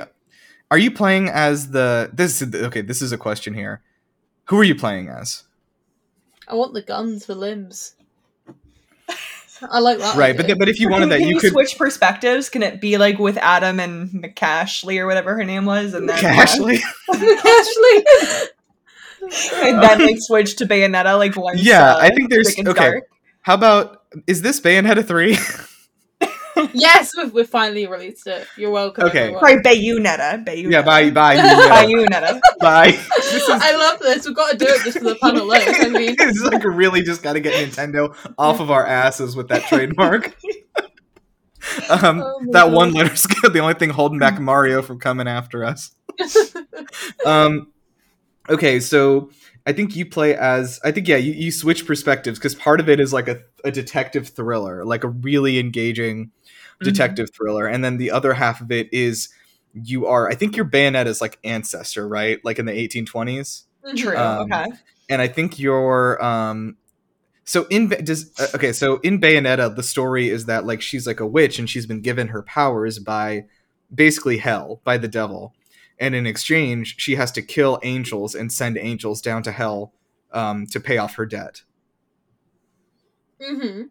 Are 0.69 0.79
you 0.79 0.91
playing 0.91 1.29
as 1.29 1.71
the 1.71 2.11
this? 2.13 2.43
Okay, 2.43 2.81
this 2.81 3.01
is 3.01 3.13
a 3.13 3.17
question 3.19 3.55
here. 3.55 3.81
Who 4.47 4.59
are 4.59 4.65
you 4.65 4.75
playing 4.75 5.09
as? 5.09 5.45
I 6.49 6.55
want 6.55 6.75
the 6.75 6.83
guns 6.83 7.27
for 7.27 7.35
limbs. 7.35 7.95
I 9.63 9.79
like 9.79 9.99
that. 9.99 10.17
Right, 10.17 10.37
but 10.37 10.45
idea. 10.45 10.55
th- 10.55 10.59
but 10.59 10.69
if 10.69 10.81
you 10.81 10.91
wanted 10.91 11.09
that, 11.11 11.19
can 11.19 11.29
you 11.29 11.37
you 11.37 11.41
could. 11.41 11.53
switch 11.53 11.79
perspectives? 11.79 12.49
Can 12.51 12.63
it 12.63 12.81
be 12.81 12.99
like 12.99 13.19
with 13.19 13.39
Adam 13.39 13.81
and 13.81 14.11
McCashley 14.11 15.01
or 15.01 15.07
whatever 15.07 15.35
her 15.35 15.45
name 15.45 15.65
was, 15.65 15.95
and 15.95 16.09
then 16.09 16.23
Ashley. 16.25 16.79
Ashley. 17.11 18.05
and 19.55 19.83
then 19.83 20.07
like 20.07 20.17
switch 20.19 20.57
to 20.57 20.67
Bayonetta 20.67 21.17
like 21.17 21.37
once. 21.37 21.63
Yeah, 21.63 21.95
uh, 21.95 21.99
I 21.99 22.11
think 22.11 22.31
there's 22.31 22.59
okay. 22.59 22.73
Stark? 22.73 23.05
How 23.43 23.55
about 23.55 24.03
is 24.27 24.43
this 24.43 24.61
Bayonetta 24.61 25.07
three? 25.07 25.39
yes, 26.73 27.13
we've, 27.17 27.33
we've 27.33 27.49
finally 27.49 27.87
released 27.87 28.27
it. 28.27 28.47
You're 28.57 28.71
welcome. 28.71 29.05
Okay. 29.05 29.35
everyone. 29.35 29.41
Sorry, 29.41 29.63
Bayonetta. 29.63 30.45
Bayonetta. 30.45 30.71
yeah, 30.71 30.83
bye 30.83 31.11
bye 31.11 31.35
you, 31.89 31.99
Bayonetta. 32.05 32.41
bye. 32.61 32.91
This 33.17 33.35
is 33.43 33.49
I 33.49 33.77
love 33.77 33.99
this. 34.01 34.27
We've 34.27 34.35
got 34.37 34.53
to 34.53 34.57
do 34.59 34.67
it 34.69 34.83
just 34.85 34.99
for 34.99 35.05
the 35.05 35.15
fun 35.17 35.37
alone. 35.37 35.61
I 35.65 35.89
mean, 35.89 36.15
this 36.19 36.37
is 36.37 36.43
like 36.45 36.65
really 36.65 37.03
just 37.03 37.23
got 37.23 37.35
to 37.35 37.41
get 37.41 37.55
Nintendo 37.55 38.15
off 38.39 38.61
of 38.61 38.71
our 38.71 38.87
asses 38.87 39.37
with 39.37 39.49
that 39.49 39.65
trademark. 39.65 40.37
um, 41.91 42.23
Oh 42.23 42.41
that 42.53 42.67
God. 42.67 42.73
one 42.73 42.93
letter 42.93 43.17
skill, 43.17 43.51
the 43.51 43.59
only 43.59 43.75
thing 43.75 43.91
holding 43.91 44.19
back 44.19 44.41
Mario 44.41 44.83
from 44.83 44.99
coming 44.99 45.27
after 45.29 45.65
us. 45.65 45.95
Um, 47.25 47.73
okay, 48.49 48.81
so 48.81 49.31
I 49.67 49.73
think 49.73 49.97
you 49.97 50.07
play 50.07 50.35
as 50.37 50.81
I 50.85 50.93
think 50.93 51.09
yeah, 51.09 51.17
you, 51.17 51.33
you 51.33 51.51
switch 51.51 51.87
perspectives 51.87 52.39
because 52.39 52.55
part 52.55 52.81
of 52.81 52.89
it 52.89 53.01
is 53.01 53.13
like 53.13 53.29
a, 53.29 53.41
a 53.65 53.71
detective 53.73 54.29
thriller, 54.29 54.85
like 54.85 55.03
a 55.05 55.09
really 55.09 55.59
engaging 55.59 56.31
detective 56.81 57.31
thriller, 57.33 57.67
and 57.67 57.85
then 57.85 57.97
the 57.97 58.11
other 58.11 58.35
half 58.35 58.61
of 58.61 58.71
it 58.71 58.89
is 58.93 59.29
you 59.73 60.07
are 60.07 60.29
I 60.29 60.35
think 60.35 60.57
your 60.57 60.65
Bayonetta's 60.65 61.21
like 61.21 61.39
ancestor, 61.45 62.09
right? 62.09 62.43
Like 62.45 62.59
in 62.59 62.67
the 62.67 62.73
1820s. 62.73 63.65
True. 63.97 64.17
Um, 64.17 64.53
okay. 64.53 64.73
and 65.09 65.23
I 65.23 65.29
think 65.29 65.59
your 65.59 66.23
um 66.25 66.77
so 67.45 67.67
in 67.71 67.89
Ba- 67.89 68.03
does 68.03 68.33
uh, 68.41 68.49
okay 68.57 68.73
so 68.73 68.97
in 68.99 69.21
Bayonetta 69.21 69.75
the 69.75 69.83
story 69.83 70.29
is 70.29 70.47
that 70.47 70.67
like 70.67 70.83
she's 70.83 71.07
like 71.07 71.21
a 71.21 71.27
witch 71.27 71.59
and 71.59 71.71
she's 71.71 71.87
been 71.87 72.01
given 72.01 72.29
her 72.29 72.43
powers 72.43 72.99
by 72.99 73.45
basically 73.95 74.39
hell 74.39 74.81
by 74.83 74.99
the 74.99 75.07
devil 75.07 75.55
and 76.01 76.17
in 76.17 76.27
exchange 76.27 76.97
she 76.99 77.15
has 77.15 77.31
to 77.31 77.43
kill 77.43 77.79
angels 77.85 78.35
and 78.35 78.53
send 78.53 78.77
angels 78.77 79.23
down 79.23 79.45
to 79.45 79.53
hell 79.53 79.93
um 80.33 80.67
to 80.67 80.81
pay 80.81 80.99
off 80.99 81.15
her 81.15 81.27
debt 81.27 81.63
Mm-hmm. 83.41 83.83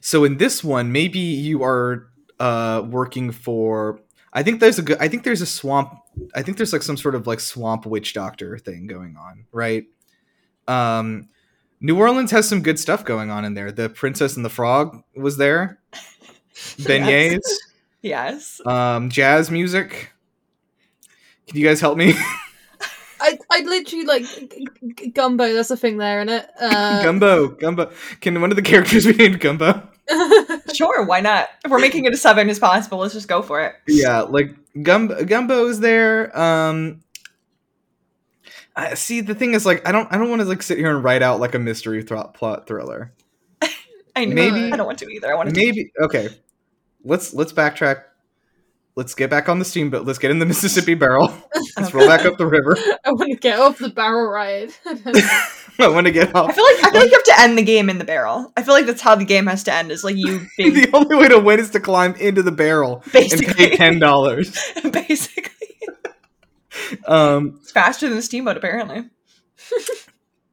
So 0.00 0.24
in 0.24 0.36
this 0.38 0.62
one, 0.62 0.92
maybe 0.92 1.18
you 1.18 1.62
are 1.62 2.09
uh, 2.40 2.82
working 2.88 3.30
for. 3.30 4.00
I 4.32 4.42
think 4.42 4.58
there's 4.60 4.78
a 4.78 4.82
good. 4.82 4.96
I 4.98 5.06
think 5.08 5.22
there's 5.24 5.42
a 5.42 5.46
swamp. 5.46 5.92
I 6.34 6.42
think 6.42 6.56
there's 6.56 6.72
like 6.72 6.82
some 6.82 6.96
sort 6.96 7.14
of 7.14 7.26
like 7.26 7.38
swamp 7.40 7.86
witch 7.86 8.14
doctor 8.14 8.58
thing 8.58 8.86
going 8.88 9.16
on, 9.16 9.46
right? 9.52 9.84
Um, 10.66 11.28
New 11.80 11.96
Orleans 11.98 12.30
has 12.30 12.48
some 12.48 12.62
good 12.62 12.78
stuff 12.78 13.04
going 13.04 13.30
on 13.30 13.44
in 13.44 13.54
there. 13.54 13.72
The 13.72 13.88
Princess 13.88 14.36
and 14.36 14.44
the 14.44 14.50
Frog 14.50 15.02
was 15.16 15.36
there. 15.36 15.78
Beignets, 16.54 17.40
Yes. 18.02 18.60
um, 18.66 19.08
jazz 19.10 19.50
music. 19.50 20.12
Can 21.48 21.56
you 21.58 21.66
guys 21.66 21.80
help 21.80 21.96
me? 21.96 22.14
I 23.22 23.38
I 23.50 23.60
literally 23.62 24.04
like 24.06 24.22
g- 24.24 24.66
g- 24.94 25.08
gumbo. 25.10 25.52
That's 25.52 25.70
a 25.70 25.76
thing 25.76 25.98
there, 25.98 26.20
isn't 26.22 26.28
it? 26.34 26.48
Uh, 26.60 27.02
Gumbo, 27.04 27.48
Gumbo. 27.48 27.90
Can 28.20 28.40
one 28.40 28.50
of 28.50 28.56
the 28.56 28.62
characters 28.62 29.04
be 29.06 29.12
named 29.12 29.40
Gumbo? 29.40 29.88
Sure, 30.74 31.04
why 31.04 31.20
not? 31.20 31.48
If 31.64 31.70
we're 31.70 31.78
making 31.80 32.04
it 32.04 32.12
as 32.12 32.20
seven 32.22 32.48
as 32.50 32.58
possible, 32.58 32.98
let's 32.98 33.14
just 33.14 33.28
go 33.28 33.42
for 33.42 33.60
it. 33.62 33.74
yeah 33.86 34.20
like 34.20 34.54
gumbo 34.82 35.24
gumbo 35.24 35.66
is 35.66 35.80
there 35.80 36.36
um 36.38 37.00
I, 38.76 38.94
see 38.94 39.20
the 39.20 39.34
thing 39.34 39.54
is 39.54 39.66
like 39.66 39.86
i 39.86 39.92
don't 39.92 40.10
i 40.12 40.16
don't 40.16 40.30
want 40.30 40.42
to 40.42 40.46
like 40.48 40.62
sit 40.62 40.78
here 40.78 40.94
and 40.94 41.02
write 41.04 41.22
out 41.22 41.40
like 41.40 41.54
a 41.54 41.58
mystery 41.58 42.02
thro- 42.02 42.28
plot 42.34 42.66
thriller 42.68 43.12
I 44.16 44.24
know. 44.24 44.34
Maybe- 44.34 44.72
I 44.72 44.76
don't 44.76 44.86
want 44.86 44.98
to 45.00 45.08
either. 45.08 45.30
I 45.30 45.34
want 45.34 45.50
to. 45.52 45.54
maybe 45.54 45.92
okay 46.02 46.28
let's 47.04 47.34
let's 47.34 47.52
backtrack 47.52 48.04
let's 48.96 49.14
get 49.14 49.28
back 49.30 49.48
on 49.48 49.58
the 49.58 49.64
steamboat 49.64 50.06
let's 50.06 50.18
get 50.20 50.30
in 50.30 50.38
the 50.38 50.46
mississippi 50.52 50.94
barrel 50.94 51.32
let's 51.76 51.92
roll 51.92 52.06
back 52.06 52.24
up 52.24 52.38
the 52.38 52.46
river 52.46 52.76
I 53.04 53.10
want 53.12 53.30
to 53.32 53.36
get 53.36 53.58
off 53.58 53.78
the 53.78 53.88
barrel 53.90 54.30
ride. 54.30 54.70
i 55.86 55.88
want 55.88 56.06
to 56.06 56.12
get 56.12 56.34
I 56.34 56.52
feel 56.52 56.64
like 56.64 56.84
I 56.84 56.90
feel 56.90 57.00
like 57.00 57.10
you 57.10 57.16
have 57.16 57.24
to 57.24 57.40
end 57.40 57.58
the 57.58 57.62
game 57.62 57.90
in 57.90 57.98
the 57.98 58.04
barrel. 58.04 58.52
I 58.56 58.62
feel 58.62 58.74
like 58.74 58.86
that's 58.86 59.00
how 59.00 59.14
the 59.14 59.24
game 59.24 59.46
has 59.46 59.62
to 59.64 59.72
end. 59.72 59.90
Is 59.90 60.04
like 60.04 60.16
you 60.16 60.46
being 60.56 60.74
the 60.74 60.90
only 60.92 61.16
way 61.16 61.28
to 61.28 61.38
win 61.38 61.60
is 61.60 61.70
to 61.70 61.80
climb 61.80 62.14
into 62.16 62.42
the 62.42 62.52
barrel 62.52 63.02
and 63.04 63.12
basically 63.12 63.54
pay 63.54 63.76
ten 63.76 63.98
dollars 63.98 64.56
basically 64.92 65.50
um 67.06 67.58
it's 67.60 67.72
faster 67.72 68.08
than 68.08 68.16
the 68.16 68.22
steamboat 68.22 68.56
apparently. 68.56 69.04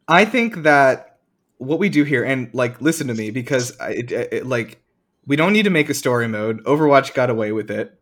I 0.07 0.25
think 0.25 0.63
that 0.63 1.17
what 1.57 1.79
we 1.79 1.89
do 1.89 2.03
here, 2.03 2.23
and 2.23 2.53
like, 2.53 2.81
listen 2.81 3.07
to 3.07 3.13
me 3.13 3.31
because 3.31 3.77
I, 3.79 3.89
it, 3.91 4.11
it, 4.11 4.45
like, 4.45 4.81
we 5.25 5.35
don't 5.35 5.53
need 5.53 5.63
to 5.63 5.69
make 5.69 5.89
a 5.89 5.93
story 5.93 6.27
mode. 6.27 6.63
Overwatch 6.63 7.13
got 7.13 7.29
away 7.29 7.51
with 7.51 7.69
it. 7.69 7.93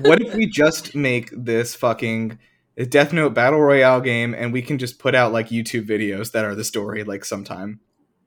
What 0.00 0.20
if 0.20 0.34
we 0.34 0.46
just 0.46 0.94
make 0.94 1.30
this 1.32 1.74
fucking 1.74 2.38
Death 2.76 3.12
Note 3.12 3.34
battle 3.34 3.60
royale 3.60 4.00
game, 4.00 4.34
and 4.34 4.52
we 4.52 4.62
can 4.62 4.78
just 4.78 4.98
put 4.98 5.14
out 5.14 5.32
like 5.32 5.48
YouTube 5.50 5.86
videos 5.86 6.32
that 6.32 6.44
are 6.44 6.54
the 6.54 6.64
story, 6.64 7.04
like 7.04 7.24
sometime. 7.24 7.80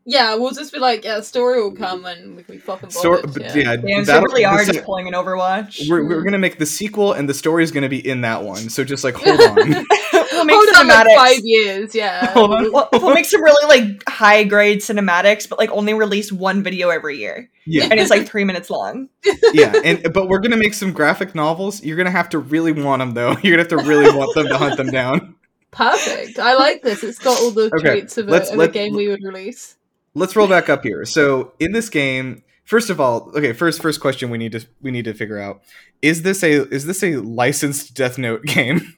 yeah, 0.06 0.36
we'll 0.36 0.52
just 0.52 0.72
be 0.72 0.78
like, 0.80 1.04
yeah, 1.04 1.20
story 1.22 1.60
will 1.64 1.72
come 1.76 2.06
and 2.06 2.36
we 2.36 2.44
can 2.44 2.56
be 2.56 2.60
fucking 2.60 2.92
Stor- 2.92 3.16
bothered. 3.24 3.34
but 3.34 3.56
yeah. 3.56 3.72
yeah, 3.72 3.76
Damn, 3.78 4.06
so 4.06 4.14
battle- 4.14 4.28
really 4.28 4.46
are 4.46 4.60
the 4.60 4.66
just 4.66 4.80
se- 4.80 4.86
pulling 4.86 5.08
an 5.08 5.14
Overwatch. 5.16 5.90
we're, 5.90 6.08
we're 6.08 6.22
gonna 6.22 6.38
make 6.38 6.60
the 6.60 6.66
sequel, 6.68 7.14
and 7.14 7.28
the 7.28 7.34
story 7.34 7.64
is 7.64 7.72
gonna 7.72 7.90
be 7.90 8.08
in 8.08 8.22
that 8.22 8.44
one. 8.44 8.70
So 8.70 8.84
just 8.84 9.04
like 9.04 9.16
hold 9.16 9.40
on. 9.42 9.86
We'll 10.36 10.46
make 10.46 10.56
Hold 10.56 10.70
on, 10.78 10.88
like 10.88 11.08
five 11.16 11.40
years. 11.44 11.96
Yeah. 11.96 12.28
Hold 12.34 12.52
on. 12.52 12.72
We'll, 12.72 12.90
we'll 12.94 13.14
make 13.14 13.26
some 13.26 13.44
really 13.44 13.68
like 13.68 14.04
high 14.08 14.44
grade 14.44 14.80
cinematics, 14.80 15.48
but 15.50 15.58
like 15.60 15.72
only 15.72 15.94
release 15.94 16.32
one 16.32 16.64
video 16.64 16.90
every 16.90 17.18
year, 17.18 17.50
yeah, 17.66 17.88
and 17.90 18.00
it's 18.00 18.10
like 18.10 18.28
three 18.28 18.44
minutes 18.44 18.70
long. 18.70 19.10
yeah, 19.54 19.74
and 19.84 20.14
but 20.14 20.28
we're 20.28 20.40
gonna 20.40 20.58
make 20.58 20.74
some 20.74 20.92
graphic 20.92 21.36
novels. 21.36 21.84
You're 21.84 21.98
gonna 21.98 22.12
have 22.12 22.30
to 22.30 22.40
really 22.40 22.72
want 22.72 23.00
them 23.00 23.14
though. 23.14 23.32
You're 23.44 23.58
gonna 23.58 23.70
have 23.70 23.84
to 23.84 23.88
really 23.90 24.16
want 24.16 24.34
them 24.36 24.48
to 24.48 24.58
hunt 24.58 24.78
them 24.78 24.92
down. 24.92 25.36
Perfect. 25.72 26.40
I 26.40 26.54
like 26.56 26.82
this. 26.84 27.04
It's 27.04 27.20
got 27.20 27.40
all 27.42 27.52
the 27.52 27.66
Okay, 27.76 27.80
traits 27.82 28.18
of, 28.18 28.28
a, 28.30 28.32
let's- 28.32 28.50
of 28.52 28.60
a 28.60 28.68
game 28.68 28.94
we 28.96 29.08
would 29.10 29.24
release. 29.24 29.76
let's 30.14 30.36
roll 30.36 30.48
back 30.48 30.70
up 30.70 30.84
here. 30.84 31.04
So 31.06 31.52
in 31.60 31.74
this 31.74 31.90
game, 31.90 32.44
first 32.64 32.90
of 32.90 33.02
all, 33.02 33.30
okay, 33.36 33.52
first 33.52 33.82
first 33.82 34.00
question 34.00 34.30
we 34.30 34.38
need 34.38 34.54
to 34.54 34.66
we 34.82 34.92
need 34.92 35.04
to 35.06 35.14
figure 35.14 35.38
out 35.38 35.62
is 36.02 36.22
this 36.22 36.44
a 36.44 36.66
is 36.70 36.86
this 36.86 37.04
a 37.04 37.18
licensed 37.18 37.94
Death 37.94 38.18
Note 38.18 38.44
game? 38.46 38.96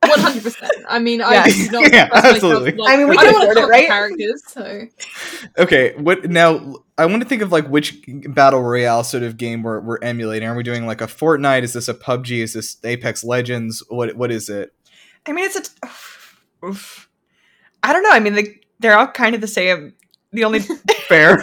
One 0.00 0.20
hundred 0.20 0.42
percent. 0.44 0.72
I 0.88 0.98
mean, 1.00 1.20
I 1.20 1.32
Yes. 1.34 1.54
do 1.66 1.70
not 1.72 1.82
Yeah, 1.92 2.06
trust 2.08 2.24
myself, 2.24 2.34
absolutely. 2.34 2.72
like- 2.72 2.90
I 2.92 2.96
mean, 2.96 3.08
we 3.08 3.16
can 3.16 3.24
don't 3.26 3.34
want 3.34 3.50
afford 3.50 3.68
it, 3.68 3.70
right? 3.70 3.86
characters, 3.88 4.42
so 4.46 4.86
Okay, 5.58 5.94
what 5.96 6.24
now? 6.30 6.76
I 6.96 7.06
want 7.06 7.22
to 7.22 7.28
think 7.28 7.42
of 7.42 7.50
like 7.52 7.66
which 7.68 7.98
battle 8.28 8.62
royale 8.62 9.02
sort 9.04 9.22
of 9.24 9.36
game 9.36 9.62
we're 9.62 9.80
we're 9.80 9.98
emulating. 10.02 10.48
Are 10.48 10.54
we 10.54 10.62
doing 10.62 10.86
like 10.86 11.00
a 11.00 11.06
Fortnite? 11.06 11.62
Is 11.62 11.72
this 11.72 11.88
a 11.88 11.94
PUBG? 11.94 12.42
Is 12.42 12.52
this 12.52 12.76
Apex 12.84 13.24
Legends? 13.24 13.82
What 13.88 14.16
what 14.16 14.30
is 14.30 14.48
it? 14.48 14.72
I 15.26 15.32
mean, 15.32 15.44
it's 15.44 15.72
a. 15.82 16.66
Oof. 16.66 17.08
I 17.82 17.92
don't 17.92 18.02
know. 18.02 18.10
I 18.10 18.20
mean, 18.20 18.34
they, 18.34 18.60
they're 18.80 18.96
all 18.98 19.06
kind 19.08 19.34
of 19.34 19.40
the 19.40 19.46
same. 19.48 19.94
The 20.32 20.44
only 20.44 20.60
Fair. 21.08 21.38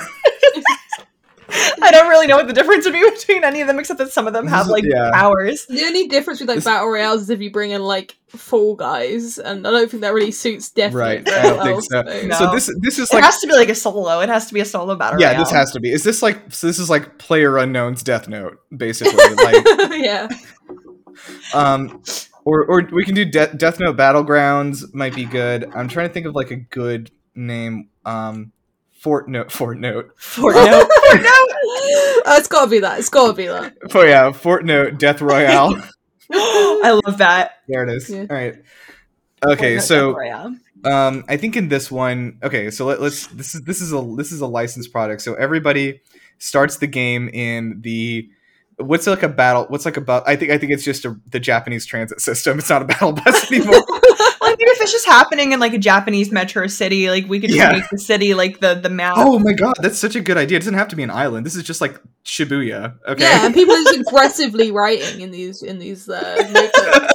I 1.82 1.90
don't 1.92 2.08
really 2.10 2.28
know 2.28 2.36
what 2.38 2.48
the 2.48 2.54
difference 2.54 2.86
would 2.86 2.94
be 2.94 3.10
between 3.14 3.44
any 3.44 3.62
of 3.62 3.68
them, 3.68 3.80
except 3.80 3.98
that 4.00 4.12
some 4.12 4.28
of 4.28 4.34
them 4.34 4.48
have 4.48 4.68
like 4.68 4.84
Yeah. 4.86 5.12
powers. 5.14 5.66
the 5.68 5.82
only 5.84 6.08
difference 6.08 6.40
with 6.40 6.50
like 6.50 6.58
This- 6.58 6.66
battle 6.66 6.90
royales 6.90 7.22
is 7.24 7.30
if 7.30 7.42
you 7.42 7.52
bring 7.52 7.72
in 7.72 7.84
like 7.84 8.16
Fall 8.30 8.76
Guys, 8.76 9.38
and 9.38 9.66
I 9.66 9.72
don't 9.72 9.90
think 9.90 10.02
that 10.02 10.14
really 10.14 10.32
suits 10.32 10.70
Death 10.70 10.92
Note 10.94 11.00
Right, 11.00 11.30
I 11.30 11.42
don't 11.44 11.58
well, 11.58 11.66
think 11.66 11.84
so. 11.84 12.04
so- 12.06 12.28
No. 12.28 12.36
So 12.36 12.52
this 12.52 12.70
this 12.82 13.00
is 13.00 13.10
It 13.10 13.14
like 13.16 13.24
has 13.24 13.40
to 13.40 13.48
be 13.48 13.54
like 13.54 13.70
a 13.70 13.76
solo. 13.76 14.20
It 14.22 14.30
has 14.30 14.48
to 14.48 14.54
be 14.54 14.60
a 14.60 14.66
solo 14.66 14.96
battle. 14.96 15.20
yeah, 15.22 15.28
royale. 15.30 15.44
this 15.44 15.52
has 15.52 15.72
to 15.72 15.80
be. 15.80 15.92
Is 15.92 16.04
this 16.04 16.22
like 16.22 16.54
so? 16.54 16.68
This 16.68 16.80
is 16.80 16.90
like 16.90 17.18
Player 17.18 17.58
Unknown's 17.58 18.04
Death 18.04 18.28
Note, 18.28 18.58
basically. 18.76 19.14
Like 19.36 19.66
yeah. 20.02 20.28
um 21.54 22.02
or 22.44 22.66
or 22.66 22.88
we 22.92 23.06
can 23.06 23.16
do 23.16 23.26
De- 23.26 23.54
death 23.56 23.80
note 23.80 23.96
battlegrounds 23.98 24.94
might 24.94 25.16
be 25.16 25.24
good 25.26 25.70
i'm 25.74 25.88
trying 25.88 26.08
to 26.08 26.14
think 26.14 26.26
of 26.26 26.36
like 26.36 26.52
a 26.52 26.56
good 26.58 27.10
name 27.36 27.90
um 28.06 28.52
fort 29.06 29.30
note 29.30 29.52
fort 29.52 29.78
note 29.78 30.18
Fortnite. 30.18 30.88
Uh, 32.26 32.38
it's 32.40 32.48
gotta 32.48 32.68
be 32.72 32.80
that. 32.80 32.98
It's 32.98 33.10
gotta 33.10 33.34
be 33.34 33.46
that. 33.46 33.76
oh 33.94 34.02
yeah 34.04 34.32
fort 34.32 34.66
note 34.66 34.98
death 34.98 35.22
royale 35.22 35.80
I 36.32 37.00
love 37.06 37.20
that. 37.20 37.52
there 37.68 37.84
it 37.88 37.96
is 37.96 38.10
Yeah. 38.10 38.22
all 38.22 38.36
right 38.36 38.56
okay 39.46 39.76
Fortnite 39.78 39.82
so 39.84 40.18
um 40.86 41.24
i 41.30 41.38
think 41.38 41.56
in 41.56 41.70
this 41.70 41.92
one 41.92 42.40
okay 42.42 42.72
so 42.72 42.86
let, 42.88 43.00
let's 43.00 43.28
this 43.28 43.54
is 43.54 43.62
this 43.62 43.80
is 43.80 43.94
a 43.94 44.02
this 44.18 44.32
is 44.32 44.42
a 44.42 44.48
licensed 44.48 44.92
product 44.92 45.22
so 45.22 45.36
everybody 45.36 46.02
starts 46.40 46.78
the 46.78 46.88
game 46.88 47.30
in 47.30 47.82
the 47.82 48.28
what's 48.78 49.06
like 49.06 49.22
a 49.22 49.30
battle 49.30 49.66
what's 49.70 49.86
like 49.86 49.98
a 49.98 50.02
about 50.02 50.28
i 50.28 50.36
think 50.36 50.52
i 50.52 50.58
think 50.58 50.72
it's 50.72 50.84
just 50.84 51.06
a, 51.06 51.16
the 51.30 51.40
japanese 51.40 51.86
transit 51.86 52.20
system 52.20 52.58
it's 52.58 52.70
not 52.72 52.82
a 52.82 52.86
battle 52.86 53.12
bus 53.14 53.52
anymore 53.52 53.84
Well, 54.66 54.72
I 54.72 54.74
mean, 54.74 54.76
if 54.76 54.82
it's 54.82 54.92
just 54.92 55.06
happening 55.06 55.52
in 55.52 55.60
like 55.60 55.74
a 55.74 55.78
Japanese 55.78 56.32
metro 56.32 56.68
city, 56.68 57.10
like 57.10 57.28
we 57.28 57.40
could 57.40 57.50
just 57.50 57.60
Yeah. 57.60 57.72
make 57.72 57.88
the 57.90 57.98
city 58.00 58.34
like 58.34 58.60
the 58.60 58.76
the 58.76 58.90
map. 58.90 59.14
Oh 59.18 59.38
my 59.40 59.54
god, 59.54 59.76
that's 59.80 60.00
such 60.00 60.16
a 60.16 60.22
good 60.22 60.38
idea. 60.38 60.58
It 60.58 60.62
doesn't 60.62 60.74
have 60.74 60.88
to 60.90 60.96
be 60.96 61.04
an 61.04 61.12
island. 61.12 61.46
This 61.46 61.56
is 61.56 61.64
just 61.64 61.82
like 61.82 62.00
Shibuya. 62.26 62.96
Okay. 63.08 63.24
Yeah, 63.24 63.46
and 63.46 63.54
people 63.54 63.76
are 63.76 63.84
just 63.84 64.00
aggressively 64.00 64.72
writing 64.72 65.22
in 65.22 65.32
these 65.32 65.62
in 65.62 65.80
these 65.80 66.10
uh, 66.10 67.10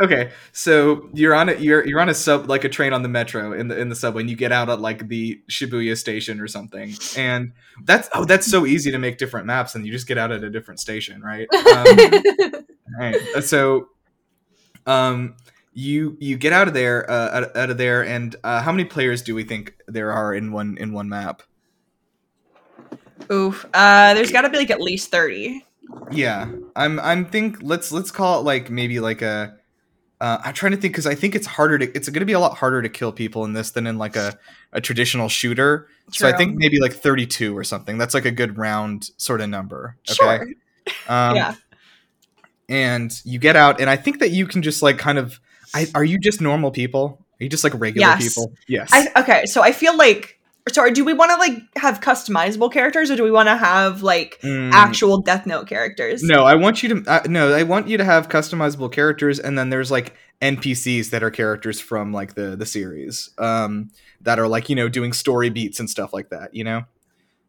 okay. 0.00 0.30
So 0.52 1.08
you're 1.12 1.34
on 1.34 1.48
a 1.48 1.54
you're 1.54 1.86
you're 1.86 2.00
on 2.00 2.08
a 2.08 2.14
sub 2.14 2.48
like 2.48 2.64
a 2.64 2.68
train 2.68 2.92
on 2.92 3.02
the 3.02 3.08
metro 3.08 3.52
in 3.52 3.68
the 3.68 3.78
in 3.78 3.88
the 3.88 3.96
subway 3.96 4.22
and 4.22 4.30
you 4.30 4.36
get 4.36 4.52
out 4.52 4.68
at 4.68 4.80
like 4.80 5.08
the 5.08 5.40
Shibuya 5.50 5.96
station 5.96 6.40
or 6.40 6.48
something. 6.48 6.94
And 7.16 7.52
that's 7.84 8.08
oh 8.14 8.24
that's 8.24 8.46
so 8.46 8.66
easy 8.66 8.90
to 8.90 8.98
make 8.98 9.18
different 9.18 9.46
maps 9.46 9.74
and 9.74 9.84
you 9.86 9.92
just 9.92 10.06
get 10.06 10.18
out 10.18 10.30
at 10.32 10.44
a 10.44 10.50
different 10.50 10.80
station, 10.80 11.22
right? 11.22 11.48
Um, 11.54 11.86
right. 12.98 13.16
So 13.42 13.88
um 14.86 15.36
you 15.80 16.16
you 16.20 16.36
get 16.36 16.52
out 16.52 16.68
of 16.68 16.74
there 16.74 17.10
uh 17.10 17.30
out, 17.40 17.56
out 17.56 17.70
of 17.70 17.78
there 17.78 18.04
and 18.04 18.36
uh, 18.44 18.60
how 18.62 18.72
many 18.72 18.84
players 18.84 19.22
do 19.22 19.34
we 19.34 19.44
think 19.44 19.74
there 19.86 20.12
are 20.12 20.34
in 20.34 20.52
one 20.52 20.76
in 20.78 20.92
one 20.92 21.08
map? 21.08 21.42
Oof. 23.30 23.66
Uh, 23.72 24.14
there's 24.14 24.32
got 24.32 24.42
to 24.42 24.50
be 24.50 24.58
like 24.58 24.70
at 24.70 24.80
least 24.80 25.10
thirty. 25.10 25.64
Yeah, 26.10 26.50
I'm. 26.76 26.98
I'm 27.00 27.24
think. 27.24 27.58
Let's 27.62 27.92
let's 27.92 28.10
call 28.10 28.40
it 28.40 28.42
like 28.44 28.70
maybe 28.70 29.00
like 29.00 29.22
a. 29.22 29.56
Uh, 30.20 30.38
I'm 30.44 30.54
trying 30.54 30.72
to 30.72 30.78
think 30.78 30.92
because 30.92 31.06
I 31.06 31.14
think 31.14 31.34
it's 31.34 31.46
harder 31.46 31.78
to. 31.78 31.90
It's 31.96 32.08
going 32.08 32.20
to 32.20 32.26
be 32.26 32.32
a 32.32 32.40
lot 32.40 32.56
harder 32.56 32.82
to 32.82 32.88
kill 32.88 33.12
people 33.12 33.44
in 33.44 33.52
this 33.52 33.70
than 33.70 33.86
in 33.86 33.98
like 33.98 34.16
a, 34.16 34.38
a 34.72 34.80
traditional 34.80 35.28
shooter. 35.28 35.88
So 36.12 36.28
I 36.28 36.36
think 36.36 36.56
maybe 36.56 36.80
like 36.80 36.92
32 36.92 37.56
or 37.56 37.62
something. 37.62 37.98
That's 37.98 38.14
like 38.14 38.24
a 38.24 38.30
good 38.32 38.58
round 38.58 39.10
sort 39.16 39.40
of 39.40 39.48
number. 39.48 39.96
Okay. 40.08 40.14
Sure. 40.14 40.46
Um, 41.08 41.36
yeah. 41.36 41.54
And 42.68 43.12
you 43.24 43.38
get 43.38 43.54
out, 43.54 43.80
and 43.80 43.88
I 43.88 43.94
think 43.94 44.18
that 44.20 44.30
you 44.30 44.46
can 44.46 44.62
just 44.62 44.82
like 44.82 44.98
kind 44.98 45.18
of. 45.18 45.38
I, 45.74 45.86
are 45.94 46.04
you 46.04 46.18
just 46.18 46.40
normal 46.40 46.70
people? 46.70 47.24
Are 47.40 47.44
you 47.44 47.48
just 47.50 47.64
like 47.64 47.72
regular 47.74 48.06
Yes. 48.08 48.22
people? 48.28 48.52
Yes. 48.68 48.90
I 48.92 49.08
okay. 49.20 49.46
So 49.46 49.62
I 49.62 49.72
feel 49.72 49.96
like. 49.96 50.36
Sorry. 50.70 50.92
Do 50.92 51.04
we 51.06 51.14
want 51.14 51.30
to 51.30 51.36
like 51.36 51.58
have 51.78 52.00
customizable 52.00 52.70
characters, 52.70 53.10
or 53.10 53.16
do 53.16 53.24
we 53.24 53.30
want 53.30 53.48
to 53.48 53.56
have 53.56 54.02
like 54.02 54.38
Mm, 54.42 54.70
actual 54.72 55.20
Death 55.22 55.46
Note 55.46 55.66
characters? 55.66 56.22
No, 56.22 56.44
I 56.44 56.54
want 56.54 56.82
you 56.82 57.00
to. 57.00 57.10
Uh, 57.10 57.22
no, 57.26 57.52
I 57.52 57.62
want 57.62 57.88
you 57.88 57.96
to 57.96 58.04
have 58.04 58.28
customizable 58.28 58.92
characters, 58.92 59.40
and 59.40 59.58
then 59.58 59.70
there's 59.70 59.90
like 59.90 60.14
NPCs 60.42 61.10
that 61.10 61.22
are 61.22 61.30
characters 61.30 61.80
from 61.80 62.12
like 62.12 62.34
the 62.34 62.56
the 62.56 62.66
series, 62.66 63.30
um, 63.38 63.90
that 64.20 64.38
are 64.38 64.46
like 64.48 64.68
you 64.68 64.76
know 64.76 64.88
doing 64.88 65.12
story 65.14 65.48
beats 65.48 65.80
and 65.80 65.88
stuff 65.88 66.12
like 66.12 66.28
that. 66.28 66.54
You 66.54 66.64
know. 66.64 66.82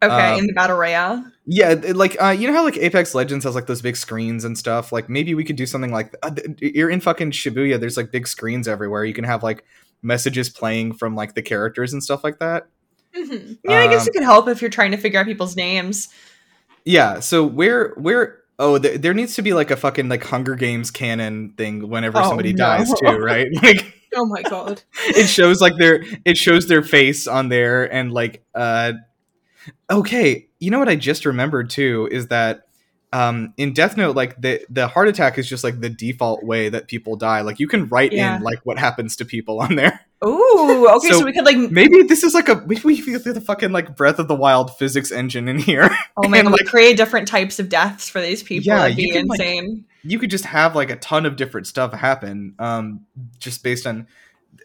Okay, 0.03 0.33
Um, 0.33 0.39
in 0.39 0.47
the 0.47 0.53
battle 0.53 0.77
royale. 0.77 1.23
Yeah, 1.45 1.71
it- 1.71 1.95
like 1.95 2.17
uh, 2.21 2.29
you 2.29 2.47
know 2.47 2.53
how 2.53 2.63
like 2.63 2.77
Apex 2.77 3.13
Legends 3.13 3.45
has 3.45 3.53
like 3.55 3.67
those 3.67 3.81
big 3.81 3.95
screens 3.95 4.43
and 4.43 4.57
stuff. 4.57 4.91
Like 4.91 5.09
maybe 5.09 5.33
we 5.35 5.43
could 5.43 5.55
do 5.55 5.65
something 5.65 5.91
like 5.91 6.15
uh, 6.23 6.31
you're 6.59 6.89
in 6.89 7.01
fucking 7.01 7.31
Shibuya. 7.31 7.79
There's 7.79 7.97
like 7.97 8.11
big 8.11 8.27
screens 8.27 8.67
everywhere. 8.67 9.05
You 9.05 9.13
can 9.13 9.25
have 9.25 9.43
like 9.43 9.63
messages 10.01 10.49
playing 10.49 10.93
from 10.93 11.15
like 11.15 11.35
the 11.35 11.41
characters 11.43 11.93
and 11.93 12.03
stuff 12.03 12.23
like 12.23 12.39
that. 12.39 12.67
Mhm. 13.15 13.59
Yeah, 13.63 13.79
I 13.79 13.87
guess 13.87 14.03
Um, 14.03 14.07
it 14.07 14.13
could 14.13 14.23
help 14.23 14.47
if 14.47 14.61
you're 14.61 14.71
trying 14.71 14.91
to 14.91 14.97
figure 14.97 15.19
out 15.19 15.25
people's 15.27 15.55
names. 15.55 16.09
Yeah. 16.85 17.19
So 17.19 17.45
where 17.45 17.89
where 17.97 18.39
oh 18.57 18.77
th- 18.79 19.01
there 19.01 19.13
needs 19.13 19.35
to 19.35 19.41
be 19.41 19.53
like 19.53 19.69
a 19.71 19.75
fucking 19.77 20.09
like 20.09 20.23
Hunger 20.23 20.55
Games 20.55 20.89
canon 20.91 21.53
thing 21.57 21.89
whenever 21.89 22.19
Oh, 22.19 22.23
somebody 22.29 22.53
no. 22.53 22.65
dies 22.65 22.91
too, 22.99 23.07
right? 23.19 23.47
Like 23.63 23.93
Oh 24.15 24.25
my 24.25 24.41
god. 24.41 24.81
it 25.07 25.27
shows 25.27 25.61
like 25.61 25.73
their 25.77 26.03
it 26.25 26.37
shows 26.37 26.67
their 26.67 26.81
face 26.83 27.27
on 27.27 27.49
there 27.49 27.91
and 27.91 28.11
like 28.11 28.43
uh 28.55 28.93
okay 29.89 30.47
you 30.59 30.71
know 30.71 30.79
what 30.79 30.89
i 30.89 30.95
just 30.95 31.25
remembered 31.25 31.69
too 31.69 32.07
is 32.11 32.27
that 32.27 32.67
um 33.13 33.53
in 33.57 33.73
death 33.73 33.97
note 33.97 34.15
like 34.15 34.39
the 34.41 34.65
the 34.69 34.87
heart 34.87 35.07
attack 35.07 35.37
is 35.37 35.47
just 35.47 35.63
like 35.63 35.79
the 35.81 35.89
default 35.89 36.43
way 36.43 36.69
that 36.69 36.87
people 36.87 37.15
die 37.15 37.41
like 37.41 37.59
you 37.59 37.67
can 37.67 37.87
write 37.87 38.11
Yeah. 38.13 38.37
in 38.37 38.43
like 38.43 38.59
what 38.63 38.77
happens 38.77 39.15
to 39.17 39.25
people 39.25 39.59
on 39.59 39.75
there 39.75 39.99
Ooh, 40.23 40.87
okay, 40.97 41.07
so, 41.09 41.19
So- 41.19 41.25
we 41.25 41.33
could 41.33 41.45
like 41.45 41.57
maybe 41.57 42.03
this 42.03 42.23
is 42.23 42.33
like 42.35 42.47
a 42.47 42.55
maybe 42.67 42.81
we 42.83 43.01
feel 43.01 43.19
the 43.19 43.41
fucking 43.41 43.71
like 43.71 43.95
breath 43.97 44.19
of 44.19 44.27
the 44.27 44.35
wild 44.35 44.77
physics 44.77 45.11
engine 45.11 45.47
in 45.49 45.57
here 45.57 45.89
oh 46.17 46.27
my 46.29 46.41
god, 46.43 46.51
like- 46.51 46.65
create 46.67 46.95
different 46.95 47.27
types 47.27 47.59
of 47.59 47.69
deaths 47.69 48.07
for 48.07 48.21
these 48.21 48.43
people. 48.43 48.67
Yeah, 48.67 48.81
That'd 48.83 48.97
you 48.99 49.07
be 49.07 49.11
can, 49.19 49.27
like- 49.27 49.39
insane. 49.39 49.85
you 50.03 50.19
could 50.19 50.29
just 50.29 50.45
have 50.45 50.75
like 50.75 50.91
a 50.91 50.95
ton 50.95 51.25
of 51.25 51.35
different 51.37 51.65
stuff 51.67 51.91
happen 51.93 52.53
um 52.59 53.01
just 53.39 53.63
based 53.63 53.87
on 53.87 54.07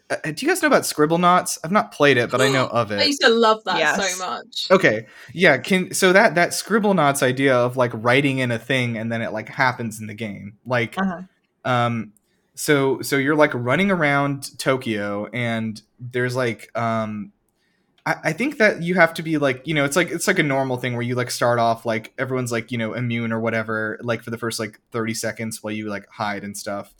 uh, 0.09 0.15
do 0.31 0.45
you 0.45 0.47
guys 0.51 0.61
know 0.61 0.67
about 0.67 0.83
Scribblenauts 0.83 1.57
i've 1.63 1.71
not 1.71 1.91
played 1.91 2.17
it 2.17 2.31
but 2.31 2.39
i 2.41 2.49
know 2.49 2.67
of 2.71 2.91
it 2.91 2.99
I 2.99 3.03
used 3.05 3.21
to 3.21 3.29
love 3.29 3.63
that 3.65 3.77
Yes. 3.77 4.17
so 4.17 4.25
much. 4.25 4.67
Okay. 4.71 5.05
Yeah, 5.33 5.57
can 5.57 5.93
so 5.93 6.13
that 6.13 6.35
that 6.35 6.49
Scribblenauts 6.49 7.21
idea 7.23 7.55
of 7.55 7.75
like 7.77 7.91
writing 7.93 8.39
in 8.39 8.51
a 8.51 8.59
thing 8.59 8.97
and 8.97 9.11
then 9.11 9.21
it 9.21 9.31
like 9.33 9.49
happens 9.49 9.99
in 9.99 10.07
the 10.07 10.13
game. 10.13 10.57
Like 10.65 10.97
Uh-huh. 10.97 11.21
um 11.65 12.13
so 12.55 13.01
so 13.01 13.17
you're 13.17 13.35
like 13.35 13.53
running 13.53 13.91
around 13.91 14.57
Tokyo 14.57 15.27
and 15.33 15.81
there's 15.99 16.35
like 16.35 16.71
um 16.77 17.31
I, 18.05 18.15
I 18.25 18.33
think 18.33 18.57
that 18.59 18.81
you 18.81 18.95
have 18.95 19.13
to 19.15 19.21
be 19.21 19.37
like, 19.37 19.67
you 19.67 19.73
know, 19.73 19.83
it's 19.83 19.97
like 19.97 20.09
it's 20.09 20.27
like 20.27 20.39
a 20.39 20.43
normal 20.43 20.77
thing 20.77 20.93
where 20.93 21.01
you 21.01 21.15
like 21.15 21.29
start 21.29 21.59
off 21.59 21.85
like 21.85 22.13
everyone's 22.17 22.51
like, 22.53 22.71
you 22.71 22.77
know, 22.77 22.93
immune 22.93 23.33
or 23.33 23.39
whatever, 23.41 23.99
like 24.01 24.23
for 24.23 24.29
the 24.31 24.37
first 24.37 24.57
like 24.59 24.79
30 24.91 25.13
seconds 25.13 25.61
while 25.61 25.73
you 25.73 25.89
like 25.89 26.07
hide 26.09 26.43
and 26.45 26.55
stuff. 26.55 26.93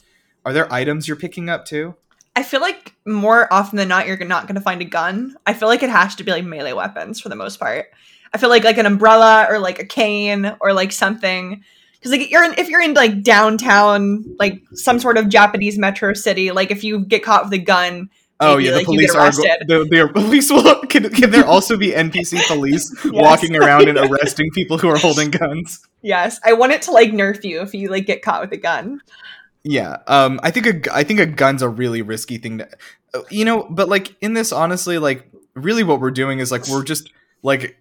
Are 0.45 0.51
there 0.53 0.71
items 0.71 1.07
you're 1.07 1.15
picking 1.17 1.49
up 1.49 1.63
too? 1.65 1.95
I 2.37 2.43
feel 2.43 2.61
like 2.61 2.93
more 3.03 3.51
often 3.51 3.77
than 3.77 3.87
not, 3.87 4.05
you're 4.05 4.15
not 4.19 4.43
going 4.43 4.53
to 4.53 4.61
find 4.61 4.79
a 4.79 4.85
gun. 4.85 5.35
I 5.47 5.55
feel 5.55 5.67
like 5.67 5.81
it 5.81 5.89
has 5.89 6.13
to 6.17 6.23
be 6.23 6.31
like 6.31 6.45
melee 6.45 6.71
weapons 6.71 7.19
for 7.19 7.29
the 7.29 7.35
most 7.35 7.59
part. 7.59 7.87
I 8.31 8.37
feel 8.37 8.49
like 8.49 8.63
like 8.63 8.77
an 8.77 8.85
umbrella 8.85 9.47
or 9.49 9.57
like 9.57 9.79
a 9.79 9.85
cane 9.85 10.55
or 10.61 10.71
like 10.71 10.91
something. 10.91 11.63
Because 11.93 12.11
like 12.11 12.29
you're 12.29 12.43
in, 12.43 12.53
if 12.59 12.69
you're 12.69 12.83
in 12.83 12.93
like 12.93 13.23
downtown, 13.23 14.23
like 14.37 14.61
some 14.73 14.99
sort 14.99 15.17
of 15.17 15.29
Japanese 15.29 15.79
metro 15.79 16.13
city, 16.13 16.51
like 16.51 16.69
if 16.69 16.83
you 16.83 16.99
get 17.05 17.23
caught 17.23 17.45
with 17.45 17.53
a 17.53 17.57
gun, 17.57 18.11
Oh 18.39 18.57
yeah, 18.57 18.69
the 18.69 18.77
like, 18.77 18.87
you 18.87 18.93
police 18.93 19.15
are 19.15 19.31
the, 19.31 19.87
the 19.89 20.11
police 20.13 20.51
will 20.51 20.81
can, 20.89 21.09
can 21.09 21.31
there 21.31 21.43
also 21.43 21.75
be 21.75 21.89
NPC 21.89 22.45
police 22.45 22.95
walking 23.05 23.55
around 23.55 23.89
and 23.89 23.97
arresting 24.11 24.51
people 24.51 24.77
who 24.77 24.89
are 24.89 24.97
holding 24.97 25.31
guns? 25.31 25.83
yes, 26.03 26.39
I 26.43 26.53
want 26.53 26.71
it 26.71 26.83
to 26.83 26.91
like 26.91 27.09
nerf 27.09 27.43
you 27.43 27.61
if 27.61 27.73
you 27.73 27.89
like 27.89 28.05
get 28.05 28.21
caught 28.21 28.41
with 28.41 28.51
a 28.51 28.57
gun. 28.57 29.01
Yeah, 29.69 29.97
um, 30.07 30.39
I 30.43 30.51
think 30.51 30.87
a 30.87 30.95
I 30.95 31.03
think 31.03 31.19
a 31.19 31.25
gun's 31.25 31.61
a 31.61 31.67
really 31.67 32.01
risky 32.01 32.37
thing 32.37 32.59
to, 32.59 32.69
uh, 33.13 33.21
you 33.29 33.43
know. 33.43 33.67
But 33.69 33.89
like 33.89 34.15
in 34.21 34.33
this, 34.33 34.53
honestly, 34.53 34.97
like 34.97 35.29
really, 35.55 35.83
what 35.83 35.99
we're 35.99 36.11
doing 36.11 36.39
is 36.39 36.51
like 36.51 36.67
we're 36.69 36.85
just 36.85 37.11
like 37.43 37.77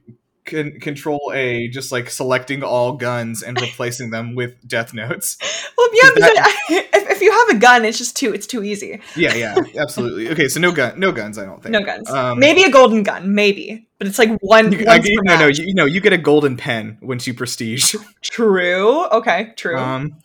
con- 0.46 0.80
control 0.80 1.32
A, 1.32 1.68
just 1.68 1.92
like 1.92 2.10
selecting 2.10 2.64
all 2.64 2.94
guns 2.94 3.42
and 3.44 3.60
replacing 3.60 4.10
them 4.10 4.34
with 4.34 4.54
death 4.66 4.92
notes. 4.94 5.38
Well, 5.76 5.88
yeah, 5.92 6.10
that- 6.16 6.56
if, 6.70 7.10
if 7.10 7.20
you 7.20 7.30
have 7.30 7.48
a 7.50 7.60
gun, 7.60 7.84
it's 7.84 7.98
just 7.98 8.16
too 8.16 8.32
it's 8.32 8.46
too 8.46 8.64
easy. 8.64 9.00
Yeah, 9.14 9.34
yeah, 9.34 9.54
absolutely. 9.78 10.28
Okay, 10.30 10.48
so 10.48 10.58
no 10.58 10.72
gun, 10.72 10.98
no 10.98 11.12
guns. 11.12 11.38
I 11.38 11.44
don't 11.44 11.62
think 11.62 11.74
No 11.74 11.84
guns. 11.84 12.10
Um, 12.10 12.38
maybe 12.40 12.64
a 12.64 12.70
golden 12.70 13.02
gun, 13.04 13.34
maybe, 13.34 13.86
but 13.98 14.08
it's 14.08 14.18
like 14.18 14.30
one. 14.40 14.72
You, 14.72 14.84
I, 14.88 14.98
no, 14.98 15.38
no, 15.38 15.46
you, 15.46 15.74
no. 15.74 15.84
You 15.84 16.00
get 16.00 16.12
a 16.14 16.18
golden 16.18 16.56
pen 16.56 16.98
once 17.02 17.26
you 17.26 17.34
prestige. 17.34 17.94
True. 18.22 19.06
Okay. 19.08 19.52
True. 19.56 19.78
Um, 19.78 20.16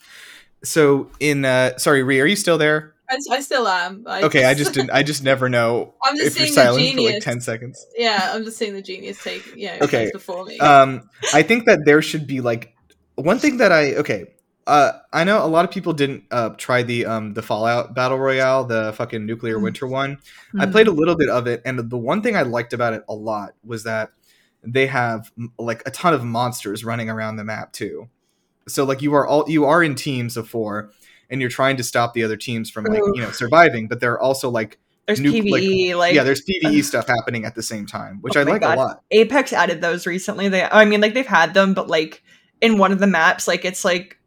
so 0.63 1.09
in 1.19 1.45
uh, 1.45 1.77
sorry, 1.77 2.03
Ree, 2.03 2.19
are 2.21 2.25
you 2.25 2.35
still 2.35 2.57
there? 2.57 2.93
I, 3.09 3.17
I 3.31 3.41
still 3.41 3.67
am. 3.67 4.03
I 4.07 4.21
Okay, 4.23 4.45
I 4.45 4.53
just 4.53 4.73
didn't. 4.73 4.91
I 4.91 5.03
just 5.03 5.23
never 5.23 5.49
know 5.49 5.93
I'm 6.03 6.15
just 6.15 6.27
if 6.27 6.37
you're 6.37 6.47
seeing 6.47 6.55
the 6.55 6.61
silent 6.63 6.89
for 6.95 7.01
like 7.01 7.05
genius. 7.07 7.23
ten 7.25 7.41
seconds. 7.41 7.85
Yeah, 7.97 8.31
I'm 8.33 8.43
just 8.45 8.57
seeing 8.57 8.73
the 8.73 8.81
genius 8.81 9.21
take. 9.23 9.43
Yeah, 9.55 9.79
Okay, 9.81 10.03
okay. 10.03 10.09
before 10.13 10.45
me. 10.45 10.57
Um, 10.59 11.09
I 11.33 11.43
think 11.43 11.65
that 11.65 11.79
there 11.85 12.01
should 12.01 12.25
be 12.27 12.39
like 12.41 12.73
one 13.15 13.39
thing 13.39 13.57
that 13.57 13.71
I 13.71 13.95
okay. 13.95 14.25
Uh, 14.67 14.91
I 15.11 15.23
know 15.23 15.43
a 15.43 15.47
lot 15.47 15.65
of 15.65 15.71
people 15.71 15.91
didn't 15.91 16.23
uh 16.31 16.49
try 16.51 16.83
the 16.83 17.05
um 17.07 17.33
the 17.33 17.41
Fallout 17.41 17.93
battle 17.95 18.17
royale, 18.19 18.63
the 18.63 18.93
fucking 18.93 19.25
nuclear 19.25 19.57
Mm. 19.57 19.63
winter 19.63 19.87
one. 19.87 20.19
I 20.57 20.65
Mhm. 20.67 20.71
played 20.71 20.87
a 20.87 20.91
little 20.91 21.15
bit 21.15 21.29
of 21.29 21.47
it, 21.47 21.63
and 21.65 21.79
the 21.89 21.97
one 21.97 22.21
thing 22.21 22.37
I 22.37 22.43
liked 22.43 22.71
about 22.71 22.93
it 22.93 23.03
a 23.09 23.13
lot 23.13 23.55
was 23.65 23.83
that 23.83 24.11
they 24.63 24.85
have 24.87 25.31
like 25.57 25.81
a 25.87 25.91
ton 25.91 26.13
of 26.13 26.23
monsters 26.23 26.85
running 26.85 27.09
around 27.09 27.35
the 27.37 27.43
map 27.43 27.73
too. 27.73 28.07
So 28.67 28.83
like 28.83 29.01
you 29.01 29.13
are 29.13 29.25
all 29.25 29.45
you 29.49 29.65
are 29.65 29.83
in 29.83 29.95
teams 29.95 30.37
of 30.37 30.47
four, 30.47 30.91
and 31.29 31.41
you're 31.41 31.49
trying 31.49 31.77
to 31.77 31.83
stop 31.83 32.13
the 32.13 32.23
other 32.23 32.37
teams 32.37 32.69
from 32.69 32.85
like 32.85 33.01
you 33.15 33.21
know 33.21 33.31
surviving. 33.31 33.87
But 33.87 33.99
there 33.99 34.13
are 34.13 34.21
also 34.21 34.49
like 34.49 34.79
There's 35.07 35.19
PVE. 35.19 35.95
Like, 35.95 36.13
yeah, 36.13 36.23
there's 36.23 36.43
PVE 36.45 36.83
stuff 36.83 37.07
happening 37.07 37.45
at 37.45 37.55
the 37.55 37.63
same 37.63 37.85
time, 37.85 38.19
which 38.21 38.37
Oh 38.37 38.41
I 38.41 38.43
like 38.43 38.61
God. 38.61 38.75
a 38.75 38.79
lot. 38.79 39.03
Apex 39.11 39.51
added 39.53 39.81
those 39.81 40.05
recently. 40.05 40.49
They, 40.49 40.63
I 40.63 40.85
mean, 40.85 41.01
like 41.01 41.13
they've 41.13 41.25
had 41.25 41.53
them, 41.53 41.73
but 41.73 41.87
like 41.87 42.23
in 42.61 42.77
one 42.77 42.91
of 42.91 42.99
the 42.99 43.07
maps, 43.07 43.47
like 43.47 43.65
it's 43.65 43.83
like 43.83 44.17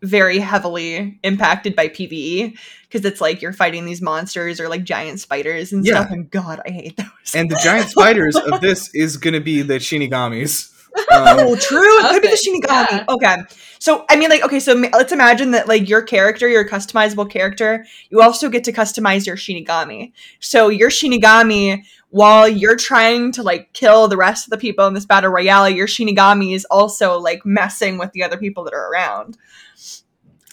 very 0.00 0.38
heavily 0.38 1.18
impacted 1.24 1.74
by 1.74 1.88
PVE 1.88 2.56
because 2.82 3.04
it's 3.04 3.20
like 3.20 3.42
you're 3.42 3.52
fighting 3.52 3.84
these 3.84 4.00
monsters 4.00 4.60
or 4.60 4.68
like 4.68 4.84
giant 4.84 5.18
spiders 5.18 5.72
and 5.72 5.84
Yeah. 5.84 5.94
stuff. 5.94 6.12
And 6.12 6.30
God, 6.30 6.60
I 6.64 6.70
hate 6.70 6.96
those. 6.96 7.34
And 7.34 7.50
the 7.50 7.56
giant 7.64 7.90
spiders 7.90 8.36
of 8.36 8.60
this 8.60 8.94
is 8.94 9.16
going 9.16 9.34
to 9.34 9.40
be 9.40 9.62
the 9.62 9.74
Shinigamis. 9.80 10.72
Um, 10.96 11.38
Oh, 11.40 11.56
true. 11.56 11.98
It 12.04 12.12
could 12.12 12.22
be 12.22 12.28
the 12.28 12.36
Shinigami. 12.36 12.90
yeah. 12.90 13.04
Okay. 13.08 13.36
So, 13.78 14.04
I 14.10 14.16
mean, 14.16 14.30
like, 14.30 14.42
okay, 14.42 14.58
so 14.60 14.74
ma- 14.74 14.88
let's 14.92 15.12
imagine 15.12 15.52
that, 15.52 15.68
like, 15.68 15.88
your 15.88 16.02
character, 16.02 16.48
your 16.48 16.68
customizable 16.68 17.30
character, 17.30 17.86
you 18.10 18.20
also 18.20 18.48
get 18.48 18.64
to 18.64 18.72
customize 18.72 19.26
your 19.26 19.36
Shinigami. 19.36 20.12
So, 20.40 20.68
your 20.68 20.90
Shinigami, 20.90 21.84
while 22.10 22.48
you're 22.48 22.76
trying 22.76 23.30
to, 23.32 23.42
like, 23.42 23.72
kill 23.72 24.08
the 24.08 24.16
rest 24.16 24.46
of 24.46 24.50
the 24.50 24.58
people 24.58 24.86
in 24.86 24.94
this 24.94 25.06
battle 25.06 25.30
royale, 25.30 25.68
your 25.68 25.86
Shinigami 25.86 26.54
is 26.54 26.64
also, 26.70 27.18
like, 27.18 27.46
messing 27.46 27.98
with 27.98 28.12
the 28.12 28.24
other 28.24 28.36
people 28.36 28.64
that 28.64 28.74
are 28.74 28.90
around. 28.90 29.36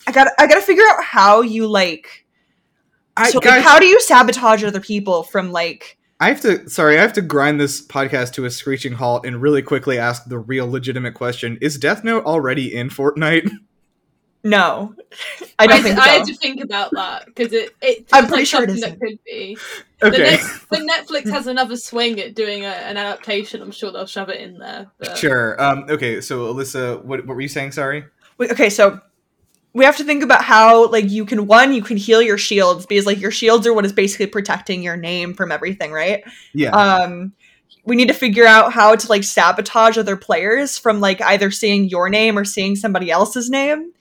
I 0.08 0.12
gotta, 0.12 0.32
I 0.40 0.46
gotta 0.46 0.62
figure 0.62 0.84
out 0.92 1.04
how 1.04 1.42
you, 1.42 1.68
like, 1.68 2.26
I, 3.18 3.32
so, 3.32 3.40
like, 3.44 3.64
how 3.64 3.80
do 3.80 3.86
you 3.88 4.00
sabotage 4.02 4.64
other 4.64 4.82
people 4.82 5.24
from, 5.24 5.52
like, 5.52 5.95
I 6.20 6.30
have 6.30 6.42
to. 6.42 6.70
Sorry, 6.70 6.98
I 6.98 7.02
have 7.02 7.14
to 7.14 7.22
grind 7.22 7.60
this 7.60 7.86
podcast 7.86 8.34
to 8.34 8.46
a 8.46 8.50
screeching 8.50 8.94
halt 8.94 9.26
and 9.26 9.42
really 9.42 9.62
quickly 9.62 9.98
ask 9.98 10.26
the 10.26 10.40
real 10.40 10.70
legitimate 10.70 11.14
question: 11.14 11.58
Is 11.62 11.78
Death 11.78 12.04
Note 12.04 12.26
already 12.26 12.74
in 12.74 12.90
Fortnite? 12.90 13.50
no. 14.44 14.96
I 15.60 15.68
don't 15.68 15.80
I, 15.80 15.82
think 15.82 16.00
I 16.00 16.08
had 16.08 16.26
to 16.28 16.36
think 16.36 16.64
about 16.64 16.92
that 16.92 17.26
because 17.26 17.52
it, 17.52 17.76
it 17.82 18.08
I'm 18.14 18.28
pretty 18.28 18.42
like 18.42 18.48
sure 18.48 18.64
it 18.64 18.70
something 18.70 18.84
isn't. 18.84 19.00
that 19.00 19.06
could 19.06 19.20
be. 19.26 19.58
okay, 20.04 20.12
The 20.12 20.24
next, 20.24 20.72
when 20.72 20.88
Netflix 20.88 21.30
has 21.32 21.48
another 21.48 21.76
swing 21.76 22.20
at 22.20 22.36
doing 22.36 22.64
a, 22.64 22.70
an 22.70 22.96
adaptation, 22.98 23.62
I'm 23.62 23.72
sure 23.72 23.92
they'll 23.92 24.06
shove 24.06 24.30
it 24.30 24.40
in 24.40 24.58
there. 24.58 24.92
But 24.98 25.18
sure. 25.18 25.62
Um, 25.62 25.86
okay, 25.90 26.22
so 26.22 26.54
Alyssa, 26.54 27.04
what, 27.04 27.26
what 27.26 27.36
were 27.36 27.42
you 27.42 27.48
saying? 27.50 27.74
Sorry. 27.74 28.06
Wait, 28.38 28.52
okay, 28.52 28.70
so 28.70 29.00
we 29.76 29.86
have 29.86 29.98
to 29.98 30.04
think 30.04 30.24
about 30.24 30.44
how 30.44 30.90
like 30.90 31.10
you 31.12 31.26
can 31.26 31.46
one 31.46 31.74
you 31.74 31.84
can 31.84 31.98
heal 31.98 32.22
your 32.22 32.38
shields 32.38 32.86
because 32.88 33.06
like 33.06 33.20
your 33.20 33.30
shields 33.30 33.68
are 33.68 33.74
what 33.74 33.86
is 33.86 33.94
basically 33.94 34.26
protecting 34.28 34.82
your 34.82 34.98
name 34.98 35.34
from 35.36 35.52
everything, 35.52 35.92
right? 35.92 36.24
Yeah. 36.54 36.70
Um 36.72 37.34
we 37.84 37.96
need 37.96 38.08
to 38.08 38.14
figure 38.16 38.48
out 38.48 38.74
how 38.74 38.96
to 38.96 39.08
like 39.08 39.24
sabotage 39.24 39.98
other 39.98 40.16
players 40.16 40.78
from 40.78 41.00
like 41.00 41.22
either 41.22 41.52
seeing 41.52 41.86
your 41.90 42.10
name 42.10 42.36
or 42.38 42.44
seeing 42.46 42.76
somebody 42.76 43.12
else's 43.12 43.50
name. 43.50 43.92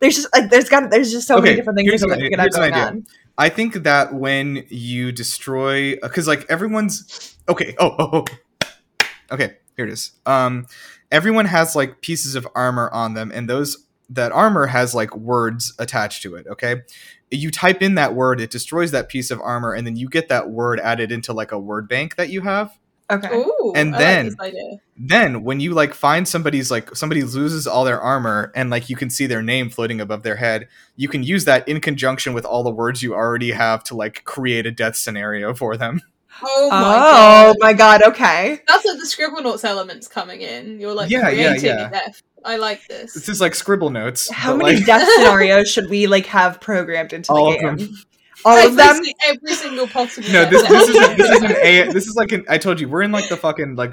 There's 0.00 0.16
just 0.16 0.28
like 0.34 0.50
there's 0.50 0.68
got 0.68 0.90
there's 0.90 1.10
just 1.12 1.26
so 1.28 1.36
Okay, 1.36 1.44
many 1.44 1.56
different 1.56 1.78
things 1.78 1.88
here's 1.90 2.00
that 2.02 2.10
an 2.10 2.18
we 2.18 2.24
idea- 2.26 2.30
can 2.30 2.38
have 2.40 2.44
here's 2.46 2.56
going 2.56 2.72
idea. 2.74 2.86
on. 2.88 3.06
I 3.38 3.48
think 3.48 3.74
that 3.84 4.12
when 4.12 4.66
you 4.68 5.12
destroy, 5.12 5.94
because 6.02 6.26
like 6.28 6.44
everyone's 6.50 7.36
okay. 7.48 7.74
Oh, 7.78 7.94
oh, 7.98 8.10
oh. 8.12 9.06
Okay, 9.32 9.56
here 9.76 9.86
it 9.86 9.92
is. 9.92 10.12
Um, 10.26 10.66
everyone 11.10 11.46
has 11.46 11.74
like 11.76 12.00
pieces 12.02 12.34
of 12.34 12.46
armor 12.54 12.90
on 12.92 13.14
them, 13.14 13.30
and 13.32 13.48
those 13.48 13.86
that 14.10 14.32
armor 14.32 14.66
has 14.66 14.94
like 14.94 15.14
words 15.16 15.72
attached 15.78 16.22
to 16.22 16.34
it. 16.36 16.46
Okay, 16.48 16.82
you 17.30 17.50
type 17.50 17.80
in 17.82 17.94
that 17.94 18.14
word, 18.14 18.40
it 18.40 18.50
destroys 18.50 18.90
that 18.90 19.08
piece 19.08 19.30
of 19.30 19.40
armor, 19.40 19.72
and 19.72 19.86
then 19.86 19.96
you 19.96 20.08
get 20.08 20.28
that 20.28 20.50
word 20.50 20.80
added 20.80 21.10
into 21.12 21.32
like 21.32 21.52
a 21.52 21.58
word 21.58 21.88
bank 21.88 22.16
that 22.16 22.28
you 22.28 22.40
have. 22.42 22.76
Okay. 23.10 23.34
Ooh, 23.34 23.72
And 23.74 23.92
then- 23.94 24.36
like. 24.38 24.54
Then 25.02 25.44
when 25.44 25.60
you 25.60 25.72
like 25.72 25.94
find 25.94 26.28
somebody's 26.28 26.70
like 26.70 26.94
somebody 26.94 27.22
loses 27.24 27.66
all 27.66 27.84
their 27.84 27.98
armor 28.00 28.52
and 28.54 28.68
like 28.68 28.90
you 28.90 28.96
can 28.96 29.08
see 29.08 29.26
their 29.26 29.42
name 29.42 29.70
floating 29.70 29.98
above 30.00 30.22
their 30.24 30.36
head, 30.36 30.68
you 30.94 31.08
can 31.08 31.22
use 31.22 31.46
that 31.46 31.66
in 31.66 31.80
conjunction 31.80 32.34
with 32.34 32.44
all 32.44 32.62
the 32.62 32.70
words 32.70 33.02
you 33.02 33.14
already 33.14 33.52
have 33.52 33.82
to 33.84 33.96
like 33.96 34.22
create 34.24 34.66
a 34.66 34.70
death 34.70 34.96
scenario 34.96 35.54
for 35.54 35.76
them. 35.78 36.02
Oh 36.42 36.68
my 36.70 36.76
Oh 36.76 37.54
god. 37.54 37.56
my 37.60 37.72
god, 37.72 38.02
okay. 38.02 38.60
That's 38.68 38.84
like 38.84 38.98
the 38.98 39.04
Scribblenauts 39.06 39.64
elements 39.64 40.06
coming 40.06 40.42
in. 40.42 40.78
You're 40.78 40.94
like 40.94 41.10
Yeah, 41.10 41.30
yeah, 41.30 41.48
creating 41.48 41.64
yeah. 41.64 41.88
a 41.88 41.90
death. 41.90 42.22
I 42.44 42.56
like 42.56 42.86
this. 42.88 43.14
This 43.14 43.28
is 43.28 43.40
like 43.40 43.54
scribble 43.54 43.90
notes. 43.90 44.30
How 44.30 44.56
many 44.56 44.76
like, 44.76 44.86
death 44.86 45.08
scenarios 45.16 45.70
should 45.70 45.88
we 45.90 46.06
like 46.06 46.26
have 46.26 46.60
programmed 46.60 47.12
into 47.12 47.32
all 47.32 47.50
the 47.52 47.56
of 47.68 47.78
game? 47.78 47.86
them. 47.88 47.96
All 48.42 48.56
of 48.56 48.78
every, 48.78 49.04
them. 49.04 49.14
every 49.26 49.52
single 49.52 49.86
possible. 49.86 50.26
No, 50.30 50.46
this, 50.48 50.66
this 50.66 50.88
is 50.88 51.16
this 51.16 51.30
is 51.30 51.42
an 51.42 51.56
a 51.62 51.92
this 51.92 52.06
is 52.06 52.14
like 52.16 52.32
an 52.32 52.44
I 52.48 52.56
told 52.56 52.80
you 52.80 52.88
we're 52.88 53.02
in 53.02 53.12
like 53.12 53.28
the 53.28 53.36
fucking 53.36 53.76
like 53.76 53.92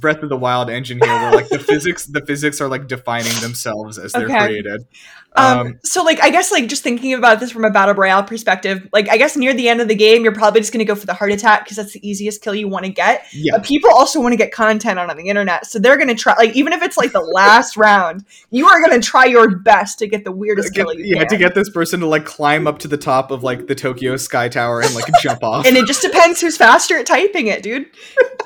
Breath 0.00 0.22
of 0.22 0.30
the 0.30 0.36
Wild 0.36 0.70
engine 0.70 0.98
here 1.02 1.12
where 1.12 1.32
like 1.32 1.48
the 1.50 1.58
physics 1.68 2.06
the 2.06 2.24
physics 2.24 2.62
are 2.62 2.68
like 2.68 2.86
defining 2.88 3.34
themselves 3.42 3.98
as 3.98 4.12
they're 4.12 4.24
Okay. 4.24 4.46
created. 4.46 4.86
Um, 5.34 5.58
Um, 5.58 5.78
so 5.82 6.02
like 6.02 6.22
I 6.22 6.28
guess 6.30 6.52
like 6.52 6.68
just 6.68 6.82
thinking 6.82 7.14
about 7.14 7.40
this 7.40 7.50
from 7.50 7.64
a 7.64 7.70
battle 7.70 7.94
royale 7.94 8.22
perspective, 8.22 8.86
like 8.92 9.08
I 9.08 9.16
guess 9.16 9.36
near 9.36 9.54
the 9.54 9.68
end 9.68 9.80
of 9.80 9.88
the 9.88 9.94
game, 9.94 10.24
you're 10.24 10.34
probably 10.34 10.60
just 10.60 10.72
gonna 10.72 10.84
go 10.84 10.94
for 10.94 11.06
the 11.06 11.14
heart 11.14 11.32
attack 11.32 11.64
because 11.64 11.78
that's 11.78 11.92
the 11.94 12.06
easiest 12.06 12.42
kill 12.42 12.54
you 12.54 12.68
want 12.68 12.84
to 12.84 12.92
get. 12.92 13.24
yeah, 13.32 13.52
But 13.56 13.64
people 13.64 13.90
also 13.90 14.20
want 14.20 14.32
to 14.32 14.36
get 14.36 14.52
content 14.52 14.98
on 14.98 15.08
on 15.08 15.16
the 15.16 15.28
internet, 15.28 15.64
so 15.66 15.78
they're 15.78 15.96
gonna 15.96 16.14
try. 16.14 16.34
Like 16.36 16.54
even 16.54 16.72
if 16.74 16.82
it's 16.82 16.98
like 16.98 17.12
the 17.12 17.20
last 17.20 17.76
round, 17.78 18.24
you 18.50 18.66
are 18.68 18.80
gonna 18.82 19.00
try 19.00 19.24
your 19.24 19.56
best 19.56 19.98
to 20.00 20.06
get 20.06 20.24
the 20.24 20.32
weirdest 20.32 20.74
Get- 20.74 20.84
kill 20.86 20.94
you 20.94 21.04
yeah, 21.16 21.20
can. 21.20 21.28
to 21.28 21.36
get 21.38 21.54
this 21.54 21.70
person 21.70 22.00
to 22.00 22.06
like 22.06 22.26
climb 22.26 22.66
up 22.66 22.78
to 22.80 22.88
the 22.88 22.98
top 22.98 23.30
of 23.30 23.42
like 23.42 23.66
the 23.68 23.74
Tokyo 23.74 24.16
Sky 24.18 24.48
Tower 24.50 24.82
and 24.82 24.94
like 24.94 25.06
jump 25.22 25.42
off. 25.44 25.66
and 25.66 25.76
it 25.78 25.86
just 25.86 26.02
depends 26.02 26.40
who's 26.42 26.56
faster 26.58 26.98
at 26.98 27.06
typing 27.06 27.46
it, 27.46 27.62
dude. 27.62 27.86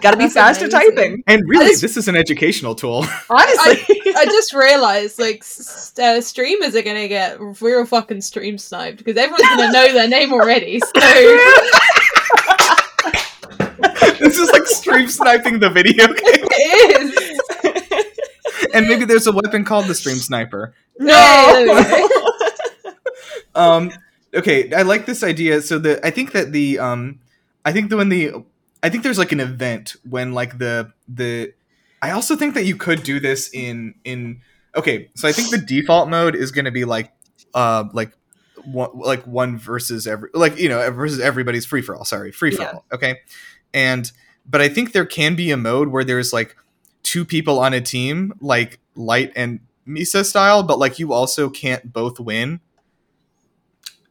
Got 0.02 0.12
to 0.12 0.16
be 0.18 0.24
That's 0.24 0.34
fast 0.34 0.62
at 0.62 0.70
typing. 0.70 1.24
And 1.26 1.42
really, 1.48 1.64
I 1.66 1.68
just- 1.70 1.82
this 1.82 1.96
is 1.96 2.06
an 2.06 2.14
educational 2.16 2.74
tool. 2.76 3.04
Honestly, 3.30 4.02
I 4.16 4.24
just 4.26 4.52
realized, 4.54 5.18
like, 5.18 5.38
s- 5.38 5.92
uh, 5.98 6.20
streamers 6.20 6.75
are 6.76 6.82
gonna 6.82 7.08
get 7.08 7.38
real 7.60 7.84
fucking 7.86 8.20
stream 8.20 8.58
sniped 8.58 8.98
because 8.98 9.16
everyone's 9.16 9.42
gonna 9.56 9.72
know 9.72 9.92
their 9.92 10.08
name 10.08 10.32
already. 10.32 10.80
So 13.86 14.14
this 14.20 14.38
is 14.38 14.50
like 14.50 14.66
stream 14.66 15.08
sniping 15.08 15.58
the 15.60 15.68
video 15.70 16.06
game. 16.08 16.16
it 16.18 17.02
is. 17.02 18.70
And 18.74 18.88
maybe 18.88 19.04
there's 19.04 19.26
a 19.26 19.32
weapon 19.32 19.64
called 19.64 19.86
the 19.86 19.94
stream 19.94 20.16
sniper. 20.16 20.74
no. 20.98 22.08
um 23.54 23.90
okay 24.34 24.72
i 24.74 24.82
like 24.82 25.06
this 25.06 25.22
idea 25.22 25.60
so 25.62 25.78
the 25.78 26.04
i 26.06 26.10
think 26.10 26.32
that 26.32 26.52
the 26.52 26.78
um 26.78 27.18
i 27.64 27.72
think 27.72 27.88
that 27.90 27.96
when 27.96 28.08
the 28.10 28.32
i 28.82 28.88
think 28.90 29.02
there's 29.02 29.18
like 29.18 29.32
an 29.32 29.40
event 29.40 29.96
when 30.08 30.32
like 30.32 30.58
the 30.58 30.92
the 31.08 31.52
i 32.02 32.10
also 32.10 32.36
think 32.36 32.54
that 32.54 32.64
you 32.64 32.76
could 32.76 33.02
do 33.02 33.18
this 33.18 33.48
in 33.54 33.94
in 34.04 34.40
okay 34.76 35.10
so 35.14 35.26
i 35.28 35.32
think 35.32 35.50
the 35.50 35.58
default 35.58 36.08
mode 36.08 36.34
is 36.36 36.50
going 36.52 36.64
to 36.66 36.70
be 36.70 36.84
like 36.84 37.12
uh 37.54 37.84
like 37.92 38.12
one 38.64 38.90
like 38.94 39.24
one 39.26 39.56
versus 39.56 40.06
every 40.06 40.28
like 40.34 40.58
you 40.58 40.68
know 40.68 40.90
versus 40.90 41.20
everybody's 41.20 41.64
free 41.66 41.82
for 41.82 41.94
all 41.96 42.04
sorry 42.04 42.32
free 42.32 42.50
for 42.50 42.62
Yeah. 42.62 42.70
all 42.72 42.84
okay 42.92 43.20
and 43.72 44.10
but 44.48 44.60
i 44.60 44.68
think 44.68 44.92
there 44.92 45.06
can 45.06 45.34
be 45.36 45.50
a 45.50 45.56
mode 45.56 45.88
where 45.88 46.04
there's 46.04 46.32
like 46.32 46.56
two 47.02 47.24
people 47.24 47.58
on 47.58 47.72
a 47.74 47.80
team 47.80 48.32
like 48.40 48.80
light 48.94 49.32
and 49.36 49.60
misa 49.86 50.24
style 50.24 50.62
but 50.62 50.78
like 50.78 50.98
you 50.98 51.12
also 51.12 51.48
can't 51.48 51.92
both 51.92 52.18
win 52.18 52.60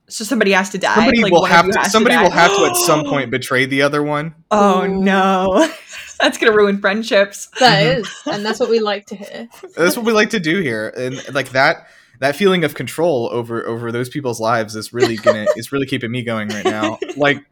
so 0.08 0.24
somebody 0.24 0.52
has 0.52 0.70
to 0.70 0.78
die. 0.78 0.94
somebody 0.94 1.24
like, 1.24 1.32
will 1.34 1.46
have 1.46 1.66
to 1.70 1.90
somebody 1.90 2.16
die. 2.16 2.24
will 2.24 2.30
have 2.32 2.56
to 2.56 2.66
at 2.66 2.76
some 2.78 3.04
point 3.06 3.32
betray 3.32 3.66
the 3.66 3.82
other 3.82 4.04
one 4.04 4.36
Oh 4.52 4.84
Ooh. 4.84 4.88
no, 4.88 5.68
that's 6.20 6.38
gonna 6.38 6.56
ruin 6.56 6.80
friendships. 6.80 7.48
That 7.60 7.84
mm-hmm. 7.84 8.02
is, 8.02 8.22
and 8.26 8.46
that's 8.46 8.60
what 8.60 8.70
we 8.70 8.80
like 8.80 9.06
to 9.08 9.16
hear. 9.16 9.48
that's 9.76 9.98
what 9.98 10.06
we 10.06 10.14
like 10.14 10.32
to 10.32 10.40
do 10.40 10.62
here 10.62 10.94
and 10.96 11.34
like 11.34 11.50
that 11.50 11.88
that 12.20 12.36
feeling 12.36 12.64
of 12.64 12.74
control 12.74 13.30
over 13.32 13.66
over 13.68 13.92
those 13.92 14.10
people's 14.10 14.40
lives 14.40 14.76
is 14.76 14.94
really 14.94 15.18
gonna 15.18 15.46
is 15.56 15.72
really 15.72 15.86
keeping 15.86 16.12
me 16.12 16.24
going 16.24 16.48
right 16.50 16.66
now 16.66 16.98
like 17.18 17.44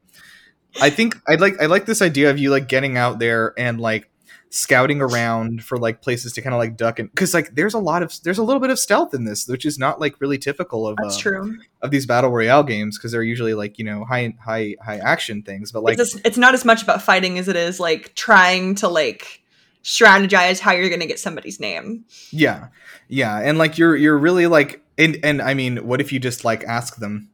i 0.82 0.90
think 0.90 1.16
i 1.28 1.36
like 1.36 1.62
i 1.62 1.66
like 1.66 1.86
this 1.86 2.02
idea 2.02 2.30
of 2.30 2.38
you 2.38 2.50
like 2.50 2.68
getting 2.68 2.98
out 2.98 3.20
there 3.20 3.54
and 3.58 3.80
like 3.80 4.10
scouting 4.56 5.02
around 5.02 5.64
for 5.64 5.80
like 5.80 6.02
places 6.04 6.32
to 6.32 6.42
kind 6.42 6.54
of 6.54 6.60
like 6.60 6.78
duck 6.78 7.00
and 7.00 7.10
because 7.10 7.34
like 7.34 7.56
there's 7.56 7.74
a 7.74 7.80
lot 7.80 8.04
of 8.04 8.14
there's 8.22 8.38
a 8.38 8.44
little 8.44 8.60
bit 8.60 8.70
of 8.70 8.78
stealth 8.78 9.12
in 9.14 9.24
this 9.26 9.48
which 9.48 9.66
is 9.66 9.80
not 9.80 10.00
like 10.00 10.22
really 10.22 10.38
typical 10.38 10.88
of 10.88 10.96
That's 11.02 11.18
uh, 11.18 11.22
true. 11.22 11.58
of 11.82 11.90
these 11.90 12.06
battle 12.06 12.30
royale 12.30 12.62
games 12.62 12.96
because 12.98 13.12
they're 13.12 13.24
usually 13.24 13.56
like 13.56 13.80
you 13.80 13.86
know 13.86 14.06
high 14.06 14.36
high 14.40 14.76
high 14.86 14.98
action 15.00 15.42
things 15.42 15.72
but 15.72 15.82
like 15.82 15.98
it's, 15.98 16.14
just- 16.14 16.26
it's 16.26 16.38
not 16.38 16.54
as 16.54 16.66
much 16.66 16.84
about 16.84 17.02
fighting 17.02 17.40
as 17.40 17.48
it 17.48 17.56
is 17.56 17.80
like 17.80 18.14
trying 18.14 18.76
to 18.76 18.88
like 18.88 19.42
strategize 19.84 20.60
how 20.60 20.72
you're 20.72 20.90
gonna 20.90 21.06
get 21.06 21.20
somebody's 21.20 21.60
name. 21.60 22.06
Yeah, 22.32 22.68
yeah, 23.10 23.40
and 23.40 23.58
like 23.58 23.78
you're 23.78 23.96
you're 23.96 24.18
really 24.18 24.48
like, 24.48 24.82
and 24.98 25.18
and 25.24 25.42
I 25.42 25.54
mean, 25.56 25.86
what 25.86 26.00
if 26.00 26.14
you 26.14 26.20
just 26.20 26.46
like 26.46 26.64
ask 26.64 26.98
them? 26.98 27.30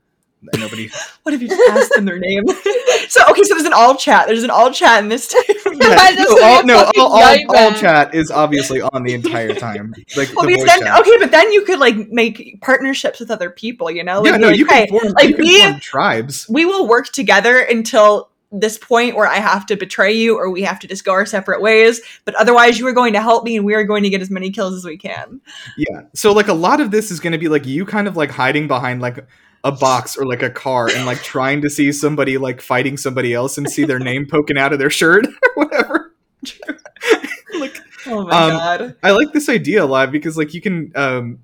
And 0.53 0.61
nobody. 0.61 0.89
What 1.23 1.35
if 1.35 1.41
you 1.43 1.49
just 1.49 1.69
ask 1.69 1.91
them 1.93 2.05
their 2.05 2.17
name? 2.17 2.47
so 3.09 3.21
okay, 3.29 3.43
so 3.43 3.53
there's 3.53 3.65
an 3.67 3.73
all 3.73 3.95
chat. 3.95 4.25
There's 4.27 4.41
an 4.43 4.49
all 4.49 4.71
chat 4.71 5.03
in 5.03 5.09
this 5.09 5.27
time. 5.27 5.43
No, 6.19 6.43
all, 6.43 6.65
no, 6.65 6.91
all, 6.97 7.21
all, 7.23 7.55
all 7.55 7.71
chat 7.73 8.13
is 8.13 8.29
obviously 8.31 8.81
on 8.81 9.03
the 9.03 9.13
entire 9.13 9.53
time. 9.53 9.93
Like 10.15 10.33
Well, 10.35 10.45
the 10.45 10.55
then, 10.65 10.79
chat. 10.81 10.99
okay, 10.99 11.17
but 11.19 11.31
then 11.31 11.51
you 11.51 11.63
could 11.63 11.79
like 11.79 12.09
make 12.09 12.59
partnerships 12.61 13.19
with 13.19 13.31
other 13.31 13.49
people. 13.49 13.89
You 13.89 14.03
know, 14.03 14.21
like, 14.21 14.31
yeah, 14.31 14.37
no, 14.37 14.47
like, 14.49 14.57
you 14.57 14.65
hey, 14.65 14.87
form, 14.87 15.13
like, 15.13 15.35
can 15.35 15.37
we- 15.37 15.61
form 15.61 15.79
tribes. 15.79 16.45
we 16.49 16.65
will 16.65 16.87
work 16.87 17.07
together 17.07 17.59
until 17.59 18.29
this 18.51 18.77
point 18.79 19.15
where 19.15 19.27
I 19.27 19.35
have 19.35 19.67
to 19.67 19.75
betray 19.75 20.11
you 20.13 20.35
or 20.35 20.49
we 20.49 20.63
have 20.63 20.79
to 20.79 20.87
just 20.87 21.05
go 21.05 21.11
our 21.11 21.25
separate 21.25 21.61
ways. 21.61 22.01
But 22.25 22.33
otherwise, 22.35 22.79
you 22.79 22.87
are 22.87 22.93
going 22.93 23.13
to 23.13 23.21
help 23.21 23.43
me 23.43 23.55
and 23.57 23.65
we 23.65 23.75
are 23.75 23.83
going 23.83 24.03
to 24.03 24.09
get 24.09 24.21
as 24.21 24.31
many 24.31 24.49
kills 24.49 24.73
as 24.73 24.83
we 24.83 24.97
can. 24.97 25.39
Yeah, 25.77 26.01
so 26.13 26.33
like 26.33 26.47
a 26.47 26.53
lot 26.53 26.81
of 26.81 26.89
this 26.91 27.11
is 27.11 27.19
going 27.19 27.33
to 27.33 27.37
be 27.37 27.47
like 27.47 27.65
you 27.67 27.85
kind 27.85 28.07
of 28.07 28.17
like 28.17 28.31
hiding 28.31 28.67
behind 28.67 29.01
like 29.01 29.25
a 29.63 29.71
box 29.71 30.15
or 30.17 30.25
like 30.25 30.41
a 30.41 30.49
car 30.49 30.89
and 30.89 31.05
like 31.05 31.21
trying 31.21 31.61
to 31.61 31.69
see 31.69 31.91
somebody 31.91 32.37
like 32.37 32.61
fighting 32.61 32.97
somebody 32.97 33.33
else 33.33 33.57
and 33.57 33.69
see 33.69 33.83
their 33.85 33.99
name 33.99 34.25
poking 34.25 34.57
out 34.57 34.71
of 34.73 34.79
their 34.79 34.89
shirt 34.89 35.25
or 35.55 35.65
whatever. 35.65 36.15
like 37.59 37.75
Oh 38.07 38.23
my 38.25 38.31
Um, 38.31 38.49
god. 38.51 38.95
I 39.03 39.11
like 39.11 39.33
this 39.33 39.49
idea 39.49 39.83
a 39.83 39.85
lot 39.85 40.11
because 40.11 40.37
like 40.37 40.53
you 40.53 40.61
can 40.61 40.91
um 40.95 41.39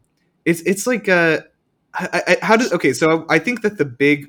it's 0.45 0.61
it's 0.61 0.87
like 0.87 1.09
uh 1.09 1.39
I, 1.93 2.21
I, 2.27 2.37
how 2.41 2.55
does 2.57 2.71
okay 2.73 2.93
so 2.93 3.25
I 3.29 3.39
think 3.39 3.61
that 3.61 3.77
the 3.77 3.85
big 3.85 4.27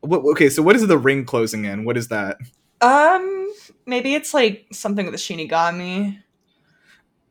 what 0.00 0.20
okay 0.32 0.48
so 0.48 0.62
what 0.62 0.76
is 0.76 0.86
the 0.86 0.98
ring 0.98 1.24
closing 1.24 1.64
in 1.64 1.84
what 1.84 1.96
is 1.96 2.08
that 2.08 2.38
Um, 2.80 3.52
maybe 3.86 4.14
it's 4.14 4.32
like 4.34 4.66
something 4.72 5.06
with 5.06 5.14
the 5.14 5.18
Shinigami. 5.20 6.22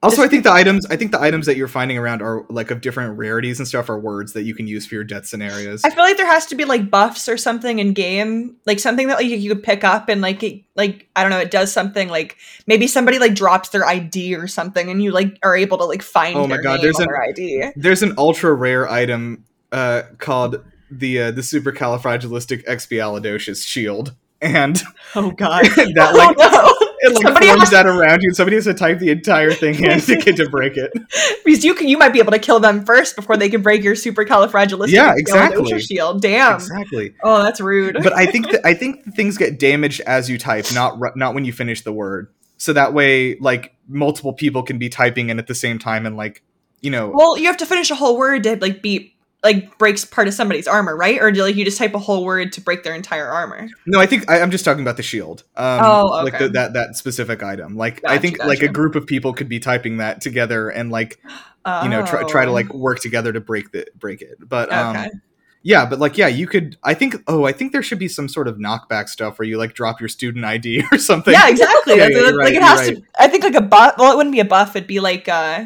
Also 0.03 0.23
I 0.23 0.27
think 0.27 0.43
the 0.43 0.51
items 0.51 0.85
I 0.87 0.95
think 0.95 1.11
the 1.11 1.21
items 1.21 1.45
that 1.45 1.57
you're 1.57 1.67
finding 1.67 1.97
around 1.97 2.21
are 2.21 2.45
like 2.49 2.71
of 2.71 2.81
different 2.81 3.17
rarities 3.17 3.59
and 3.59 3.67
stuff 3.67 3.89
are 3.89 3.99
words 3.99 4.33
that 4.33 4.43
you 4.43 4.55
can 4.55 4.67
use 4.67 4.85
for 4.85 4.95
your 4.95 5.03
death 5.03 5.25
scenarios 5.25 5.83
I 5.83 5.89
feel 5.89 6.03
like 6.03 6.17
there 6.17 6.25
has 6.25 6.45
to 6.47 6.55
be 6.55 6.65
like 6.65 6.89
buffs 6.89 7.27
or 7.29 7.37
something 7.37 7.79
in 7.79 7.93
game, 7.93 8.55
like 8.65 8.79
something 8.79 9.07
that 9.07 9.17
like 9.17 9.27
you 9.27 9.49
could 9.53 9.63
pick 9.63 9.83
up 9.83 10.09
and 10.09 10.21
like 10.21 10.41
it, 10.43 10.63
like 10.75 11.07
I 11.15 11.21
don't 11.23 11.31
know, 11.31 11.39
it 11.39 11.51
does 11.51 11.71
something 11.71 12.09
like 12.09 12.37
maybe 12.67 12.87
somebody 12.87 13.19
like 13.19 13.35
drops 13.35 13.69
their 13.69 13.85
ID 13.85 14.35
or 14.35 14.47
something, 14.47 14.89
and 14.89 15.01
you 15.03 15.11
like 15.11 15.37
are 15.43 15.55
able 15.55 15.77
to 15.77 15.85
like 15.85 16.01
find. 16.01 16.35
Oh 16.35 16.47
my 16.47 16.57
God, 16.57 16.81
there's 16.81 16.99
an- 16.99 17.07
ID. 17.29 17.71
there's 17.75 18.01
an 18.03 18.13
ultra 18.17 18.53
rare 18.53 18.89
item 18.89 19.45
uh 19.71 20.01
called 20.17 20.63
the 20.89 21.21
uh, 21.21 21.31
the 21.31 21.41
supercalifragilisticexpialidocious 21.41 23.65
shield 23.65 24.13
and 24.41 24.81
Oh 25.15 25.31
god. 25.31 25.65
that 25.65 26.13
like 26.15 26.35
oh 26.39 26.77
no. 26.81 26.87
It 27.01 27.13
like 27.13 27.23
Somebody 27.23 27.47
forms 27.47 27.61
has- 27.61 27.69
that 27.71 27.85
around 27.87 28.21
you 28.21 28.29
and 28.29 28.35
somebody 28.35 28.55
has 28.55 28.65
to 28.65 28.73
type 28.73 28.99
the 28.99 29.09
entire 29.09 29.51
thing 29.51 29.75
in 29.83 29.99
to 29.99 30.15
get 30.17 30.35
to 30.37 30.49
break 30.49 30.77
it 30.77 30.91
because 31.45 31.63
you 31.65 31.73
can 31.73 31.87
you 31.87 31.97
might 31.97 32.13
be 32.13 32.19
able 32.19 32.31
to 32.31 32.39
kill 32.39 32.59
them 32.59 32.85
first 32.85 33.15
before 33.15 33.37
they 33.37 33.49
can 33.49 33.61
break 33.61 33.83
your 33.83 33.95
super 33.95 34.23
califragilistic. 34.25 34.91
Yeah, 34.91 35.13
exactly. 35.17 35.79
shield. 35.81 36.21
Damn. 36.21 36.55
exactly 36.55 37.13
Oh, 37.23 37.43
that's 37.43 37.59
rude. 37.59 37.97
but 38.03 38.13
I 38.13 38.25
think 38.25 38.49
that 38.51 38.65
I 38.65 38.73
think 38.73 39.13
things 39.15 39.37
get 39.37 39.59
damaged 39.59 40.01
as 40.01 40.29
you 40.29 40.37
type, 40.37 40.65
not 40.73 40.99
not 41.15 41.33
when 41.33 41.45
you 41.45 41.53
finish 41.53 41.81
the 41.81 41.93
word. 41.93 42.31
So 42.57 42.73
that 42.73 42.93
way, 42.93 43.37
like 43.39 43.73
multiple 43.87 44.33
people 44.33 44.61
can 44.61 44.77
be 44.77 44.87
typing 44.87 45.29
in 45.29 45.39
at 45.39 45.47
the 45.47 45.55
same 45.55 45.79
time, 45.79 46.05
and 46.05 46.15
like 46.15 46.43
you 46.81 46.91
know, 46.91 47.11
well, 47.13 47.37
you 47.37 47.45
have 47.47 47.57
to 47.57 47.65
finish 47.65 47.89
a 47.91 47.95
whole 47.95 48.17
word 48.17 48.43
to 48.43 48.55
like 48.57 48.81
beat 48.83 49.15
like 49.43 49.77
breaks 49.79 50.05
part 50.05 50.27
of 50.27 50.33
somebody's 50.33 50.67
armor, 50.67 50.95
right? 50.95 51.19
Or 51.21 51.31
do 51.31 51.41
like 51.43 51.55
you 51.55 51.65
just 51.65 51.77
type 51.77 51.93
a 51.95 51.99
whole 51.99 52.23
word 52.25 52.53
to 52.53 52.61
break 52.61 52.83
their 52.83 52.93
entire 52.93 53.27
armor? 53.27 53.67
no, 53.87 53.99
I 53.99 54.05
think 54.05 54.29
I, 54.29 54.39
I'm 54.41 54.51
just 54.51 54.63
talking 54.63 54.83
about 54.83 54.97
the 54.97 55.03
shield. 55.03 55.43
Um, 55.57 55.79
Oh, 55.83 56.05
like 56.23 56.37
the, 56.37 56.49
that 56.49 56.73
that 56.73 56.95
specific 56.95 57.41
item. 57.41 57.75
Like 57.75 57.97
I 58.05 58.17
Gotcha, 58.17 58.21
think 58.21 58.43
like 58.45 58.61
a 58.61 58.67
group 58.67 58.95
of 58.95 59.07
people 59.07 59.33
could 59.33 59.49
be 59.49 59.59
typing 59.59 59.97
that 59.97 60.21
together 60.21 60.69
and 60.69 60.91
like 60.91 61.19
you 61.83 61.89
know 61.89 62.05
try, 62.05 62.23
try 62.27 62.45
to 62.45 62.51
Oh. 62.51 62.53
like 62.53 62.73
work 62.73 62.99
together 62.99 63.33
to 63.33 63.39
break 63.41 63.71
the 63.71 63.87
break 63.95 64.21
it. 64.21 64.37
But 64.39 64.71
um, 64.71 64.95
Okay. 64.95 65.09
yeah, 65.63 65.85
but 65.87 65.97
like 65.99 66.17
yeah, 66.19 66.27
you 66.27 66.45
could. 66.45 66.77
I 66.83 66.93
think 66.93 67.15
oh, 67.27 67.43
I 67.45 67.51
think 67.51 67.71
there 67.71 67.81
should 67.83 67.99
be 67.99 68.07
some 68.07 68.27
sort 68.29 68.47
of 68.47 68.57
knockback 68.57 69.09
stuff 69.09 69.39
where 69.39 69.47
you 69.47 69.57
like 69.57 69.73
drop 69.73 69.99
your 69.99 70.09
student 70.09 70.45
ID 70.45 70.83
or 70.91 70.97
something. 70.99 71.33
yeah, 71.33 71.49
exactly. 71.49 71.95
Yeah, 71.97 72.09
That's- 72.09 72.21
yeah, 72.21 72.29
like 72.29 72.35
right, 72.35 72.53
it 72.53 72.61
has 72.61 72.87
you're 72.89 72.95
to. 72.99 73.05
I 73.19 73.27
think 73.27 73.43
like 73.43 73.55
a 73.55 73.61
buff. 73.61 73.95
Well, 73.97 74.13
it 74.13 74.17
wouldn't 74.17 74.33
be 74.33 74.39
a 74.39 74.45
buff. 74.45 74.75
It'd 74.75 74.87
be 74.87 74.99
like 74.99 75.27
uh 75.27 75.65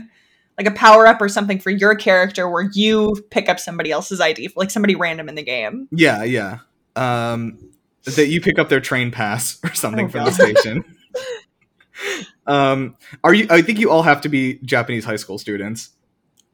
like 0.57 0.68
a 0.68 0.72
power 0.72 1.06
up 1.07 1.22
or 1.22 1.30
something 1.30 1.60
for 1.60 1.69
your 1.69 1.95
character 1.95 2.49
where 2.49 2.69
you 2.73 3.15
pick 3.30 3.49
up 3.49 3.60
somebody 3.60 3.91
else's 3.91 4.22
ID, 4.22 4.52
like 4.56 4.72
somebody 4.72 4.95
random 4.95 5.30
in 5.30 5.36
the 5.36 5.44
game. 5.44 5.88
Yeah, 5.91 6.23
yeah. 6.23 6.60
Um, 6.95 7.60
that 8.06 8.27
you 8.27 8.40
pick 8.40 8.60
up 8.60 8.69
their 8.69 8.80
train 8.80 9.11
pass 9.11 9.60
or 9.64 9.73
something 9.73 10.06
Oh, 10.06 10.10
from 10.10 10.26
the 10.26 10.32
station. 10.32 10.86
um, 12.48 12.95
are 13.23 13.34
you? 13.34 13.48
I 13.49 13.61
think 13.61 13.80
you 13.80 13.90
all 13.90 14.03
have 14.03 14.22
to 14.22 14.30
be 14.30 14.60
Japanese 14.64 15.06
high 15.06 15.15
school 15.18 15.38
students. 15.38 15.90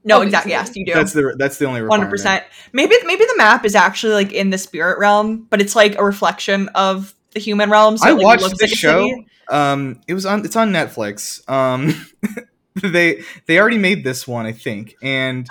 No, 0.03 0.15
Obviously. 0.15 0.27
exactly. 0.27 0.51
Yes, 0.51 0.71
you 0.75 0.85
do. 0.85 0.93
That's 0.93 1.13
the 1.13 1.35
that's 1.37 1.57
the 1.59 1.65
only 1.65 1.83
one 1.83 1.99
hundred 1.99 2.09
percent. 2.09 2.43
Maybe 2.73 2.95
maybe 3.05 3.23
the 3.23 3.35
map 3.37 3.65
is 3.65 3.75
actually 3.75 4.13
like 4.13 4.33
in 4.33 4.49
the 4.49 4.57
spirit 4.57 4.97
realm, 4.97 5.45
but 5.49 5.61
it's 5.61 5.75
like 5.75 5.95
a 5.97 6.03
reflection 6.03 6.69
of 6.69 7.13
the 7.33 7.39
human 7.39 7.69
realm. 7.69 7.97
So 7.97 8.07
I 8.07 8.11
it, 8.11 8.15
like, 8.15 8.23
watched 8.23 8.43
looks 8.43 8.59
the 8.59 8.65
like 8.65 8.75
show. 8.75 9.07
Um, 9.49 10.01
it 10.07 10.15
was 10.15 10.25
on. 10.25 10.43
It's 10.43 10.55
on 10.55 10.71
Netflix. 10.71 11.47
Um, 11.47 11.93
they 12.81 13.23
they 13.47 13.59
already 13.59 13.77
made 13.77 14.03
this 14.03 14.27
one, 14.27 14.45
I 14.45 14.51
think, 14.53 14.95
and 15.01 15.47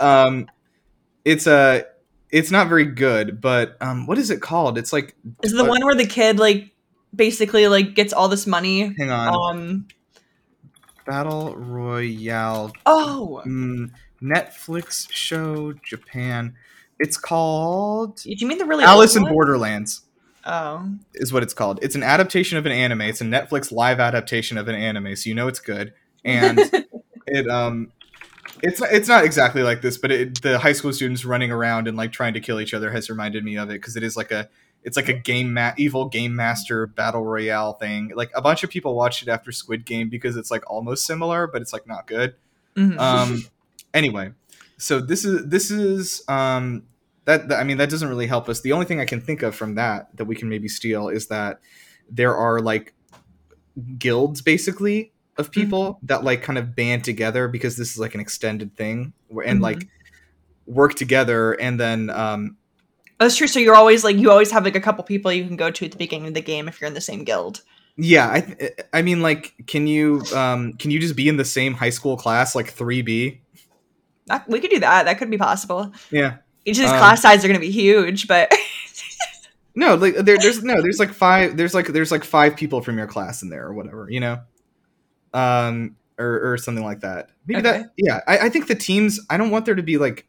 um, 0.00 0.48
it's 1.24 1.46
a 1.46 1.84
it's 2.30 2.50
not 2.50 2.68
very 2.68 2.86
good, 2.86 3.40
but 3.40 3.76
um, 3.80 4.06
what 4.06 4.18
is 4.18 4.30
it 4.30 4.40
called? 4.40 4.78
It's 4.78 4.92
like 4.92 5.14
Is 5.42 5.52
the 5.52 5.64
Uh, 5.64 5.68
one 5.68 5.84
where 5.84 5.94
the 5.94 6.06
kid 6.06 6.38
like 6.38 6.70
basically 7.14 7.68
like 7.68 7.94
gets 7.94 8.12
all 8.12 8.28
this 8.28 8.46
money? 8.46 8.94
hang 8.98 9.10
on, 9.10 9.56
Um. 9.58 9.86
Battle 11.06 11.56
Royale 11.56 12.72
Oh, 12.86 13.42
mm, 13.44 13.90
Netflix 14.22 15.08
show 15.10 15.72
Japan. 15.84 16.54
It's 17.00 17.16
called 17.16 18.16
do 18.22 18.30
you 18.32 18.46
mean 18.46 18.58
the 18.58 18.64
really 18.66 18.84
Alice 18.84 19.16
in? 19.16 19.24
Borderlands. 19.24 20.02
Oh, 20.44 20.88
is 21.14 21.32
what 21.32 21.42
it's 21.42 21.54
called. 21.54 21.80
It's 21.82 21.94
an 21.96 22.02
adaptation 22.02 22.56
of 22.58 22.66
an 22.66 22.72
anime. 22.72 23.02
It's 23.02 23.20
a 23.20 23.24
Netflix 23.24 23.72
live 23.72 23.98
adaptation 24.00 24.58
of 24.58 24.68
an 24.68 24.74
anime, 24.74 25.14
so 25.16 25.28
you 25.28 25.34
know 25.34 25.48
it's 25.48 25.60
good. 25.60 25.92
And 26.24 26.58
it 27.26 27.48
um 27.48 27.92
it's 28.62 28.80
it's 28.80 29.08
not 29.08 29.24
exactly 29.24 29.62
like 29.62 29.82
this, 29.82 29.98
but 29.98 30.10
it, 30.10 30.42
the 30.42 30.58
high 30.58 30.72
school 30.72 30.92
students 30.92 31.24
running 31.24 31.50
around 31.50 31.88
and 31.88 31.96
like 31.96 32.12
trying 32.12 32.34
to 32.34 32.40
kill 32.40 32.60
each 32.60 32.74
other 32.74 32.92
has 32.92 33.10
reminded 33.10 33.44
me 33.44 33.56
of 33.56 33.70
it 33.70 33.74
because 33.74 33.96
it 33.96 34.02
is 34.02 34.16
like 34.16 34.30
a 34.30 34.48
it's 34.84 34.96
like 34.96 35.08
a 35.08 35.12
game 35.12 35.54
ma- 35.54 35.72
evil 35.76 36.08
game 36.08 36.34
master 36.34 36.86
battle 36.86 37.24
royale 37.24 37.72
thing. 37.74 38.12
Like 38.14 38.30
a 38.34 38.42
bunch 38.42 38.62
of 38.62 38.70
people 38.70 38.94
watched 38.94 39.22
it 39.22 39.28
after 39.28 39.52
Squid 39.52 39.84
Game 39.84 40.08
because 40.08 40.36
it's 40.36 40.50
like 40.50 40.68
almost 40.70 41.06
similar, 41.06 41.46
but 41.46 41.62
it's 41.62 41.72
like 41.72 41.86
not 41.86 42.06
good. 42.06 42.34
Mhm. 42.76 42.98
Um 42.98 43.44
anyway, 43.94 44.32
so 44.78 45.00
this 45.00 45.24
is 45.24 45.46
this 45.46 45.70
is 45.70 46.22
um 46.28 46.84
that, 47.24 47.48
that 47.48 47.60
I 47.60 47.64
mean 47.64 47.78
that 47.78 47.90
doesn't 47.90 48.08
really 48.08 48.26
help 48.26 48.48
us. 48.48 48.60
The 48.60 48.72
only 48.72 48.86
thing 48.86 49.00
I 49.00 49.04
can 49.04 49.20
think 49.20 49.42
of 49.42 49.54
from 49.54 49.74
that 49.76 50.16
that 50.16 50.26
we 50.26 50.34
can 50.34 50.48
maybe 50.48 50.68
steal 50.68 51.08
is 51.08 51.28
that 51.28 51.60
there 52.10 52.36
are 52.36 52.60
like 52.60 52.94
guilds 53.98 54.42
basically 54.42 55.11
of 55.38 55.50
people 55.50 55.98
that 56.02 56.24
like 56.24 56.42
kind 56.42 56.58
of 56.58 56.76
band 56.76 57.04
together 57.04 57.48
because 57.48 57.76
this 57.76 57.90
is 57.92 57.98
like 57.98 58.14
an 58.14 58.20
extended 58.20 58.76
thing 58.76 59.12
where- 59.28 59.46
and 59.46 59.60
Mhm. 59.60 59.62
like 59.62 59.88
work 60.66 60.94
together 60.94 61.52
and 61.54 61.78
then 61.80 62.10
um 62.10 62.56
that's 63.18 63.36
true. 63.36 63.46
So 63.46 63.60
you're 63.60 63.74
always 63.76 64.02
like 64.04 64.16
you 64.16 64.30
always 64.32 64.50
have 64.50 64.64
like 64.64 64.74
a 64.76 64.80
couple 64.80 65.04
people 65.04 65.32
you 65.32 65.46
can 65.46 65.56
go 65.56 65.70
to 65.70 65.84
at 65.84 65.92
the 65.92 65.96
beginning 65.96 66.28
of 66.28 66.34
the 66.34 66.40
game 66.40 66.66
if 66.68 66.80
you're 66.80 66.88
in 66.88 66.94
the 66.94 67.00
same 67.00 67.22
guild. 67.24 67.62
yeah 67.96 68.30
i 68.32 68.40
th- 68.40 68.72
i 68.92 69.02
mean 69.02 69.20
like 69.22 69.54
can 69.66 69.86
you 69.86 70.22
um 70.34 70.72
can 70.74 70.90
you 70.90 70.98
just 70.98 71.14
be 71.14 71.28
in 71.28 71.36
the 71.36 71.44
same 71.44 71.74
high 71.74 71.90
school 71.90 72.16
class 72.16 72.54
like 72.54 72.74
3b 72.74 73.38
That, 74.26 74.48
we 74.48 74.60
could 74.60 74.70
do 74.70 74.80
that. 74.80 75.04
That 75.04 75.18
could 75.18 75.30
be 75.30 75.36
possible. 75.38 75.92
yeah 76.10 76.36
Each 76.64 76.78
of 76.78 76.82
these 76.84 76.92
Um, 76.92 76.98
class 76.98 77.20
sizes 77.22 77.44
are 77.44 77.48
going 77.48 77.60
to 77.60 77.66
be 77.66 77.70
huge, 77.72 78.26
but 78.28 78.50
no 79.74 79.94
like 79.94 80.14
there, 80.16 80.38
there's 80.38 80.62
no 80.62 80.80
there's 80.82 80.98
like 80.98 81.12
five 81.12 81.56
there's 81.56 81.74
like 81.74 81.86
there's 81.88 82.10
like 82.10 82.24
five 82.24 82.56
people 82.56 82.80
from 82.82 82.98
your 82.98 83.06
class 83.06 83.42
in 83.42 83.48
there 83.50 83.66
or 83.66 83.72
whatever 83.74 84.06
you 84.10 84.20
know 84.20 84.38
um 85.34 85.96
or 86.18 86.52
or 86.52 86.58
something 86.58 86.84
like 86.84 87.00
that 87.00 87.30
maybe 87.46 87.60
Okay. 87.60 87.78
that 87.82 87.90
yeah 87.96 88.20
I, 88.26 88.38
I 88.38 88.48
think 88.48 88.66
the 88.68 88.74
teams 88.74 89.20
i 89.30 89.36
don't 89.36 89.50
want 89.50 89.64
there 89.66 89.74
to 89.74 89.82
be 89.82 89.98
like 89.98 90.26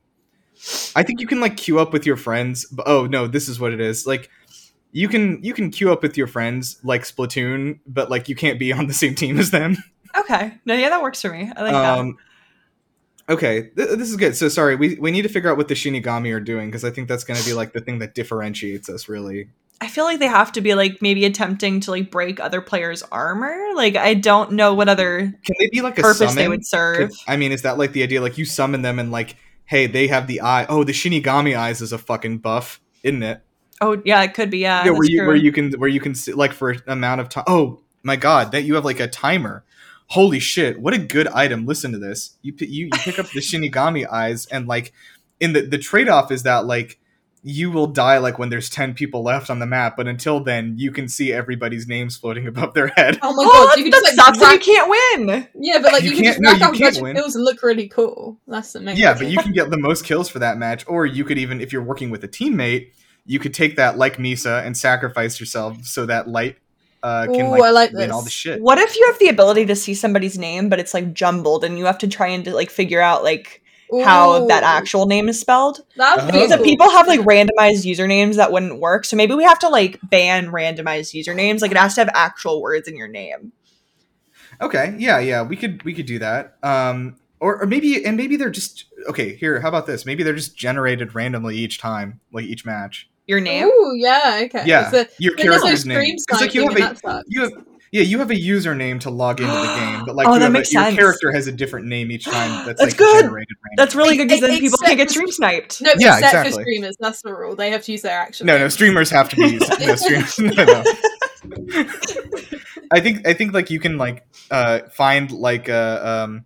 i 0.95 1.03
think 1.03 1.19
you 1.19 1.27
can 1.27 1.39
like 1.39 1.57
queue 1.57 1.79
up 1.79 1.91
with 1.93 2.05
your 2.05 2.17
friends 2.17 2.65
but, 2.71 2.87
oh 2.87 3.05
no 3.05 3.27
this 3.27 3.49
is 3.49 3.59
what 3.59 3.73
it 3.73 3.81
is 3.81 4.07
like 4.07 4.29
you 4.91 5.07
can 5.09 5.43
you 5.43 5.53
can 5.53 5.71
queue 5.71 5.91
up 5.91 6.01
with 6.03 6.17
your 6.17 6.27
friends 6.27 6.79
like 6.83 7.03
splatoon 7.03 7.79
but 7.85 8.09
like 8.09 8.29
you 8.29 8.35
can't 8.35 8.59
be 8.59 8.71
on 8.71 8.87
the 8.87 8.93
same 8.93 9.15
team 9.15 9.37
as 9.39 9.51
them 9.51 9.75
okay. 10.15 10.53
No, 10.65 10.75
yeah, 10.75 10.89
that 10.89 11.01
works 11.01 11.21
for 11.21 11.31
me. 11.31 11.51
I 11.55 11.61
like 11.63 11.73
that. 11.73 11.97
um 11.97 12.17
okay 13.29 13.69
th- 13.75 13.89
this 13.97 14.09
is 14.09 14.15
good 14.17 14.35
so 14.35 14.49
sorry 14.49 14.75
we, 14.75 14.95
we 14.95 15.09
need 15.11 15.21
to 15.21 15.29
figure 15.29 15.49
out 15.49 15.55
what 15.57 15.69
the 15.69 15.73
shinigami 15.73 16.33
are 16.33 16.39
doing 16.41 16.67
because 16.69 16.83
i 16.83 16.91
think 16.91 17.07
that's 17.07 17.23
going 17.23 17.39
to 17.39 17.45
be 17.45 17.53
like 17.53 17.71
the 17.73 17.79
thing 17.81 17.99
that 17.99 18.13
differentiates 18.13 18.89
us 18.89 19.07
really 19.07 19.47
I 19.83 19.87
feel 19.87 20.05
like 20.05 20.19
they 20.19 20.27
have 20.27 20.53
to 20.53 20.61
be 20.61 20.75
like 20.75 21.01
maybe 21.01 21.25
attempting 21.25 21.81
to 21.81 21.91
like 21.91 22.09
break 22.09 22.39
other 22.39 22.61
players' 22.61 23.03
armor. 23.03 23.53
Like 23.75 23.97
I 23.97 24.13
don't 24.13 24.53
know 24.53 24.73
what 24.73 24.87
other 24.87 25.19
can 25.19 25.55
they 25.59 25.67
be 25.67 25.81
like 25.81 25.99
a 25.99 26.01
purpose 26.01 26.19
summon? 26.19 26.35
they 26.35 26.47
would 26.47 26.65
serve. 26.65 27.09
Could- 27.09 27.11
I 27.27 27.35
mean, 27.35 27.51
is 27.51 27.63
that 27.63 27.77
like 27.77 27.91
the 27.91 28.01
idea? 28.01 28.21
Like 28.21 28.37
you 28.37 28.45
summon 28.45 28.81
them 28.81 28.97
and 28.97 29.11
like, 29.11 29.35
hey, 29.65 29.87
they 29.87 30.07
have 30.07 30.27
the 30.27 30.39
eye. 30.39 30.65
Oh, 30.69 30.85
the 30.85 30.93
Shinigami 30.93 31.57
eyes 31.57 31.81
is 31.81 31.91
a 31.91 31.97
fucking 31.97 32.37
buff, 32.37 32.79
isn't 33.03 33.23
it? 33.23 33.41
Oh 33.81 34.01
yeah, 34.05 34.21
it 34.23 34.33
could 34.33 34.49
be. 34.49 34.59
Yeah, 34.59 34.85
yeah, 34.85 34.91
where 34.91 35.03
you 35.03 35.17
true. 35.17 35.27
where 35.27 35.35
you 35.35 35.51
can 35.51 35.73
where 35.73 35.89
you 35.89 35.99
can 35.99 36.15
sit, 36.15 36.37
like 36.37 36.53
for 36.53 36.69
an 36.69 36.81
amount 36.87 37.19
of 37.19 37.27
time. 37.27 37.43
Oh 37.47 37.81
my 38.03 38.15
god, 38.15 38.53
that 38.53 38.63
you 38.63 38.75
have 38.75 38.85
like 38.85 39.01
a 39.01 39.07
timer. 39.09 39.65
Holy 40.07 40.39
shit, 40.39 40.79
what 40.79 40.93
a 40.93 40.97
good 40.97 41.27
item! 41.27 41.65
Listen 41.65 41.91
to 41.91 41.97
this. 41.97 42.37
You 42.41 42.53
you, 42.57 42.85
you 42.85 42.89
pick 42.91 43.19
up 43.19 43.29
the 43.31 43.39
Shinigami 43.41 44.07
eyes 44.09 44.45
and 44.45 44.65
like 44.65 44.93
in 45.41 45.51
the 45.51 45.61
the 45.61 45.77
trade 45.77 46.07
off 46.07 46.31
is 46.31 46.43
that 46.43 46.65
like 46.65 47.01
you 47.45 47.69
will 47.69 47.87
die 47.87 48.17
like 48.17 48.39
when 48.39 48.49
there's 48.49 48.69
10 48.69 48.93
people 48.93 49.21
left 49.21 49.49
on 49.49 49.59
the 49.59 49.65
map 49.65 49.97
but 49.97 50.07
until 50.07 50.39
then 50.39 50.75
you 50.77 50.91
can 50.91 51.09
see 51.09 51.33
everybody's 51.33 51.87
names 51.87 52.15
floating 52.15 52.47
above 52.53 52.73
their 52.73 52.87
head 52.87 53.19
Oh 53.21 53.33
my 53.33 53.43
oh, 53.45 53.65
god, 53.67 53.71
that, 53.71 53.77
you 53.77 53.83
can 53.83 53.91
just, 53.91 54.17
like, 54.17 54.39
whack... 54.39 54.65
you 54.65 54.73
can't 54.73 54.89
win. 54.89 55.47
Yeah, 55.55 55.79
but 55.81 55.91
like 55.91 56.03
You 56.03 56.11
you, 56.11 56.15
can 56.15 56.23
can't- 56.23 56.35
just 56.35 56.41
no, 56.41 56.51
rack 56.51 56.59
you 56.59 56.65
a 56.65 56.71
can't 56.71 56.95
bunch 56.95 57.01
win. 57.01 57.15
kills 57.15 57.35
and 57.35 57.43
look 57.43 57.61
really 57.61 57.87
cool. 57.87 58.39
That's 58.47 58.73
the 58.73 58.79
main 58.79 58.97
Yeah, 58.97 59.13
but 59.13 59.27
you 59.27 59.37
can 59.37 59.51
get 59.51 59.69
the 59.69 59.77
most 59.77 60.05
kills 60.05 60.29
for 60.29 60.39
that 60.39 60.57
match, 60.57 60.85
or 60.87 61.05
you 61.05 61.25
could 61.25 61.37
even, 61.37 61.61
if 61.61 61.73
you're 61.73 61.83
working 61.83 62.09
with 62.09 62.23
a 62.23 62.27
teammate, 62.27 62.91
you 63.25 63.39
could 63.39 63.53
take 63.53 63.75
that 63.75 63.97
like 63.97 64.17
Misa 64.17 64.65
and 64.65 64.75
sacrifice 64.75 65.39
yourself 65.39 65.85
so 65.85 66.05
that 66.05 66.27
light 66.27 66.57
uh, 67.03 67.25
can 67.25 67.47
Ooh, 67.47 67.49
like, 67.49 67.61
I 67.63 67.69
like 67.71 67.91
win 67.91 68.11
all 68.11 68.21
the 68.21 68.29
shit. 68.29 68.61
What 68.61 68.77
if 68.77 68.95
you 68.95 69.05
have 69.07 69.19
the 69.19 69.27
ability 69.27 69.65
to 69.65 69.75
see 69.75 69.93
somebody's 69.93 70.37
name, 70.37 70.69
but 70.69 70.79
it's 70.79 70.93
like 70.93 71.13
jumbled, 71.13 71.65
and 71.65 71.77
you 71.77 71.85
have 71.85 71.97
to 71.99 72.07
try 72.07 72.27
and 72.27 72.47
like 72.47 72.69
figure 72.69 73.01
out 73.01 73.23
like 73.23 73.62
how 74.01 74.47
that 74.47 74.63
actual 74.63 75.05
name 75.05 75.29
is 75.29 75.39
spelled? 75.39 75.81
That 75.97 76.25
would 76.25 76.31
be 76.33 76.39
Oh. 76.39 76.47
Cool. 76.55 76.63
people 76.63 76.89
have 76.89 77.07
like 77.07 77.19
randomized 77.21 77.85
usernames 77.85 78.35
that 78.35 78.51
wouldn't 78.51 78.79
work. 78.79 79.05
So 79.05 79.15
maybe 79.15 79.35
we 79.35 79.43
have 79.43 79.59
to 79.59 79.69
like 79.69 79.99
ban 80.03 80.47
randomized 80.47 81.13
usernames. 81.13 81.61
Like 81.61 81.71
it 81.71 81.77
has 81.77 81.95
to 81.95 82.01
have 82.01 82.09
actual 82.13 82.61
words 82.61 82.87
in 82.87 82.95
your 82.95 83.07
name. 83.07 83.51
Okay, 84.61 84.95
yeah, 84.97 85.19
yeah, 85.19 85.41
we 85.41 85.55
could 85.55 85.83
we 85.83 85.93
could 85.93 86.05
do 86.05 86.19
that. 86.19 86.57
Um, 86.63 87.17
or, 87.39 87.61
or 87.61 87.65
maybe 87.65 88.05
and 88.05 88.15
maybe 88.15 88.35
they're 88.37 88.49
just 88.51 88.85
okay. 89.09 89.35
Here, 89.35 89.59
how 89.59 89.67
about 89.69 89.85
this? 89.87 90.05
Maybe 90.05 90.23
they're 90.23 90.33
just 90.35 90.55
generated 90.55 91.15
randomly 91.15 91.57
each 91.57 91.79
time, 91.79 92.19
like 92.31 92.45
each 92.45 92.65
match. 92.65 93.09
Your 93.27 93.39
name. 93.39 93.65
Ooh, 93.67 93.93
yeah, 93.95 94.41
okay. 94.43 94.63
Yeah, 94.65 94.91
So, 94.91 95.05
your 95.17 95.35
then 95.37 95.47
there's 95.47 95.61
no 95.61 95.67
character's 95.67 95.79
stream 95.81 95.97
name. 95.99 96.15
'Cause, 96.29 96.41
like 96.41 96.53
you 96.53 96.61
have 96.63 96.71
sniping, 96.73 96.83
a 96.83 96.87
and 96.89 96.97
that 96.97 97.01
sucks. 97.01 97.25
you 97.29 97.41
have 97.41 97.51
yeah 97.93 98.01
you 98.01 98.19
have 98.19 98.29
a 98.31 98.35
username 98.35 98.99
to 98.99 99.09
log 99.09 99.39
into 99.39 99.53
the 99.53 99.75
game, 99.75 100.03
but 100.05 100.15
like 100.15 100.27
Oh, 100.27 100.33
you 100.33 100.39
that 100.39 100.45
have 100.45 100.55
a- 100.55 100.57
your 100.57 100.63
sense. 100.65 100.95
character 100.97 101.31
has 101.31 101.47
a 101.47 101.51
different 101.53 101.85
name 101.85 102.11
each 102.11 102.25
time. 102.25 102.65
That's, 102.65 102.79
That's 102.79 102.91
like 102.91 102.97
good. 102.97 103.21
generated 103.21 103.31
randomly. 103.63 103.73
That's 103.77 103.95
really 103.95 104.17
good 104.17 104.27
because 104.27 104.41
then 104.41 104.59
people 104.59 104.77
can't 104.79 104.97
get 104.97 105.09
stream 105.11 105.31
sniped. 105.31 105.81
No, 105.81 105.93
Yeah, 105.97 106.17
except 106.19 106.47
for 106.49 106.61
streamers. 106.61 106.97
That's 106.99 107.21
the 107.21 107.33
rule. 107.33 107.55
They 107.55 107.69
have 107.69 107.83
to 107.85 107.91
use 107.93 108.01
their 108.01 108.19
actual. 108.19 108.47
No, 108.47 108.57
no, 108.57 108.67
streamers 108.67 109.09
have 109.11 109.29
to 109.29 109.35
be 109.37 109.47
used. 109.53 109.79
no, 109.79 109.95
streamers. 109.95 110.37
No, 110.39 110.63
no. 110.65 110.83
I 112.91 112.99
think 112.99 113.27
I 113.27 113.33
think 113.33 113.53
like 113.53 113.69
you 113.69 113.79
can 113.79 113.97
like 113.97 114.25
uh 114.51 114.79
find 114.91 115.31
like 115.31 115.69
a 115.69 116.07
um. 116.25 116.45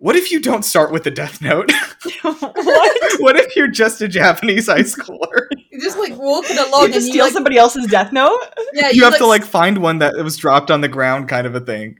What 0.00 0.14
if 0.14 0.30
you 0.30 0.40
don't 0.40 0.64
start 0.64 0.92
with 0.92 1.02
the 1.02 1.10
Death 1.10 1.42
Note? 1.42 1.72
what? 2.22 3.16
what 3.18 3.36
if 3.36 3.56
you're 3.56 3.66
just 3.66 4.00
a 4.00 4.06
Japanese 4.06 4.66
high 4.68 4.82
schooler? 4.82 5.48
You're 5.78 5.84
just 5.86 5.98
like 5.98 6.16
walking 6.18 6.56
You 6.56 6.68
along 6.68 6.86
just 6.86 6.96
and 6.96 7.04
you 7.06 7.10
steal 7.12 7.24
like, 7.26 7.32
somebody 7.32 7.56
else's 7.56 7.86
death 7.86 8.12
note? 8.12 8.38
yeah, 8.74 8.90
You 8.90 9.04
have 9.04 9.16
to 9.18 9.26
like 9.26 9.44
find 9.44 9.78
one 9.78 9.98
that 9.98 10.16
was 10.16 10.36
dropped 10.36 10.70
on 10.70 10.80
the 10.80 10.88
ground, 10.88 11.28
kind 11.28 11.46
of 11.46 11.54
a 11.54 11.60
thing. 11.60 11.98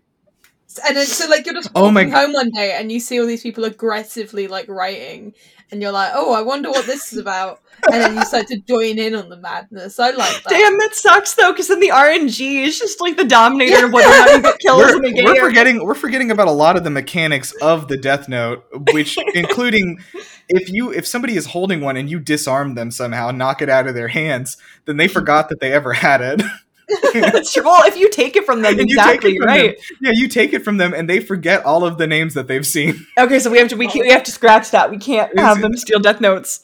and 0.86 0.96
then 0.96 1.06
so 1.06 1.28
like 1.28 1.46
you're 1.46 1.54
just 1.54 1.70
Oh 1.74 1.84
walking 1.92 2.10
my- 2.10 2.20
home 2.20 2.32
one 2.32 2.50
day 2.50 2.72
and 2.72 2.90
you 2.92 3.00
see 3.00 3.20
all 3.20 3.26
these 3.26 3.42
people 3.42 3.64
aggressively 3.64 4.48
like 4.48 4.68
writing 4.68 5.32
and 5.70 5.82
you're 5.82 5.92
like 5.92 6.10
oh 6.14 6.32
i 6.32 6.40
wonder 6.40 6.70
what 6.70 6.86
this 6.86 7.12
is 7.12 7.18
about 7.28 7.60
and 7.92 8.02
then 8.02 8.16
you 8.16 8.24
start 8.24 8.46
to 8.46 8.58
join 8.60 8.98
in 8.98 9.14
on 9.14 9.28
the 9.28 9.36
madness 9.36 9.98
i 9.98 10.10
like 10.10 10.42
that 10.42 10.48
Damn, 10.48 10.78
that 10.78 10.94
sucks 10.94 11.34
though, 11.34 11.52
because 11.52 11.68
then 11.68 11.80
the 11.80 11.90
RNG 11.90 12.64
is 12.64 12.78
just 12.78 13.00
like 13.00 13.16
the 13.16 13.24
dominator 13.24 13.86
of 13.86 13.92
whether 13.92 14.08
or 14.08 14.18
not 14.18 14.30
you 14.30 14.42
get 14.42 14.58
kills 14.58 14.82
We're, 14.82 14.96
in 14.96 15.02
the 15.02 15.12
game. 15.12 15.24
we're 15.24 15.40
forgetting 15.40 15.84
we're 15.84 15.94
forgetting 15.94 16.30
about 16.30 16.48
a 16.48 16.52
lot 16.52 16.76
of 16.76 16.84
the 16.84 16.90
mechanics 16.90 17.52
of 17.62 17.88
the 17.88 17.96
Death 17.96 18.28
Note, 18.28 18.64
which 18.92 19.16
including 19.34 19.98
if 20.48 20.70
you 20.70 20.92
if 20.92 21.06
somebody 21.06 21.36
is 21.36 21.46
holding 21.46 21.80
one 21.80 21.96
and 21.96 22.10
you 22.10 22.18
disarm 22.18 22.74
them 22.74 22.90
somehow, 22.90 23.30
knock 23.30 23.62
it 23.62 23.68
out 23.68 23.86
of 23.86 23.94
their 23.94 24.08
hands, 24.08 24.56
then 24.86 24.96
they 24.96 25.08
forgot 25.08 25.48
that 25.48 25.60
they 25.60 25.72
ever 25.72 25.92
had 25.92 26.20
it. 26.20 26.42
Well, 27.64 27.86
if 27.86 27.96
you 27.96 28.10
take 28.10 28.36
it 28.36 28.44
from 28.46 28.62
them, 28.62 28.78
And 28.78 28.88
you 28.88 28.96
take 28.96 29.24
it 29.24 29.32
exactly 29.32 29.36
from 29.38 29.46
right. 29.46 29.78
yeah, 30.00 30.10
you 30.14 30.28
take 30.28 30.52
it 30.52 30.64
from 30.64 30.76
them 30.78 30.94
and 30.94 31.08
they 31.08 31.20
forget 31.20 31.64
all 31.64 31.84
of 31.84 31.98
the 31.98 32.06
names 32.06 32.34
that 32.34 32.46
they've 32.48 32.66
seen. 32.66 33.06
Okay, 33.18 33.38
so 33.38 33.50
we 33.50 33.58
have 33.58 33.68
to 33.68 33.76
we, 33.76 33.88
we 33.94 34.10
have 34.10 34.22
to 34.24 34.30
scratch 34.30 34.70
that. 34.70 34.90
We 34.90 34.98
can't 34.98 35.36
have 35.38 35.60
them 35.60 35.76
steal 35.76 35.98
death 35.98 36.20
notes. 36.20 36.60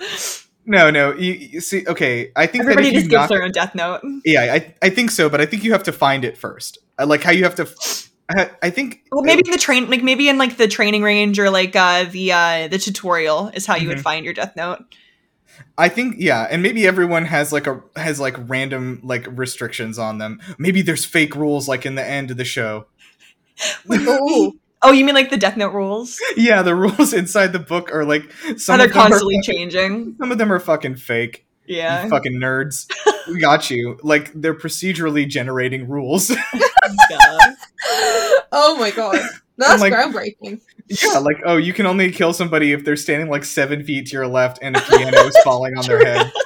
No, 0.66 0.90
no, 0.90 1.12
you, 1.14 1.32
you 1.34 1.60
see. 1.60 1.84
Okay, 1.86 2.30
I 2.36 2.46
think 2.46 2.62
Everybody 2.62 2.88
that 2.90 2.94
just 2.94 3.10
gives 3.10 3.20
knock, 3.20 3.28
their 3.28 3.42
own 3.42 3.52
death 3.52 3.74
note. 3.74 4.00
yeah, 4.24 4.54
I, 4.54 4.74
I 4.80 4.88
think 4.88 5.10
so, 5.10 5.28
but 5.28 5.40
I 5.40 5.46
think 5.46 5.62
you 5.64 5.72
have 5.72 5.82
to 5.84 5.92
find 5.92 6.24
it 6.24 6.38
first. 6.38 6.78
I 6.98 7.04
like 7.04 7.22
how 7.22 7.32
you 7.32 7.44
have 7.44 7.54
to. 7.56 7.68
I, 8.30 8.50
I 8.62 8.70
think. 8.70 9.02
Well, 9.12 9.22
maybe 9.24 9.42
in 9.44 9.50
the 9.50 9.58
train, 9.58 9.90
like 9.90 10.02
maybe 10.02 10.28
in 10.30 10.38
like 10.38 10.56
the 10.56 10.66
training 10.68 11.02
range 11.02 11.38
or 11.38 11.50
like 11.50 11.76
uh 11.76 12.04
the 12.04 12.32
uh 12.32 12.68
the 12.68 12.78
tutorial 12.78 13.48
is 13.48 13.66
how 13.66 13.74
you 13.76 13.88
would 13.88 13.98
Mhm. 13.98 14.02
find 14.02 14.24
your 14.24 14.32
death 14.34 14.56
note. 14.56 14.82
I 15.76 15.88
think 15.88 16.16
yeah, 16.18 16.46
and 16.50 16.62
maybe 16.62 16.86
everyone 16.86 17.24
has 17.26 17.52
like 17.52 17.66
a 17.66 17.82
has 17.96 18.20
like 18.20 18.36
random 18.48 19.00
like 19.02 19.26
restrictions 19.30 19.98
on 19.98 20.18
them. 20.18 20.40
Maybe 20.58 20.82
there's 20.82 21.04
fake 21.04 21.34
rules 21.34 21.68
like 21.68 21.84
in 21.86 21.94
the 21.94 22.04
end 22.06 22.30
of 22.30 22.36
the 22.36 22.44
show. 22.44 22.86
Ooh. 23.90 24.58
Oh, 24.86 24.92
you 24.92 25.02
mean 25.06 25.14
like 25.14 25.30
the 25.30 25.38
death 25.38 25.56
note 25.56 25.72
rules? 25.72 26.20
Yeah, 26.36 26.60
the 26.60 26.74
rules 26.74 27.14
inside 27.14 27.54
the 27.54 27.58
book 27.58 27.90
are 27.90 28.04
like 28.04 28.30
How 28.42 28.54
some 28.58 28.76
they're 28.76 28.86
of 28.88 28.92
them 28.92 29.00
are 29.00 29.08
constantly 29.08 29.36
fucking- 29.36 29.54
changing. 29.70 30.16
Some 30.18 30.30
of 30.30 30.36
them 30.36 30.52
are 30.52 30.60
fucking 30.60 30.96
fake. 30.96 31.46
Yeah. 31.66 32.04
You 32.04 32.10
fucking 32.10 32.34
nerds. 32.38 32.86
we 33.28 33.40
got 33.40 33.70
you. 33.70 33.98
Like 34.02 34.30
they're 34.34 34.52
procedurally 34.52 35.26
generating 35.26 35.88
rules. 35.88 36.30
Oh 38.52 38.76
my 38.78 38.90
god 38.90 39.18
That's 39.56 39.80
like- 39.80 39.92
groundbreaking. 39.94 40.60
Yeah, 40.88 41.18
like 41.22 41.40
oh, 41.44 41.56
you 41.56 41.72
can 41.72 41.86
only 41.86 42.10
kill 42.10 42.32
somebody 42.32 42.72
if 42.72 42.84
they're 42.84 42.96
standing 42.96 43.28
like 43.28 43.44
seven 43.44 43.84
feet 43.84 44.06
to 44.06 44.12
your 44.12 44.26
left 44.26 44.58
and 44.62 44.76
a 44.76 44.80
piano 44.88 45.18
is 45.18 45.36
falling 45.44 45.76
on 45.76 45.84
their 45.86 46.04
head. 46.04 46.32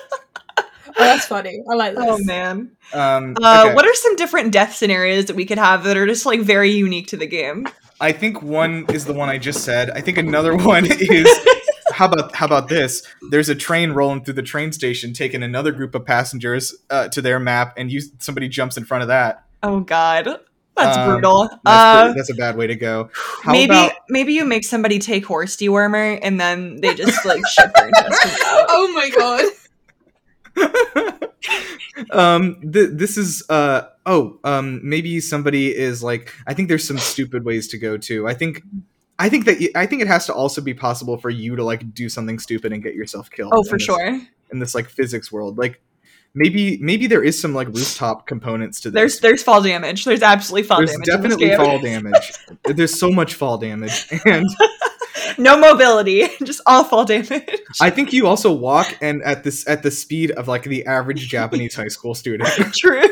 Oh, 1.00 1.04
that's 1.04 1.26
funny. 1.26 1.62
I 1.70 1.74
like 1.74 1.94
this. 1.94 2.04
Oh 2.08 2.18
man. 2.24 2.72
Um, 2.92 3.36
Uh, 3.40 3.66
okay. 3.66 3.74
What 3.74 3.86
are 3.86 3.94
some 3.94 4.16
different 4.16 4.52
death 4.52 4.74
scenarios 4.74 5.26
that 5.26 5.36
we 5.36 5.44
could 5.44 5.58
have 5.58 5.84
that 5.84 5.96
are 5.96 6.06
just 6.06 6.26
like 6.26 6.40
very 6.40 6.70
unique 6.70 7.06
to 7.08 7.16
the 7.16 7.26
game? 7.26 7.68
I 8.00 8.10
think 8.10 8.42
one 8.42 8.84
is 8.88 9.04
the 9.04 9.12
one 9.12 9.28
I 9.28 9.38
just 9.38 9.62
said. 9.62 9.90
I 9.90 10.00
think 10.00 10.18
another 10.18 10.56
one 10.56 10.86
is 10.90 11.28
how 11.92 12.06
about 12.06 12.34
how 12.34 12.46
about 12.46 12.68
this? 12.68 13.06
There's 13.30 13.48
a 13.48 13.54
train 13.54 13.92
rolling 13.92 14.24
through 14.24 14.34
the 14.34 14.42
train 14.42 14.72
station, 14.72 15.12
taking 15.12 15.44
another 15.44 15.70
group 15.70 15.94
of 15.94 16.04
passengers 16.04 16.74
uh, 16.90 17.08
to 17.08 17.22
their 17.22 17.38
map, 17.38 17.74
and 17.76 17.92
you 17.92 18.00
somebody 18.18 18.48
jumps 18.48 18.76
in 18.76 18.84
front 18.84 19.02
of 19.02 19.08
that. 19.08 19.44
Oh 19.62 19.80
god. 19.80 20.40
That's 20.78 20.96
Um, 20.96 21.08
brutal. 21.10 21.42
That's, 21.48 21.60
Uh, 21.66 22.02
pretty- 22.04 22.18
that's 22.18 22.30
a 22.30 22.34
bad 22.34 22.56
way 22.56 22.66
to 22.68 22.76
go. 22.76 23.10
How 23.42 23.52
maybe 23.52 23.72
about 23.74 23.92
maybe 24.08 24.32
you 24.32 24.44
make 24.44 24.64
somebody 24.64 24.98
take 24.98 25.26
horse 25.26 25.56
dewormer 25.56 26.18
and 26.22 26.40
then 26.40 26.80
they 26.80 26.94
just 26.94 27.24
like 27.26 27.46
shit 27.48 27.70
their 27.74 27.88
intestines 27.88 28.40
out. 28.46 28.66
Oh 28.70 28.92
my 28.94 29.10
god. 29.10 29.44
um 32.12 32.60
th- 32.72 32.90
this 32.92 33.16
is 33.16 33.42
uh 33.48 33.82
oh 34.06 34.38
um 34.44 34.80
maybe 34.82 35.20
somebody 35.20 35.74
is 35.74 36.02
like 36.02 36.32
i 36.46 36.54
think 36.54 36.68
there's 36.68 36.86
some 36.86 36.98
stupid 36.98 37.44
ways 37.44 37.68
to 37.68 37.78
go 37.78 37.96
too 37.96 38.26
i 38.26 38.34
think 38.34 38.62
i 39.20 39.28
think 39.28 39.44
that 39.44 39.58
y- 39.60 39.68
i 39.76 39.86
think 39.86 40.02
it 40.02 40.08
has 40.08 40.26
to 40.26 40.34
also 40.34 40.60
be 40.60 40.74
possible 40.74 41.16
for 41.16 41.30
you 41.30 41.54
to 41.54 41.62
like 41.62 41.94
do 41.94 42.08
something 42.08 42.38
stupid 42.40 42.72
and 42.72 42.82
get 42.82 42.94
yourself 42.94 43.30
killed 43.30 43.52
Oh, 43.54 43.62
for 43.62 43.76
this- 43.78 43.84
sure. 43.84 44.20
in 44.50 44.58
this 44.58 44.74
like 44.74 44.88
physics 44.88 45.30
world 45.30 45.58
like 45.58 45.80
maybe 46.38 46.78
maybe 46.80 47.06
there 47.06 47.22
is 47.22 47.38
some 47.40 47.52
like 47.54 47.68
rooftop 47.68 48.26
components 48.26 48.80
to 48.80 48.90
this 48.90 48.94
There's 48.98 49.20
there's 49.20 49.42
fall 49.42 49.60
damage. 49.62 50.04
There's 50.04 50.22
absolutely 50.22 50.66
fall 50.66 50.78
there's 50.78 50.92
damage. 50.92 51.06
definitely 51.06 51.54
fall 51.56 51.78
damage 51.80 52.32
there's 52.64 52.98
so 52.98 53.10
much 53.10 53.34
fall 53.34 53.58
damage 53.58 54.06
and 54.24 54.46
no 55.38 55.58
mobility, 55.58 56.26
just 56.44 56.60
all 56.66 56.84
fall 56.84 57.04
damage. 57.04 57.44
i 57.80 57.90
think 57.90 58.12
you 58.12 58.26
also 58.26 58.52
walk 58.52 58.96
and 59.00 59.22
at 59.22 59.44
this 59.44 59.68
at 59.68 59.82
the 59.82 59.90
speed 59.90 60.30
of 60.32 60.48
like 60.48 60.62
the 60.62 60.86
average 60.86 61.28
japanese 61.28 61.74
high 61.74 61.88
school 61.88 62.14
student 62.14 62.48
True. 62.74 63.02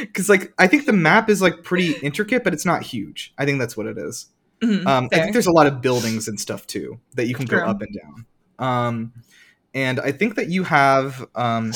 because 0.00 0.28
like 0.28 0.52
i 0.58 0.66
think 0.66 0.86
the 0.86 0.92
map 0.92 1.28
is 1.28 1.42
like 1.42 1.62
pretty 1.62 1.92
intricate 2.02 2.44
but 2.44 2.52
it's 2.54 2.64
not 2.64 2.82
huge 2.82 3.32
i 3.38 3.44
think 3.44 3.58
that's 3.58 3.76
what 3.76 3.86
it 3.86 3.98
is 3.98 4.26
Mhm, 4.60 4.84
um, 4.86 5.08
I 5.12 5.20
think 5.20 5.34
there's 5.34 5.46
a 5.46 5.52
lot 5.52 5.68
of 5.68 5.80
buildings 5.80 6.26
and 6.26 6.38
stuff 6.40 6.66
too 6.66 6.98
that 7.14 7.26
you 7.28 7.34
can 7.36 7.46
go 7.46 7.58
up 7.58 7.80
and 7.80 7.96
down. 8.02 8.26
Um, 8.58 9.12
and 9.74 10.00
I 10.00 10.12
think 10.12 10.34
that 10.36 10.48
you 10.48 10.64
have. 10.64 11.26
Um, 11.34 11.72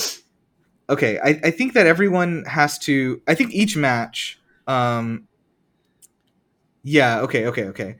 okay, 0.88 1.18
I, 1.18 1.40
I 1.44 1.50
think 1.50 1.74
that 1.74 1.86
everyone 1.86 2.44
has 2.46 2.78
to. 2.80 3.20
I 3.28 3.34
think 3.34 3.52
each 3.52 3.76
match. 3.76 4.38
Um, 4.66 5.28
yeah. 6.82 7.20
Okay. 7.20 7.46
Okay. 7.46 7.64
Okay. 7.66 7.96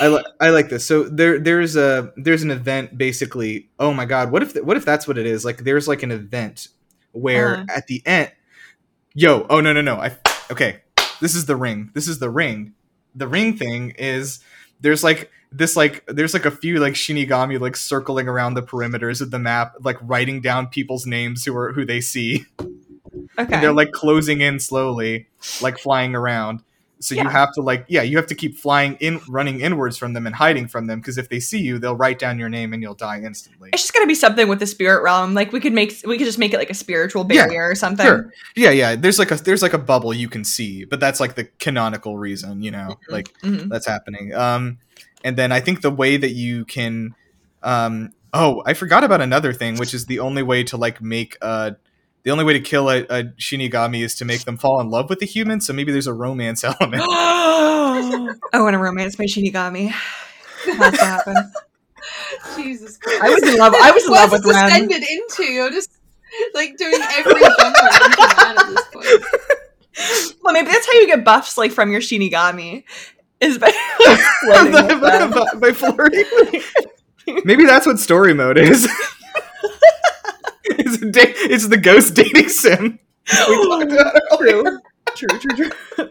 I, 0.00 0.08
li- 0.08 0.24
I 0.40 0.50
like 0.50 0.68
this. 0.70 0.84
So 0.84 1.04
there 1.04 1.38
there's 1.38 1.76
a 1.76 2.12
there's 2.16 2.42
an 2.42 2.50
event 2.50 2.98
basically. 2.98 3.68
Oh 3.78 3.92
my 3.94 4.04
god! 4.06 4.30
What 4.32 4.42
if 4.42 4.52
th- 4.54 4.64
what 4.64 4.76
if 4.76 4.84
that's 4.84 5.06
what 5.06 5.18
it 5.18 5.26
is? 5.26 5.44
Like 5.44 5.58
there's 5.58 5.86
like 5.86 6.02
an 6.02 6.10
event 6.10 6.68
where 7.12 7.56
Uh-huh. 7.56 7.64
at 7.76 7.86
the 7.86 8.02
end. 8.04 8.32
Yo! 9.14 9.46
Oh 9.48 9.60
no 9.60 9.72
no 9.72 9.80
no! 9.80 9.96
I 9.96 10.16
okay. 10.50 10.80
This 11.20 11.34
is 11.34 11.46
the 11.46 11.56
ring. 11.56 11.90
This 11.94 12.08
is 12.08 12.18
the 12.18 12.30
ring. 12.30 12.74
The 13.14 13.26
ring 13.28 13.56
thing 13.56 13.94
is 13.98 14.40
there's 14.80 15.02
like 15.04 15.30
this 15.50 15.76
like 15.76 16.04
there's 16.06 16.34
like 16.34 16.44
a 16.44 16.50
few 16.50 16.78
like 16.78 16.94
shinigami 16.94 17.58
like 17.58 17.76
circling 17.76 18.28
around 18.28 18.54
the 18.54 18.62
perimeters 18.62 19.20
of 19.20 19.30
the 19.30 19.38
map 19.38 19.74
like 19.80 19.96
writing 20.02 20.40
down 20.40 20.66
people's 20.66 21.06
names 21.06 21.44
who 21.44 21.56
are 21.56 21.72
who 21.72 21.84
they 21.84 22.00
see 22.00 22.44
Okay. 23.38 23.54
and 23.54 23.62
they're 23.62 23.72
like 23.72 23.92
closing 23.92 24.40
in 24.40 24.58
slowly 24.60 25.26
like 25.62 25.78
flying 25.78 26.14
around 26.14 26.62
so 27.00 27.14
you 27.14 27.26
have 27.28 27.52
to 27.54 27.62
like 27.62 27.84
yeah 27.88 28.02
you 28.02 28.16
have 28.16 28.26
to 28.26 28.34
keep 28.34 28.58
flying 28.58 28.96
in 29.00 29.20
running 29.28 29.60
inwards 29.60 29.96
from 29.96 30.12
them 30.12 30.26
and 30.26 30.34
hiding 30.34 30.66
from 30.66 30.88
them 30.88 30.98
because 30.98 31.16
if 31.16 31.28
they 31.28 31.38
see 31.40 31.60
you 31.60 31.78
they'll 31.78 31.94
write 31.96 32.18
down 32.18 32.38
your 32.38 32.48
name 32.48 32.72
and 32.72 32.82
you'll 32.82 32.94
die 32.94 33.20
instantly 33.24 33.70
it's 33.72 33.82
just 33.82 33.94
gotta 33.94 34.06
be 34.06 34.14
something 34.16 34.48
with 34.48 34.58
the 34.58 34.66
spirit 34.66 35.02
realm. 35.04 35.32
Like 35.34 35.52
we 35.52 35.60
could 35.60 35.72
make 35.72 35.94
we 36.04 36.18
could 36.18 36.24
just 36.26 36.38
make 36.38 36.52
it 36.52 36.58
like 36.58 36.70
a 36.70 36.74
spiritual 36.74 37.24
Yeah, 37.30 37.46
barrier 37.46 37.70
or 37.70 37.74
something. 37.76 38.04
sure 38.04 38.32
yeah 38.56 38.70
yeah 38.70 38.96
there's 38.96 39.18
like 39.20 39.30
a 39.30 39.36
there's 39.36 39.62
like 39.62 39.72
a 39.74 39.78
bubble 39.78 40.12
you 40.12 40.28
can 40.28 40.44
see 40.44 40.84
but 40.84 40.98
that's 41.00 41.20
like 41.20 41.36
the 41.36 41.44
canonical 41.60 42.18
reason 42.18 42.60
you 42.62 42.72
know 42.72 42.98
Mhm. 43.08 43.12
like 43.12 43.28
Mhm. 43.42 43.68
that's 43.68 43.86
happening 43.86 44.34
um 44.34 44.78
and 45.24 45.36
then 45.36 45.52
i 45.52 45.60
think 45.60 45.80
the 45.80 45.90
way 45.90 46.16
that 46.16 46.30
you 46.32 46.64
can 46.64 47.14
um 47.62 48.12
oh 48.32 48.62
i 48.66 48.74
forgot 48.74 49.04
about 49.04 49.20
another 49.20 49.52
thing 49.52 49.76
which 49.76 49.94
is 49.94 50.06
the 50.06 50.18
only 50.18 50.42
way 50.42 50.62
to 50.62 50.76
like 50.76 51.00
make 51.02 51.36
uh 51.42 51.72
the 52.24 52.30
only 52.30 52.44
way 52.44 52.52
to 52.52 52.60
kill 52.60 52.90
a, 52.90 53.02
a 53.04 53.24
shinigami 53.38 54.02
is 54.04 54.14
to 54.14 54.24
make 54.24 54.44
them 54.44 54.56
fall 54.56 54.80
in 54.80 54.90
love 54.90 55.08
with 55.08 55.18
the 55.18 55.26
human 55.26 55.60
so 55.60 55.72
maybe 55.72 55.92
there's 55.92 56.06
a 56.06 56.12
romance 56.12 56.62
element 56.80 57.02
I 58.52 58.60
want 58.60 58.76
a 58.76 58.78
romance 58.78 59.18
my 59.18 59.24
Shinigami. 59.24 59.90
Has 60.64 60.98
to 60.98 61.04
happen. 61.04 61.34
Jesus 62.56 62.96
Christ. 62.96 63.22
I 63.22 63.30
was 63.30 63.42
in 63.42 63.58
love. 63.58 63.74
I 63.74 63.90
was 63.90 64.04
in 64.04 64.10
love 64.10 64.32
with 64.32 64.44
Where's 64.44 64.56
this 64.56 64.72
Ren. 64.72 64.82
ended 64.82 65.02
into? 65.08 65.44
You're 65.44 65.70
just 65.70 65.90
like 66.54 66.76
doing 66.76 67.00
every 67.16 67.32
genre 67.40 67.56
known 67.60 68.58
at 68.58 68.68
this 68.68 68.84
point. 68.92 70.36
Well, 70.42 70.54
maybe 70.54 70.68
that's 70.68 70.86
how 70.86 70.92
you 70.94 71.06
get 71.06 71.24
buffs, 71.24 71.58
like 71.58 71.72
from 71.72 71.90
your 71.90 72.00
Shinigami, 72.00 72.84
is 73.40 73.58
by 73.58 73.66
like, 74.06 74.20
flirting 74.42 74.72
with 74.72 75.00
by, 75.00 75.46
by 75.60 75.72
flirting. 75.72 76.24
maybe 77.44 77.64
that's 77.64 77.86
what 77.86 77.98
story 77.98 78.34
mode 78.34 78.56
is 78.58 78.88
it's, 80.64 81.02
a 81.02 81.10
da- 81.10 81.34
it's 81.36 81.68
the 81.68 81.76
ghost 81.76 82.14
dating 82.14 82.48
sim 82.48 82.98
we 83.48 83.66
talked 83.68 83.92
about 83.92 84.16
it 84.16 84.22
earlier. 84.40 84.80
True, 85.14 85.28
true, 85.38 85.56
true, 85.56 85.70
true. 85.94 86.10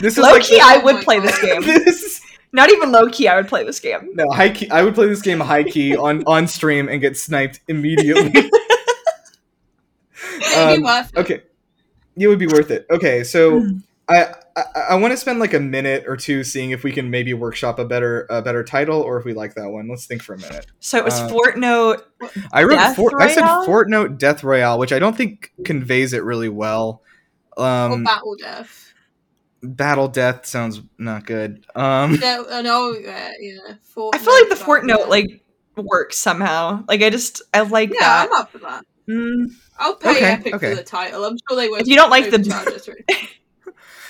this 0.00 0.16
is 0.16 0.18
Low 0.18 0.32
like 0.32 0.42
key, 0.42 0.56
the- 0.56 0.62
I 0.64 0.76
Oh 0.76 0.84
would 0.84 1.02
play 1.04 1.18
this 1.20 1.40
game. 1.40 1.62
this 1.64 2.20
Not 2.52 2.70
even 2.70 2.92
low 2.92 3.08
key, 3.08 3.26
I 3.28 3.36
would 3.36 3.48
play 3.48 3.64
this 3.64 3.80
game. 3.80 4.10
No, 4.14 4.30
high 4.30 4.50
key. 4.50 4.68
I 4.70 4.82
would 4.82 4.94
play 4.94 5.06
this 5.08 5.22
game 5.22 5.40
high 5.40 5.62
key 5.64 5.96
on 5.96 6.22
on 6.26 6.46
stream 6.46 6.88
and 6.90 7.00
get 7.00 7.16
sniped 7.16 7.60
immediately. 7.68 8.32
It'd 8.34 8.50
be 10.40 10.54
Um, 10.76 10.82
worth 10.82 11.10
it. 11.14 11.18
okay, 11.20 11.40
it 12.16 12.28
would 12.28 12.38
be 12.38 12.46
worth 12.46 12.70
it. 12.70 12.86
Okay, 12.90 13.24
so 13.24 13.60
Hmm. 13.60 13.78
I 14.08 14.34
I, 14.56 14.62
I 14.90 14.94
want 14.96 15.12
to 15.12 15.16
spend 15.18 15.38
like 15.38 15.52
a 15.54 15.60
minute 15.60 16.04
or 16.08 16.16
two 16.16 16.42
seeing 16.42 16.70
if 16.70 16.82
we 16.82 16.90
can 16.90 17.10
maybe 17.10 17.34
workshop 17.34 17.78
a 17.78 17.84
better 17.84 18.26
a 18.30 18.40
better 18.40 18.64
title 18.64 19.00
or 19.02 19.18
if 19.18 19.24
we 19.26 19.34
like 19.34 19.54
that 19.54 19.68
one. 19.68 19.88
Let's 19.88 20.06
think 20.06 20.22
for 20.22 20.34
a 20.34 20.38
minute. 20.38 20.66
So 20.80 20.96
it 20.98 21.04
was 21.04 21.14
Uh, 21.20 21.28
Fortnite. 21.28 22.02
I 22.52 22.64
wrote 22.64 22.76
Death 22.76 22.96
Fort, 22.96 23.12
I 23.20 23.28
said 23.28 23.42
Royale? 23.42 23.66
Fortnite 23.66 24.18
Death 24.18 24.42
Royale, 24.42 24.78
which 24.78 24.92
I 24.92 24.98
don't 24.98 25.16
think 25.16 25.52
conveys 25.64 26.12
it 26.14 26.24
really 26.24 26.48
well. 26.48 27.02
or 27.56 27.66
Um, 27.66 28.04
Battle 28.04 28.36
Death. 28.40 28.94
Battle 29.62 30.08
Death 30.08 30.46
sounds 30.46 30.80
not 30.98 31.26
good. 31.26 31.64
Um, 31.74 32.14
Yeah, 32.20 32.42
I 32.50 32.62
know. 32.62 32.92
Yeah, 32.92 33.30
yeah. 33.40 33.58
I 33.68 33.74
feel 33.84 34.10
like 34.10 34.48
the 34.48 34.54
Battle 34.56 34.66
Fortnite 34.74 35.08
like 35.08 35.42
works 35.76 36.16
somehow. 36.16 36.82
Like 36.88 37.02
I 37.02 37.10
just 37.10 37.42
I 37.52 37.60
like 37.60 37.90
Yeah, 37.92 38.00
that. 38.00 38.28
I'm 38.30 38.40
up 38.40 38.50
for 38.52 38.58
that. 38.58 38.84
Mm, 39.08 39.50
I'll 39.78 39.94
pay 39.96 40.10
Okay, 40.10 40.24
Epic 40.24 40.54
okay. 40.54 40.70
for 40.70 40.76
the 40.76 40.82
title. 40.84 41.24
I'm 41.24 41.36
sure 41.48 41.56
they 41.56 41.68
won't. 41.68 41.82
If 41.82 41.88
you 41.88 41.96
don't 41.96 42.10
like 42.10 42.30
the- 42.30 42.38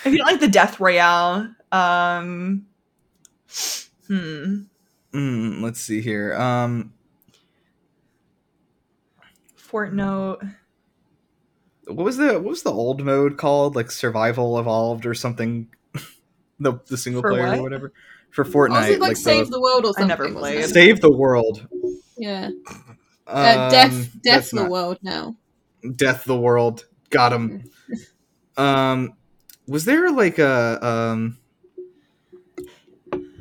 overcharge 0.07 0.13
us 0.13 0.13
or 0.13 0.13
anything. 0.13 0.13
if 0.13 0.13
you 0.13 0.17
don't 0.17 0.27
like 0.27 0.39
the 0.39 0.47
Death 0.47 0.79
Royale, 0.79 1.55
um, 1.71 2.65
hmm, 4.07 4.61
mm, 5.13 5.61
let's 5.61 5.79
see 5.81 6.01
here. 6.01 6.33
Um, 6.35 6.93
Fortnite. 9.57 10.55
what 11.87 12.03
was 12.05 12.17
the 12.17 12.33
what 12.33 12.43
was 12.43 12.63
the 12.63 12.71
old 12.71 13.03
mode 13.03 13.37
called? 13.37 13.75
Like 13.75 13.91
Survival 13.91 14.59
Evolved 14.59 15.05
or 15.05 15.13
something? 15.13 15.67
the 16.59 16.79
the 16.87 16.97
single 16.97 17.21
For 17.21 17.31
player 17.31 17.47
what? 17.47 17.59
or 17.59 17.61
whatever 17.63 17.93
for 18.31 18.43
Fortnite. 18.45 18.69
was 18.71 18.89
it 18.89 18.99
like, 18.99 19.09
like 19.09 19.17
Save 19.17 19.45
the, 19.47 19.51
the 19.53 19.61
World 19.61 19.85
or 19.85 19.89
I 19.89 19.91
something? 19.91 20.07
never 20.07 20.23
wasn't 20.25 20.39
played. 20.39 20.59
it? 20.59 20.67
Save 20.69 21.01
the 21.01 21.11
World. 21.11 21.67
Yeah. 22.17 22.49
Um, 22.67 22.95
Uh, 23.27 23.69
Death, 23.69 24.21
Death 24.23 24.51
the 24.51 24.61
not- 24.61 24.69
World 24.71 24.97
now. 25.01 25.35
Death 25.95 26.23
the 26.25 26.37
World. 26.37 26.85
Got 27.09 27.33
him. 27.33 27.63
um, 28.57 29.13
was 29.67 29.85
there 29.85 30.11
like 30.11 30.39
a 30.39 30.85
um? 30.85 31.37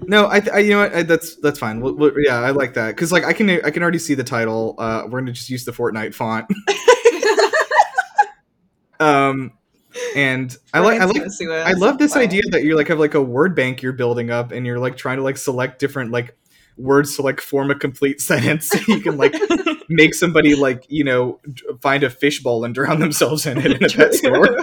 No, 0.09 0.29
I, 0.31 0.41
th- 0.41 0.53
I 0.55 0.59
you 0.61 0.71
know 0.71 0.79
what 0.83 0.95
I, 0.95 1.03
that's 1.03 1.37
that's 1.37 1.59
fine. 1.59 1.81
We'll, 1.81 1.95
we'll- 1.95 2.13
yeah, 2.21 2.39
I 2.41 2.51
like 2.51 2.75
that 2.75 2.89
because 2.95 3.11
like 3.11 3.25
I 3.25 3.33
can 3.33 3.51
I 3.51 3.71
can 3.71 3.83
already 3.83 3.99
see 3.99 4.15
the 4.15 4.23
title. 4.25 4.75
Uh, 4.79 5.03
we're 5.09 5.21
gonna 5.21 5.33
just 5.33 5.51
use 5.51 5.65
the 5.65 5.73
Fortnite 5.73 6.15
font. 6.15 6.47
um, 9.01 9.53
and 10.15 10.57
I 10.73 10.81
like 10.81 11.01
I 11.01 11.05
like 11.05 11.17
gonna 11.17 11.31
sue 11.31 11.53
us. 11.53 11.67
I 11.67 11.73
love 11.73 11.99
this 11.99 12.17
idea 12.17 12.43
that 12.51 12.63
you 12.65 12.77
like 12.77 12.89
have 12.89 12.99
like 12.99 13.15
a 13.15 13.23
word 13.23 13.57
bank 13.57 13.83
you're 13.83 13.93
building 13.93 14.31
up 14.31 14.53
and 14.53 14.67
you're 14.67 14.79
like 14.79 14.97
trying 14.97 15.17
to 15.19 15.23
like 15.23 15.37
select 15.39 15.79
different 15.79 16.11
like 16.11 16.37
words 16.77 17.17
to 17.17 17.23
like 17.23 17.41
form 17.41 17.71
a 17.71 17.75
complete 17.75 18.21
sentence 18.23 18.69
so 18.69 18.79
you 18.89 19.01
can 19.01 19.17
like 19.17 19.35
make 19.89 20.15
somebody 20.15 20.55
like 20.55 20.85
you 20.89 21.05
know 21.05 21.41
find 21.81 22.05
a 22.05 22.11
fishbowl 22.11 22.65
and 22.65 22.75
drown 22.75 23.01
themselves 23.01 23.47
in 23.47 23.59
it 23.59 23.67
in 23.73 23.85
a 23.85 23.89
pet 23.89 24.15
store. 24.15 24.57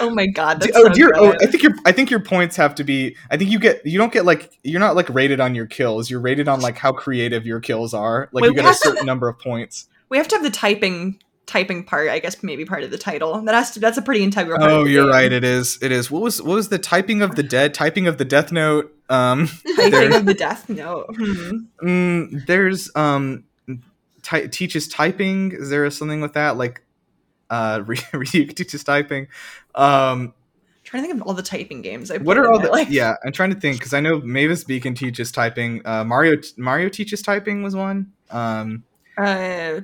Oh 0.00 0.10
my 0.10 0.26
god, 0.26 0.64
oh 0.74 0.88
dear! 0.88 1.10
Oh. 1.14 1.34
I 1.40 1.46
think 1.46 1.62
your 1.62 1.72
I 1.84 1.92
think 1.92 2.10
your 2.10 2.20
points 2.20 2.56
have 2.56 2.74
to 2.76 2.84
be. 2.84 3.16
I 3.30 3.36
think 3.36 3.50
you 3.50 3.58
get 3.58 3.84
you 3.84 3.98
don't 3.98 4.12
get 4.12 4.24
like 4.24 4.58
you're 4.62 4.80
not 4.80 4.96
like 4.96 5.08
rated 5.10 5.40
on 5.40 5.54
your 5.54 5.66
kills. 5.66 6.10
You're 6.10 6.20
rated 6.20 6.48
on 6.48 6.60
like 6.60 6.76
how 6.78 6.92
creative 6.92 7.44
your 7.46 7.60
kills 7.60 7.92
are. 7.94 8.28
Like 8.32 8.42
Wait, 8.42 8.48
you 8.48 8.54
get 8.54 8.64
a 8.64 8.68
have 8.68 8.76
certain 8.76 9.06
number 9.06 9.28
of 9.28 9.38
points. 9.38 9.86
we 10.08 10.16
have 10.16 10.28
to 10.28 10.36
have 10.36 10.42
the 10.44 10.50
typing 10.50 11.18
typing 11.46 11.82
part, 11.82 12.08
I 12.08 12.20
guess 12.20 12.42
maybe 12.44 12.64
part 12.64 12.84
of 12.84 12.92
the 12.92 12.98
title. 12.98 13.40
That 13.42 13.54
has 13.56 13.72
to. 13.72 13.80
That's 13.80 13.98
a 13.98 14.02
pretty 14.02 14.22
integral. 14.22 14.58
Part 14.58 14.70
Oh, 14.70 14.84
you're 14.84 15.04
game. 15.04 15.12
right. 15.12 15.32
It 15.32 15.42
is. 15.44 15.78
It 15.82 15.90
is. 15.92 16.10
What 16.10 16.22
was 16.22 16.40
what 16.40 16.54
was 16.54 16.68
the 16.68 16.78
typing 16.78 17.22
of 17.22 17.34
the 17.36 17.42
dead? 17.42 17.74
Typing 17.74 18.06
of 18.06 18.18
the 18.18 18.24
Death 18.24 18.52
Note. 18.52 18.94
Um, 19.08 19.48
Typing 19.76 20.14
of 20.14 20.24
the 20.26 20.34
Death 20.34 20.68
Note. 20.68 21.06
Hmm. 21.16 21.56
mm, 21.82 22.46
there's 22.46 22.94
um, 22.94 23.42
ty- 24.22 24.46
teaches 24.46 24.86
typing. 24.86 25.50
Is 25.50 25.68
there 25.70 25.90
something 25.90 26.20
with 26.20 26.34
that? 26.34 26.56
Like, 26.56 26.82
uh, 27.50 27.80
Ryuk 27.84 28.54
teaches 28.54 28.82
typing. 28.84 29.28
Um, 29.74 30.32
trying 30.84 31.02
to 31.02 31.08
think 31.08 31.20
of 31.20 31.26
all 31.28 31.34
the 31.34 31.42
typing 31.42 31.82
games 31.82 32.10
I. 32.10 32.16
what 32.18 32.38
are 32.38 32.50
all 32.50 32.58
the? 32.58 32.68
life. 32.70 32.88
Yeah, 32.88 33.14
I'm 33.24 33.32
trying 33.32 33.52
to 33.54 33.60
think 33.60 33.78
because 33.78 33.92
I 33.92 34.00
know 34.00 34.20
Mavis 34.20 34.64
Beacon 34.64 34.94
teaches 34.94 35.30
typing. 35.30 35.82
Uh, 35.84 36.04
Mario 36.04 36.40
Mario 36.56 36.88
teaches 36.88 37.20
typing 37.22 37.62
was 37.62 37.76
one. 37.76 38.12
Um, 38.30 38.84
Uh, 39.18 39.80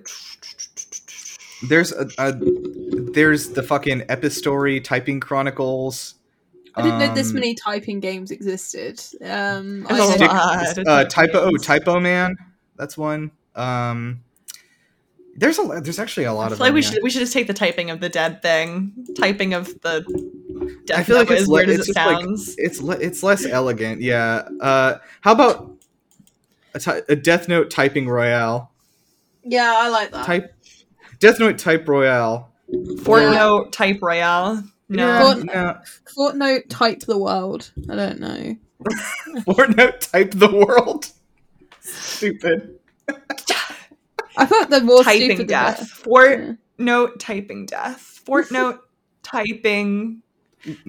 there's 1.68 1.92
a, 1.92 2.08
a 2.18 2.32
there's 3.12 3.50
the 3.50 3.62
fucking 3.62 4.00
Epistory 4.02 4.82
typing 4.82 5.20
chronicles. 5.20 6.14
I 6.74 6.82
didn't 6.82 6.98
know 6.98 7.14
this 7.14 7.28
Um, 7.30 7.34
many 7.36 7.54
typing 7.54 8.00
games 8.00 8.30
existed. 8.30 9.00
Um, 9.22 9.84
There's 9.84 10.00
I 10.00 10.04
a 10.04 10.12
Stick- 10.12 10.28
lot 10.28 10.78
of 10.78 10.86
uh, 10.86 11.04
typo 11.06 11.40
oh 11.40 11.52
Typoman 11.52 12.34
that's 12.76 12.98
one 12.98 13.30
um 13.54 14.22
there's 15.36 15.58
a 15.58 15.80
there's 15.82 15.98
actually 15.98 16.24
a 16.24 16.32
lot 16.32 16.44
I 16.50 16.52
of 16.52 16.52
feel 16.52 16.58
like 16.58 16.68
them, 16.68 16.74
we 16.74 16.82
yeah. 16.82 16.90
should 16.90 17.02
we 17.02 17.10
should 17.10 17.20
just 17.20 17.32
take 17.32 17.46
the 17.46 17.54
typing 17.54 17.90
of 17.90 18.00
the 18.00 18.08
dead 18.08 18.42
thing. 18.42 18.92
Typing 19.18 19.54
of 19.54 19.66
the 19.82 20.04
death 20.86 20.98
I 20.98 21.02
feel 21.02 21.16
like 21.16 21.30
it's 21.30 21.42
as 21.42 21.48
le- 21.48 21.54
weird 21.54 21.68
as 21.70 21.78
it's 21.80 21.88
it 21.90 21.94
just 21.94 22.06
like- 22.06 22.20
sounds. 22.24 22.54
it's 22.58 22.80
le- 22.80 22.98
it's 22.98 23.22
less 23.22 23.44
elegant 23.44 24.00
yeah 24.00 24.48
uh 24.60 24.96
how 25.20 25.32
about 25.32 25.72
a, 26.74 26.78
ty- 26.80 27.02
a 27.08 27.16
death 27.16 27.48
note 27.48 27.70
typing 27.70 28.08
royale 28.08 28.72
yeah, 29.44 29.72
I 29.76 29.88
like 29.90 30.10
that. 30.10 30.26
type 30.26 30.54
death 31.20 31.38
note 31.38 31.58
type 31.58 31.86
royale 31.88 32.52
Fortnite 32.72 33.70
type 33.70 33.98
royale. 34.02 34.64
No. 34.88 35.06
yeah, 35.06 35.22
Fort- 35.22 35.44
no. 35.44 35.78
Fortnite 36.46 36.68
type 36.68 37.00
the 37.00 37.16
world. 37.18 37.70
I 37.88 37.94
don't 37.94 38.18
know. 38.20 38.56
Fortnite 39.46 40.10
type 40.10 40.32
the 40.32 40.50
world 40.50 41.06
stupid 41.80 42.78
I 44.36 44.46
thought 44.46 44.70
the 44.70 44.80
more 44.82 45.02
typing 45.02 45.30
stupid 45.30 45.48
death. 45.48 45.78
better. 46.04 46.10
Fortnote 46.78 47.08
Yeah. 47.08 47.14
typing 47.18 47.66
death. 47.66 48.20
Fortnote 48.26 48.78
typing. 49.22 50.22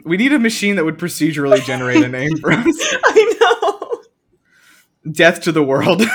we 0.04 0.18
need 0.18 0.34
a 0.34 0.40
machine 0.40 0.76
that 0.76 0.86
would 0.86 0.98
procedurally 0.98 1.64
generate 1.64 2.04
a 2.04 2.08
name 2.08 2.36
for 2.38 2.52
us 2.52 2.66
I 3.06 3.38
know. 5.04 5.12
death 5.12 5.42
to 5.42 5.52
the 5.52 5.64
world 5.64 6.02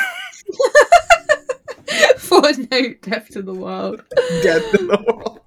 Fortnite 1.86 3.02
death 3.02 3.28
to 3.30 3.42
the 3.42 3.54
world. 3.54 4.02
death 4.42 4.70
to 4.72 4.78
the 4.78 5.04
world. 5.06 5.40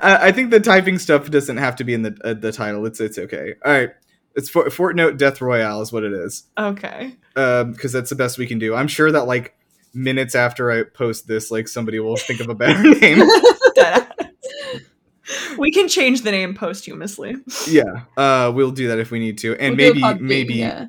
I 0.00 0.28
I 0.28 0.32
think 0.32 0.50
the 0.50 0.60
typing 0.60 0.98
stuff 0.98 1.30
doesn't 1.30 1.56
have 1.58 1.76
to 1.76 1.84
be 1.84 1.94
in 1.94 2.02
the 2.02 2.16
uh, 2.24 2.34
the 2.34 2.52
title. 2.52 2.84
It's 2.86 3.00
it's 3.00 3.18
okay. 3.18 3.54
All 3.64 3.72
right, 3.72 3.90
it's 4.34 4.48
For- 4.50 4.66
Fortnite 4.66 5.16
Death 5.16 5.40
Royale 5.40 5.80
is 5.82 5.92
what 5.92 6.02
it 6.04 6.12
is. 6.12 6.44
Okay. 6.58 7.16
because 7.34 7.92
that's 7.92 8.10
the 8.10 8.16
best 8.16 8.36
we 8.38 8.46
can 8.46 8.58
do. 8.58 8.74
I'm 8.74 8.88
sure 8.88 9.12
that 9.12 9.26
like 9.26 9.54
minutes 9.94 10.34
after 10.34 10.70
I 10.70 10.82
post 10.84 11.26
this, 11.26 11.50
like 11.50 11.68
somebody 11.68 12.00
will 12.00 12.16
think 12.16 12.40
of 12.40 12.48
a 12.48 12.54
better 12.54 12.82
name. 13.00 13.26
We 15.58 15.70
can 15.72 15.88
change 15.88 16.20
the 16.22 16.30
name 16.30 16.54
posthumously. 16.54 17.36
yeah, 17.66 17.82
uh, 18.16 18.52
we'll 18.54 18.72
do 18.72 18.88
that 18.88 18.98
if 18.98 19.10
we 19.10 19.18
need 19.18 19.38
to, 19.38 19.54
and 19.56 19.76
We'll 19.76 19.94
maybe 19.94 20.20
maybe 20.22 20.54
yeah. 20.54 20.86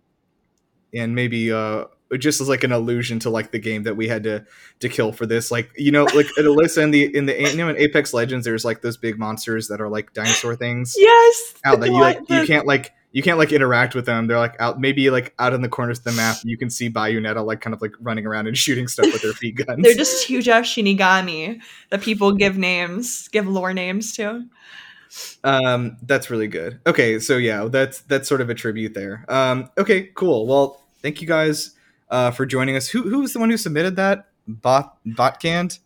and 0.93 1.15
maybe 1.15 1.51
uh 1.53 1.85
just 2.19 2.39
as 2.41 2.49
like 2.49 2.63
an 2.63 2.71
allusion 2.71 3.19
to 3.19 3.29
like 3.29 3.51
the 3.51 3.59
game 3.59 3.83
that 3.83 3.95
we 3.95 4.07
had 4.09 4.23
to 4.23 4.45
to 4.79 4.89
kill 4.89 5.11
for 5.11 5.25
this 5.25 5.51
like 5.51 5.71
you 5.77 5.91
know 5.91 6.03
like 6.03 6.27
at 6.37 6.45
Alyssa 6.45 6.83
in 6.83 6.91
the 6.91 7.15
in 7.15 7.25
the 7.25 7.33
you 7.49 7.57
know 7.57 7.67
in 7.69 7.77
apex 7.77 8.13
legends 8.13 8.45
there's 8.45 8.63
like 8.65 8.81
those 8.81 8.95
big 8.97 9.17
monsters 9.17 9.67
that 9.69 9.81
are 9.81 9.89
like 9.89 10.13
dinosaur 10.13 10.55
things 10.55 10.93
Yes. 10.97 11.55
out 11.65 11.79
that 11.79 11.87
you 11.87 11.99
like 11.99 12.25
deli- 12.27 12.41
you 12.41 12.47
can't 12.47 12.67
like 12.67 12.93
you 13.15 13.23
can't 13.23 13.37
like 13.37 13.53
interact 13.53 13.95
with 13.95 14.05
them. 14.05 14.27
They're 14.27 14.37
like 14.37 14.57
out 14.59 14.77
maybe 14.77 15.09
like 15.09 15.33
out 15.39 15.53
in 15.53 15.61
the 15.61 15.69
corners 15.69 15.99
of 15.99 16.03
the 16.03 16.11
map 16.11 16.35
you 16.43 16.57
can 16.57 16.69
see 16.69 16.89
bayonetta 16.89 17.45
like 17.45 17.61
kind 17.61 17.73
of 17.73 17.81
like 17.81 17.93
running 18.01 18.25
around 18.25 18.47
and 18.47 18.57
shooting 18.65 18.89
stuff 18.89 19.05
with 19.05 19.21
their 19.21 19.31
feet 19.31 19.55
guns. 19.65 19.81
They're 19.81 19.95
just 19.95 20.27
huge 20.27 20.49
ass 20.49 20.65
shinigami 20.65 21.61
that 21.91 22.01
people 22.01 22.33
give 22.33 22.57
names, 22.57 23.29
give 23.29 23.47
lore 23.47 23.73
names 23.73 24.13
to. 24.17 24.45
um 25.45 25.95
that's 26.01 26.29
really 26.29 26.47
good. 26.47 26.81
Okay 26.85 27.19
so 27.19 27.37
yeah 27.37 27.69
that's 27.69 28.01
that's 28.01 28.27
sort 28.27 28.41
of 28.41 28.49
a 28.49 28.53
tribute 28.53 28.93
there. 28.93 29.23
Um 29.29 29.69
okay 29.77 30.07
cool. 30.13 30.45
Well 30.45 30.81
thank 31.01 31.21
you 31.21 31.27
guys 31.27 31.71
uh 32.09 32.31
for 32.31 32.45
joining 32.45 32.75
us. 32.75 32.89
Who 32.89 33.03
who 33.03 33.19
was 33.21 33.31
the 33.31 33.39
one 33.39 33.49
who 33.49 33.55
submitted 33.55 33.95
that? 33.95 34.27
Bot 34.45 34.97
botcanned 35.07 35.79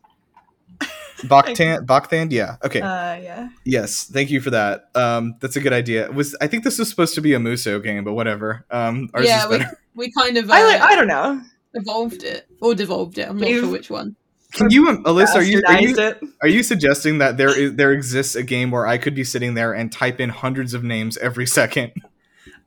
Boctan, 1.24 1.86
Bocthand, 1.86 2.32
yeah. 2.32 2.58
Okay. 2.64 2.82
Uh, 2.82 3.16
yeah. 3.16 3.50
yes. 3.66 4.06
Thank 4.06 4.30
you 4.32 4.41
for 4.41 4.50
that. 4.52 4.90
Um, 4.96 5.36
that's 5.40 5.56
a 5.56 5.60
good 5.60 5.74
idea. 5.74 6.06
It 6.06 6.14
Was 6.14 6.36
I 6.41 6.48
think 6.48 6.64
this 6.64 6.80
was 6.80 6.90
supposed 6.90 7.16
to 7.16 7.22
be 7.22 7.34
a 7.34 7.40
Musou 7.40 7.84
game, 7.84 8.04
but 8.04 8.14
whatever. 8.14 8.66
Um, 8.72 9.10
ours 9.14 9.26
yeah, 9.26 9.44
is 9.46 9.50
we, 9.50 9.58
better. 9.58 9.80
we 9.96 10.12
kind 10.12 10.38
of 10.38 10.50
uh, 10.50 10.54
I 10.54 10.64
like. 10.64 10.82
I 10.82 10.96
don't 10.96 11.08
know. 11.08 11.41
evolved 11.74 12.24
it 12.24 12.48
or 12.62 12.74
devolved 12.76 13.18
it. 13.18 13.30
I'm 13.30 13.38
not 13.38 13.48
We've- 13.48 13.60
sure 13.60 13.70
which 13.70 13.90
one. 13.90 14.16
Can 14.52 14.72
you, 14.72 14.88
um, 14.88 15.04
Alyssa? 15.04 15.36
Are 15.36 15.44
you, 15.44 15.62
are 15.68 15.80
you 15.80 15.96
it. 15.96 16.20
are 16.41 16.48
you 16.48 16.64
suggesting 16.64 17.20
that 17.20 17.38
there 17.38 17.56
is 17.56 17.76
there 17.76 17.91
exists 17.91 18.36
a 18.36 18.41
game 18.41 18.72
where 18.72 18.88
I 18.88 18.98
could 18.98 19.14
be 19.14 19.24
sitting 19.24 19.54
there 19.54 19.74
and 19.74 19.91
type 19.91 20.20
in 20.20 20.30
hundreds 20.30 20.74
of 20.74 20.84
names 20.84 21.18
every 21.18 21.46
second? 21.46 21.91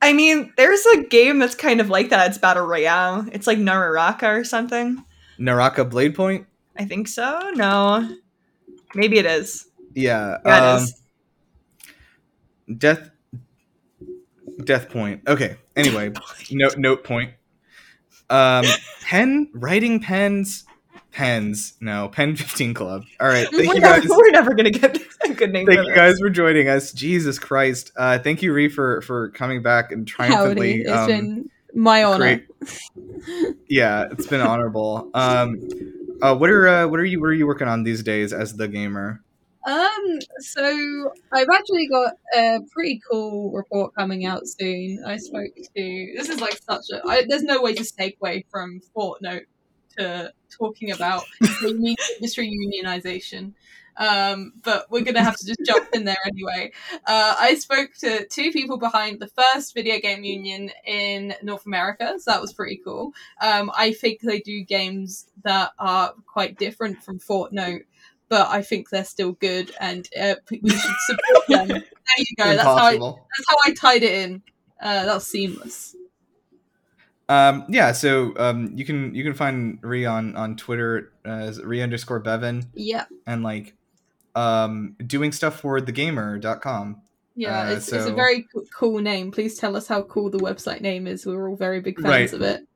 I 0.01 0.13
mean, 0.13 0.53
there's 0.57 0.85
a 0.87 1.03
game 1.03 1.41
that's 1.41 1.57
kind 1.57 1.81
of 1.81 1.91
like 1.91 2.11
that. 2.11 2.29
It's 2.29 2.39
battle 2.39 2.67
royale. 2.67 3.27
It's 3.33 3.49
like 3.49 3.59
Nararaka 3.59 4.41
or 4.41 4.45
something. 4.45 5.03
Naraka 5.39 5.85
Blade 5.85 6.15
Point. 6.15 6.47
I 6.77 6.85
think 6.85 7.09
so. 7.09 7.51
No, 7.57 8.17
maybe 8.95 9.19
it 9.19 9.27
is. 9.27 9.67
Yeah. 9.95 10.39
Yeah, 10.45 10.73
um, 10.73 10.83
is. 10.83 11.03
Death. 12.79 13.11
Death 14.65 14.91
Point. 14.91 15.23
Okay. 15.27 15.57
Anyway, 15.77 16.13
note 16.51 16.77
note 16.77 17.05
point. 17.05 17.33
Um, 18.31 18.65
pen 19.03 19.51
writing 19.55 20.01
pens. 20.01 20.65
Pens. 21.11 21.75
No, 21.81 22.09
Pen 22.09 22.37
15 22.37 22.73
Club. 22.73 23.05
All 23.21 23.29
right. 23.29 23.47
Thank 23.51 23.69
we're, 23.69 23.75
you 23.75 23.81
never, 23.81 24.01
guys. 24.01 24.09
we're 24.09 24.31
never 24.31 24.55
gonna 24.55 24.71
get 24.71 24.99
a 25.25 25.35
good 25.35 25.53
name. 25.53 25.67
Thank 25.67 25.81
for 25.81 25.85
you 25.85 25.91
this. 25.91 25.97
guys 25.97 26.19
for 26.19 26.31
joining 26.31 26.69
us. 26.69 26.93
Jesus 26.93 27.39
Christ. 27.39 27.93
Uh, 27.97 28.19
thank 28.19 28.43
you, 28.43 28.53
Ree, 28.53 28.69
for 28.69 29.03
for 29.03 29.31
coming 29.31 29.63
back 29.63 29.93
and 29.93 30.09
Howdy. 30.09 30.31
triumphantly. 30.31 30.81
It's 30.81 30.91
um, 30.91 31.07
been 31.07 31.51
my 31.75 32.05
honor. 32.05 32.19
great. 32.19 32.47
Yeah, 33.69 34.09
it's 34.11 34.27
been 34.27 34.41
honorable. 34.41 35.11
Um, 35.13 35.69
uh, 36.23 36.35
what 36.35 36.49
are 36.49 36.69
uh, 36.69 36.87
what 36.87 37.01
are 37.01 37.05
you 37.05 37.21
what 37.21 37.27
are 37.27 37.35
you 37.35 37.47
working 37.47 37.69
on 37.69 37.83
these 37.83 38.03
days 38.03 38.33
as 38.33 38.55
the 38.55 38.69
gamer? 38.69 39.23
Um, 39.67 40.19
so 40.39 41.13
I've 41.33 41.49
actually 41.53 41.87
got 41.89 42.15
a 42.37 42.61
pretty 42.73 43.01
cool 43.11 43.53
report 43.53 43.95
coming 43.95 44.25
out 44.25 44.47
soon. 44.47 45.05
I 45.05 45.17
spoke 45.17 45.55
to 45.57 46.13
this 46.17 46.29
is 46.29 46.41
like 46.41 46.59
such 46.63 46.85
a 46.93 47.03
I, 47.07 47.25
there's 47.29 47.43
no 47.43 47.61
way 47.61 47.75
to 47.75 47.83
segue 47.83 48.45
from 48.51 48.81
Fortnite 48.97 49.47
to 49.99 50.33
talking 50.51 50.93
about 50.93 51.25
gaming 51.61 51.97
industry 52.17 52.51
unionization. 52.51 53.53
Um, 53.97 54.55
but 54.63 54.91
we're 54.91 55.05
gonna 55.05 55.23
have 55.23 55.37
to 55.37 55.47
just 55.47 55.61
jump 55.65 55.89
in 55.93 56.05
there 56.05 56.19
anyway. 56.27 56.73
Uh, 57.07 57.35
I 57.39 57.55
spoke 57.55 57.91
to 58.01 58.27
two 58.27 58.51
people 58.51 58.79
behind 58.79 59.21
the 59.21 59.29
first 59.29 59.75
video 59.75 59.99
game 60.01 60.25
union 60.25 60.71
in 60.87 61.35
North 61.43 61.67
America, 61.67 62.15
so 62.19 62.31
that 62.31 62.41
was 62.41 62.53
pretty 62.53 62.81
cool. 62.85 63.13
Um, 63.41 63.71
I 63.77 63.93
think 63.93 64.21
they 64.21 64.41
do 64.41 64.65
games 64.65 65.27
that 65.45 65.73
are 65.79 66.15
quite 66.27 66.59
different 66.59 67.03
from 67.03 67.19
Fortnite 67.19 67.85
but 68.33 68.49
I 68.49 68.63
think 68.63 68.89
they're 68.89 69.05
still 69.05 69.33
good, 69.33 69.73
and 69.79 70.09
uh, 70.19 70.37
we 70.51 70.71
should 70.71 70.97
support 71.07 71.47
them. 71.49 71.69
There 72.17 72.27
you 72.29 72.37
go. 72.37 72.57
That's 72.57 72.63
how 72.63 72.77
I, 72.77 72.93
that's 72.99 73.49
how 73.49 73.57
I 73.65 73.75
tied 73.75 74.03
it 74.03 74.13
in. 74.25 74.43
Uh, 74.83 75.07
that 75.07 75.15
was 75.15 75.27
seamless. 75.27 75.95
Um, 77.29 77.65
yeah, 77.69 77.93
so 77.93 78.35
um, 78.37 78.73
you 78.75 78.85
can 78.85 79.15
you 79.15 79.23
can 79.23 79.35
find 79.35 79.79
Ree 79.83 80.05
on 80.05 80.35
on 80.37 80.57
Twitter 80.57 81.13
as 81.25 81.63
Ree 81.63 81.81
underscore 81.81 82.19
Bevan 82.19 82.71
Yeah, 82.75 83.05
and 83.27 83.43
like 83.43 83.75
um 84.35 84.97
doing 85.07 85.33
stuff 85.33 85.61
for 85.61 85.79
thegamer.com. 85.81 87.01
yeah. 87.37 87.61
Uh, 87.69 87.71
it's, 87.73 87.93
it's 87.93 88.07
a 88.07 88.13
very 88.13 88.47
cool 88.75 88.99
name. 89.01 89.31
Please 89.31 89.57
tell 89.59 89.77
us 89.77 89.87
how 89.87 90.03
cool 90.03 90.31
the 90.31 90.39
website 90.39 90.81
name 90.81 91.07
is. 91.07 91.27
We're 91.27 91.49
all 91.51 91.57
very 91.57 91.81
big 91.81 91.97
fans 92.01 92.09
Right. 92.09 92.33
of 92.33 92.43
it. 92.43 92.67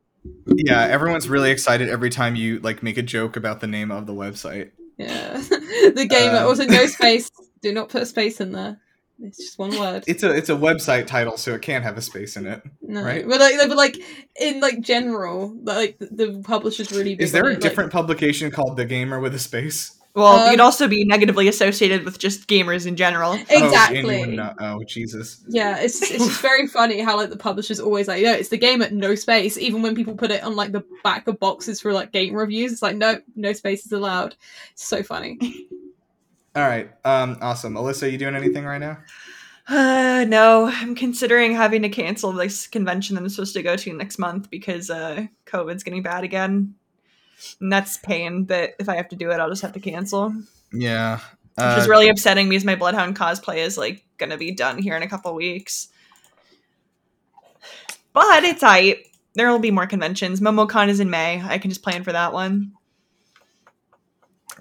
Yeah, 0.47 0.83
everyone's 0.83 1.29
really 1.29 1.51
excited 1.51 1.89
every 1.89 2.11
time 2.11 2.35
you 2.37 2.59
like 2.61 2.83
make 2.83 2.99
a 2.99 3.03
joke 3.03 3.37
about 3.37 3.61
the 3.61 3.67
name 3.69 3.91
of 3.93 4.07
the 4.07 4.13
website. 4.15 4.71
Yeah, 4.99 5.35
the 5.41 6.07
gamer. 6.09 6.39
Um, 6.39 6.47
also, 6.49 6.65
no 6.65 6.87
space. 6.99 7.31
Do 7.63 7.73
not 7.73 7.89
put 7.91 8.03
a 8.03 8.07
space 8.07 8.41
in 8.41 8.53
there. 8.53 8.79
It's 9.23 9.39
just 9.39 9.59
one 9.59 9.71
word. 9.79 10.05
It's 10.07 10.23
a 10.25 10.31
it's 10.35 10.49
a 10.49 10.55
website 10.55 11.07
title, 11.07 11.37
so 11.39 11.55
it 11.55 11.63
can't 11.63 11.85
have 11.85 11.97
a 11.97 12.03
space 12.03 12.37
in 12.37 12.47
it. 12.47 12.63
No, 12.83 13.03
right. 13.03 13.27
but 13.27 13.41
like, 13.41 13.55
but 13.69 13.77
like 13.77 13.97
in 14.41 14.61
like 14.61 14.81
general, 14.81 15.57
like 15.63 15.97
the, 16.01 16.43
publisher's 16.45 16.91
really 16.93 17.15
big. 17.15 17.23
Is 17.23 17.33
there 17.33 17.45
a 17.45 17.47
it, 17.47 17.51
like- 17.53 17.61
different 17.61 17.93
publication 17.93 18.51
called 18.51 18.77
The 18.77 18.85
Gamer 18.85 19.21
with 19.21 19.35
a 19.35 19.39
space? 19.39 19.96
Well, 20.17 20.39
Um, 20.47 20.51
you'd 20.51 20.61
also 20.61 20.89
be 20.89 21.05
negatively 21.05 21.47
associated 21.47 22.07
with 22.07 22.19
just 22.19 22.49
gamers 22.49 22.87
in 22.87 22.97
general. 22.97 23.33
Oh, 23.33 23.35
and 23.35 23.51
you 23.51 23.67
Exactly. 23.67 24.19
wouldn't 24.21 24.41
Oh, 24.61 24.83
Jesus. 24.89 25.45
Yeah, 25.47 25.79
it's 25.79 26.01
it's 26.01 26.25
just 26.25 26.41
very 26.41 26.67
funny 26.79 27.01
how 27.01 27.19
like 27.19 27.29
the 27.29 27.37
publisher's 27.37 27.79
always 27.81 28.09
like, 28.09 28.23
no, 28.23 28.33
it's 28.33 28.49
the 28.49 28.57
game 28.57 28.81
at 28.81 28.95
no 28.95 29.15
space. 29.15 29.59
Even 29.59 29.83
when 29.83 29.95
people 29.95 30.15
put 30.15 30.31
it 30.31 30.43
on 30.43 30.57
like 30.57 30.73
the 30.73 30.83
back 31.05 31.29
of 31.29 31.39
boxes 31.39 31.83
for 31.83 31.93
like 31.93 32.13
game 32.13 32.35
reviews, 32.35 32.73
it's 32.73 32.81
like 32.81 32.97
no, 32.97 33.21
no 33.37 33.53
space 33.53 33.85
is 33.85 33.93
allowed. 33.93 34.35
It's 34.73 34.87
so 34.87 35.03
funny. 35.03 35.39
All 36.57 36.67
right. 36.67 36.91
Um, 37.05 37.37
awesome. 37.43 37.75
Alyssa, 37.75 38.05
Are 38.05 38.09
you 38.09 38.17
doing 38.17 38.35
anything 38.35 38.65
right 38.65 38.79
now? 38.81 38.99
Uh, 39.69 40.25
no, 40.29 40.67
I'm 40.73 40.95
considering 40.95 41.53
having 41.53 41.83
to 41.83 41.89
cancel 41.89 42.31
this 42.31 42.69
convention 42.69 43.17
that 43.17 43.23
I'm 43.23 43.29
supposed 43.29 43.53
to 43.55 43.65
go 43.65 43.75
to 43.75 43.93
next 43.93 44.17
month 44.17 44.49
because 44.49 44.91
uh, 44.91 45.27
COVID's 45.45 45.83
getting 45.83 46.05
bad 46.05 46.23
again. 46.23 46.77
And 47.61 47.73
that's 47.73 47.99
pain, 47.99 48.45
but 48.45 48.75
if 48.79 48.89
I 48.89 48.97
have 48.97 49.09
to 49.11 49.17
do 49.17 49.31
it, 49.31 49.41
I'll 49.41 49.49
just 49.51 49.63
have 49.63 49.73
to 49.75 49.81
cancel. 49.81 50.35
Yeah. 50.73 51.17
Which 51.19 51.65
Uh, 51.65 51.79
is 51.81 51.89
really 51.89 52.09
upsetting 52.09 52.49
because 52.49 52.65
my 52.65 52.75
Bloodhound 52.75 53.17
cosplay 53.17 53.59
is 53.59 53.79
like 53.79 54.05
gonna 54.19 54.37
be 54.37 54.53
done 54.53 54.79
here 54.79 54.97
in 54.97 55.03
a 55.03 55.09
couple 55.09 55.35
weeks. 55.35 55.89
But 58.13 58.45
it's 58.45 58.63
aight. 58.63 59.07
There 59.35 59.51
will 59.51 59.59
be 59.59 59.71
more 59.71 59.87
conventions. 59.87 60.41
MomoCon 60.41 60.89
is 60.89 61.01
in 61.01 61.11
May. 61.11 61.43
I 61.43 61.59
can 61.59 61.71
just 61.71 61.83
plan 61.83 62.03
for 62.03 62.13
that 62.13 62.33
one. 62.33 62.73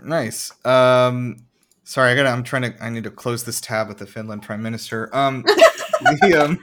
Nice. 0.04 0.52
Um, 0.66 1.46
sorry, 1.86 2.12
I 2.12 2.16
gotta. 2.16 2.30
I'm 2.30 2.44
trying 2.44 2.64
to. 2.64 2.84
I 2.84 2.90
need 2.90 3.06
to 3.06 3.12
close 3.12 3.46
this 3.46 3.62
tab 3.62 3.88
with 3.88 3.98
the 4.00 4.06
Finland 4.06 4.44
Prime 4.44 4.62
Minister. 4.62 5.10
Um, 5.16 5.44
the, 6.02 6.44
um. 6.46 6.60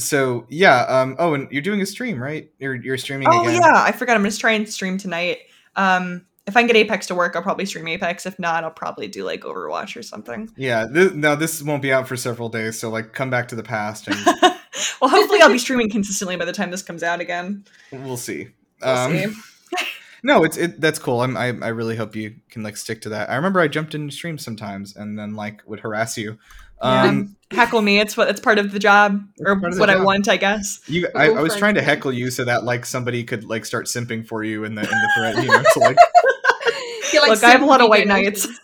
So 0.00 0.46
yeah. 0.48 0.82
Um. 0.88 1.16
Oh, 1.18 1.34
and 1.34 1.50
you're 1.50 1.62
doing 1.62 1.80
a 1.80 1.86
stream, 1.86 2.22
right? 2.22 2.50
You're 2.58 2.74
you're 2.74 2.98
streaming 2.98 3.28
Oh 3.30 3.42
again. 3.42 3.60
yeah, 3.60 3.72
I 3.74 3.92
forgot. 3.92 4.16
I'm 4.16 4.22
gonna 4.22 4.34
try 4.34 4.52
and 4.52 4.68
stream 4.68 4.98
tonight. 4.98 5.38
Um, 5.76 6.26
if 6.46 6.56
I 6.56 6.60
can 6.60 6.66
get 6.66 6.76
Apex 6.76 7.06
to 7.08 7.14
work, 7.14 7.36
I'll 7.36 7.42
probably 7.42 7.66
stream 7.66 7.86
Apex. 7.86 8.26
If 8.26 8.38
not, 8.38 8.64
I'll 8.64 8.70
probably 8.70 9.06
do 9.06 9.24
like 9.24 9.42
Overwatch 9.42 9.96
or 9.96 10.02
something. 10.02 10.50
Yeah. 10.56 10.86
Th- 10.92 11.12
now 11.12 11.34
this 11.36 11.62
won't 11.62 11.82
be 11.82 11.92
out 11.92 12.08
for 12.08 12.16
several 12.16 12.48
days, 12.48 12.78
so 12.78 12.90
like 12.90 13.12
come 13.12 13.30
back 13.30 13.48
to 13.48 13.54
the 13.54 13.62
past 13.62 14.08
and 14.08 14.16
well, 15.00 15.10
hopefully, 15.10 15.40
I'll 15.42 15.52
be 15.52 15.58
streaming 15.58 15.90
consistently 15.90 16.36
by 16.36 16.44
the 16.44 16.52
time 16.52 16.70
this 16.70 16.82
comes 16.82 17.02
out 17.02 17.20
again. 17.20 17.64
we'll 17.92 18.16
see. 18.16 18.48
We'll 18.82 18.96
um, 18.96 19.12
see. 19.12 19.26
No, 20.22 20.44
it's 20.44 20.56
it. 20.56 20.80
That's 20.80 20.98
cool. 20.98 21.22
I'm, 21.22 21.36
I 21.36 21.46
I 21.46 21.68
really 21.68 21.96
hope 21.96 22.14
you 22.14 22.34
can 22.50 22.62
like 22.62 22.76
stick 22.76 23.00
to 23.02 23.08
that. 23.10 23.30
I 23.30 23.36
remember 23.36 23.60
I 23.60 23.68
jumped 23.68 23.94
into 23.94 24.14
streams 24.14 24.44
sometimes 24.44 24.94
and 24.94 25.18
then 25.18 25.34
like 25.34 25.62
would 25.66 25.80
harass 25.80 26.18
you. 26.18 26.38
Um, 26.80 27.36
heckle 27.50 27.82
me. 27.82 28.00
It's 28.00 28.16
what 28.16 28.28
it's 28.28 28.40
part 28.40 28.58
of 28.58 28.72
the 28.72 28.78
job 28.78 29.22
or 29.40 29.58
part 29.58 29.72
of 29.72 29.74
the 29.74 29.80
what 29.80 29.90
I 29.90 30.02
want, 30.02 30.28
I 30.28 30.36
guess. 30.36 30.80
you, 30.86 31.08
I, 31.14 31.30
I 31.30 31.40
was 31.40 31.56
trying 31.56 31.74
to 31.74 31.82
heckle 31.82 32.12
you 32.12 32.30
so 32.30 32.44
that 32.44 32.64
like 32.64 32.86
somebody 32.86 33.24
could 33.24 33.44
like 33.44 33.64
start 33.66 33.86
simping 33.86 34.26
for 34.26 34.42
you 34.42 34.64
in 34.64 34.74
the 34.74 34.82
in 34.82 34.88
the 34.88 35.12
thread. 35.16 35.36
You 35.36 35.50
know, 35.50 35.62
so 35.72 35.80
like 35.80 35.96
like, 37.14 37.28
Look, 37.28 37.44
I 37.44 37.50
have 37.50 37.62
a 37.62 37.66
lot 37.66 37.80
of 37.80 37.88
white 37.88 38.06
knights. 38.06 38.46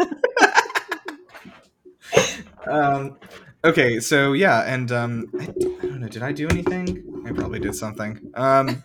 um 2.69 3.17
okay 3.65 4.01
so 4.01 4.33
yeah 4.33 4.63
and 4.63 4.91
um 4.91 5.31
I, 5.39 5.45
I 5.45 5.47
don't 5.47 6.01
know 6.01 6.09
did 6.09 6.23
i 6.23 6.33
do 6.33 6.49
anything 6.49 7.23
i 7.25 7.31
probably 7.31 7.61
did 7.61 7.77
something 7.77 8.33
um 8.35 8.85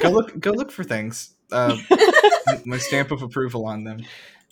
go 0.00 0.10
look 0.10 0.38
go 0.38 0.52
look 0.52 0.70
for 0.70 0.84
things 0.84 1.34
uh 1.50 1.78
my 2.66 2.76
stamp 2.76 3.10
of 3.10 3.22
approval 3.22 3.66
on 3.66 3.84
them 3.84 4.00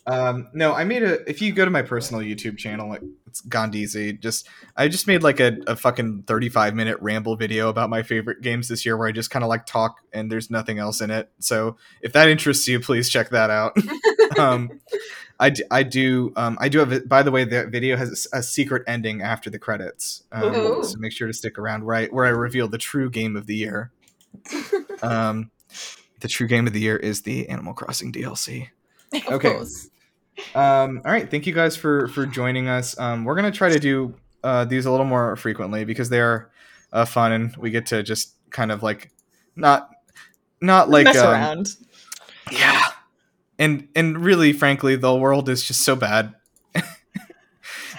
um 0.06 0.48
no 0.52 0.72
i 0.74 0.84
made 0.84 1.02
a 1.02 1.28
if 1.28 1.40
you 1.40 1.52
go 1.52 1.64
to 1.64 1.70
my 1.70 1.82
personal 1.82 2.22
youtube 2.22 2.58
channel 2.58 2.96
it's 3.26 3.40
Gondeezy. 3.42 4.20
just 4.20 4.46
i 4.76 4.86
just 4.86 5.06
made 5.06 5.22
like 5.22 5.40
a, 5.40 5.56
a 5.66 5.76
fucking 5.76 6.24
35 6.26 6.74
minute 6.74 6.98
ramble 7.00 7.36
video 7.36 7.68
about 7.70 7.88
my 7.88 8.02
favorite 8.02 8.42
games 8.42 8.68
this 8.68 8.84
year 8.84 8.96
where 8.98 9.08
i 9.08 9.12
just 9.12 9.30
kind 9.30 9.42
of 9.42 9.48
like 9.48 9.64
talk 9.64 9.96
and 10.12 10.30
there's 10.30 10.50
nothing 10.50 10.78
else 10.78 11.00
in 11.00 11.10
it 11.10 11.30
so 11.38 11.76
if 12.02 12.12
that 12.12 12.28
interests 12.28 12.68
you 12.68 12.80
please 12.80 13.08
check 13.08 13.30
that 13.30 13.48
out 13.50 13.76
um 14.38 14.80
I, 15.40 15.50
d- 15.50 15.64
I 15.70 15.82
do 15.82 16.32
um 16.36 16.56
I 16.60 16.68
do 16.68 16.78
have 16.78 16.92
it 16.92 17.08
by 17.08 17.22
the 17.22 17.30
way 17.32 17.44
the 17.44 17.66
video 17.66 17.96
has 17.96 18.28
a 18.32 18.42
secret 18.42 18.84
ending 18.86 19.20
after 19.20 19.50
the 19.50 19.58
credits 19.58 20.22
um, 20.30 20.82
so 20.84 20.98
make 20.98 21.12
sure 21.12 21.26
to 21.26 21.32
stick 21.32 21.58
around 21.58 21.84
where 21.84 21.96
I 21.96 22.06
where 22.06 22.24
I 22.24 22.28
reveal 22.28 22.68
the 22.68 22.78
true 22.78 23.10
game 23.10 23.34
of 23.36 23.46
the 23.46 23.56
year 23.56 23.90
um 25.02 25.50
the 26.20 26.28
true 26.28 26.46
game 26.46 26.66
of 26.66 26.72
the 26.72 26.80
year 26.80 26.96
is 26.96 27.22
the 27.22 27.48
Animal 27.48 27.74
Crossing 27.74 28.12
DLC 28.12 28.68
Of 29.12 29.32
Okay. 29.34 29.50
course. 29.54 29.90
Um 30.54 31.00
all 31.04 31.12
right 31.12 31.30
thank 31.30 31.46
you 31.46 31.52
guys 31.52 31.76
for 31.76 32.08
for 32.08 32.26
joining 32.26 32.68
us 32.68 32.98
um 32.98 33.24
we're 33.24 33.34
gonna 33.34 33.50
try 33.50 33.68
to 33.68 33.78
do 33.78 34.14
uh 34.42 34.64
these 34.64 34.86
a 34.86 34.90
little 34.90 35.06
more 35.06 35.36
frequently 35.36 35.84
because 35.84 36.08
they 36.08 36.20
are 36.20 36.50
uh, 36.92 37.04
fun 37.04 37.32
and 37.32 37.56
we 37.56 37.70
get 37.70 37.86
to 37.86 38.02
just 38.02 38.34
kind 38.50 38.70
of 38.70 38.82
like 38.82 39.10
not 39.56 39.90
not 40.60 40.88
like 40.88 41.04
mess 41.04 41.16
um, 41.18 41.32
around. 41.32 41.68
yeah 42.52 42.86
and 43.58 43.88
and 43.96 44.24
really 44.24 44.52
frankly 44.52 44.96
the 44.96 45.14
world 45.14 45.48
is 45.48 45.64
just 45.64 45.80
so 45.80 45.96
bad 45.96 46.34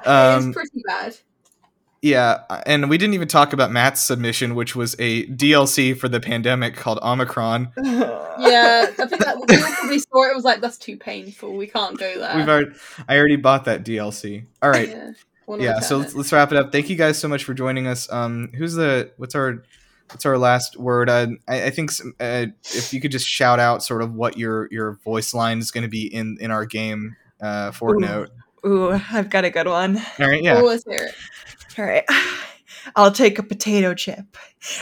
um 0.06 0.49
it's 0.49 0.56
pretty 0.56 0.82
bad. 0.86 1.18
Yeah 2.06 2.61
and 2.68 2.88
we 2.88 2.99
didn't 2.99 3.15
even 3.15 3.27
talk 3.27 3.52
about 3.52 3.72
matt's 3.72 3.99
submission 3.99 4.53
which 4.53 4.76
was 4.76 4.95
a 4.99 5.26
dlc 5.27 5.98
for 5.98 6.07
the 6.07 6.19
pandemic 6.19 6.76
called 6.76 6.99
omicron 7.02 7.72
Yeah, 8.38 8.88
I 8.99 9.06
think 9.07 9.23
that 9.23 9.38
we 9.38 9.45
probably 9.57 9.99
saw 9.99 10.23
it. 10.27 10.32
It 10.32 10.36
was 10.36 10.44
like 10.44 10.60
that's 10.60 10.77
too 10.77 10.98
painful. 10.98 11.53
We 11.56 11.68
can't 11.68 11.98
go 11.98 12.19
there. 12.19 12.36
we've 12.36 12.48
already 12.49 12.72
i 13.07 13.18
already 13.18 13.38
bought 13.38 13.65
that 13.65 13.84
dlc 13.84 14.45
all 14.61 14.69
right 14.69 14.90
Yeah, 14.90 15.11
yeah 15.57 15.80
so 15.80 15.98
let's, 15.98 16.14
let's 16.14 16.32
wrap 16.32 16.52
it 16.52 16.57
up 16.57 16.72
thank 16.72 16.90
you 16.90 16.95
guys 16.95 17.18
so 17.18 17.27
much 17.27 17.44
for 17.44 17.53
joining 17.53 17.88
us 17.88 18.11
um 18.11 18.52
who's 18.56 18.73
the 18.76 19.11
what's 19.18 19.34
our 19.36 19.64
what's 20.11 20.26
our 20.27 20.38
last 20.38 20.77
word 20.77 21.10
uh, 21.10 21.27
I, 21.48 21.64
I 21.65 21.69
think 21.72 21.90
some, 21.91 22.14
uh, 22.19 22.48
if 22.65 22.94
you 22.94 23.02
could 23.02 23.11
just 23.11 23.27
shout 23.27 23.60
out 23.60 23.82
sort 23.82 24.03
of 24.03 24.14
what 24.14 24.38
your 24.38 24.68
your 24.72 24.99
voice 25.03 25.34
line 25.34 25.57
is 25.60 25.72
going 25.72 25.84
to 25.84 25.90
be 25.90 26.06
in 26.14 26.38
in 26.40 26.52
our 26.52 26.65
game 26.68 27.15
uh 27.41 27.72
fortnite 27.72 28.27
Ooh, 28.65 28.91
I've 29.11 29.30
got 29.30 29.45
a 29.45 29.52
good 29.52 29.68
one. 29.68 29.98
all 30.19 30.27
right 30.27 30.41
yeah 30.44 30.57
Oh, 30.60 30.65
let's 30.65 30.84
hear 30.86 31.03
it. 31.03 31.15
All 31.77 31.85
right. 31.85 32.06
I'll 32.95 33.11
take 33.11 33.39
a 33.39 33.43
potato 33.43 33.93
chip 33.93 34.38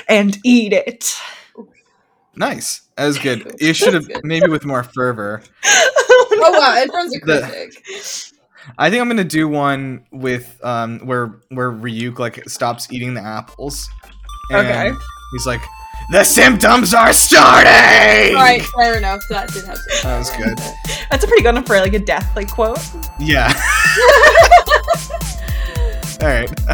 and 0.09 0.37
eat 0.43 0.73
it. 0.73 1.15
nice 2.35 2.81
that 2.97 3.05
was 3.05 3.17
good 3.19 3.55
you 3.59 3.73
should 3.73 3.93
have 3.93 4.07
maybe 4.23 4.47
with 4.49 4.65
more 4.65 4.83
fervor 4.83 5.41
Oh 5.65 6.57
wow, 6.59 6.73
everyone's 6.75 7.15
a 7.15 7.19
The- 7.19 7.41
critic. 7.47 7.83
I 8.77 8.89
think 8.89 9.01
I'm 9.01 9.07
gonna 9.07 9.23
do 9.23 9.47
one 9.47 10.05
with 10.11 10.59
um 10.63 10.99
where 11.05 11.39
where 11.49 11.71
Ryuk 11.71 12.19
like 12.19 12.47
stops 12.49 12.91
eating 12.91 13.13
the 13.13 13.21
apples. 13.21 13.89
and 14.49 14.65
Okay. 14.67 14.91
He's 15.33 15.45
like, 15.45 15.61
the 16.11 16.23
symptoms 16.23 16.93
are 16.93 17.11
starting. 17.13 18.35
Right, 18.35 18.61
fair 18.77 18.97
enough. 18.97 19.21
That 19.29 19.49
did 19.51 19.65
have. 19.65 19.77
That 20.03 20.17
was 20.19 20.29
good. 20.31 20.57
That's 21.09 21.23
a 21.23 21.27
pretty 21.27 21.43
good 21.43 21.55
one 21.55 21.63
for 21.63 21.77
like 21.79 21.93
a 21.93 21.99
death 21.99 22.35
like 22.35 22.51
quote. 22.51 22.79
Yeah. 23.19 23.51
All 26.23 26.29
right. 26.29 26.49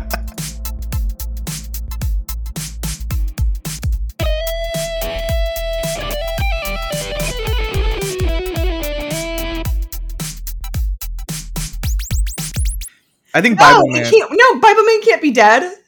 I 13.34 13.42
think 13.42 13.58
No, 13.60 13.66
Bible 13.66 13.84
it 13.96 14.02
Man. 14.02 14.12
can't, 14.12 14.32
no, 14.32 14.60
Bible 14.60 14.84
Man 14.84 15.02
can't 15.02 15.22
be 15.22 15.32
dead. 15.32 15.79